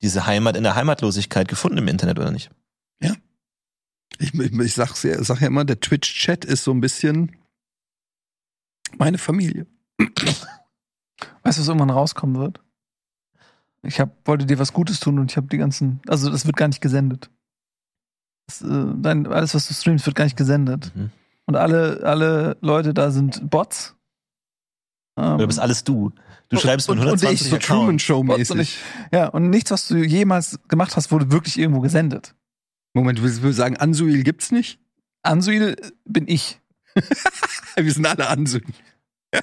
diese 0.00 0.26
Heimat 0.26 0.56
in 0.56 0.62
der 0.62 0.76
Heimatlosigkeit 0.76 1.48
gefunden 1.48 1.78
im 1.78 1.88
Internet 1.88 2.20
oder 2.20 2.30
nicht? 2.30 2.50
Ich, 4.18 4.34
ich, 4.34 4.52
ich 4.52 4.74
sag's 4.74 5.02
ja, 5.02 5.22
sag 5.22 5.40
ja 5.40 5.46
immer, 5.46 5.64
der 5.64 5.80
Twitch-Chat 5.80 6.44
ist 6.44 6.64
so 6.64 6.72
ein 6.72 6.80
bisschen 6.80 7.36
meine 8.96 9.18
Familie. 9.18 9.66
Weißt 11.42 11.58
du, 11.58 11.62
was 11.62 11.68
irgendwann 11.68 11.90
rauskommen 11.90 12.40
wird? 12.40 12.60
Ich 13.82 14.00
hab, 14.00 14.26
wollte 14.26 14.44
dir 14.46 14.58
was 14.58 14.72
Gutes 14.72 14.98
tun 15.00 15.18
und 15.18 15.30
ich 15.30 15.36
habe 15.36 15.46
die 15.46 15.56
ganzen, 15.58 16.00
also 16.08 16.30
das 16.30 16.46
wird 16.46 16.56
gar 16.56 16.68
nicht 16.68 16.80
gesendet. 16.80 17.30
Das, 18.48 18.62
äh, 18.62 18.84
dein, 18.96 19.26
alles, 19.26 19.54
was 19.54 19.68
du 19.68 19.74
streamst, 19.74 20.04
wird 20.06 20.16
gar 20.16 20.24
nicht 20.24 20.36
gesendet. 20.36 20.92
Mhm. 20.94 21.10
Und 21.46 21.56
alle, 21.56 22.00
alle 22.02 22.56
Leute 22.60 22.92
da 22.92 23.10
sind 23.10 23.48
Bots. 23.50 23.94
Ähm, 25.18 25.38
Du 25.38 25.46
bist 25.46 25.58
alles 25.60 25.84
du. 25.84 26.10
Du 26.48 26.56
Und- 26.56 26.60
schreibst 26.62 26.88
mit 26.88 26.98
und- 26.98 27.04
und 27.04 27.08
120 27.08 27.46
ich, 27.46 27.50
So. 27.52 27.58
Truman 27.58 27.98
Show 27.98 28.22
Bots 28.24 28.50
und 28.50 28.58
mäßig. 28.58 28.78
ja, 29.12 29.28
und 29.28 29.48
nichts, 29.50 29.70
was 29.70 29.86
du 29.88 29.96
jemals 29.96 30.58
gemacht 30.68 30.96
hast, 30.96 31.10
wurde 31.12 31.30
wirklich 31.30 31.58
irgendwo 31.58 31.80
gesendet. 31.80 32.34
Moment, 32.94 33.18
du 33.18 33.22
willst 33.22 33.42
willst 33.42 33.58
sagen, 33.58 33.76
Ansuil 33.76 34.22
gibt's 34.24 34.50
nicht? 34.50 34.80
Ansuil 35.22 35.76
bin 36.04 36.26
ich. 36.26 36.60
Wir 37.76 37.92
sind 37.92 38.06
alle 38.06 38.28
Ansuil. 38.28 38.64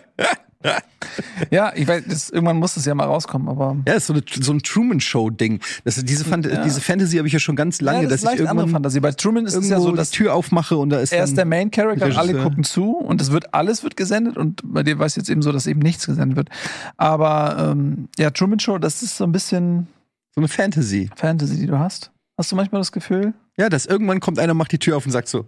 Ja, 1.51 1.71
ich 1.75 1.87
weiß, 1.87 2.03
das, 2.07 2.29
irgendwann 2.29 2.57
muss 2.57 2.75
das 2.75 2.85
ja 2.85 2.95
mal 2.95 3.05
rauskommen, 3.05 3.47
aber. 3.47 3.77
Ja, 3.87 3.93
ist 3.93 4.07
so, 4.07 4.13
eine, 4.13 4.23
so 4.27 4.51
ein 4.51 4.59
Truman 4.61 4.99
Show 4.99 5.29
Ding. 5.29 5.59
Das, 5.83 6.03
diese, 6.03 6.25
Fan 6.25 6.41
Ja. 6.43 6.63
diese 6.63 6.81
Fantasy 6.81 7.17
habe 7.17 7.27
ich 7.27 7.33
ja 7.33 7.39
schon 7.39 7.55
ganz 7.55 7.81
lange, 7.81 8.03
ja, 8.03 8.09
das 8.09 8.09
dass 8.09 8.17
ist 8.17 8.23
ich 8.23 8.25
leicht 8.29 8.39
eine 8.41 8.49
andere 8.49 8.65
irgendwann 8.65 8.81
Fantasie. 8.83 8.99
Bei 8.99 9.11
Truman 9.11 9.45
ist 9.45 9.53
es 9.53 9.69
ja 9.69 9.79
so, 9.79 9.91
die 9.91 9.97
dass 9.97 10.11
Tür 10.11 10.33
aufmache 10.33 10.77
und 10.77 10.89
da 10.89 10.99
ist 10.99 11.11
er 11.11 11.23
ist 11.23 11.37
der 11.37 11.43
dann, 11.43 11.49
Main 11.49 11.71
Character 11.71 12.05
und 12.05 12.17
alle 12.17 12.33
gucken 12.41 12.63
zu 12.63 12.95
und 12.97 13.21
es 13.21 13.31
wird 13.31 13.53
alles 13.53 13.83
wird 13.83 13.95
gesendet 13.95 14.37
und 14.37 14.61
bei 14.65 14.83
dir 14.83 14.99
war 14.99 15.05
es 15.05 15.15
jetzt 15.15 15.29
eben 15.29 15.41
so, 15.41 15.51
dass 15.51 15.67
eben 15.67 15.79
nichts 15.79 16.05
gesendet 16.05 16.35
wird. 16.37 16.49
Aber 16.97 17.71
ähm, 17.71 18.09
ja, 18.17 18.31
Truman 18.31 18.59
Show, 18.59 18.77
das 18.77 19.03
ist 19.03 19.17
so 19.17 19.23
ein 19.23 19.31
bisschen 19.31 19.87
so 20.33 20.41
eine 20.41 20.47
Fantasy. 20.47 21.09
Fantasy, 21.15 21.57
die 21.57 21.67
du 21.67 21.79
hast. 21.79 22.11
Hast 22.37 22.51
du 22.51 22.55
manchmal 22.55 22.81
das 22.81 22.91
Gefühl? 22.91 23.33
Ja, 23.57 23.69
dass 23.69 23.85
irgendwann 23.85 24.19
kommt 24.19 24.39
einer, 24.39 24.53
macht 24.53 24.71
die 24.71 24.79
Tür 24.79 24.97
auf 24.97 25.05
und 25.05 25.11
sagt 25.11 25.27
so, 25.29 25.45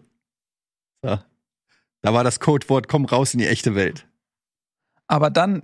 so 1.04 1.20
da 2.02 2.14
war 2.14 2.24
das 2.24 2.40
Codewort, 2.40 2.88
komm 2.88 3.06
raus 3.06 3.34
in 3.34 3.40
die 3.40 3.48
echte 3.48 3.76
Welt. 3.76 4.08
Aber 5.08 5.30
dann 5.30 5.64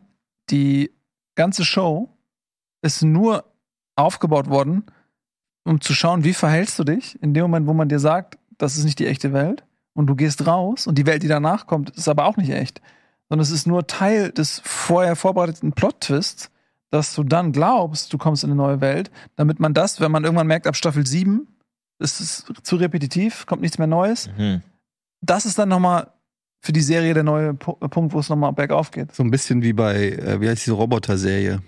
die 0.50 0.92
ganze 1.36 1.66
Show 1.66 2.10
ist 2.82 3.02
nur 3.04 3.46
aufgebaut 3.96 4.50
worden, 4.50 4.86
um 5.66 5.80
zu 5.82 5.94
schauen, 5.94 6.24
wie 6.24 6.34
verhältst 6.34 6.78
du 6.80 6.84
dich 6.84 7.22
in 7.22 7.34
dem 7.34 7.44
Moment, 7.44 7.68
wo 7.68 7.74
man 7.74 7.90
dir 7.90 8.00
sagt, 8.00 8.38
das 8.58 8.78
ist 8.78 8.84
nicht 8.84 9.00
die 9.00 9.08
echte 9.08 9.34
Welt 9.34 9.64
und 9.94 10.08
du 10.08 10.16
gehst 10.16 10.46
raus 10.46 10.88
und 10.88 10.98
die 10.98 11.06
Welt, 11.06 11.24
die 11.24 11.28
danach 11.28 11.68
kommt, 11.68 11.92
ist 11.92 12.08
aber 12.08 12.26
auch 12.26 12.38
nicht 12.38 12.50
echt, 12.52 12.82
sondern 13.30 13.44
es 13.44 13.52
ist 13.52 13.68
nur 13.68 13.88
Teil 13.88 14.32
des 14.32 14.62
vorher 14.66 15.16
vorbereiteten 15.16 15.72
Plot-Twists, 15.74 16.50
dass 16.90 17.16
du 17.16 17.24
dann 17.24 17.52
glaubst, 17.52 18.12
du 18.14 18.18
kommst 18.18 18.44
in 18.44 18.52
eine 18.52 18.58
neue 18.58 18.82
Welt, 18.82 19.10
damit 19.36 19.60
man 19.60 19.74
das, 19.74 20.00
wenn 20.00 20.12
man 20.12 20.24
irgendwann 20.24 20.48
merkt, 20.48 20.68
ab 20.68 20.76
Staffel 20.76 21.06
7 21.08 21.48
ist 22.00 22.20
es 22.20 22.46
zu 22.64 22.76
repetitiv, 22.76 23.46
kommt 23.46 23.62
nichts 23.62 23.78
mehr 23.78 23.88
Neues, 23.88 24.30
Mhm. 24.38 24.62
das 25.22 25.46
ist 25.46 25.58
dann 25.58 25.70
nochmal 25.70 26.12
für 26.66 26.72
die 26.72 26.82
Serie 26.82 27.14
der 27.14 27.24
neue 27.24 27.52
Pu- 27.52 27.78
Punkt, 27.90 28.14
wo 28.14 28.20
es 28.20 28.30
nochmal 28.30 28.54
bergauf 28.54 28.90
geht. 28.92 29.14
So 29.14 29.22
ein 29.22 29.30
bisschen 29.32 29.62
wie 29.62 29.74
bei, 29.74 30.12
äh, 30.12 30.40
wie 30.40 30.48
heißt 30.48 30.66
diese 30.66 30.76
Roboter-Serie? 30.76 31.62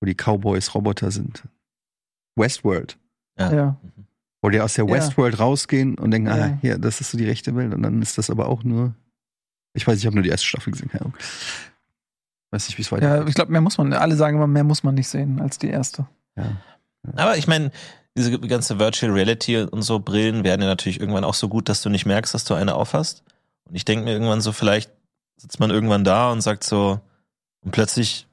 Wo 0.00 0.06
die 0.06 0.14
Cowboys 0.14 0.74
Roboter 0.74 1.10
sind. 1.10 1.42
Westworld. 2.36 2.98
Ja. 3.38 3.52
Ja. 3.52 3.76
Wo 4.42 4.50
die 4.50 4.60
aus 4.60 4.74
der 4.74 4.84
Ja. 4.86 4.92
Westworld 4.92 5.38
rausgehen 5.40 5.98
und 5.98 6.10
denken, 6.10 6.28
Ja. 6.28 6.44
ah, 6.44 6.58
hier, 6.60 6.78
das 6.78 7.00
ist 7.00 7.10
so 7.10 7.18
die 7.18 7.24
rechte 7.26 7.56
Welt. 7.56 7.72
Und 7.74 7.82
dann 7.82 8.00
ist 8.02 8.18
das 8.18 8.30
aber 8.30 8.48
auch 8.48 8.62
nur. 8.64 8.94
Ich 9.74 9.86
weiß, 9.86 9.98
ich 9.98 10.06
habe 10.06 10.14
nur 10.16 10.22
die 10.22 10.28
erste 10.30 10.46
Staffel 10.46 10.72
gesehen, 10.72 10.88
keine 10.90 11.02
Ahnung. 11.06 11.14
Weiß 12.50 12.68
nicht, 12.68 12.78
wie 12.78 12.82
es 12.82 12.90
Ja, 12.90 12.96
weitergeht. 12.96 13.28
ich 13.28 13.34
glaube, 13.34 13.52
mehr 13.52 13.60
muss 13.60 13.78
man, 13.78 13.92
alle 13.92 14.14
sagen 14.16 14.36
immer, 14.36 14.46
mehr 14.46 14.64
muss 14.64 14.82
man 14.82 14.94
nicht 14.94 15.08
sehen 15.08 15.40
als 15.40 15.58
die 15.58 15.68
erste. 15.68 16.06
Ja. 16.36 16.52
Aber 17.16 17.36
ich 17.36 17.46
meine, 17.46 17.70
diese 18.16 18.38
ganze 18.40 18.78
Virtual 18.78 19.12
Reality 19.12 19.58
und 19.62 19.82
so 19.82 19.98
Brillen 20.00 20.44
werden 20.44 20.62
ja 20.62 20.68
natürlich 20.68 21.00
irgendwann 21.00 21.24
auch 21.24 21.34
so 21.34 21.48
gut, 21.48 21.68
dass 21.68 21.82
du 21.82 21.88
nicht 21.90 22.06
merkst, 22.06 22.34
dass 22.34 22.44
du 22.44 22.54
eine 22.54 22.74
aufhast. 22.74 23.22
Und 23.68 23.74
ich 23.74 23.84
denke 23.84 24.04
mir 24.04 24.12
irgendwann 24.12 24.40
so, 24.40 24.52
vielleicht 24.52 24.90
sitzt 25.36 25.60
man 25.60 25.70
irgendwann 25.70 26.04
da 26.04 26.30
und 26.32 26.40
sagt 26.40 26.64
so, 26.64 27.00
und 27.60 27.72
plötzlich 27.72 28.26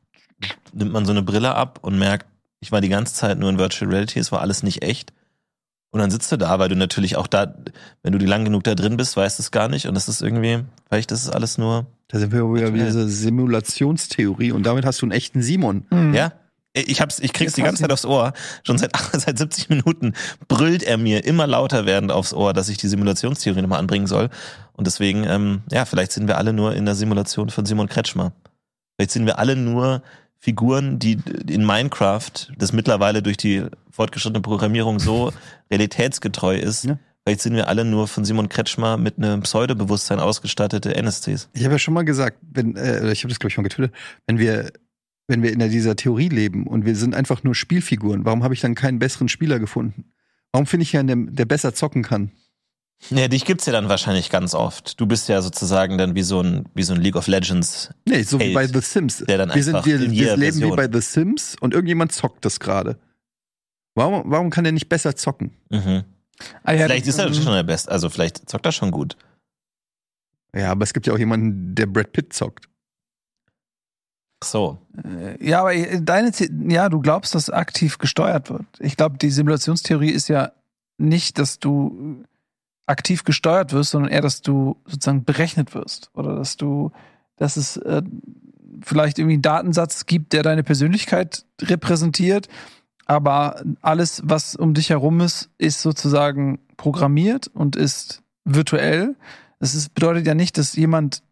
nimmt 0.74 0.92
man 0.92 1.06
so 1.06 1.12
eine 1.12 1.24
Brille 1.24 1.56
ab 1.56 1.80
und 1.82 1.98
merkt, 1.98 2.28
Ich 2.62 2.72
war 2.72 2.82
die 2.82 2.90
ganze 2.90 3.14
Zeit 3.14 3.38
nur 3.38 3.50
in 3.50 3.60
Virtual 3.60 3.92
Reality, 3.92 4.20
es 4.20 4.32
war 4.32 4.42
alles 4.42 4.64
nicht 4.64 4.82
echt. 4.82 5.14
Und 5.92 6.00
dann 6.00 6.12
sitzt 6.12 6.32
du 6.32 6.38
da, 6.38 6.58
weil 6.60 6.68
du 6.68 6.76
natürlich 6.76 7.16
auch 7.16 7.28
da, 7.28 7.56
wenn 8.02 8.12
du 8.12 8.18
die 8.18 8.26
lang 8.26 8.44
genug 8.44 8.64
da 8.64 8.76
drin 8.76 8.98
bist, 8.98 9.16
weißt 9.16 9.40
du 9.40 9.44
es 9.44 9.52
gar 9.52 9.70
nicht. 9.70 9.88
Und 9.88 9.96
es 9.96 10.10
ist 10.10 10.22
irgendwie, 10.22 10.64
vielleicht 10.88 11.12
ist 11.12 11.24
es 11.24 11.30
alles 11.30 11.58
nur, 11.58 11.86
Da 12.08 12.20
sind 12.20 12.34
wir 12.34 12.54
wieder 12.54 12.72
dieser 12.72 13.08
Simulationstheorie 13.08 14.52
und 14.52 14.64
damit 14.66 14.86
hast 14.86 15.02
du 15.02 15.06
einen 15.06 15.14
echten 15.14 15.42
Simon. 15.42 15.86
Mhm. 15.90 16.14
ja. 16.14 16.34
Ich 16.78 17.00
hab's, 17.00 17.20
ich 17.20 17.32
krieg's 17.32 17.52
Jetzt 17.52 17.58
die 17.58 17.62
ganze 17.64 17.82
Zeit 17.84 17.92
aufs 17.92 18.06
Ohr. 18.06 18.34
Schon 18.64 18.78
seit, 18.78 18.92
seit 19.14 19.38
70 19.38 19.70
Minuten 19.70 20.14
brüllt 20.48 20.84
er 20.84 20.98
mir 20.98 21.24
immer 21.26 21.48
lauter 21.48 21.86
werdend 21.86 22.12
aufs 22.12 22.34
Ohr, 22.34 22.52
dass 22.54 22.68
ich 22.70 22.78
die 22.78 22.88
Simulationstheorie 22.90 23.62
nochmal 23.62 23.80
anbringen 23.80 24.08
soll. 24.08 24.30
Und 24.74 24.86
deswegen, 24.88 25.24
ähm, 25.24 25.62
ja, 25.72 25.86
vielleicht 25.86 26.12
sind 26.12 26.28
wir 26.28 26.38
alle 26.38 26.52
nur 26.52 26.76
in 26.76 26.86
der 26.86 26.96
Simulation 26.96 27.50
von 27.50 27.66
Simon 27.66 27.88
Kretschmer. 27.88 28.34
Vielleicht 28.98 29.12
sind 29.12 29.26
wir 29.26 29.40
alle 29.40 29.56
nur 29.56 30.02
Figuren, 30.38 31.00
die 31.00 31.18
in 31.50 31.66
Minecraft, 31.66 32.30
das 32.58 32.74
mittlerweile 32.74 33.24
durch 33.24 33.38
die 33.38 33.64
fortgeschrittene 33.90 34.42
Programmierung 34.42 35.00
so 35.00 35.32
realitätsgetreu 35.72 36.56
ist, 36.58 36.84
Ja. 36.84 37.00
vielleicht 37.24 37.42
sind 37.42 37.56
wir 37.56 37.68
alle 37.70 37.86
nur 37.86 38.08
von 38.08 38.26
Simon 38.26 38.50
Kretschmer 38.50 38.98
mit 38.98 39.18
einem 39.18 39.42
Pseudobewusstsein 39.42 40.20
ausgestattete 40.20 40.94
NSCs. 40.96 41.50
Ich 41.54 41.64
habe 41.64 41.76
ja 41.76 41.80
schon 41.80 41.94
mal 41.94 42.04
gesagt, 42.06 42.38
wenn, 42.52 42.76
äh, 42.76 43.12
ich 43.12 43.24
habe 43.24 43.30
das 43.30 43.40
glaube 43.40 43.50
ich 43.52 43.58
mal 43.58 43.64
getwittert, 43.64 43.94
wenn 44.28 44.38
wir, 44.38 44.72
wenn 45.28 45.42
wir 45.44 45.52
in 45.52 45.60
dieser 45.70 45.96
Theorie 45.96 46.30
leben 46.30 46.68
und 46.68 46.86
wir 46.86 46.96
sind 46.96 47.16
einfach 47.16 47.44
nur 47.44 47.56
Spielfiguren, 47.56 48.26
warum 48.26 48.44
habe 48.44 48.54
ich 48.54 48.62
dann 48.62 48.76
keinen 48.76 49.00
besseren 49.00 49.28
Spieler 49.28 49.60
gefunden? 49.60 50.06
Warum 50.52 50.66
finde 50.68 50.84
ich 50.84 50.94
ja 50.94 51.00
einen, 51.00 51.36
der 51.36 51.46
besser 51.46 51.74
zocken 51.74 52.04
kann? 52.04 52.32
Ja, 53.10 53.28
dich 53.28 53.44
gibt's 53.44 53.66
ja 53.66 53.74
dann 53.74 53.90
wahrscheinlich 53.90 54.30
ganz 54.30 54.56
oft. 54.56 55.00
Du 55.00 55.06
bist 55.06 55.28
ja 55.28 55.42
sozusagen 55.42 55.98
dann 55.98 56.16
wie 56.16 56.22
so 56.24 56.42
ein, 56.42 56.70
wie 56.74 56.84
so 56.84 56.94
ein 56.94 57.02
League 57.02 57.18
of 57.18 57.28
Legends. 57.28 57.90
Nee, 58.08 58.24
so 58.24 58.40
wie 58.40 58.46
Held, 58.46 58.54
bei 58.56 58.68
The 58.68 58.80
Sims. 58.80 59.18
der 59.28 59.38
dann 59.38 59.54
wir 59.54 59.64
sind, 59.64 59.86
wir, 59.86 60.00
wir 60.00 60.38
leben 60.38 60.58
wie 60.58 60.62
Version- 60.62 60.76
bei 60.76 60.90
The 60.92 61.02
Sims 61.02 61.56
und 61.60 61.74
irgendjemand 61.74 62.14
zockt 62.14 62.46
das 62.46 62.60
gerade. 62.60 62.98
Warum, 63.96 64.24
warum 64.32 64.50
kann 64.50 64.64
der 64.64 64.74
nicht 64.74 64.88
besser 64.90 65.16
zocken? 65.16 65.52
Mhm. 65.70 66.04
Ah, 66.64 66.74
ja, 66.74 66.86
Vielleicht 66.86 67.08
ist 67.08 67.18
er 67.20 67.28
ähm, 67.28 67.34
schon 67.34 67.54
der 67.54 67.64
Beste, 67.64 67.92
also 67.92 68.10
vielleicht 68.10 68.50
zockt 68.50 68.66
er 68.66 68.72
schon 68.72 68.92
gut. 68.92 69.18
Ja, 70.54 70.72
aber 70.72 70.84
es 70.84 70.94
gibt 70.94 71.06
ja 71.08 71.14
auch 71.14 71.20
jemanden, 71.20 71.76
der 71.76 71.86
Brad 71.88 72.12
Pitt 72.14 72.34
zockt. 72.34 72.70
So. 74.44 74.78
Äh, 75.04 75.44
Ja, 75.46 75.62
aber 75.62 75.74
deine, 76.02 76.32
The- 76.34 76.50
ja, 76.68 76.90
du 76.90 77.00
glaubst, 77.02 77.36
dass 77.36 77.50
aktiv 77.50 77.98
gesteuert 77.98 78.50
wird. 78.50 78.66
Ich 78.80 78.98
glaube, 78.98 79.18
die 79.18 79.32
Simulationstheorie 79.32 80.12
ist 80.12 80.28
ja 80.28 80.52
nicht, 80.98 81.40
dass 81.40 81.60
du 81.60 82.24
aktiv 82.86 83.24
gesteuert 83.24 83.74
wirst, 83.74 83.92
sondern 83.92 84.12
eher, 84.12 84.22
dass 84.22 84.42
du 84.42 84.78
sozusagen 84.86 85.24
berechnet 85.24 85.74
wirst 85.74 86.12
oder 86.14 86.36
dass 86.36 86.58
du, 86.58 86.92
dass 87.38 87.58
es 87.58 87.78
äh, 87.78 88.04
vielleicht 88.82 89.18
irgendwie 89.18 89.34
einen 89.36 89.42
Datensatz 89.42 90.06
gibt, 90.06 90.34
der 90.34 90.44
deine 90.44 90.64
Persönlichkeit 90.64 91.46
repräsentiert, 91.62 92.48
aber 93.06 93.64
alles, 93.82 94.22
was 94.26 94.56
um 94.56 94.74
dich 94.74 94.90
herum 94.90 95.22
ist, 95.22 95.50
ist 95.58 95.82
sozusagen 95.82 96.60
programmiert 96.78 97.48
und 97.48 97.76
ist 97.76 98.22
virtuell. 98.44 99.16
Das 99.60 99.74
ist, 99.76 99.94
bedeutet 99.94 100.28
ja 100.28 100.34
nicht, 100.36 100.58
dass 100.58 100.76
jemand 100.76 101.24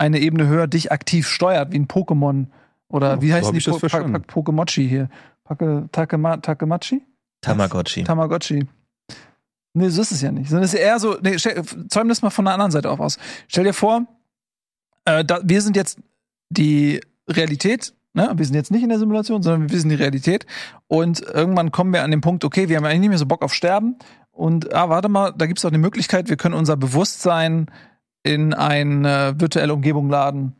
eine 0.00 0.18
Ebene 0.18 0.48
höher 0.48 0.66
dich 0.66 0.90
aktiv 0.90 1.28
steuert, 1.28 1.72
wie 1.72 1.78
ein 1.78 1.86
Pokémon 1.86 2.46
oder 2.88 3.18
Oh, 3.18 3.22
wie 3.22 3.28
so 3.28 3.34
heißen 3.34 3.52
die 3.52 3.60
po 3.60 4.18
Pokemochi 4.26 4.88
hier? 4.88 5.08
Pake, 5.44 5.88
Takema, 5.92 6.38
Takemachi? 6.38 7.02
Tamagotchi. 7.42 8.04
Tamagotchi. 8.04 8.66
Nee, 9.74 9.88
so 9.88 10.02
ist 10.02 10.10
es 10.10 10.22
ja 10.22 10.32
nicht. 10.32 10.48
Sondern 10.48 10.64
es 10.64 10.74
ist 10.74 10.80
eher 10.80 10.98
so, 10.98 11.16
nee, 11.22 11.38
stell, 11.38 11.62
zäum 11.88 12.08
das 12.08 12.22
mal 12.22 12.30
von 12.30 12.44
der 12.44 12.54
anderen 12.54 12.72
Seite 12.72 12.90
auf 12.90 12.98
aus. 12.98 13.18
Stell 13.46 13.64
dir 13.64 13.72
vor, 13.72 14.06
äh, 15.04 15.24
da, 15.24 15.40
wir 15.44 15.62
sind 15.62 15.76
jetzt 15.76 15.98
die 16.48 17.00
Realität, 17.28 17.94
ne? 18.14 18.32
Wir 18.34 18.44
sind 18.44 18.54
jetzt 18.56 18.70
nicht 18.70 18.82
in 18.82 18.88
der 18.88 18.98
Simulation, 18.98 19.42
sondern 19.42 19.70
wir 19.70 19.78
sind 19.78 19.90
die 19.90 19.96
Realität. 19.96 20.46
Und 20.88 21.20
irgendwann 21.20 21.70
kommen 21.70 21.92
wir 21.92 22.02
an 22.02 22.10
den 22.10 22.20
Punkt, 22.20 22.44
okay, 22.44 22.68
wir 22.68 22.76
haben 22.76 22.84
eigentlich 22.84 23.00
nicht 23.00 23.08
mehr 23.10 23.18
so 23.18 23.26
Bock 23.26 23.42
auf 23.42 23.54
Sterben. 23.54 23.96
Und 24.32 24.74
ah, 24.74 24.88
warte 24.88 25.08
mal, 25.08 25.32
da 25.36 25.46
gibt 25.46 25.58
es 25.58 25.64
auch 25.64 25.70
eine 25.70 25.78
Möglichkeit, 25.78 26.28
wir 26.28 26.36
können 26.36 26.54
unser 26.54 26.76
Bewusstsein 26.76 27.66
in 28.22 28.54
eine 28.54 29.34
virtuelle 29.38 29.74
Umgebung 29.74 30.10
laden. 30.10 30.54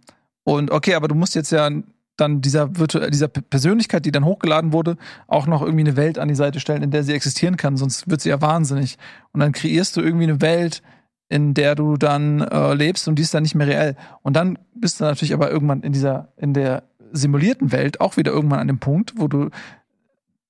Und 0.45 0.71
okay, 0.71 0.95
aber 0.95 1.09
du 1.09 1.15
musst 1.15 1.35
jetzt 1.35 1.53
ja 1.53 1.69
dann 2.17 2.41
dieser, 2.41 2.69
dieser 2.69 3.29
Persönlichkeit, 3.29 4.05
die 4.05 4.13
dann 4.13 4.25
hochgeladen 4.25 4.73
wurde, 4.73 4.97
auch 5.27 5.47
noch 5.47 5.63
irgendwie 5.63 5.85
eine 5.85 5.97
Welt 5.97 6.19
an 6.19 6.29
die 6.29 6.35
Seite 6.35 6.61
stellen, 6.61 6.83
in 6.83 6.91
der 6.91 7.03
sie 7.03 7.15
existieren 7.15 7.57
kann, 7.57 7.77
sonst 7.77 8.11
wird 8.11 8.21
sie 8.21 8.29
ja 8.29 8.41
wahnsinnig. 8.41 8.99
Und 9.33 9.41
dann 9.41 9.53
kreierst 9.53 9.97
du 9.97 10.01
irgendwie 10.01 10.25
eine 10.25 10.41
Welt, 10.41 10.83
in 11.29 11.55
der 11.55 11.75
du 11.75 11.97
dann 11.97 12.41
äh, 12.41 12.75
lebst 12.75 13.09
und 13.09 13.17
die 13.17 13.23
ist 13.23 13.33
dann 13.33 13.45
nicht 13.45 13.55
mehr 13.55 13.67
reell. 13.67 13.97
Und 14.23 14.35
dann 14.35 14.59
bist 14.75 15.01
du 15.01 15.05
natürlich 15.05 15.33
aber 15.33 15.51
irgendwann 15.51 15.83
in 15.83 15.93
dieser, 15.93 16.33
in 16.37 16.53
der 16.53 16.83
simulierten 17.13 17.73
Welt 17.73 18.01
auch 18.01 18.17
wieder 18.17 18.33
irgendwann 18.33 18.61
an 18.61 18.69
dem 18.69 18.79
Punkt, 18.79 19.15
wo 19.17 19.29
du 19.29 19.49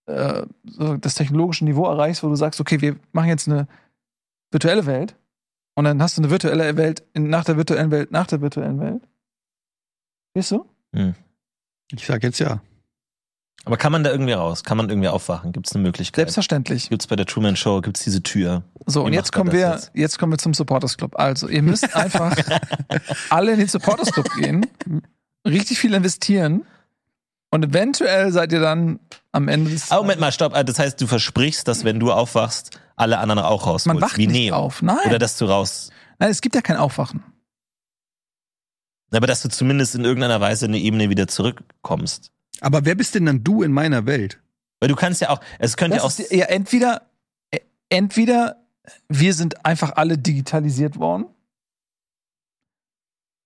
äh, 0.06 0.42
das 1.00 1.14
technologische 1.14 1.64
Niveau 1.64 1.84
erreichst, 1.84 2.22
wo 2.22 2.28
du 2.28 2.34
sagst, 2.34 2.60
okay, 2.60 2.80
wir 2.80 2.96
machen 3.12 3.28
jetzt 3.28 3.48
eine 3.48 3.68
virtuelle 4.50 4.86
Welt 4.86 5.14
und 5.80 5.86
dann 5.86 6.02
hast 6.02 6.18
du 6.18 6.20
eine 6.20 6.30
virtuelle 6.30 6.76
Welt 6.76 7.02
in, 7.14 7.30
nach 7.30 7.42
der 7.44 7.56
virtuellen 7.56 7.90
Welt, 7.90 8.10
nach 8.12 8.26
der 8.26 8.42
virtuellen 8.42 8.78
Welt. 8.80 9.02
Weißt 10.34 10.50
du? 10.50 10.66
Hm. 10.94 11.14
Ich 11.92 12.04
sag 12.06 12.22
jetzt 12.22 12.38
ja. 12.38 12.60
Aber 13.64 13.78
kann 13.78 13.90
man 13.90 14.04
da 14.04 14.10
irgendwie 14.10 14.32
raus? 14.34 14.62
Kann 14.62 14.76
man 14.76 14.90
irgendwie 14.90 15.08
aufwachen? 15.08 15.52
Gibt 15.52 15.66
es 15.68 15.74
eine 15.74 15.82
Möglichkeit? 15.82 16.16
Selbstverständlich. 16.16 16.90
Gibt's 16.90 17.06
bei 17.06 17.16
der 17.16 17.24
Truman 17.24 17.56
Show, 17.56 17.80
gibt's 17.80 18.04
diese 18.04 18.22
Tür? 18.22 18.62
So, 18.84 19.00
Wie 19.00 19.06
und 19.06 19.12
jetzt 19.14 19.32
kommen 19.32 19.52
wir, 19.52 19.70
jetzt? 19.70 19.90
jetzt 19.94 20.18
kommen 20.18 20.32
wir 20.34 20.38
zum 20.38 20.52
Supporters 20.52 20.98
Club. 20.98 21.18
Also, 21.18 21.48
ihr 21.48 21.62
müsst 21.62 21.96
einfach 21.96 22.36
alle 23.30 23.52
in 23.52 23.58
den 23.58 23.68
Supporters 23.68 24.12
Club 24.12 24.28
gehen, 24.34 24.66
richtig 25.48 25.78
viel 25.78 25.94
investieren 25.94 26.66
und 27.50 27.64
eventuell 27.64 28.32
seid 28.32 28.52
ihr 28.52 28.60
dann 28.60 29.00
am 29.32 29.48
Ende 29.48 29.70
des 29.70 29.90
Ah, 29.90 29.96
Moment 29.96 30.20
mal, 30.20 30.30
stopp. 30.32 30.54
Ah, 30.54 30.62
Das 30.62 30.78
heißt, 30.78 31.00
du 31.00 31.06
versprichst, 31.06 31.66
dass 31.66 31.84
wenn 31.84 31.98
du 32.00 32.12
aufwachst, 32.12 32.78
alle 33.00 33.18
anderen 33.18 33.40
auch 33.40 33.66
rausholst. 33.66 33.86
Man 33.86 34.00
wacht 34.00 34.18
wie 34.18 34.26
nicht 34.26 34.50
Neo. 34.50 34.56
auf. 34.56 34.82
Nein. 34.82 34.98
Oder 35.06 35.18
dass 35.18 35.36
du 35.38 35.46
raus. 35.46 35.90
Nein, 36.18 36.30
es 36.30 36.40
gibt 36.40 36.54
ja 36.54 36.60
kein 36.60 36.76
Aufwachen. 36.76 37.24
Aber 39.12 39.26
dass 39.26 39.42
du 39.42 39.48
zumindest 39.48 39.94
in 39.94 40.04
irgendeiner 40.04 40.40
Weise 40.40 40.66
in 40.66 40.72
eine 40.72 40.80
Ebene 40.80 41.10
wieder 41.10 41.26
zurückkommst. 41.26 42.30
Aber 42.60 42.84
wer 42.84 42.94
bist 42.94 43.14
denn 43.14 43.26
dann 43.26 43.42
du 43.42 43.62
in 43.62 43.72
meiner 43.72 44.06
Welt? 44.06 44.40
Weil 44.78 44.88
du 44.88 44.94
kannst 44.94 45.20
ja 45.20 45.30
auch, 45.30 45.40
es 45.58 45.76
könnte 45.76 45.96
ja 45.96 46.02
auch. 46.02 46.06
Das 46.06 46.20
ist, 46.20 46.32
ja, 46.32 46.46
entweder, 46.46 47.02
äh, 47.50 47.60
entweder 47.88 48.56
wir 49.08 49.34
sind 49.34 49.64
einfach 49.64 49.96
alle 49.96 50.16
digitalisiert 50.18 50.98
worden. 50.98 51.26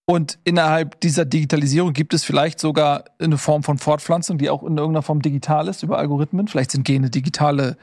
Und 0.06 0.38
innerhalb 0.44 1.00
dieser 1.00 1.24
Digitalisierung 1.24 1.94
gibt 1.94 2.12
es 2.12 2.24
vielleicht 2.24 2.60
sogar 2.60 3.04
eine 3.18 3.38
Form 3.38 3.62
von 3.62 3.78
Fortpflanzung, 3.78 4.36
die 4.36 4.50
auch 4.50 4.62
in 4.62 4.76
irgendeiner 4.76 5.02
Form 5.02 5.22
digital 5.22 5.66
ist, 5.68 5.82
über 5.82 5.98
Algorithmen. 5.98 6.46
Vielleicht 6.46 6.72
sind 6.72 6.84
Gene 6.84 7.08
digitale 7.08 7.78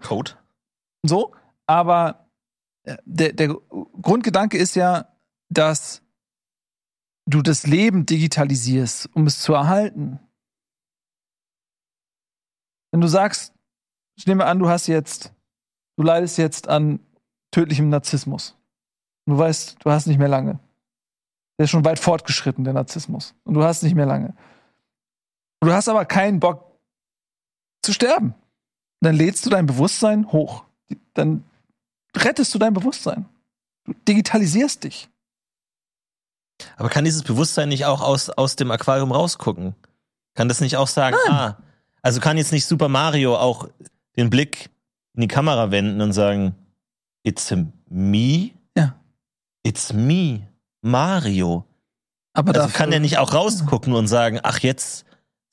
Code. 0.00 0.32
So. 1.02 1.34
Aber 1.66 2.28
äh, 2.84 2.96
der, 3.04 3.32
der 3.32 3.48
Grundgedanke 4.02 4.58
ist 4.58 4.74
ja, 4.74 5.08
dass 5.48 6.02
du 7.26 7.42
das 7.42 7.66
Leben 7.66 8.06
digitalisierst, 8.06 9.08
um 9.14 9.26
es 9.26 9.40
zu 9.40 9.54
erhalten. 9.54 10.18
Wenn 12.90 13.00
du 13.00 13.06
sagst, 13.06 13.54
ich 14.16 14.26
nehme 14.26 14.44
an, 14.46 14.58
du 14.58 14.68
hast 14.68 14.86
jetzt, 14.88 15.32
du 15.96 16.02
leidest 16.02 16.38
jetzt 16.38 16.68
an 16.68 17.00
tödlichem 17.52 17.88
Narzissmus. 17.88 18.56
Du 19.26 19.38
weißt, 19.38 19.76
du 19.84 19.90
hast 19.90 20.06
nicht 20.06 20.18
mehr 20.18 20.28
lange. 20.28 20.58
Der 21.58 21.64
ist 21.64 21.70
schon 21.70 21.84
weit 21.84 21.98
fortgeschritten, 21.98 22.64
der 22.64 22.72
Narzissmus. 22.72 23.34
Und 23.44 23.54
du 23.54 23.62
hast 23.62 23.82
nicht 23.82 23.94
mehr 23.94 24.06
lange. 24.06 24.34
Du 25.60 25.72
hast 25.72 25.88
aber 25.88 26.04
keinen 26.04 26.40
Bock 26.40 26.78
zu 27.82 27.92
sterben. 27.92 28.34
Dann 29.00 29.14
lädst 29.14 29.46
du 29.46 29.50
dein 29.50 29.66
Bewusstsein 29.66 30.32
hoch. 30.32 30.64
Dann 31.14 31.44
rettest 32.16 32.54
du 32.54 32.58
dein 32.58 32.74
Bewusstsein. 32.74 33.26
Du 33.84 33.92
digitalisierst 34.08 34.84
dich. 34.84 35.08
Aber 36.76 36.88
kann 36.88 37.04
dieses 37.04 37.22
Bewusstsein 37.22 37.68
nicht 37.68 37.86
auch 37.86 38.02
aus, 38.02 38.28
aus 38.30 38.56
dem 38.56 38.70
Aquarium 38.70 39.12
rausgucken? 39.12 39.74
Kann 40.34 40.48
das 40.48 40.60
nicht 40.60 40.76
auch 40.76 40.88
sagen, 40.88 41.16
ah, 41.28 41.56
also 42.02 42.20
kann 42.20 42.36
jetzt 42.36 42.52
nicht 42.52 42.66
Super 42.66 42.88
Mario 42.88 43.36
auch 43.36 43.68
den 44.16 44.30
Blick 44.30 44.70
in 45.14 45.22
die 45.22 45.28
Kamera 45.28 45.70
wenden 45.70 46.00
und 46.00 46.12
sagen, 46.12 46.54
it's 47.22 47.52
me? 47.88 48.50
Ja. 48.76 48.94
It's 49.62 49.92
me, 49.92 50.48
Mario. 50.82 51.64
Aber 52.32 52.50
Also 52.50 52.62
dafür- 52.62 52.76
kann 52.78 52.90
der 52.90 53.00
nicht 53.00 53.18
auch 53.18 53.32
rausgucken 53.34 53.92
und 53.92 54.06
sagen, 54.06 54.38
ach, 54.42 54.58
jetzt 54.60 55.04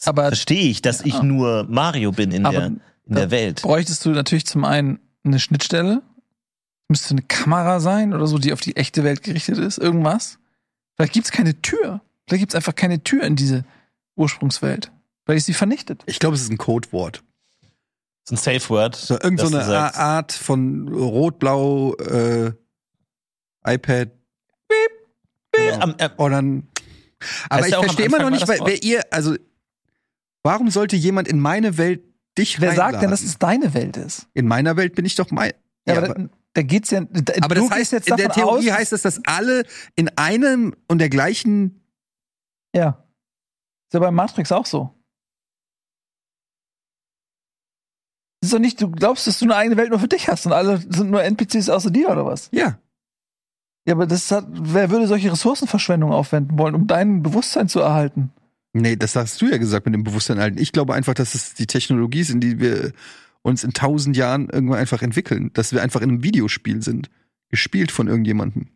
Aber- 0.06 0.28
verstehe 0.28 0.70
ich, 0.70 0.82
dass 0.82 1.02
ich 1.02 1.16
Ja. 1.16 1.24
nur 1.24 1.66
Mario 1.70 2.12
bin 2.12 2.32
in, 2.32 2.46
Aber 2.46 2.58
der, 2.60 2.66
in 2.68 3.16
der 3.16 3.32
Welt. 3.32 3.62
bräuchtest 3.64 4.06
du 4.06 4.10
natürlich 4.12 4.46
zum 4.46 4.64
einen 4.66 5.00
eine 5.28 5.40
Schnittstelle. 5.40 6.02
Müsste 6.90 7.12
eine 7.12 7.22
Kamera 7.22 7.80
sein 7.80 8.14
oder 8.14 8.28
so, 8.28 8.38
die 8.38 8.54
auf 8.54 8.62
die 8.62 8.76
echte 8.78 9.04
Welt 9.04 9.22
gerichtet 9.24 9.58
ist. 9.58 9.78
Irgendwas. 9.78 10.40
Vielleicht 10.96 11.14
gibt 11.14 11.26
es 11.26 11.32
keine 11.32 11.62
Tür. 11.62 12.02
Vielleicht 12.28 12.42
gibt 12.42 12.52
es 12.54 12.56
einfach 12.56 12.76
keine 12.76 13.04
Tür 13.04 13.24
in 13.24 13.36
diese 13.36 13.66
Ursprungswelt. 14.16 14.92
Vielleicht 15.26 15.40
ist 15.40 15.46
sie 15.48 15.54
vernichtet. 15.54 16.04
Ich 16.06 16.20
glaube, 16.20 16.36
es 16.36 16.42
ist 16.44 16.50
ein 16.52 16.58
Codewort. 16.58 17.24
Das 18.26 18.40
ist 18.42 18.48
ein 18.48 18.60
Safe 18.60 18.70
Word. 18.70 18.96
So, 18.96 19.20
irgend 19.22 19.40
so 19.40 19.48
eine 19.48 19.96
Art 19.96 20.32
von 20.32 20.88
Rot-Blau 20.88 21.96
äh, 21.96 22.52
iPad. 23.66 24.10
äh, 25.54 25.72
am- 25.74 25.96
äh, 25.98 26.10
Oder 26.18 26.42
ein, 26.42 26.68
aber 27.50 27.64
Heißt 27.64 27.70
ich 27.70 27.76
verstehe 27.76 28.06
immer 28.06 28.20
noch 28.20 28.30
nicht, 28.30 28.48
weil, 28.48 28.60
wer 28.64 28.82
ihr, 28.84 29.02
also 29.12 29.36
Warum 30.44 30.70
sollte 30.70 30.96
jemand 30.96 31.28
in 31.28 31.40
meine 31.42 31.78
Welt 31.78 32.02
dich 32.38 32.62
Wer 32.62 32.70
sagt 32.70 32.78
denn, 32.78 32.84
reinladen? 32.84 33.12
dass 33.12 33.24
es 33.24 33.38
deine 33.38 33.74
Welt 33.74 33.98
ist? 33.98 34.28
In 34.34 34.48
meiner 34.48 34.78
Welt 34.78 34.96
bin 34.96 35.06
ich 35.06 35.16
doch 35.16 35.32
mein. 35.32 35.54
Ja, 35.88 35.96
Ja, 35.96 36.04
aber, 36.04 36.14
da, 36.14 36.30
da 36.54 36.62
geht's 36.62 36.92
ja. 36.92 37.02
Da, 37.02 37.34
aber 37.42 37.56
du 37.56 37.62
das 37.62 37.72
heißt, 37.72 37.92
jetzt 37.94 38.10
in 38.10 38.18
der 38.18 38.30
Theorie 38.30 38.72
aus, 38.72 38.78
heißt 38.78 38.94
es, 38.94 39.02
dass 39.04 39.22
alle 39.26 39.64
in 39.96 40.10
einem 40.18 40.76
und 40.88 41.00
der 41.00 41.10
gleichen. 41.10 41.82
Ja. 42.76 43.04
Ist 43.88 43.94
ja 43.94 44.00
bei 44.00 44.12
Matrix 44.12 44.52
auch 44.52 44.66
so. 44.66 44.94
Ist 48.42 48.54
doch 48.54 48.60
nicht, 48.60 48.82
du 48.82 48.92
glaubst, 48.92 49.26
dass 49.28 49.40
du 49.40 49.46
eine 49.46 49.56
eigene 49.56 49.78
Welt 49.78 49.90
nur 49.90 50.00
für 50.00 50.08
dich 50.08 50.28
hast 50.28 50.46
und 50.46 50.54
alle 50.54 50.78
sind 50.78 51.10
nur 51.10 51.24
NPCs 51.24 51.70
außer 51.70 51.90
dir 51.90 52.10
oder 52.10 52.26
was? 52.26 52.50
Ja. 52.52 52.78
Ja, 53.88 53.94
aber 53.94 54.06
das 54.06 54.30
hat, 54.32 54.46
wer 54.50 54.90
würde 54.92 55.08
solche 55.08 55.32
Ressourcenverschwendung 55.32 56.12
aufwenden 56.12 56.60
wollen, 56.60 56.76
um 56.76 56.88
dein 56.88 57.24
Bewusstsein 57.24 57.70
zu 57.70 57.80
erhalten? 57.80 58.32
Nee, 58.74 58.96
das 58.96 59.16
hast 59.16 59.42
du 59.42 59.48
ja 59.50 59.58
gesagt 59.58 59.86
mit 59.86 59.96
dem 59.96 60.04
Bewusstsein 60.04 60.40
halten. 60.40 60.58
Ich 60.60 60.72
glaube 60.72 60.94
einfach, 60.94 61.14
dass 61.14 61.34
es 61.36 61.54
die 61.56 61.68
Technologie 61.68 62.24
sind, 62.24 62.42
die 62.42 62.60
wir 62.60 62.92
uns 63.42 63.64
in 63.64 63.72
tausend 63.74 64.18
Jahren 64.18 64.50
irgendwann 64.50 64.80
einfach 64.80 65.02
entwickeln. 65.02 65.52
Dass 65.54 65.72
wir 65.74 65.82
einfach 65.82 66.02
in 66.02 66.10
einem 66.10 66.24
Videospiel 66.24 66.82
sind. 66.82 67.10
Gespielt 67.50 67.92
von 67.92 68.08
irgendjemandem. 68.08 68.68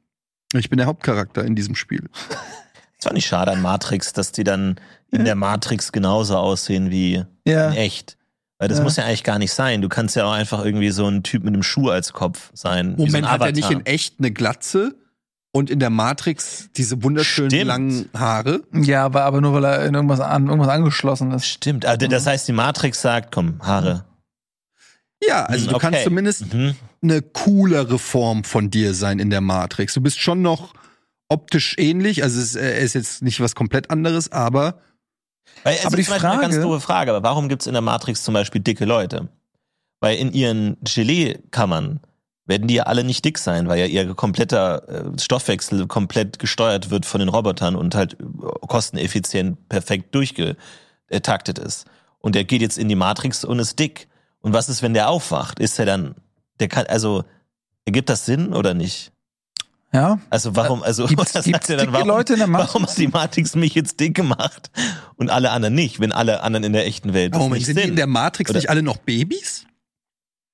Ich 0.54 0.70
bin 0.70 0.78
der 0.78 0.88
Hauptcharakter 0.88 1.44
in 1.46 1.56
diesem 1.56 1.76
Spiel. 1.76 2.10
Das 2.98 3.08
war 3.08 3.14
nicht 3.14 3.26
schade 3.26 3.52
an 3.52 3.64
Matrix, 3.64 4.14
dass 4.14 4.32
die 4.32 4.44
dann 4.44 4.80
in 5.10 5.26
der 5.26 5.34
Matrix 5.34 5.92
genauso 5.92 6.38
aussehen 6.38 6.92
wie 6.92 7.24
Ja. 7.48 7.70
in 7.72 7.78
echt. 7.78 8.16
Weil 8.60 8.68
das 8.68 8.78
Ja. 8.78 8.84
muss 8.84 8.96
ja 8.96 9.06
eigentlich 9.06 9.24
gar 9.24 9.40
nicht 9.40 9.52
sein. 9.54 9.82
Du 9.82 9.90
kannst 9.90 10.16
ja 10.16 10.24
auch 10.26 10.34
einfach 10.34 10.64
irgendwie 10.64 10.92
so 10.92 11.08
ein 11.08 11.24
Typ 11.24 11.44
mit 11.44 11.52
einem 11.52 11.64
Schuh 11.64 11.90
als 11.90 12.14
Kopf 12.14 12.52
sein. 12.54 12.96
wie 13.00 13.02
so 13.02 13.06
Moment, 13.08 13.32
hat 13.32 13.42
er 13.42 13.54
nicht 13.54 13.72
in 13.72 13.84
echt 13.88 14.20
eine 14.20 14.30
Glatze 14.30 14.94
und 15.54 15.70
in 15.70 15.80
der 15.80 15.90
Matrix 15.90 16.70
diese 16.78 17.04
wunderschönen 17.04 17.50
Stimmt. 17.52 17.66
langen 17.68 18.10
Haare? 18.18 18.62
Ja, 18.74 19.04
aber, 19.06 19.24
aber 19.24 19.42
nur 19.42 19.54
weil 19.54 19.66
er 19.66 19.86
in 19.86 19.94
irgendwas 19.94 20.20
an 20.20 20.48
irgendwas 20.48 20.70
angeschlossen 20.70 21.32
ist. 21.32 21.46
Stimmt. 21.46 21.86
Also 21.86 22.08
das 22.08 22.26
heißt, 22.26 22.48
die 22.48 22.54
Matrix 22.54 23.02
sagt, 23.02 23.34
komm, 23.34 23.60
Haare. 23.62 24.06
Ja, 25.24 25.44
also 25.46 25.70
du 25.70 25.76
okay. 25.76 25.88
kannst 25.92 26.04
zumindest 26.04 26.54
Mhm. 26.54 26.76
eine 27.04 27.22
coolere 27.22 28.00
Form 28.00 28.44
von 28.44 28.72
dir 28.72 28.94
sein 28.94 29.20
in 29.20 29.30
der 29.30 29.42
Matrix. 29.42 29.94
Du 29.94 30.02
bist 30.02 30.20
schon 30.20 30.42
noch 30.42 30.74
optisch 31.30 31.76
ähnlich, 31.78 32.24
also 32.24 32.40
es 32.42 32.56
äh, 32.56 32.84
ist 32.84 32.94
jetzt 32.96 33.22
nicht 33.22 33.40
was 33.40 33.54
komplett 33.56 33.90
anderes, 33.92 34.32
aber 34.32 34.82
Weil, 35.64 35.74
also 35.76 35.88
Aber 35.88 35.98
die 35.98 36.04
zum 36.04 36.14
Beispiel 36.14 36.30
eine 36.30 36.42
ganz 36.42 36.56
Frage- 36.56 36.68
doofe 36.68 36.80
Frage, 36.82 37.12
aber 37.14 37.24
warum 37.24 37.50
gibt's 37.50 37.68
in 37.68 37.74
der 37.74 37.82
Matrix 37.82 38.24
zum 38.24 38.34
Beispiel 38.34 38.62
dicke 38.62 38.86
Leute? 38.86 39.28
Weil 40.00 40.18
in 40.18 40.34
ihren 40.34 40.78
Gelee-Kammern 40.84 42.00
werden 42.52 42.68
die 42.68 42.76
ja 42.76 42.84
alle 42.84 43.04
nicht 43.04 43.24
dick 43.24 43.38
sein, 43.38 43.68
weil 43.68 43.80
ja 43.80 43.86
ihr 43.86 44.14
kompletter 44.14 44.88
äh, 44.88 45.20
Stoffwechsel 45.20 45.88
komplett 45.88 46.38
gesteuert 46.38 46.92
wird 46.92 47.06
von 47.06 47.20
den 47.20 47.30
Robotern 47.30 47.76
und 47.76 47.96
halt 47.96 48.18
äh, 48.20 48.26
kosteneffizient 48.68 49.70
perfekt 49.70 50.14
durchgetaktet 50.14 51.58
ist. 51.58 51.86
Und 52.20 52.36
der 52.36 52.44
geht 52.44 52.62
jetzt 52.62 52.78
in 52.78 52.90
die 52.90 52.96
Matrix 52.96 53.46
und 53.46 53.58
ist 53.60 53.80
dick. 53.80 54.08
Und 54.42 54.54
was 54.54 54.70
ist, 54.70 54.82
wenn 54.84 54.94
der 54.94 55.10
aufwacht? 55.10 55.60
Ist 55.60 55.80
er 55.80 55.86
dann, 55.86 56.16
der 56.60 56.68
kann, 56.68 56.86
also, 56.88 57.24
ergibt 57.86 58.10
das 58.10 58.26
Sinn 58.26 58.54
oder 58.54 58.74
nicht? 58.74 59.12
Ja. 59.94 60.20
Also 60.30 60.56
warum, 60.56 60.84
also 60.84 61.06
Gibt's, 61.08 61.34
was 61.34 61.46
gibt's 61.46 61.68
sagt 61.68 61.70
er 61.70 61.86
dann, 61.86 61.94
warum, 61.94 62.08
Leute 62.08 62.34
in 62.34 62.40
der 62.40 62.48
Matrix? 62.48 62.74
warum 62.74 62.88
hat 62.88 62.98
die 62.98 63.08
Matrix 63.08 63.56
mich 63.56 63.76
jetzt 63.76 64.00
dick 64.00 64.14
gemacht 64.14 64.72
und 65.16 65.30
alle 65.30 65.52
anderen 65.52 65.76
nicht, 65.76 66.00
wenn 66.00 66.12
alle 66.12 66.44
anderen 66.44 66.64
in 66.64 66.74
der 66.74 66.86
echten 66.86 67.14
Welt 67.14 67.34
das 67.34 67.40
Moment, 67.40 67.60
nicht 67.60 67.66
sind 67.66 67.76
sind? 67.76 67.86
die 67.86 67.90
in 67.90 67.96
der 67.96 68.08
Matrix 68.08 68.50
Oder- 68.50 68.60
nicht 68.60 68.70
alle 68.70 68.84
noch 68.84 68.98
Babys? 68.98 69.66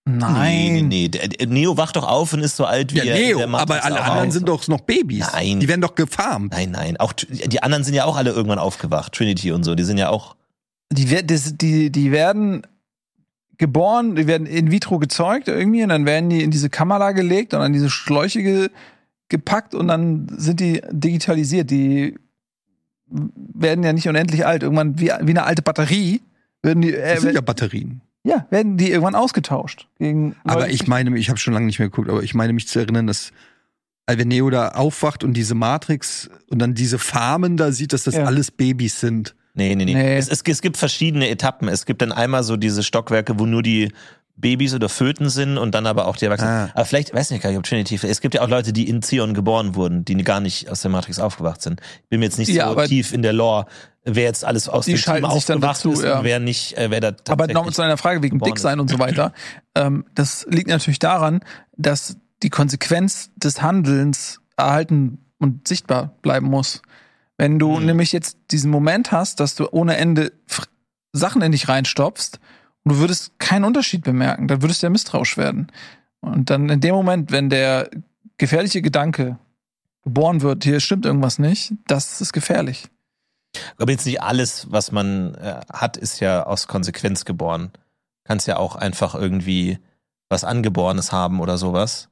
Nein. 0.07 0.87
Nee, 0.87 1.09
nee, 1.11 1.45
Neo 1.45 1.75
wacht 1.77 1.95
doch 1.97 2.07
auf 2.07 2.33
und 2.33 2.39
ist 2.39 2.55
so 2.55 2.65
alt 2.65 2.93
wie 2.93 2.99
Ja, 2.99 3.03
er 3.03 3.19
Neo, 3.19 3.37
der 3.39 3.47
Matrix 3.47 3.71
aber 3.71 3.85
alle 3.85 4.01
anderen 4.01 4.27
auf. 4.29 4.33
sind 4.33 4.47
doch 4.47 4.67
noch 4.67 4.81
Babys. 4.81 5.27
Nein. 5.33 5.59
Die 5.59 5.67
werden 5.67 5.81
doch 5.81 5.95
gefarmt. 5.95 6.53
Nein, 6.53 6.71
nein. 6.71 6.97
Auch 6.97 7.13
die 7.13 7.61
anderen 7.61 7.83
sind 7.83 7.93
ja 7.93 8.05
auch 8.05 8.15
alle 8.15 8.31
irgendwann 8.31 8.59
aufgewacht. 8.59 9.13
Trinity 9.13 9.51
und 9.51 9.63
so, 9.63 9.75
die 9.75 9.83
sind 9.83 9.97
ja 9.97 10.09
auch. 10.09 10.35
Die, 10.91 11.05
das, 11.25 11.57
die, 11.57 11.89
die 11.91 12.11
werden 12.11 12.65
geboren, 13.57 14.15
die 14.15 14.27
werden 14.27 14.47
in 14.47 14.71
vitro 14.71 14.99
gezeugt 14.99 15.47
irgendwie 15.47 15.83
und 15.83 15.89
dann 15.89 16.05
werden 16.05 16.29
die 16.29 16.43
in 16.43 16.51
diese 16.51 16.69
Kamera 16.69 17.11
gelegt 17.11 17.53
und 17.53 17.61
an 17.61 17.73
diese 17.73 17.89
Schläuche 17.89 18.43
ge, 18.43 18.69
gepackt 19.29 19.75
und 19.75 19.87
dann 19.89 20.27
sind 20.37 20.59
die 20.59 20.81
digitalisiert. 20.91 21.69
Die 21.71 22.15
werden 23.09 23.83
ja 23.83 23.93
nicht 23.93 24.07
unendlich 24.07 24.45
alt. 24.45 24.63
Irgendwann 24.63 24.99
wie, 24.99 25.07
wie 25.07 25.31
eine 25.31 25.43
alte 25.43 25.61
Batterie 25.61 26.21
werden 26.61 26.81
die, 26.81 26.93
äh, 26.93 27.15
Das 27.15 27.23
sind 27.23 27.35
ja 27.35 27.41
Batterien. 27.41 28.01
Ja, 28.27 28.45
werden 28.49 28.77
die 28.77 28.89
irgendwann 28.91 29.15
ausgetauscht. 29.15 29.87
Gegen 29.97 30.35
Aber 30.43 30.69
ich 30.69 30.87
meine, 30.87 31.17
ich 31.17 31.29
habe 31.29 31.39
schon 31.39 31.53
lange 31.53 31.65
nicht 31.65 31.79
mehr 31.79 31.89
geguckt, 31.89 32.09
aber 32.09 32.23
ich 32.23 32.33
meine 32.33 32.53
mich 32.53 32.67
zu 32.67 32.79
erinnern, 32.79 33.07
dass 33.07 33.31
wenn 34.09 34.27
Neo 34.27 34.49
da 34.49 34.69
aufwacht 34.69 35.23
und 35.23 35.33
diese 35.33 35.55
Matrix 35.55 36.29
und 36.49 36.59
dann 36.59 36.73
diese 36.73 36.99
Farmen 36.99 37.57
da 37.57 37.71
sieht, 37.71 37.91
dass 37.93 38.03
das 38.03 38.15
Ja. 38.15 38.23
alles 38.25 38.51
Babys 38.51 38.99
sind. 38.99 39.35
Nee, 39.53 39.75
nee, 39.75 39.85
nee. 39.85 39.93
Nee. 39.93 40.17
Es, 40.17 40.29
es, 40.29 40.43
es 40.45 40.61
gibt 40.61 40.77
verschiedene 40.77 41.29
Etappen. 41.29 41.67
Es 41.67 41.85
gibt 41.85 42.01
dann 42.01 42.11
einmal 42.11 42.43
so 42.43 42.57
diese 42.57 42.83
Stockwerke, 42.83 43.39
wo 43.39 43.45
nur 43.45 43.63
die 43.63 43.91
Babys 44.37 44.73
oder 44.75 44.87
Föten 44.87 45.29
sind 45.29 45.57
und 45.57 45.73
dann 45.73 45.87
aber 45.87 46.07
auch 46.07 46.15
die 46.15 46.25
Erwachsenen. 46.25 46.51
Ah. 46.51 46.69
Aber 46.75 46.85
vielleicht, 46.85 47.13
weiß 47.13 47.31
nicht 47.31 47.41
gar 47.41 47.49
nicht, 47.49 47.57
ob 47.57 47.63
Trinity, 47.65 47.99
es 48.03 48.21
gibt 48.21 48.35
ja 48.35 48.41
auch 48.41 48.47
Leute, 48.47 48.71
die 48.71 48.87
in 48.87 49.01
Zion 49.01 49.33
geboren 49.33 49.73
wurden, 49.75 50.05
die 50.05 50.15
gar 50.23 50.39
nicht 50.39 50.69
aus 50.69 50.81
der 50.81 50.91
Matrix 50.91 51.17
aufgewacht 51.19 51.61
sind. 51.61 51.81
Ich 52.03 52.09
bin 52.09 52.19
mir 52.19 52.27
jetzt 52.27 52.37
nicht 52.37 52.49
Ja, 52.49 52.69
so 52.71 52.75
tief 52.85 53.13
in 53.13 53.23
der 53.23 53.33
Lore, 53.33 53.65
wer 54.03 54.25
jetzt 54.25 54.45
alles 54.45 54.69
aus 54.69 54.85
Die 54.85 54.93
dem 54.93 55.01
Team 55.01 55.25
aufgewacht 55.25 55.77
dazu, 55.77 55.91
ist 55.91 56.03
ja. 56.03 56.19
und 56.19 56.23
wer 56.23 56.39
nicht, 56.39 56.77
äh, 56.77 56.91
wer 56.91 57.01
da 57.01 57.13
Aber 57.29 57.47
noch 57.47 57.69
zu 57.71 57.81
einer 57.81 57.97
Frage 57.97 58.21
wegen 58.21 58.37
geboren 58.37 58.51
dick 58.53 58.59
sein 58.59 58.79
und 58.79 58.89
so 58.89 58.99
weiter. 58.99 59.33
ähm, 59.75 60.05
das 60.13 60.45
liegt 60.49 60.69
natürlich 60.69 60.99
daran, 60.99 61.39
dass 61.75 62.17
die 62.43 62.49
Konsequenz 62.49 63.31
des 63.35 63.61
Handelns 63.63 64.39
erhalten 64.55 65.17
und 65.39 65.67
sichtbar 65.67 66.13
bleiben 66.21 66.47
muss. 66.47 66.81
Wenn 67.37 67.57
du 67.59 67.79
Mhm. 67.79 67.85
nämlich 67.87 68.11
jetzt 68.11 68.37
diesen 68.51 68.69
Moment 68.71 69.11
hast, 69.11 69.39
dass 69.39 69.55
du 69.55 69.67
ohne 69.71 69.97
Ende 69.97 70.31
Sachen 71.13 71.41
in 71.41 71.51
dich 71.51 71.67
reinstopfst 71.67 72.39
und 72.87 72.93
du 72.93 72.99
würdest 72.99 73.37
keinen 73.37 73.65
Unterschied 73.65 74.05
bemerken, 74.05 74.47
dann 74.47 74.61
würdest 74.61 74.81
du 74.81 74.85
ja 74.85 74.89
misstrauisch 74.89 75.35
werden. 75.35 75.67
Und 76.21 76.49
dann 76.49 76.69
in 76.69 76.79
dem 76.79 76.95
Moment, 76.95 77.33
wenn 77.33 77.49
der 77.49 77.89
gefährliche 78.37 78.81
Gedanke 78.81 79.37
geboren 80.03 80.41
wird, 80.41 80.63
hier 80.63 80.79
stimmt 80.79 81.05
irgendwas 81.05 81.37
nicht, 81.37 81.73
das 81.87 82.21
ist 82.21 82.31
gefährlich. 82.31 82.87
Aber 83.77 83.91
jetzt 83.91 84.05
nicht 84.05 84.21
alles, 84.21 84.71
was 84.71 84.93
man 84.93 85.35
äh, 85.35 85.59
hat, 85.69 85.97
ist 85.97 86.21
ja 86.21 86.45
aus 86.45 86.67
Konsequenz 86.67 87.25
geboren. 87.25 87.71
Kannst 88.23 88.47
ja 88.47 88.55
auch 88.55 88.77
einfach 88.77 89.15
irgendwie 89.15 89.79
was 90.29 90.45
Angeborenes 90.45 91.11
haben 91.11 91.41
oder 91.41 91.57
sowas. 91.57 92.07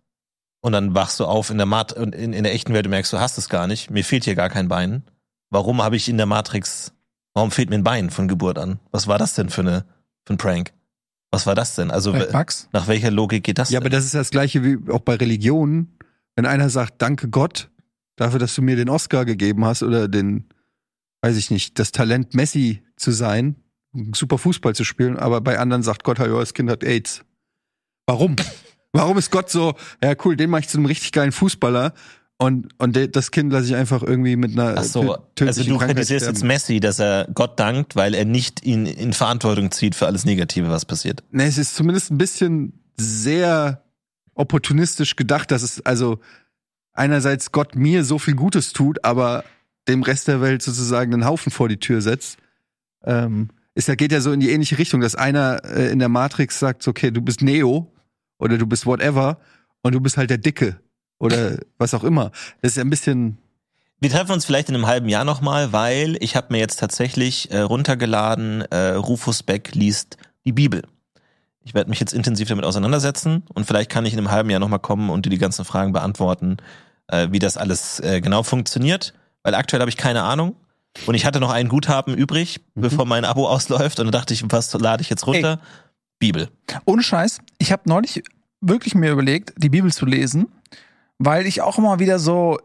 Und 0.59 0.73
dann 0.73 0.93
wachst 0.93 1.21
du 1.21 1.25
auf 1.25 1.51
in 1.51 1.57
der 1.57 1.67
Mat 1.67 1.93
in, 1.93 2.11
in 2.11 2.43
der 2.43 2.53
echten 2.53 2.73
Welt 2.73 2.85
und 2.85 2.91
merkst, 2.91 3.13
du 3.13 3.19
hast 3.21 3.37
es 3.37 3.47
gar 3.47 3.67
nicht. 3.67 3.91
Mir 3.91 4.03
fehlt 4.03 4.25
hier 4.25 4.35
gar 4.35 4.49
kein 4.49 4.67
Bein. 4.67 5.03
Warum 5.51 5.81
habe 5.81 5.95
ich 5.95 6.09
in 6.09 6.17
der 6.17 6.25
Matrix, 6.25 6.91
warum 7.33 7.51
fehlt 7.51 7.69
mir 7.69 7.77
ein 7.77 7.85
Bein 7.85 8.09
von 8.09 8.27
Geburt 8.27 8.57
an? 8.59 8.81
Was 8.91 9.07
war 9.07 9.17
das 9.17 9.35
denn 9.35 9.49
für 9.49 9.61
eine 9.61 9.85
für 10.25 10.33
ein 10.33 10.37
Prank? 10.37 10.73
Was 11.31 11.45
war 11.45 11.55
das 11.55 11.75
denn? 11.75 11.91
Also 11.91 12.13
nach 12.71 12.87
welcher 12.87 13.11
Logik 13.11 13.43
geht 13.43 13.57
das 13.57 13.69
Ja, 13.69 13.79
denn? 13.79 13.87
aber 13.87 13.89
das 13.89 14.05
ist 14.05 14.13
das 14.13 14.29
gleiche 14.31 14.63
wie 14.63 14.77
auch 14.91 14.99
bei 15.01 15.15
Religionen. 15.15 15.97
Wenn 16.35 16.45
einer 16.45 16.69
sagt, 16.69 17.01
danke 17.01 17.29
Gott 17.29 17.69
dafür, 18.15 18.39
dass 18.39 18.55
du 18.55 18.61
mir 18.61 18.75
den 18.75 18.89
Oscar 18.89 19.25
gegeben 19.25 19.65
hast 19.65 19.83
oder 19.83 20.07
den, 20.07 20.45
weiß 21.21 21.35
ich 21.37 21.51
nicht, 21.51 21.77
das 21.79 21.91
Talent 21.91 22.33
Messi 22.33 22.83
zu 22.95 23.11
sein, 23.11 23.55
super 24.13 24.37
Fußball 24.37 24.75
zu 24.75 24.83
spielen, 24.83 25.17
aber 25.17 25.41
bei 25.41 25.59
anderen 25.59 25.83
sagt 25.83 26.03
Gott, 26.03 26.19
ja, 26.19 26.27
das 26.27 26.53
Kind 26.53 26.69
hat 26.69 26.83
AIDS. 26.83 27.23
Warum? 28.07 28.35
Warum 28.93 29.17
ist 29.17 29.31
Gott 29.31 29.49
so, 29.49 29.73
ja 30.01 30.13
cool, 30.23 30.37
den 30.37 30.49
mache 30.49 30.61
ich 30.61 30.69
zu 30.69 30.77
einem 30.77 30.85
richtig 30.85 31.11
geilen 31.11 31.33
Fußballer 31.33 31.93
und, 32.37 32.67
und 32.79 33.15
das 33.15 33.31
Kind 33.31 33.53
lasse 33.53 33.67
ich 33.67 33.75
einfach 33.75 34.03
irgendwie 34.03 34.35
mit 34.35 34.51
einer 34.51 34.75
Ach 34.77 34.83
so, 34.83 35.17
also 35.39 35.63
du 35.63 35.77
Krankheit 35.77 35.95
kritisierst 35.95 36.25
jetzt 36.27 36.37
sterben. 36.37 36.47
Messi, 36.47 36.79
dass 36.81 36.99
er 36.99 37.29
Gott 37.33 37.59
dankt, 37.59 37.95
weil 37.95 38.13
er 38.13 38.25
nicht 38.25 38.65
ihn 38.65 38.85
in 38.85 39.13
Verantwortung 39.13 39.71
zieht 39.71 39.95
für 39.95 40.05
alles 40.05 40.25
Negative, 40.25 40.69
was 40.69 40.83
passiert. 40.85 41.23
Ne, 41.31 41.45
es 41.45 41.57
ist 41.57 41.75
zumindest 41.75 42.11
ein 42.11 42.17
bisschen 42.17 42.73
sehr 42.97 43.83
opportunistisch 44.33 45.15
gedacht, 45.15 45.49
dass 45.49 45.63
es 45.63 45.85
also 45.85 46.19
einerseits 46.91 47.53
Gott 47.53 47.75
mir 47.75 48.03
so 48.03 48.19
viel 48.19 48.35
Gutes 48.35 48.73
tut, 48.73 49.05
aber 49.05 49.45
dem 49.87 50.03
Rest 50.03 50.27
der 50.27 50.41
Welt 50.41 50.61
sozusagen 50.61 51.13
einen 51.13 51.25
Haufen 51.25 51.53
vor 51.53 51.69
die 51.69 51.77
Tür 51.77 52.01
setzt. 52.01 52.37
Ähm, 53.05 53.49
ist 53.75 53.87
ja, 53.87 53.95
geht 53.95 54.11
ja 54.11 54.19
so 54.19 54.33
in 54.33 54.41
die 54.41 54.49
ähnliche 54.49 54.77
Richtung, 54.77 54.99
dass 54.99 55.15
einer 55.15 55.63
äh, 55.63 55.89
in 55.89 55.99
der 55.99 56.09
Matrix 56.09 56.59
sagt, 56.59 56.85
okay, 56.85 57.11
du 57.11 57.21
bist 57.21 57.41
Neo 57.41 57.93
oder 58.39 58.57
du 58.57 58.65
bist 58.65 58.85
whatever 58.85 59.39
und 59.83 59.93
du 59.93 60.01
bist 60.01 60.17
halt 60.17 60.29
der 60.29 60.37
Dicke 60.37 60.79
oder 61.19 61.57
was 61.77 61.93
auch 61.93 62.03
immer. 62.03 62.31
Das 62.61 62.71
ist 62.71 62.77
ja 62.77 62.83
ein 62.83 62.89
bisschen, 62.89 63.37
Wir 63.99 64.09
treffen 64.09 64.31
uns 64.31 64.45
vielleicht 64.45 64.69
in 64.69 64.75
einem 64.75 64.87
halben 64.87 65.09
Jahr 65.09 65.25
nochmal, 65.25 65.71
weil 65.73 66.17
ich 66.19 66.35
habe 66.35 66.47
mir 66.51 66.59
jetzt 66.59 66.79
tatsächlich 66.79 67.51
äh, 67.51 67.59
runtergeladen, 67.59 68.61
äh, 68.63 68.91
Rufus 68.91 69.43
Beck 69.43 69.73
liest 69.73 70.17
die 70.45 70.51
Bibel. 70.51 70.83
Ich 71.63 71.73
werde 71.73 71.89
mich 71.89 71.99
jetzt 71.99 72.13
intensiv 72.13 72.47
damit 72.47 72.65
auseinandersetzen 72.65 73.43
und 73.53 73.65
vielleicht 73.65 73.89
kann 73.89 74.05
ich 74.05 74.13
in 74.13 74.19
einem 74.19 74.31
halben 74.31 74.49
Jahr 74.49 74.59
nochmal 74.59 74.79
kommen 74.79 75.09
und 75.09 75.25
dir 75.25 75.31
die 75.31 75.39
ganzen 75.39 75.65
Fragen 75.65 75.93
beantworten, 75.93 76.57
äh, 77.07 77.29
wie 77.31 77.39
das 77.39 77.57
alles 77.57 77.99
äh, 78.01 78.21
genau 78.21 78.43
funktioniert. 78.43 79.13
Weil 79.41 79.55
aktuell 79.55 79.79
habe 79.79 79.89
ich 79.89 79.97
keine 79.97 80.23
Ahnung. 80.23 80.55
Und 81.05 81.15
ich 81.15 81.25
hatte 81.25 81.39
noch 81.39 81.51
ein 81.51 81.67
Guthaben 81.67 82.15
übrig, 82.15 82.61
bevor 82.73 83.05
mein 83.05 83.25
Abo 83.25 83.47
ausläuft. 83.49 83.99
Und 83.99 84.07
dann 84.07 84.11
dachte 84.11 84.33
ich, 84.33 84.43
was 84.49 84.73
lade 84.73 85.01
ich 85.01 85.09
jetzt 85.09 85.27
runter? 85.27 85.59
Bibel. 86.19 86.49
Ohne 86.85 87.03
Scheiß, 87.03 87.39
ich 87.57 87.71
habe 87.71 87.83
neulich 87.85 88.23
wirklich 88.61 88.95
mir 88.95 89.11
überlegt, 89.11 89.53
die 89.57 89.69
Bibel 89.69 89.91
zu 89.91 90.05
lesen, 90.05 90.47
weil 91.17 91.45
ich 91.45 91.61
auch 91.61 91.77
immer 91.77 91.99
wieder 91.99 92.19
so 92.19 92.59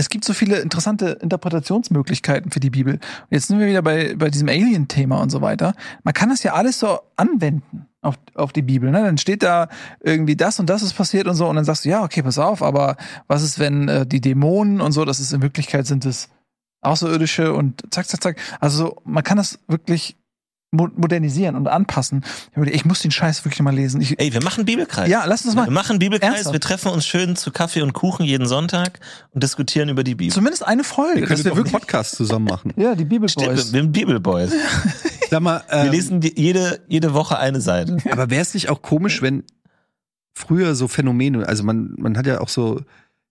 es 0.00 0.08
gibt 0.08 0.24
so 0.24 0.32
viele 0.32 0.60
interessante 0.60 1.18
Interpretationsmöglichkeiten 1.20 2.50
für 2.50 2.60
die 2.60 2.70
Bibel. 2.70 2.94
Und 2.94 3.28
jetzt 3.28 3.48
sind 3.48 3.58
wir 3.58 3.66
wieder 3.66 3.82
bei, 3.82 4.14
bei 4.16 4.30
diesem 4.30 4.48
Alien-Thema 4.48 5.20
und 5.20 5.28
so 5.28 5.42
weiter. 5.42 5.74
Man 6.04 6.14
kann 6.14 6.30
das 6.30 6.42
ja 6.42 6.54
alles 6.54 6.78
so 6.78 7.00
anwenden 7.16 7.86
auf, 8.00 8.18
auf 8.34 8.54
die 8.54 8.62
Bibel. 8.62 8.90
Ne? 8.90 9.02
Dann 9.02 9.18
steht 9.18 9.42
da 9.42 9.68
irgendwie 10.02 10.36
das 10.36 10.58
und 10.58 10.70
das 10.70 10.82
ist 10.82 10.94
passiert 10.94 11.26
und 11.26 11.34
so. 11.34 11.46
Und 11.46 11.56
dann 11.56 11.66
sagst 11.66 11.84
du, 11.84 11.90
ja, 11.90 12.02
okay, 12.02 12.22
pass 12.22 12.38
auf, 12.38 12.62
aber 12.62 12.96
was 13.26 13.42
ist, 13.42 13.58
wenn 13.58 13.88
äh, 13.88 14.06
die 14.06 14.22
Dämonen 14.22 14.80
und 14.80 14.92
so, 14.92 15.04
das 15.04 15.20
ist 15.20 15.32
in 15.32 15.42
Wirklichkeit 15.42 15.86
sind 15.86 16.06
es 16.06 16.30
Außerirdische 16.82 17.52
und 17.52 17.82
zack, 17.92 18.06
zack, 18.06 18.22
zack. 18.22 18.38
Also 18.58 18.96
man 19.04 19.22
kann 19.22 19.36
das 19.36 19.58
wirklich 19.68 20.16
modernisieren 20.72 21.56
und 21.56 21.66
anpassen. 21.66 22.24
Ich 22.66 22.84
muss 22.84 23.00
den 23.00 23.10
Scheiß 23.10 23.44
wirklich 23.44 23.60
mal 23.60 23.74
lesen. 23.74 24.00
Ich, 24.00 24.20
Ey, 24.20 24.32
wir 24.32 24.42
machen 24.42 24.64
Bibelkreis. 24.64 25.08
ja, 25.08 25.24
lass 25.24 25.44
uns 25.44 25.56
Wir 25.56 25.62
mal. 25.62 25.70
machen 25.70 25.98
Bibelkreis, 25.98 26.30
Ernsthaft? 26.30 26.52
wir 26.52 26.60
treffen 26.60 26.92
uns 26.92 27.06
schön 27.06 27.34
zu 27.34 27.50
Kaffee 27.50 27.82
und 27.82 27.92
Kuchen 27.92 28.24
jeden 28.24 28.46
Sonntag 28.46 29.00
und 29.32 29.42
diskutieren 29.42 29.88
über 29.88 30.04
die 30.04 30.14
Bibel. 30.14 30.32
Zumindest 30.32 30.64
eine 30.64 30.84
Folge. 30.84 31.20
Wir 31.22 31.26
können 31.26 31.44
wir 31.44 31.56
wirklich, 31.56 31.72
Podcast 31.72 32.14
zusammen 32.14 32.44
machen. 32.44 32.72
ja, 32.76 32.94
die 32.94 33.04
Bibelboys. 33.04 33.36
Wir 33.36 33.56
sind 33.58 33.92
Bibelboys. 33.92 34.52
Sag 35.30 35.42
mal, 35.42 35.62
Wir 35.68 35.78
ähm, 35.86 35.90
lesen 35.90 36.20
die, 36.20 36.40
jede, 36.40 36.80
jede 36.86 37.14
Woche 37.14 37.38
eine 37.38 37.60
Seite. 37.60 37.96
aber 38.10 38.30
wäre 38.30 38.42
es 38.42 38.54
nicht 38.54 38.68
auch 38.68 38.80
komisch, 38.80 39.22
wenn 39.22 39.42
früher 40.32 40.76
so 40.76 40.86
Phänomene, 40.86 41.48
also 41.48 41.64
man, 41.64 41.94
man 41.98 42.16
hat 42.16 42.26
ja 42.26 42.40
auch 42.40 42.48
so, 42.48 42.80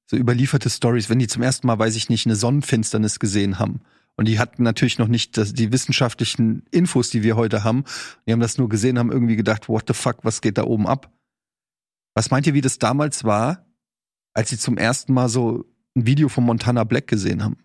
so 0.05 0.17
überlieferte 0.17 0.69
Stories, 0.69 1.09
wenn 1.09 1.19
die 1.19 1.27
zum 1.27 1.41
ersten 1.41 1.67
Mal, 1.67 1.79
weiß 1.79 1.95
ich 1.95 2.09
nicht, 2.09 2.25
eine 2.25 2.35
Sonnenfinsternis 2.35 3.19
gesehen 3.19 3.59
haben. 3.59 3.79
Und 4.19 4.25
die 4.27 4.37
hatten 4.37 4.63
natürlich 4.63 4.99
noch 4.99 5.07
nicht 5.07 5.37
das, 5.37 5.53
die 5.53 5.71
wissenschaftlichen 5.71 6.63
Infos, 6.71 7.09
die 7.09 7.23
wir 7.23 7.37
heute 7.37 7.63
haben. 7.63 7.85
Die 8.27 8.33
haben 8.33 8.41
das 8.41 8.57
nur 8.57 8.67
gesehen, 8.67 8.99
haben 8.99 9.13
irgendwie 9.13 9.37
gedacht, 9.37 9.69
what 9.69 9.85
the 9.87 9.93
fuck, 9.93 10.17
was 10.25 10.41
geht 10.41 10.57
da 10.57 10.65
oben 10.65 10.87
ab? 10.87 11.09
Was 12.15 12.29
meint 12.29 12.45
ihr, 12.45 12.53
wie 12.53 12.59
das 12.59 12.79
damals 12.79 13.23
war, 13.23 13.65
als 14.33 14.49
sie 14.49 14.57
zum 14.57 14.77
ersten 14.77 15.13
Mal 15.13 15.29
so 15.29 15.63
ein 15.95 16.05
Video 16.05 16.27
von 16.27 16.43
Montana 16.43 16.83
Black 16.83 17.07
gesehen 17.07 17.45
haben? 17.45 17.55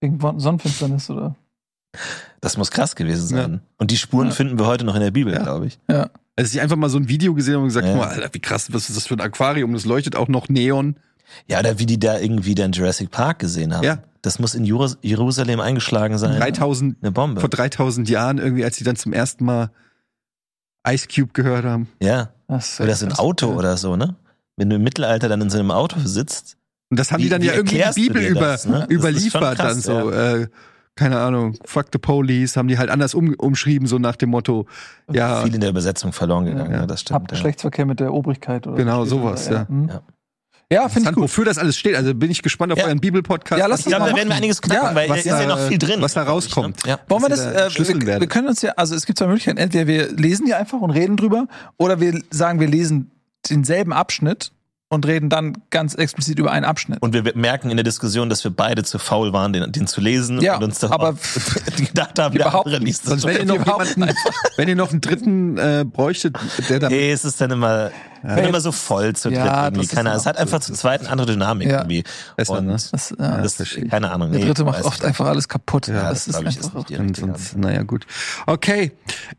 Wegen 0.00 0.18
Sonnenfinsternis, 0.40 1.10
oder? 1.10 1.36
Das 2.40 2.56
muss 2.56 2.70
krass 2.70 2.96
gewesen 2.96 3.26
sein. 3.26 3.60
Und 3.76 3.90
die 3.90 3.98
Spuren 3.98 4.28
Ja. 4.28 4.32
finden 4.32 4.58
wir 4.58 4.66
heute 4.66 4.86
noch 4.86 4.94
in 4.94 5.02
der 5.02 5.10
Bibel, 5.10 5.34
Ja. 5.34 5.42
glaube 5.42 5.66
ich. 5.66 5.78
Ja. 5.90 6.08
Also 6.34 6.50
sie 6.50 6.62
einfach 6.62 6.76
mal 6.76 6.88
so 6.88 6.96
ein 6.96 7.10
Video 7.10 7.34
gesehen 7.34 7.56
haben 7.56 7.62
und 7.64 7.68
gesagt, 7.68 7.86
Ja. 7.86 7.92
guck 7.92 8.00
mal, 8.04 8.08
Alter, 8.08 8.32
wie 8.32 8.40
krass, 8.40 8.72
was 8.72 8.88
ist 8.88 8.96
das 8.96 9.06
für 9.06 9.14
ein 9.16 9.20
Aquarium? 9.20 9.74
Das 9.74 9.84
leuchtet 9.84 10.16
auch 10.16 10.28
noch 10.28 10.48
Neon. 10.48 10.96
Ja, 11.46 11.58
oder 11.60 11.78
wie 11.78 11.84
die 11.84 11.98
da 11.98 12.18
irgendwie 12.18 12.54
dann 12.54 12.72
Jurassic 12.72 13.10
Park 13.10 13.40
gesehen 13.40 13.74
haben. 13.74 13.84
Ja. 13.84 14.02
Das 14.22 14.38
muss 14.38 14.54
in 14.54 14.64
Jeru- 14.64 14.96
Jerusalem 15.02 15.60
eingeschlagen 15.60 16.18
sein. 16.18 16.38
3000, 16.38 16.96
Eine 17.02 17.12
Bombe. 17.12 17.40
vor 17.40 17.48
3000 17.48 18.08
Jahren 18.08 18.38
irgendwie, 18.38 18.64
als 18.64 18.76
sie 18.76 18.84
dann 18.84 18.96
zum 18.96 19.12
ersten 19.12 19.44
Mal 19.44 19.70
Ice 20.86 21.06
Cube 21.08 21.32
gehört 21.32 21.64
haben. 21.64 21.88
Ja. 22.02 22.30
Das, 22.48 22.80
Oder 22.80 22.94
so 22.94 23.06
ein 23.06 23.12
Auto 23.12 23.48
oder 23.54 23.76
so, 23.76 23.96
ne? 23.96 24.16
Wenn 24.56 24.68
du 24.70 24.76
im 24.76 24.82
Mittelalter 24.82 25.28
dann 25.28 25.40
in 25.40 25.50
so 25.50 25.58
einem 25.58 25.70
Auto 25.70 25.98
sitzt. 26.04 26.56
Und 26.90 26.98
das 26.98 27.12
haben 27.12 27.20
Wie- 27.20 27.24
die 27.24 27.28
dann 27.30 27.42
ja 27.42 27.52
irgendwie 27.54 27.80
in 27.80 27.92
die 27.94 28.00
Bibel 28.08 28.22
über, 28.22 28.40
das, 28.40 28.66
ne? 28.66 28.86
Überliefert, 28.90 29.56
krass, 29.56 29.80
dann 29.80 29.80
so, 29.80 30.10
äh, 30.10 30.48
keine 30.96 31.20
Ahnung, 31.20 31.56
fuck 31.64 31.86
the 31.92 31.98
police, 31.98 32.56
haben 32.56 32.66
die 32.68 32.76
halt 32.76 32.90
anders 32.90 33.14
um, 33.14 33.32
umschrieben, 33.34 33.86
so 33.86 33.98
nach 33.98 34.16
dem 34.16 34.30
Motto, 34.30 34.66
ja, 35.10 35.42
Viel 35.42 35.54
in 35.54 35.60
der 35.60 35.70
Übersetzung 35.70 36.12
verloren 36.12 36.46
gegangen, 36.46 36.72
Ja. 36.72 36.80
ja, 36.80 36.86
das 36.86 37.00
Habt 37.00 37.00
stimmt. 37.00 37.20
Ja. 37.20 37.26
Geschlechtsverkehr 37.36 37.86
mit 37.86 38.00
der 38.00 38.12
Obrigkeit 38.12 38.66
oder 38.66 38.76
Genau, 38.76 39.04
so. 39.04 39.18
sowas, 39.20 39.48
ja. 39.48 39.66
Ja. 39.70 40.02
Ja, 40.72 40.88
finde 40.88 41.08
ich 41.10 41.14
gut. 41.16 41.24
wofür 41.24 41.44
das 41.44 41.58
alles 41.58 41.76
steht. 41.76 41.96
Also 41.96 42.14
bin 42.14 42.30
ich 42.30 42.42
gespannt 42.42 42.72
auf 42.72 42.78
Ja. 42.78 42.84
euren 42.84 43.00
Bibel-Podcast. 43.00 43.58
Ja, 43.58 43.66
lass 43.66 43.80
uns 43.80 43.86
Ich 43.86 43.90
glaube, 43.90 44.04
mal 44.04 44.10
da 44.12 44.16
werden 44.16 44.28
wir 44.28 44.36
einiges 44.36 44.62
knacken, 44.62 44.84
Ja, 44.88 44.94
weil 44.94 45.08
was 45.08 45.18
es 45.20 45.26
ist 45.26 45.32
ja 45.32 45.40
da- 45.40 45.46
noch 45.46 45.66
viel 45.68 45.78
drin. 45.78 46.00
was 46.00 46.14
da 46.14 46.22
ne? 46.22 46.28
rauskommt. 46.30 46.86
Ja. 46.86 47.00
Wollen 47.08 47.22
wir 47.22 47.28
das, 47.28 47.40
da 47.42 47.66
äh, 47.66 47.70
wir, 48.06 48.20
wir 48.20 48.26
können 48.28 48.46
uns 48.46 48.62
ja, 48.62 48.72
also 48.76 48.94
es 48.94 49.04
gibt 49.04 49.18
zwei 49.18 49.26
Möglichkeiten. 49.26 49.58
Entweder 49.58 49.86
wir 49.88 50.12
lesen 50.12 50.46
die 50.46 50.54
einfach 50.54 50.80
und 50.80 50.90
reden 50.90 51.16
drüber, 51.16 51.48
oder 51.76 52.00
wir 52.00 52.22
sagen, 52.30 52.60
wir 52.60 52.68
lesen 52.68 53.10
denselben 53.50 53.92
Abschnitt 53.92 54.52
und 54.92 55.06
reden 55.06 55.28
dann 55.28 55.56
ganz 55.70 55.94
explizit 55.94 56.40
über 56.40 56.50
einen 56.50 56.64
Abschnitt. 56.64 57.00
Und 57.00 57.12
wir 57.14 57.22
merken 57.36 57.70
in 57.70 57.76
der 57.76 57.84
Diskussion, 57.84 58.28
dass 58.28 58.42
wir 58.42 58.50
beide 58.50 58.82
zu 58.82 58.98
faul 58.98 59.32
waren, 59.32 59.52
den, 59.52 59.70
den 59.70 59.86
zu 59.86 60.00
lesen 60.00 60.40
Ja, 60.40 60.56
und 60.56 60.64
uns 60.64 60.80
da 60.80 60.90
aber 60.90 61.14
gedacht 61.76 62.18
haben, 62.18 62.36
der 62.36 62.52
andere 62.52 62.78
liest 62.78 63.04
es 63.04 63.10
Sonst, 63.10 63.24
wenn 63.24 63.36
ihr 63.36 63.44
noch 63.44 63.64
jemanden, 63.64 64.12
wenn 64.56 64.68
ihr 64.68 64.74
noch 64.74 64.90
einen 64.90 65.00
dritten 65.00 65.56
äh, 65.58 65.84
bräuchtet, 65.90 66.36
der 66.68 66.80
da 66.80 66.88
Nee, 66.88 67.12
es 67.12 67.24
ist 67.24 67.40
dann 67.40 67.52
immer, 67.52 67.92
dann 68.24 68.38
immer 68.40 68.60
so 68.60 68.72
voll 68.72 69.14
zu 69.14 69.28
dritt 69.28 69.38
Ja, 69.38 69.66
irgendwie. 69.66 69.82
das 69.82 69.86
ist 69.86 69.94
Keine, 69.94 70.08
dann 70.10 70.18
es 70.18 70.26
hat 70.26 70.36
einfach 70.36 70.58
zu 70.58 70.72
zweit 70.72 71.02
eine 71.02 71.10
andere 71.10 71.28
Dynamik 71.28 71.68
Ja. 71.68 71.78
irgendwie. 71.78 72.02
Besser, 72.36 72.58
und 72.58 72.66
ne? 72.66 72.72
das, 72.72 73.14
ja, 73.16 73.40
das, 73.40 73.60
ich. 73.60 73.88
keine 73.88 74.10
Ahnung. 74.10 74.32
der 74.32 74.40
nee, 74.40 74.46
dritte 74.46 74.64
macht 74.64 74.82
oft 74.82 75.04
einfach 75.04 75.26
alles 75.26 75.48
kaputt. 75.48 75.86
Ja, 75.86 76.10
das, 76.10 76.26
ist 76.26 76.36
glaub 76.36 76.50
ich, 76.50 76.58
ist 76.58 76.74
nicht 76.74 76.98
Und 76.98 77.56
naja, 77.58 77.84
gut. 77.84 78.08
Okay. 78.46 78.90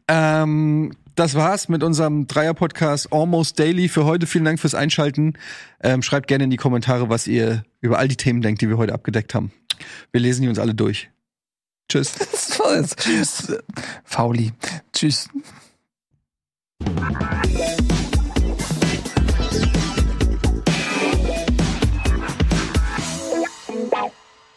Ähm, 0.08 0.94
das 1.16 1.36
war's 1.36 1.70
mit 1.70 1.84
unserem 1.84 2.28
Dreier-Podcast 2.28 3.12
Almost 3.12 3.60
Daily 3.60 3.90
für 3.90 4.06
heute. 4.06 4.28
Vielen 4.28 4.46
Dank 4.46 4.60
fürs 4.60 4.76
Einschalten. 4.76 5.34
Ähm, 5.82 6.02
schreibt 6.02 6.28
gerne 6.28 6.46
in 6.46 6.50
die 6.50 6.58
Kommentare, 6.58 7.10
was 7.10 7.28
ihr 7.28 7.64
über 7.80 8.00
all 8.00 8.08
die 8.08 8.18
Themen 8.18 8.42
denkt, 8.42 8.62
die 8.62 8.70
wir 8.70 8.78
heute 8.78 8.94
abgedeckt 8.94 9.34
haben. 9.34 9.52
Wir 10.12 10.22
lesen 10.22 10.44
die 10.44 10.50
uns 10.50 10.60
alle 10.60 10.76
durch. 10.76 11.10
Tschüss. 11.90 12.14
Tschüss. 12.96 13.58
Fauli. 14.04 14.54
Tschüss. 14.94 15.28